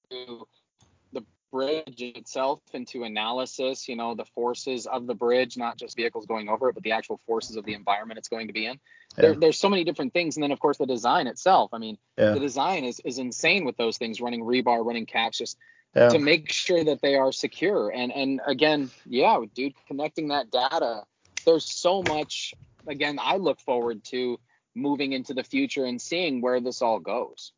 bridge 1.52 2.02
itself, 2.02 2.62
into 2.74 3.04
analysis. 3.04 3.88
You 3.88 3.96
know, 3.96 4.16
the 4.16 4.26
forces 4.26 4.86
of 4.86 5.08
the 5.08 5.16
bridge, 5.16 5.58
not 5.58 5.78
just 5.78 5.96
vehicles 5.96 6.26
going 6.26 6.50
over 6.50 6.70
it, 6.70 6.74
but 6.74 6.84
the 6.84 6.92
actual 6.94 7.20
forces 7.26 7.56
of 7.56 7.66
the 7.66 7.74
environment 7.74 8.18
it's 8.18 8.30
going 8.30 8.48
to 8.48 8.54
be 8.54 8.66
in. 8.66 8.80
Yeah. 9.18 9.22
There, 9.22 9.36
there's 9.36 9.58
so 9.58 9.70
many 9.70 9.84
different 9.84 10.14
things, 10.14 10.38
and 10.38 10.44
then 10.44 10.52
of 10.52 10.60
course 10.60 10.78
the 10.78 10.86
design 10.86 11.28
itself. 11.28 11.74
I 11.74 11.78
mean, 11.78 11.98
yeah. 12.18 12.32
the 12.32 12.40
design 12.40 12.84
is 12.84 13.00
is 13.04 13.18
insane 13.18 13.66
with 13.66 13.78
those 13.78 13.98
things, 13.98 14.22
running 14.22 14.44
rebar, 14.44 14.86
running 14.86 15.06
caps, 15.06 15.38
just 15.38 15.58
yeah. 15.96 16.10
to 16.10 16.20
make 16.20 16.52
sure 16.52 16.84
that 16.84 17.02
they 17.02 17.16
are 17.16 17.32
secure. 17.32 17.90
And 17.90 18.12
and 18.12 18.42
again, 18.46 18.90
yeah, 19.06 19.40
dude, 19.54 19.74
connecting 19.88 20.30
that 20.30 20.52
data. 20.52 21.04
There's 21.46 21.72
so 21.72 22.04
much. 22.04 22.54
Again, 22.86 23.20
I 23.22 23.38
look 23.38 23.60
forward 23.62 24.04
to 24.06 24.40
moving 24.76 25.12
into 25.12 25.34
the 25.34 25.44
future 25.44 25.86
and 25.86 26.02
seeing 26.02 26.42
where 26.42 26.62
this 26.62 26.82
all 26.82 27.00
goes. 27.00 27.52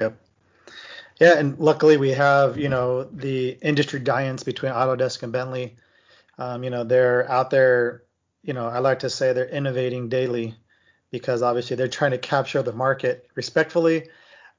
Yep. 0.00 0.16
Yeah, 1.20 1.38
and 1.38 1.58
luckily 1.58 1.96
we 1.96 2.10
have 2.10 2.58
you 2.58 2.68
know 2.68 3.04
the 3.04 3.50
industry 3.62 4.00
giants 4.00 4.42
between 4.42 4.72
Autodesk 4.72 5.22
and 5.22 5.32
Bentley. 5.32 5.76
Um, 6.38 6.64
you 6.64 6.70
know 6.70 6.84
they're 6.84 7.30
out 7.30 7.50
there. 7.50 8.02
You 8.42 8.52
know 8.52 8.66
I 8.66 8.78
like 8.78 9.00
to 9.00 9.10
say 9.10 9.32
they're 9.32 9.48
innovating 9.48 10.08
daily 10.08 10.54
because 11.10 11.42
obviously 11.42 11.76
they're 11.76 11.88
trying 11.88 12.10
to 12.10 12.18
capture 12.18 12.62
the 12.62 12.72
market 12.72 13.28
respectfully 13.34 14.08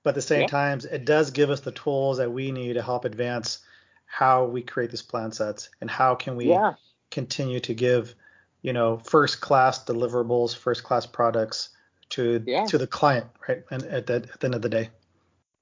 but 0.06 0.10
at 0.10 0.16
the 0.16 0.22
same 0.22 0.42
yeah. 0.42 0.48
time, 0.48 0.80
it 0.92 1.04
does 1.04 1.32
give 1.32 1.50
us 1.50 1.62
the 1.62 1.72
tools 1.72 2.20
that 2.20 2.32
we 2.32 2.52
need 2.52 2.74
to 2.74 2.84
help 2.84 3.06
advance 3.06 3.58
how 4.06 4.46
we 4.46 4.62
create 4.62 4.92
these 4.92 5.02
plan 5.02 5.32
sets 5.32 5.72
and 5.82 5.90
how 5.90 6.14
can 6.14 6.36
we 6.36 6.46
yeah. 6.46 6.76
continue 7.10 7.60
to 7.62 7.74
give, 7.74 8.14
you 8.62 8.72
know, 8.72 9.00
first 9.00 9.42
class 9.42 9.84
deliverables, 9.84 10.56
first 10.56 10.84
class 10.84 11.08
products 11.08 11.70
to 12.10 12.44
yeah. 12.46 12.66
to 12.66 12.78
the 12.78 12.86
client, 12.86 13.26
right? 13.50 13.64
And 13.72 13.82
at 13.86 14.06
the, 14.06 14.14
at 14.32 14.40
the 14.40 14.46
end 14.46 14.54
of 14.54 14.62
the 14.62 14.70
day. 14.70 14.92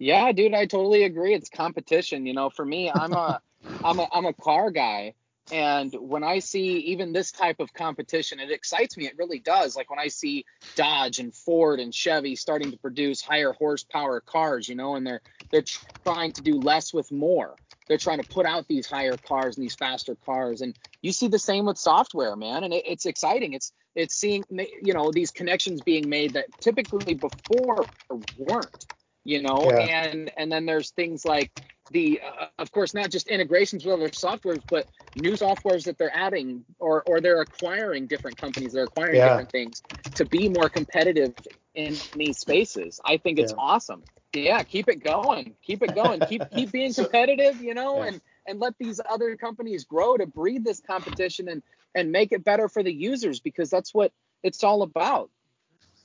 Yeah, 0.04 0.34
dude, 0.34 0.54
I 0.54 0.66
totally 0.66 1.04
agree. 1.04 1.34
It's 1.34 1.49
competition. 1.49 2.26
You 2.26 2.34
know, 2.34 2.49
for 2.49 2.66
me, 2.66 2.91
I'm 2.91 3.14
a 3.14 3.39
I'm 3.86 3.99
a 3.99 4.08
I'm 4.12 4.26
a 4.26 4.34
car 4.34 4.70
guy. 4.70 5.14
And 5.49 5.93
when 5.97 6.26
I 6.26 6.39
see 6.39 6.78
even 6.88 7.14
this 7.14 7.32
type 7.32 7.62
of 7.62 7.74
competition, 7.74 8.41
it 8.41 8.51
excites 8.51 8.97
me. 8.97 9.06
It 9.06 9.18
really 9.18 9.39
does. 9.39 9.78
Like 9.78 9.89
when 9.89 9.99
I 9.99 10.10
see 10.10 10.45
Dodge 10.76 11.20
and 11.20 11.34
Ford 11.34 11.80
and 11.80 11.95
Chevy 11.95 12.36
starting 12.36 12.72
to 12.72 12.78
produce 12.78 13.22
higher 13.22 13.54
horsepower 13.54 14.20
cars, 14.20 14.68
you 14.68 14.76
know, 14.76 14.95
and 14.95 15.08
they're 15.08 15.22
they're 15.54 15.64
trying 16.06 16.34
to 16.34 16.41
do 16.41 16.60
less 16.60 16.93
with 16.93 17.10
more. 17.10 17.56
They're 17.88 17.97
trying 17.97 18.18
to 18.18 18.26
put 18.26 18.45
out 18.45 18.68
these 18.68 18.88
higher 18.88 19.18
cars 19.18 19.56
and 19.56 19.64
these 19.64 19.76
faster 19.76 20.18
cars. 20.26 20.60
And 20.60 20.76
you 21.01 21.14
see 21.14 21.30
the 21.30 21.39
same 21.39 21.66
with 21.66 21.78
software, 21.78 22.36
man. 22.36 22.66
And 22.66 22.74
it, 22.74 22.84
it's 22.86 23.06
exciting. 23.06 23.54
It's 23.54 23.72
it's 23.95 24.16
seeing 24.16 24.43
you 24.82 24.93
know 24.93 25.14
these 25.14 25.32
connections 25.32 25.82
being 25.82 26.10
made 26.10 26.34
that 26.34 26.47
typically 26.60 27.14
before 27.14 27.88
weren't 28.36 28.86
you 29.24 29.41
know 29.41 29.69
yeah. 29.69 30.05
and 30.05 30.32
and 30.38 30.51
then 30.51 30.65
there's 30.65 30.91
things 30.91 31.26
like 31.26 31.51
the 31.91 32.21
uh, 32.21 32.45
of 32.59 32.71
course 32.71 32.93
not 32.93 33.09
just 33.09 33.28
integrations 33.28 33.86
with 33.86 33.93
other 33.93 34.09
softwares 34.09 34.61
but 34.69 34.88
new 35.15 35.34
softwares 35.34 35.84
that 35.86 35.97
they're 35.97 36.15
adding 36.15 36.63
or 36.80 37.03
or 37.07 37.21
they're 37.21 37.41
acquiring 37.41 38.07
different 38.07 38.38
companies 38.38 38.74
they're 38.74 38.86
acquiring 38.86 39.15
yeah. 39.15 39.30
different 39.30 39.51
things 39.51 39.82
to 40.15 40.26
be 40.26 40.49
more 40.49 40.69
competitive 40.69 41.34
in 41.76 41.95
these 42.15 42.38
spaces 42.38 42.99
i 43.05 43.17
think 43.17 43.39
it's 43.39 43.51
yeah. 43.51 43.63
awesome 43.63 44.03
yeah 44.34 44.63
keep 44.63 44.88
it 44.88 45.03
going 45.03 45.53
keep 45.61 45.82
it 45.82 45.93
going 45.95 46.19
keep 46.21 46.41
keep 46.55 46.71
being 46.71 46.93
competitive 46.93 47.61
you 47.61 47.74
know 47.74 48.01
and 48.01 48.21
and 48.47 48.59
let 48.59 48.78
these 48.78 48.99
other 49.09 49.36
companies 49.36 49.86
grow 49.86 50.17
to 50.17 50.26
breed 50.26 50.63
this 50.63 50.82
competition 50.82 51.47
and 51.47 51.63
and 51.95 52.11
make 52.11 52.32
it 52.32 52.43
better 52.43 52.67
for 52.67 52.84
the 52.84 52.93
users 52.93 53.39
because 53.39 53.69
that's 53.69 53.93
what 53.93 54.11
it's 54.41 54.63
all 54.63 54.82
about 54.82 55.30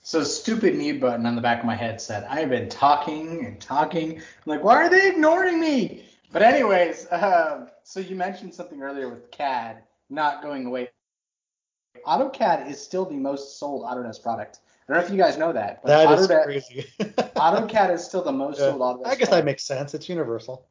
so 0.09 0.25
stupid 0.25 0.75
mute 0.75 1.03
button 1.03 1.27
on 1.27 1.37
the 1.37 1.43
back 1.43 1.61
of 1.61 1.67
my 1.67 1.75
headset. 1.75 2.25
I 2.31 2.41
have 2.41 2.49
been 2.49 2.71
talking 2.71 3.45
and 3.45 3.61
talking. 3.61 4.17
I'm 4.17 4.23
like, 4.47 4.65
why 4.65 4.77
are 4.77 4.89
they 4.89 5.07
ignoring 5.07 5.61
me? 5.61 6.03
But 6.33 6.41
anyways, 6.41 7.09
uh, 7.09 7.67
so 7.83 8.01
you 8.01 8.17
mentioned 8.17 8.55
something 8.55 8.81
earlier 8.81 9.11
with 9.11 9.31
CAD 9.31 9.83
not 10.09 10.43
going 10.43 10.65
away. 10.65 10.89
AutoCAD 12.07 12.71
is 12.71 12.83
still 12.83 13.05
the 13.05 13.17
most 13.17 13.59
sold 13.59 13.83
Autodesk 13.83 14.23
product. 14.23 14.61
I 14.89 14.95
don't 14.95 15.03
know 15.03 15.07
if 15.07 15.13
you 15.13 15.19
guys 15.19 15.37
know 15.37 15.53
that. 15.53 15.83
But 15.83 15.89
that 15.89 16.09
Autodesk, 16.09 16.39
is 16.39 16.45
crazy. 16.45 16.87
AutoCAD 17.37 17.93
is 17.93 18.03
still 18.03 18.25
the 18.25 18.33
most 18.33 18.59
yeah. 18.59 18.71
sold 18.71 18.81
Autodesk. 18.81 19.07
I 19.07 19.11
guess 19.11 19.29
product. 19.29 19.31
that 19.33 19.45
makes 19.45 19.63
sense. 19.65 19.93
It's 19.93 20.09
universal. 20.09 20.67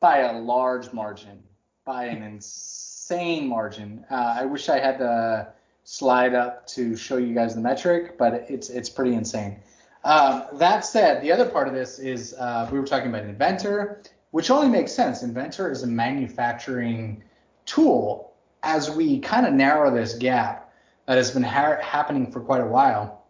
By 0.00 0.20
a 0.20 0.40
large 0.40 0.90
margin, 0.94 1.42
by 1.84 2.06
an 2.06 2.22
insane 2.32 3.46
margin. 3.46 4.06
Uh, 4.10 4.36
I 4.38 4.46
wish 4.46 4.70
I 4.70 4.78
had 4.78 4.98
the 4.98 5.48
slide 5.90 6.36
up 6.36 6.64
to 6.68 6.94
show 6.94 7.16
you 7.16 7.34
guys 7.34 7.56
the 7.56 7.60
metric, 7.60 8.16
but 8.16 8.46
it's 8.48 8.70
it's 8.70 8.88
pretty 8.88 9.12
insane. 9.12 9.56
Um, 10.04 10.44
that 10.52 10.84
said, 10.84 11.20
the 11.20 11.32
other 11.32 11.48
part 11.48 11.66
of 11.66 11.74
this 11.74 11.98
is 11.98 12.32
uh, 12.34 12.68
we 12.70 12.78
were 12.78 12.86
talking 12.86 13.08
about 13.08 13.24
Inventor, 13.24 14.00
which 14.30 14.50
only 14.52 14.68
makes 14.68 14.92
sense. 14.92 15.24
Inventor 15.24 15.68
is 15.68 15.82
a 15.82 15.88
manufacturing 15.88 17.24
tool. 17.66 18.32
As 18.62 18.88
we 18.88 19.18
kind 19.18 19.46
of 19.46 19.52
narrow 19.52 19.92
this 19.92 20.14
gap 20.14 20.72
that 21.06 21.16
has 21.16 21.32
been 21.32 21.42
ha- 21.42 21.80
happening 21.82 22.30
for 22.30 22.40
quite 22.40 22.60
a 22.60 22.66
while, 22.66 23.24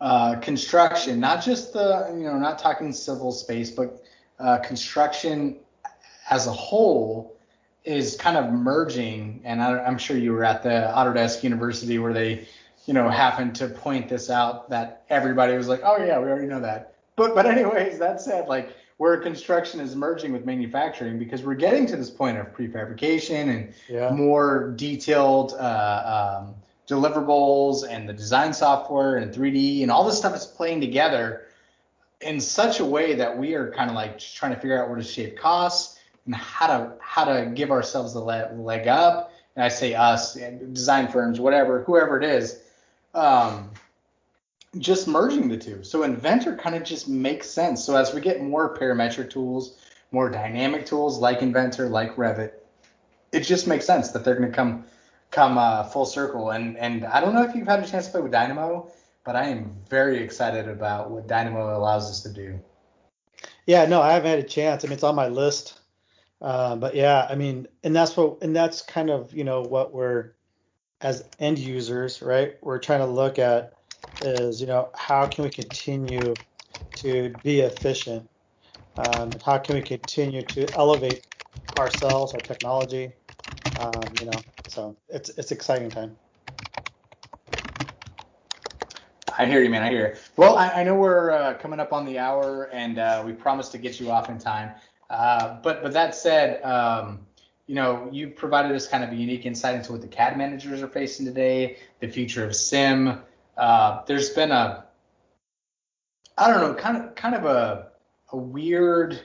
uh, 0.00 0.36
construction, 0.36 1.18
not 1.18 1.42
just 1.42 1.72
the 1.72 2.14
you 2.16 2.22
know 2.22 2.38
not 2.38 2.60
talking 2.60 2.92
civil 2.92 3.32
space, 3.32 3.72
but 3.72 4.04
uh, 4.38 4.58
construction 4.58 5.56
as 6.30 6.46
a 6.46 6.52
whole 6.52 7.35
is 7.86 8.16
kind 8.16 8.36
of 8.36 8.52
merging, 8.52 9.40
and 9.44 9.62
I, 9.62 9.86
am 9.86 9.96
sure 9.96 10.16
you 10.16 10.32
were 10.32 10.44
at 10.44 10.62
the 10.62 10.92
Autodesk 10.94 11.42
University 11.44 11.98
where 11.98 12.12
they, 12.12 12.46
you 12.84 12.92
know, 12.92 13.08
happened 13.08 13.54
to 13.56 13.68
point 13.68 14.08
this 14.08 14.28
out 14.28 14.68
that 14.70 15.04
everybody 15.08 15.56
was 15.56 15.68
like, 15.68 15.80
oh 15.84 15.96
yeah, 15.96 16.18
we 16.18 16.26
already 16.26 16.48
know 16.48 16.60
that. 16.60 16.94
But 17.14 17.34
but 17.34 17.46
anyways, 17.46 17.98
that 17.98 18.20
said, 18.20 18.48
like 18.48 18.74
where 18.98 19.16
construction 19.18 19.80
is 19.80 19.94
merging 19.94 20.32
with 20.32 20.44
manufacturing 20.44 21.18
because 21.18 21.42
we're 21.42 21.54
getting 21.54 21.86
to 21.86 21.96
this 21.96 22.10
point 22.10 22.38
of 22.38 22.52
prefabrication 22.54 23.48
and 23.48 23.74
yeah. 23.88 24.10
more 24.10 24.72
detailed 24.76 25.52
uh, 25.52 26.40
um, 26.40 26.54
deliverables 26.88 27.86
and 27.88 28.08
the 28.08 28.12
design 28.12 28.52
software 28.52 29.16
and 29.16 29.34
3D 29.34 29.82
and 29.82 29.90
all 29.90 30.04
this 30.04 30.16
stuff 30.16 30.34
is 30.34 30.46
playing 30.46 30.80
together 30.80 31.46
in 32.22 32.40
such 32.40 32.80
a 32.80 32.84
way 32.84 33.14
that 33.14 33.36
we 33.36 33.54
are 33.54 33.70
kind 33.72 33.90
of 33.90 33.96
like 33.96 34.18
trying 34.18 34.54
to 34.54 34.60
figure 34.60 34.82
out 34.82 34.88
where 34.88 34.96
to 34.96 35.04
shape 35.04 35.38
costs 35.38 35.95
and 36.26 36.34
how 36.34 36.66
to 36.66 36.92
how 37.00 37.24
to 37.24 37.50
give 37.54 37.70
ourselves 37.70 38.12
the 38.12 38.20
leg, 38.20 38.58
leg 38.58 38.88
up. 38.88 39.32
And 39.54 39.64
I 39.64 39.68
say 39.68 39.94
us, 39.94 40.34
design 40.34 41.08
firms, 41.08 41.40
whatever, 41.40 41.82
whoever 41.82 42.18
it 42.18 42.24
is, 42.24 42.60
um, 43.14 43.70
just 44.78 45.08
merging 45.08 45.48
the 45.48 45.56
two. 45.56 45.82
So 45.82 46.02
Inventor 46.02 46.56
kind 46.56 46.76
of 46.76 46.84
just 46.84 47.08
makes 47.08 47.48
sense. 47.48 47.82
So 47.82 47.96
as 47.96 48.12
we 48.12 48.20
get 48.20 48.42
more 48.42 48.76
parametric 48.76 49.30
tools, 49.30 49.78
more 50.12 50.28
dynamic 50.28 50.84
tools 50.84 51.18
like 51.18 51.40
Inventor, 51.40 51.88
like 51.88 52.16
Revit, 52.16 52.52
it 53.32 53.40
just 53.40 53.66
makes 53.66 53.86
sense 53.86 54.10
that 54.10 54.24
they're 54.24 54.36
going 54.36 54.50
to 54.50 54.54
come 54.54 54.84
come 55.30 55.56
uh, 55.58 55.84
full 55.84 56.04
circle. 56.04 56.50
And 56.50 56.76
and 56.76 57.04
I 57.06 57.20
don't 57.20 57.34
know 57.34 57.42
if 57.42 57.54
you've 57.54 57.66
had 57.66 57.82
a 57.82 57.86
chance 57.86 58.06
to 58.06 58.12
play 58.12 58.20
with 58.20 58.32
Dynamo, 58.32 58.90
but 59.24 59.36
I 59.36 59.48
am 59.48 59.74
very 59.88 60.18
excited 60.18 60.68
about 60.68 61.10
what 61.10 61.26
Dynamo 61.26 61.76
allows 61.76 62.10
us 62.10 62.22
to 62.22 62.28
do. 62.28 62.60
Yeah, 63.66 63.86
no, 63.86 64.00
I 64.00 64.12
haven't 64.12 64.30
had 64.30 64.38
a 64.38 64.44
chance. 64.44 64.84
I 64.84 64.88
mean, 64.88 64.94
it's 64.94 65.02
on 65.02 65.14
my 65.14 65.28
list. 65.28 65.80
Uh, 66.40 66.76
but 66.76 66.94
yeah, 66.94 67.26
I 67.28 67.34
mean, 67.34 67.66
and 67.82 67.96
that's 67.96 68.16
what, 68.16 68.42
and 68.42 68.54
that's 68.54 68.82
kind 68.82 69.10
of, 69.10 69.32
you 69.34 69.44
know, 69.44 69.62
what 69.62 69.92
we're, 69.92 70.32
as 71.00 71.28
end 71.38 71.58
users, 71.58 72.22
right? 72.22 72.56
We're 72.62 72.78
trying 72.78 73.00
to 73.00 73.06
look 73.06 73.38
at 73.38 73.74
is, 74.20 74.60
you 74.60 74.66
know, 74.66 74.90
how 74.94 75.26
can 75.26 75.44
we 75.44 75.50
continue 75.50 76.38
to 76.96 77.30
be 77.42 77.60
efficient? 77.60 78.28
Um, 78.96 79.38
how 79.44 79.58
can 79.58 79.74
we 79.74 79.82
continue 79.82 80.42
to 80.46 80.70
elevate 80.74 81.24
ourselves, 81.76 82.34
our 82.34 82.40
technology? 82.40 83.12
Um, 83.76 84.16
you 84.18 84.24
know, 84.24 84.44
so 84.68 84.96
it's 85.08 85.28
it's 85.30 85.52
exciting 85.52 85.90
time. 85.90 86.16
I 89.36 89.44
hear 89.44 89.62
you, 89.62 89.68
man. 89.68 89.82
I 89.82 89.90
hear 89.90 90.08
you. 90.08 90.20
Well, 90.36 90.56
I, 90.56 90.70
I 90.70 90.82
know 90.82 90.94
we're 90.94 91.30
uh, 91.30 91.54
coming 91.54 91.78
up 91.78 91.92
on 91.92 92.06
the 92.06 92.18
hour, 92.18 92.70
and 92.72 92.98
uh, 92.98 93.22
we 93.26 93.32
promised 93.32 93.72
to 93.72 93.78
get 93.78 94.00
you 94.00 94.10
off 94.10 94.30
in 94.30 94.38
time. 94.38 94.70
Uh, 95.10 95.58
but 95.62 95.82
but 95.82 95.92
that 95.92 96.14
said, 96.14 96.62
um, 96.62 97.20
you 97.66 97.74
know, 97.74 98.08
you 98.12 98.28
provided 98.28 98.72
us 98.72 98.86
kind 98.88 99.04
of 99.04 99.10
a 99.10 99.14
unique 99.16 99.46
insight 99.46 99.74
into 99.76 99.92
what 99.92 100.00
the 100.00 100.08
CAD 100.08 100.36
managers 100.38 100.82
are 100.82 100.88
facing 100.88 101.26
today, 101.26 101.78
the 102.00 102.08
future 102.08 102.44
of 102.44 102.54
SIM. 102.54 103.20
uh, 103.56 104.02
there's 104.06 104.30
been 104.30 104.50
a, 104.52 104.84
I 106.38 106.50
don't 106.50 106.60
know, 106.60 106.74
kind 106.74 106.96
of 106.96 107.14
kind 107.14 107.34
of 107.34 107.44
a 107.44 107.88
a 108.32 108.36
weird 108.36 109.20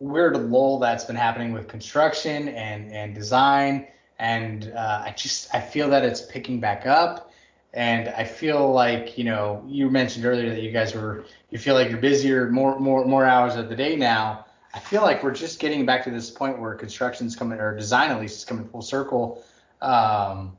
weird 0.00 0.36
lull 0.36 0.78
that's 0.78 1.04
been 1.04 1.16
happening 1.16 1.52
with 1.52 1.68
construction 1.68 2.48
and 2.48 2.92
and 2.92 3.14
design, 3.14 3.86
and 4.18 4.72
uh, 4.74 5.02
I 5.06 5.14
just 5.16 5.54
I 5.54 5.60
feel 5.60 5.88
that 5.90 6.04
it's 6.04 6.22
picking 6.22 6.60
back 6.60 6.86
up, 6.86 7.30
and 7.74 8.08
I 8.08 8.24
feel 8.24 8.72
like 8.72 9.18
you 9.18 9.24
know 9.24 9.62
you 9.66 9.90
mentioned 9.90 10.24
earlier 10.24 10.50
that 10.50 10.62
you 10.62 10.72
guys 10.72 10.94
were 10.94 11.24
you 11.50 11.58
feel 11.58 11.74
like 11.74 11.90
you're 11.90 12.00
busier 12.00 12.50
more 12.50 12.78
more 12.80 13.04
more 13.04 13.24
hours 13.24 13.56
of 13.56 13.68
the 13.68 13.76
day 13.76 13.96
now. 13.96 14.45
I 14.76 14.78
feel 14.78 15.00
like 15.00 15.22
we're 15.22 15.32
just 15.32 15.58
getting 15.58 15.86
back 15.86 16.04
to 16.04 16.10
this 16.10 16.30
point 16.30 16.60
where 16.60 16.74
construction's 16.74 17.34
coming 17.34 17.58
or 17.58 17.74
design 17.74 18.10
at 18.10 18.20
least 18.20 18.36
is 18.36 18.44
coming 18.44 18.68
full 18.68 18.82
circle. 18.82 19.42
Um, 19.80 20.58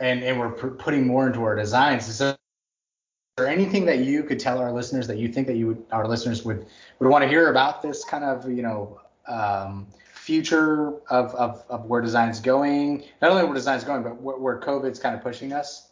and 0.00 0.24
and 0.24 0.40
we're 0.40 0.50
putting 0.50 1.06
more 1.06 1.28
into 1.28 1.44
our 1.44 1.54
designs. 1.54 2.08
Is 2.08 2.18
there 2.18 2.36
anything 3.46 3.86
that 3.86 3.98
you 3.98 4.24
could 4.24 4.40
tell 4.40 4.58
our 4.58 4.72
listeners 4.72 5.06
that 5.06 5.18
you 5.18 5.28
think 5.28 5.46
that 5.46 5.56
you 5.56 5.68
would, 5.68 5.84
our 5.92 6.08
listeners 6.08 6.44
would 6.44 6.66
would 6.98 7.08
want 7.08 7.22
to 7.22 7.28
hear 7.28 7.48
about 7.48 7.80
this 7.80 8.04
kind 8.04 8.24
of 8.24 8.50
you 8.50 8.62
know 8.62 9.00
um, 9.28 9.86
future 10.14 10.94
of, 11.08 11.32
of 11.36 11.64
of 11.68 11.84
where 11.86 12.00
design's 12.00 12.40
going? 12.40 13.04
Not 13.22 13.30
only 13.30 13.44
where 13.44 13.54
design's 13.54 13.84
going, 13.84 14.02
but 14.02 14.20
where, 14.20 14.36
where 14.36 14.58
COVID's 14.58 14.98
kind 14.98 15.14
of 15.14 15.22
pushing 15.22 15.52
us. 15.52 15.88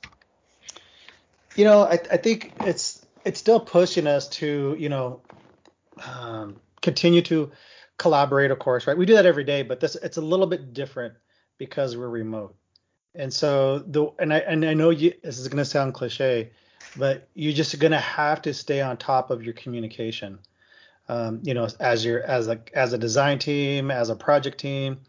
You 1.54 1.64
know, 1.64 1.84
I, 1.84 1.98
I 2.10 2.16
think 2.16 2.54
it's 2.60 3.06
it's 3.24 3.38
still 3.38 3.60
pushing 3.60 4.08
us 4.08 4.28
to 4.30 4.76
you 4.78 4.88
know 4.88 5.20
um, 6.04 6.56
continue 6.86 7.20
to 7.20 7.50
collaborate, 7.98 8.52
of 8.52 8.60
course, 8.60 8.86
right? 8.86 8.96
We 8.96 9.06
do 9.06 9.14
that 9.14 9.26
every 9.26 9.42
day, 9.42 9.62
but 9.62 9.80
this 9.80 9.96
it's 9.96 10.18
a 10.18 10.22
little 10.22 10.46
bit 10.46 10.72
different 10.72 11.14
because 11.58 11.96
we're 11.96 12.08
remote. 12.08 12.54
And 13.16 13.34
so 13.34 13.80
the 13.80 14.12
and 14.20 14.32
I 14.32 14.38
and 14.38 14.64
I 14.64 14.74
know 14.74 14.90
you 14.90 15.12
this 15.24 15.40
is 15.40 15.48
going 15.48 15.58
to 15.58 15.64
sound 15.64 15.94
cliche, 15.94 16.52
but 16.96 17.28
you're 17.34 17.52
just 17.52 17.76
going 17.80 17.90
to 17.90 17.98
have 17.98 18.40
to 18.42 18.54
stay 18.54 18.80
on 18.80 18.96
top 18.96 19.30
of 19.30 19.42
your 19.42 19.54
communication. 19.54 20.38
Um, 21.08 21.40
you 21.42 21.54
know, 21.54 21.66
as 21.80 22.04
your 22.04 22.22
as 22.22 22.46
a 22.46 22.60
as 22.72 22.92
a 22.92 22.98
design 22.98 23.40
team, 23.40 23.90
as 23.90 24.08
a 24.10 24.16
project 24.16 24.58
team, 24.58 25.00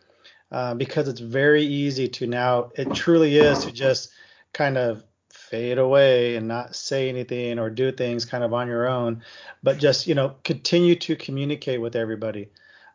uh, 0.52 0.74
because 0.74 1.08
it's 1.08 1.20
very 1.20 1.64
easy 1.64 2.08
to 2.08 2.26
now. 2.26 2.72
It 2.76 2.92
truly 2.96 3.38
is 3.38 3.66
to 3.66 3.72
just 3.72 4.10
kind 4.52 4.78
of 4.78 5.04
fade 5.50 5.78
away 5.78 6.36
and 6.36 6.48
not 6.48 6.76
say 6.76 7.10
anything 7.10 7.60
or 7.60 7.70
do 7.70 7.92
things 7.92 8.26
kind 8.26 8.44
of 8.44 8.54
on 8.54 8.68
your 8.68 8.88
own, 8.88 9.24
but 9.64 9.78
just 9.78 10.08
you 10.08 10.16
know 10.16 10.36
continue 10.44 10.96
to 10.96 11.16
communicate 11.16 11.82
with 11.82 11.96
everybody. 11.96 12.50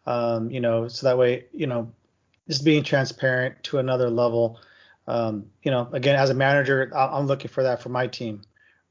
Um, 0.06 0.50
you 0.50 0.60
know, 0.60 0.88
so 0.88 1.06
that 1.06 1.18
way 1.18 1.46
you 1.52 1.66
know 1.66 1.92
just 2.48 2.64
being 2.64 2.82
transparent 2.82 3.62
to 3.64 3.78
another 3.78 4.10
level 4.10 4.58
um, 5.06 5.46
you 5.62 5.70
know, 5.70 5.88
again, 5.92 6.16
as 6.16 6.30
a 6.30 6.34
manager, 6.34 6.90
I'm 6.94 7.26
looking 7.26 7.50
for 7.50 7.62
that 7.64 7.82
for 7.82 7.88
my 7.88 8.06
team, 8.06 8.42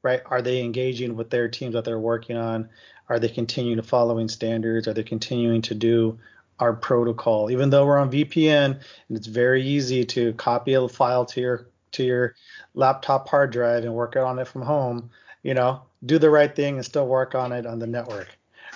right? 0.02 0.22
Are 0.26 0.42
they 0.42 0.60
engaging 0.60 1.16
with 1.16 1.30
their 1.30 1.48
teams 1.48 1.74
that 1.74 1.84
they're 1.84 1.98
working 1.98 2.36
on? 2.36 2.68
Are 3.08 3.18
they 3.18 3.28
continuing 3.28 3.78
to 3.78 3.82
following 3.82 4.28
standards? 4.28 4.86
Are 4.88 4.92
they 4.92 5.02
continuing 5.02 5.62
to 5.62 5.74
do 5.74 6.18
our 6.58 6.74
protocol? 6.74 7.50
Even 7.50 7.70
though 7.70 7.86
we're 7.86 7.98
on 7.98 8.10
VPN 8.10 8.64
and 8.64 9.16
it's 9.16 9.26
very 9.26 9.62
easy 9.62 10.04
to 10.06 10.32
copy 10.34 10.74
a 10.74 10.88
file 10.88 11.24
to 11.26 11.40
your 11.40 11.66
to 11.92 12.04
your 12.04 12.34
laptop 12.74 13.28
hard 13.28 13.52
drive 13.52 13.84
and 13.84 13.94
work 13.94 14.16
on 14.16 14.38
it 14.38 14.48
from 14.48 14.62
home, 14.62 15.10
you 15.42 15.54
know, 15.54 15.82
do 16.06 16.18
the 16.18 16.30
right 16.30 16.54
thing 16.54 16.76
and 16.76 16.84
still 16.84 17.06
work 17.06 17.34
on 17.34 17.52
it 17.52 17.66
on 17.66 17.78
the 17.78 17.86
network, 17.86 18.28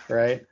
right? 0.08 0.44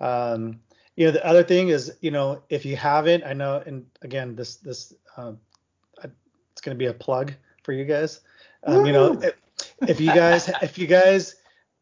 Um, 0.00 0.60
you 0.96 1.06
know, 1.06 1.12
the 1.12 1.24
other 1.26 1.42
thing 1.42 1.68
is, 1.68 1.96
you 2.00 2.10
know, 2.10 2.42
if 2.48 2.64
you 2.64 2.76
haven't, 2.76 3.24
I 3.24 3.32
know, 3.32 3.62
and 3.64 3.86
again, 4.02 4.34
this 4.36 4.56
this 4.56 4.94
uh, 5.16 5.32
it's 6.60 6.60
going 6.60 6.76
to 6.76 6.78
be 6.78 6.86
a 6.86 6.92
plug 6.92 7.32
for 7.62 7.72
you 7.72 7.84
guys. 7.84 8.20
Um, 8.64 8.84
you 8.84 8.92
know, 8.92 9.18
if, 9.22 9.34
if 9.88 10.00
you 10.00 10.08
guys 10.08 10.50
if 10.60 10.76
you 10.76 10.86
guys 10.86 11.36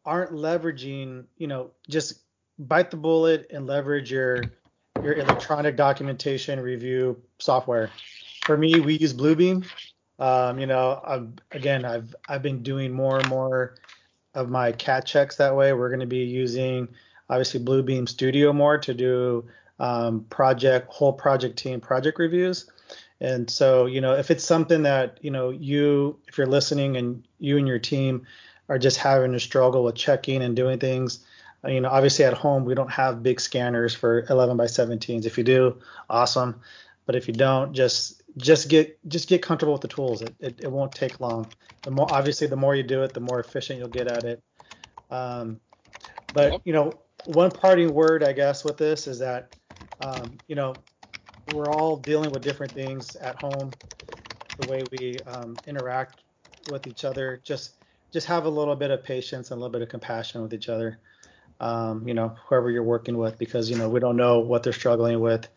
aren't 0.05 0.31
leveraging, 0.31 1.25
you 1.37 1.47
know, 1.47 1.71
just 1.89 2.21
bite 2.57 2.91
the 2.91 2.97
bullet 2.97 3.47
and 3.51 3.67
leverage 3.67 4.11
your 4.11 4.43
your 5.03 5.13
electronic 5.13 5.75
documentation 5.75 6.59
review 6.59 7.21
software. 7.39 7.89
For 8.45 8.57
me, 8.57 8.79
we 8.79 8.97
use 8.97 9.13
Bluebeam. 9.13 9.65
Um, 10.19 10.59
you 10.59 10.67
know, 10.67 11.01
I've, 11.03 11.29
again, 11.51 11.85
I've 11.85 12.13
I've 12.27 12.41
been 12.41 12.61
doing 12.61 12.91
more 12.91 13.17
and 13.17 13.29
more 13.29 13.75
of 14.35 14.49
my 14.49 14.71
CAD 14.71 15.05
checks 15.05 15.37
that 15.37 15.55
way. 15.55 15.73
We're 15.73 15.89
going 15.89 16.01
to 16.01 16.05
be 16.05 16.17
using 16.17 16.89
obviously 17.29 17.59
Bluebeam 17.59 18.07
Studio 18.07 18.51
more 18.53 18.77
to 18.79 18.93
do 18.93 19.45
um, 19.79 20.25
project 20.25 20.91
whole 20.91 21.13
project 21.13 21.57
team 21.57 21.79
project 21.79 22.19
reviews. 22.19 22.69
And 23.21 23.49
so, 23.49 23.85
you 23.85 24.01
know, 24.01 24.13
if 24.13 24.31
it's 24.31 24.43
something 24.43 24.83
that, 24.83 25.17
you 25.21 25.31
know, 25.31 25.49
you, 25.49 26.19
if 26.27 26.37
you're 26.37 26.47
listening 26.47 26.95
and 26.97 27.23
you 27.37 27.57
and 27.57 27.67
your 27.67 27.79
team 27.79 28.25
are 28.69 28.79
just 28.79 28.97
having 28.97 29.35
a 29.35 29.39
struggle 29.39 29.83
with 29.83 29.95
checking 29.95 30.41
and 30.41 30.55
doing 30.55 30.79
things, 30.79 31.19
uh, 31.65 31.69
you 31.69 31.81
know, 31.81 31.89
obviously 31.89 32.23
at 32.23 32.33
home, 32.33 32.63
we 32.63 32.75
don't 32.75 32.91
have 32.91 33.23
big 33.23 33.41
scanners 33.41 33.93
for 33.93 34.25
11 34.29 34.55
by 34.55 34.65
17s. 34.65 35.25
If 35.25 35.37
you 35.37 35.43
do, 35.43 35.77
awesome. 36.09 36.61
But 37.05 37.15
if 37.15 37.27
you 37.27 37.33
don't, 37.33 37.73
just, 37.73 38.18
just 38.37 38.69
get, 38.69 38.99
just 39.07 39.27
get 39.27 39.41
comfortable 39.41 39.73
with 39.73 39.81
the 39.81 39.87
tools. 39.87 40.21
It, 40.21 40.35
it, 40.39 40.59
it 40.61 40.71
won't 40.71 40.95
take 40.95 41.19
long. 41.19 41.51
The 41.83 41.91
more, 41.91 42.09
obviously, 42.09 42.47
the 42.47 42.55
more 42.55 42.75
you 42.75 42.83
do 42.83 43.03
it, 43.03 43.13
the 43.13 43.19
more 43.19 43.39
efficient 43.39 43.79
you'll 43.79 43.87
get 43.87 44.07
at 44.07 44.25
it. 44.25 44.43
Um, 45.09 45.59
but, 46.33 46.61
you 46.63 46.73
know, 46.73 46.99
one 47.25 47.51
parting 47.51 47.93
word, 47.93 48.23
I 48.23 48.33
guess, 48.33 48.63
with 48.63 48.77
this 48.77 49.07
is 49.07 49.19
that, 49.19 49.49
um, 49.99 50.39
you 50.47 50.55
know, 50.55 50.79
we're 51.45 51.69
all 51.69 51.97
dealing 51.97 52.31
with 52.31 52.43
different 52.43 52.73
things 52.73 53.15
at 53.15 53.35
home, 53.35 53.73
the 54.57 54.63
way 54.63 54.83
we 54.83 55.21
um, 55.23 55.59
interact 55.65 56.21
with 56.65 56.87
each 56.87 57.03
other. 57.03 57.41
Just 57.43 57.71
just 58.11 58.27
have 58.27 58.45
a 58.45 58.49
little 58.49 58.75
bit 58.75 58.91
of 58.91 59.03
patience 59.03 59.51
and 59.51 59.57
a 59.57 59.59
little 59.61 59.71
bit 59.71 59.81
of 59.81 59.89
compassion 59.89 60.41
with 60.41 60.53
each 60.53 60.69
other. 60.69 60.99
Um, 61.59 62.07
you 62.07 62.13
know, 62.13 62.35
whoever 62.47 62.71
you're 62.71 62.83
working 62.83 63.17
with, 63.17 63.37
because 63.37 63.69
you 63.69 63.77
know 63.77 63.89
we 63.89 63.99
don't 63.99 64.15
know 64.15 64.39
what 64.39 64.63
they're 64.63 64.73
struggling 64.73 65.19
with 65.19 65.47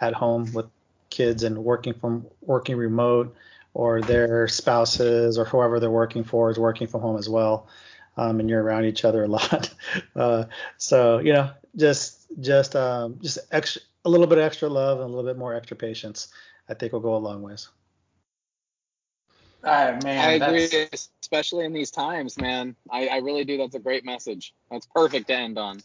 at 0.00 0.14
home 0.14 0.52
with 0.52 0.66
kids 1.10 1.42
and 1.42 1.58
working 1.58 1.94
from 1.94 2.26
working 2.40 2.76
remote, 2.76 3.34
or 3.74 4.00
their 4.00 4.48
spouses 4.48 5.38
or 5.38 5.44
whoever 5.44 5.80
they're 5.80 5.90
working 5.90 6.24
for 6.24 6.50
is 6.50 6.58
working 6.58 6.86
from 6.86 7.00
home 7.00 7.16
as 7.16 7.28
well. 7.28 7.68
Um, 8.16 8.40
and 8.40 8.50
you're 8.50 8.62
around 8.62 8.84
each 8.84 9.04
other 9.04 9.24
a 9.24 9.28
lot. 9.38 9.72
Uh, 10.16 10.44
so 10.76 11.18
you 11.18 11.32
know, 11.32 11.50
just 11.76 12.26
just 12.40 12.74
um, 12.76 13.18
just 13.22 13.38
extra 13.50 13.82
a 14.04 14.10
little 14.10 14.26
bit 14.26 14.38
extra 14.38 14.68
love 14.68 15.00
and 15.00 15.06
a 15.06 15.14
little 15.14 15.28
bit 15.28 15.38
more 15.38 15.54
extra 15.54 15.76
patience, 15.76 16.28
I 16.68 16.74
think 16.74 16.92
will 16.92 17.00
go 17.00 17.14
a 17.14 17.18
long 17.18 17.42
ways. 17.42 17.68
All 19.64 19.72
right, 19.72 20.02
man. 20.02 20.42
I 20.42 20.46
agree, 20.46 20.88
especially 21.20 21.64
in 21.64 21.72
these 21.72 21.90
times, 21.90 22.38
man. 22.38 22.76
I, 22.90 23.08
I 23.08 23.16
really 23.18 23.44
do. 23.44 23.58
That's 23.58 23.74
a 23.74 23.80
great 23.80 24.04
message. 24.04 24.54
That's 24.70 24.86
perfect 24.86 25.28
to 25.28 25.34
end 25.34 25.58
on. 25.58 25.82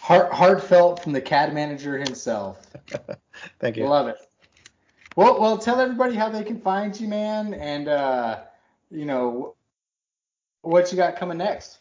Heart, 0.00 0.32
heartfelt 0.32 1.02
from 1.02 1.12
the 1.12 1.20
CAD 1.20 1.54
manager 1.54 1.96
himself. 1.98 2.66
Thank 3.60 3.76
you. 3.76 3.86
Love 3.86 4.08
it. 4.08 4.16
Well, 5.16 5.40
well, 5.40 5.58
tell 5.58 5.80
everybody 5.80 6.14
how 6.14 6.28
they 6.28 6.44
can 6.44 6.60
find 6.60 6.98
you, 6.98 7.08
man, 7.08 7.54
and 7.54 7.88
uh, 7.88 8.40
you 8.90 9.04
know 9.04 9.54
what 10.62 10.90
you 10.92 10.96
got 10.96 11.16
coming 11.16 11.38
next. 11.38 11.78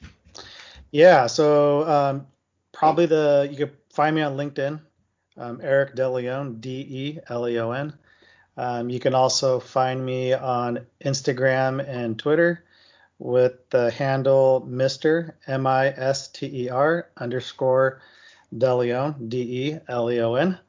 Yeah, 0.91 1.27
so 1.27 1.88
um, 1.88 2.27
probably 2.72 3.06
the 3.06 3.47
you 3.51 3.57
could 3.57 3.77
find 3.91 4.15
me 4.15 4.22
on 4.22 4.35
LinkedIn 4.35 4.81
um, 5.39 5.60
Eric 5.64 5.95
DeLeon, 5.95 6.60
D 6.61 6.85
E 6.89 7.19
L 7.30 7.47
E 7.47 7.57
O 7.60 7.72
N. 7.72 7.93
Um, 8.57 8.89
you 8.89 8.99
can 8.99 9.15
also 9.15 9.60
find 9.60 10.06
me 10.06 10.34
on 10.34 10.85
Instagram 11.03 11.88
and 11.88 12.19
Twitter 12.19 12.65
with 13.18 13.69
the 13.69 13.89
handle 13.91 14.65
Mr. 14.69 15.34
M 15.47 15.65
I 15.65 15.88
S 15.88 16.27
T 16.27 16.65
E 16.65 16.69
R 16.69 17.10
underscore 17.18 18.01
DeLeon, 18.53 19.30
D 19.30 19.69
E 19.69 19.80
L 19.88 20.11
E 20.11 20.19
O 20.19 20.35
N. 20.35 20.60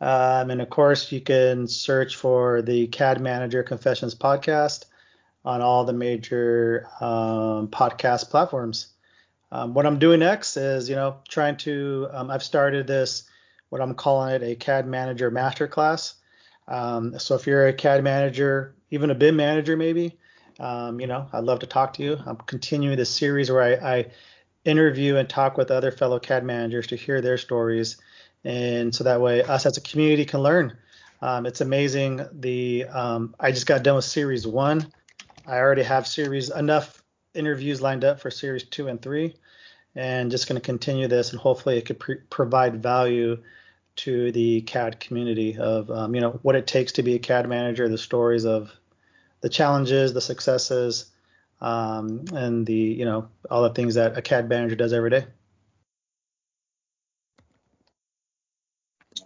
Um, 0.00 0.50
and 0.50 0.62
of 0.62 0.70
course, 0.70 1.12
you 1.12 1.20
can 1.20 1.66
search 1.66 2.16
for 2.16 2.62
the 2.62 2.86
CAD 2.86 3.20
Manager 3.20 3.62
Confessions 3.62 4.14
podcast 4.14 4.86
on 5.44 5.60
all 5.60 5.84
the 5.84 5.92
major 5.92 6.88
um, 7.00 7.68
podcast 7.68 8.30
platforms. 8.30 8.88
Um, 9.52 9.74
what 9.74 9.86
I'm 9.86 9.98
doing 9.98 10.20
next 10.20 10.56
is, 10.56 10.88
you 10.88 10.96
know, 10.96 11.16
trying 11.28 11.56
to, 11.58 12.08
um, 12.12 12.30
I've 12.30 12.42
started 12.42 12.86
this 12.86 13.24
what 13.68 13.80
I'm 13.80 13.94
calling 13.94 14.34
it 14.34 14.42
a 14.42 14.54
CAD 14.54 14.86
manager 14.86 15.30
masterclass. 15.30 16.14
Um, 16.68 17.18
so 17.18 17.34
if 17.34 17.46
you're 17.46 17.68
a 17.68 17.72
CAD 17.72 18.04
manager, 18.04 18.74
even 18.90 19.10
a 19.10 19.14
BIM 19.14 19.36
manager, 19.36 19.76
maybe, 19.76 20.18
um, 20.58 21.00
you 21.00 21.06
know, 21.06 21.28
I'd 21.32 21.44
love 21.44 21.60
to 21.60 21.66
talk 21.66 21.94
to 21.94 22.02
you. 22.02 22.18
I'm 22.26 22.36
continuing 22.36 22.96
this 22.96 23.10
series 23.10 23.50
where 23.50 23.62
I, 23.62 23.96
I, 23.96 24.06
interview 24.62 25.16
and 25.16 25.26
talk 25.26 25.56
with 25.56 25.70
other 25.70 25.90
fellow 25.90 26.18
CAD 26.18 26.44
managers 26.44 26.88
to 26.88 26.96
hear 26.96 27.22
their 27.22 27.38
stories, 27.38 27.96
and 28.44 28.94
so 28.94 29.04
that 29.04 29.20
way 29.20 29.42
us 29.42 29.66
as 29.66 29.76
a 29.76 29.80
community 29.80 30.24
can 30.24 30.40
learn. 30.40 30.76
Um, 31.22 31.46
it's 31.46 31.60
amazing. 31.60 32.26
The 32.32 32.86
um, 32.86 33.34
I 33.38 33.52
just 33.52 33.66
got 33.66 33.82
done 33.82 33.96
with 33.96 34.04
series 34.04 34.46
one. 34.46 34.90
I 35.46 35.58
already 35.58 35.82
have 35.82 36.06
series 36.06 36.50
enough 36.50 37.02
interviews 37.34 37.80
lined 37.80 38.04
up 38.04 38.20
for 38.20 38.30
series 38.30 38.64
two 38.64 38.88
and 38.88 39.00
three, 39.00 39.34
and 39.94 40.30
just 40.30 40.48
going 40.48 40.60
to 40.60 40.64
continue 40.64 41.08
this, 41.08 41.32
and 41.32 41.40
hopefully 41.40 41.76
it 41.76 41.86
could 41.86 41.98
pre- 41.98 42.20
provide 42.30 42.82
value 42.82 43.42
to 43.96 44.32
the 44.32 44.62
CAD 44.62 45.00
community 45.00 45.58
of 45.58 45.90
um, 45.90 46.14
you 46.14 46.20
know 46.20 46.38
what 46.42 46.56
it 46.56 46.66
takes 46.66 46.92
to 46.92 47.02
be 47.02 47.14
a 47.16 47.18
CAD 47.18 47.48
manager, 47.48 47.88
the 47.88 47.98
stories 47.98 48.46
of 48.46 48.72
the 49.42 49.48
challenges, 49.48 50.12
the 50.12 50.20
successes, 50.20 51.06
um, 51.60 52.24
and 52.32 52.66
the 52.66 52.72
you 52.72 53.04
know 53.04 53.28
all 53.50 53.62
the 53.62 53.74
things 53.74 53.96
that 53.96 54.16
a 54.16 54.22
CAD 54.22 54.48
manager 54.48 54.76
does 54.76 54.92
every 54.92 55.10
day. 55.10 55.26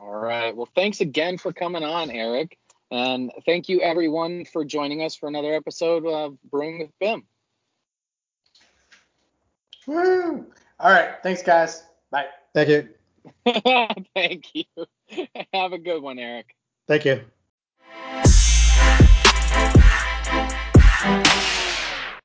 All 0.00 0.13
right. 0.24 0.54
Well, 0.54 0.68
thanks 0.74 1.00
again 1.00 1.38
for 1.38 1.52
coming 1.52 1.84
on, 1.84 2.10
Eric. 2.10 2.58
And 2.90 3.32
thank 3.46 3.68
you, 3.68 3.80
everyone, 3.80 4.44
for 4.44 4.64
joining 4.64 5.02
us 5.02 5.14
for 5.14 5.28
another 5.28 5.52
episode 5.54 6.06
of 6.06 6.36
Brewing 6.50 6.78
with 6.78 6.90
BIM. 7.00 7.24
Woo! 9.86 10.46
All 10.80 10.90
right. 10.90 11.16
Thanks, 11.22 11.42
guys. 11.42 11.84
Bye. 12.10 12.26
Thank 12.54 12.68
you. 12.68 12.88
thank 14.14 14.46
you. 14.54 14.64
Have 15.52 15.72
a 15.72 15.78
good 15.78 16.02
one, 16.02 16.18
Eric. 16.18 16.54
Thank 16.86 17.04
you. 17.04 17.24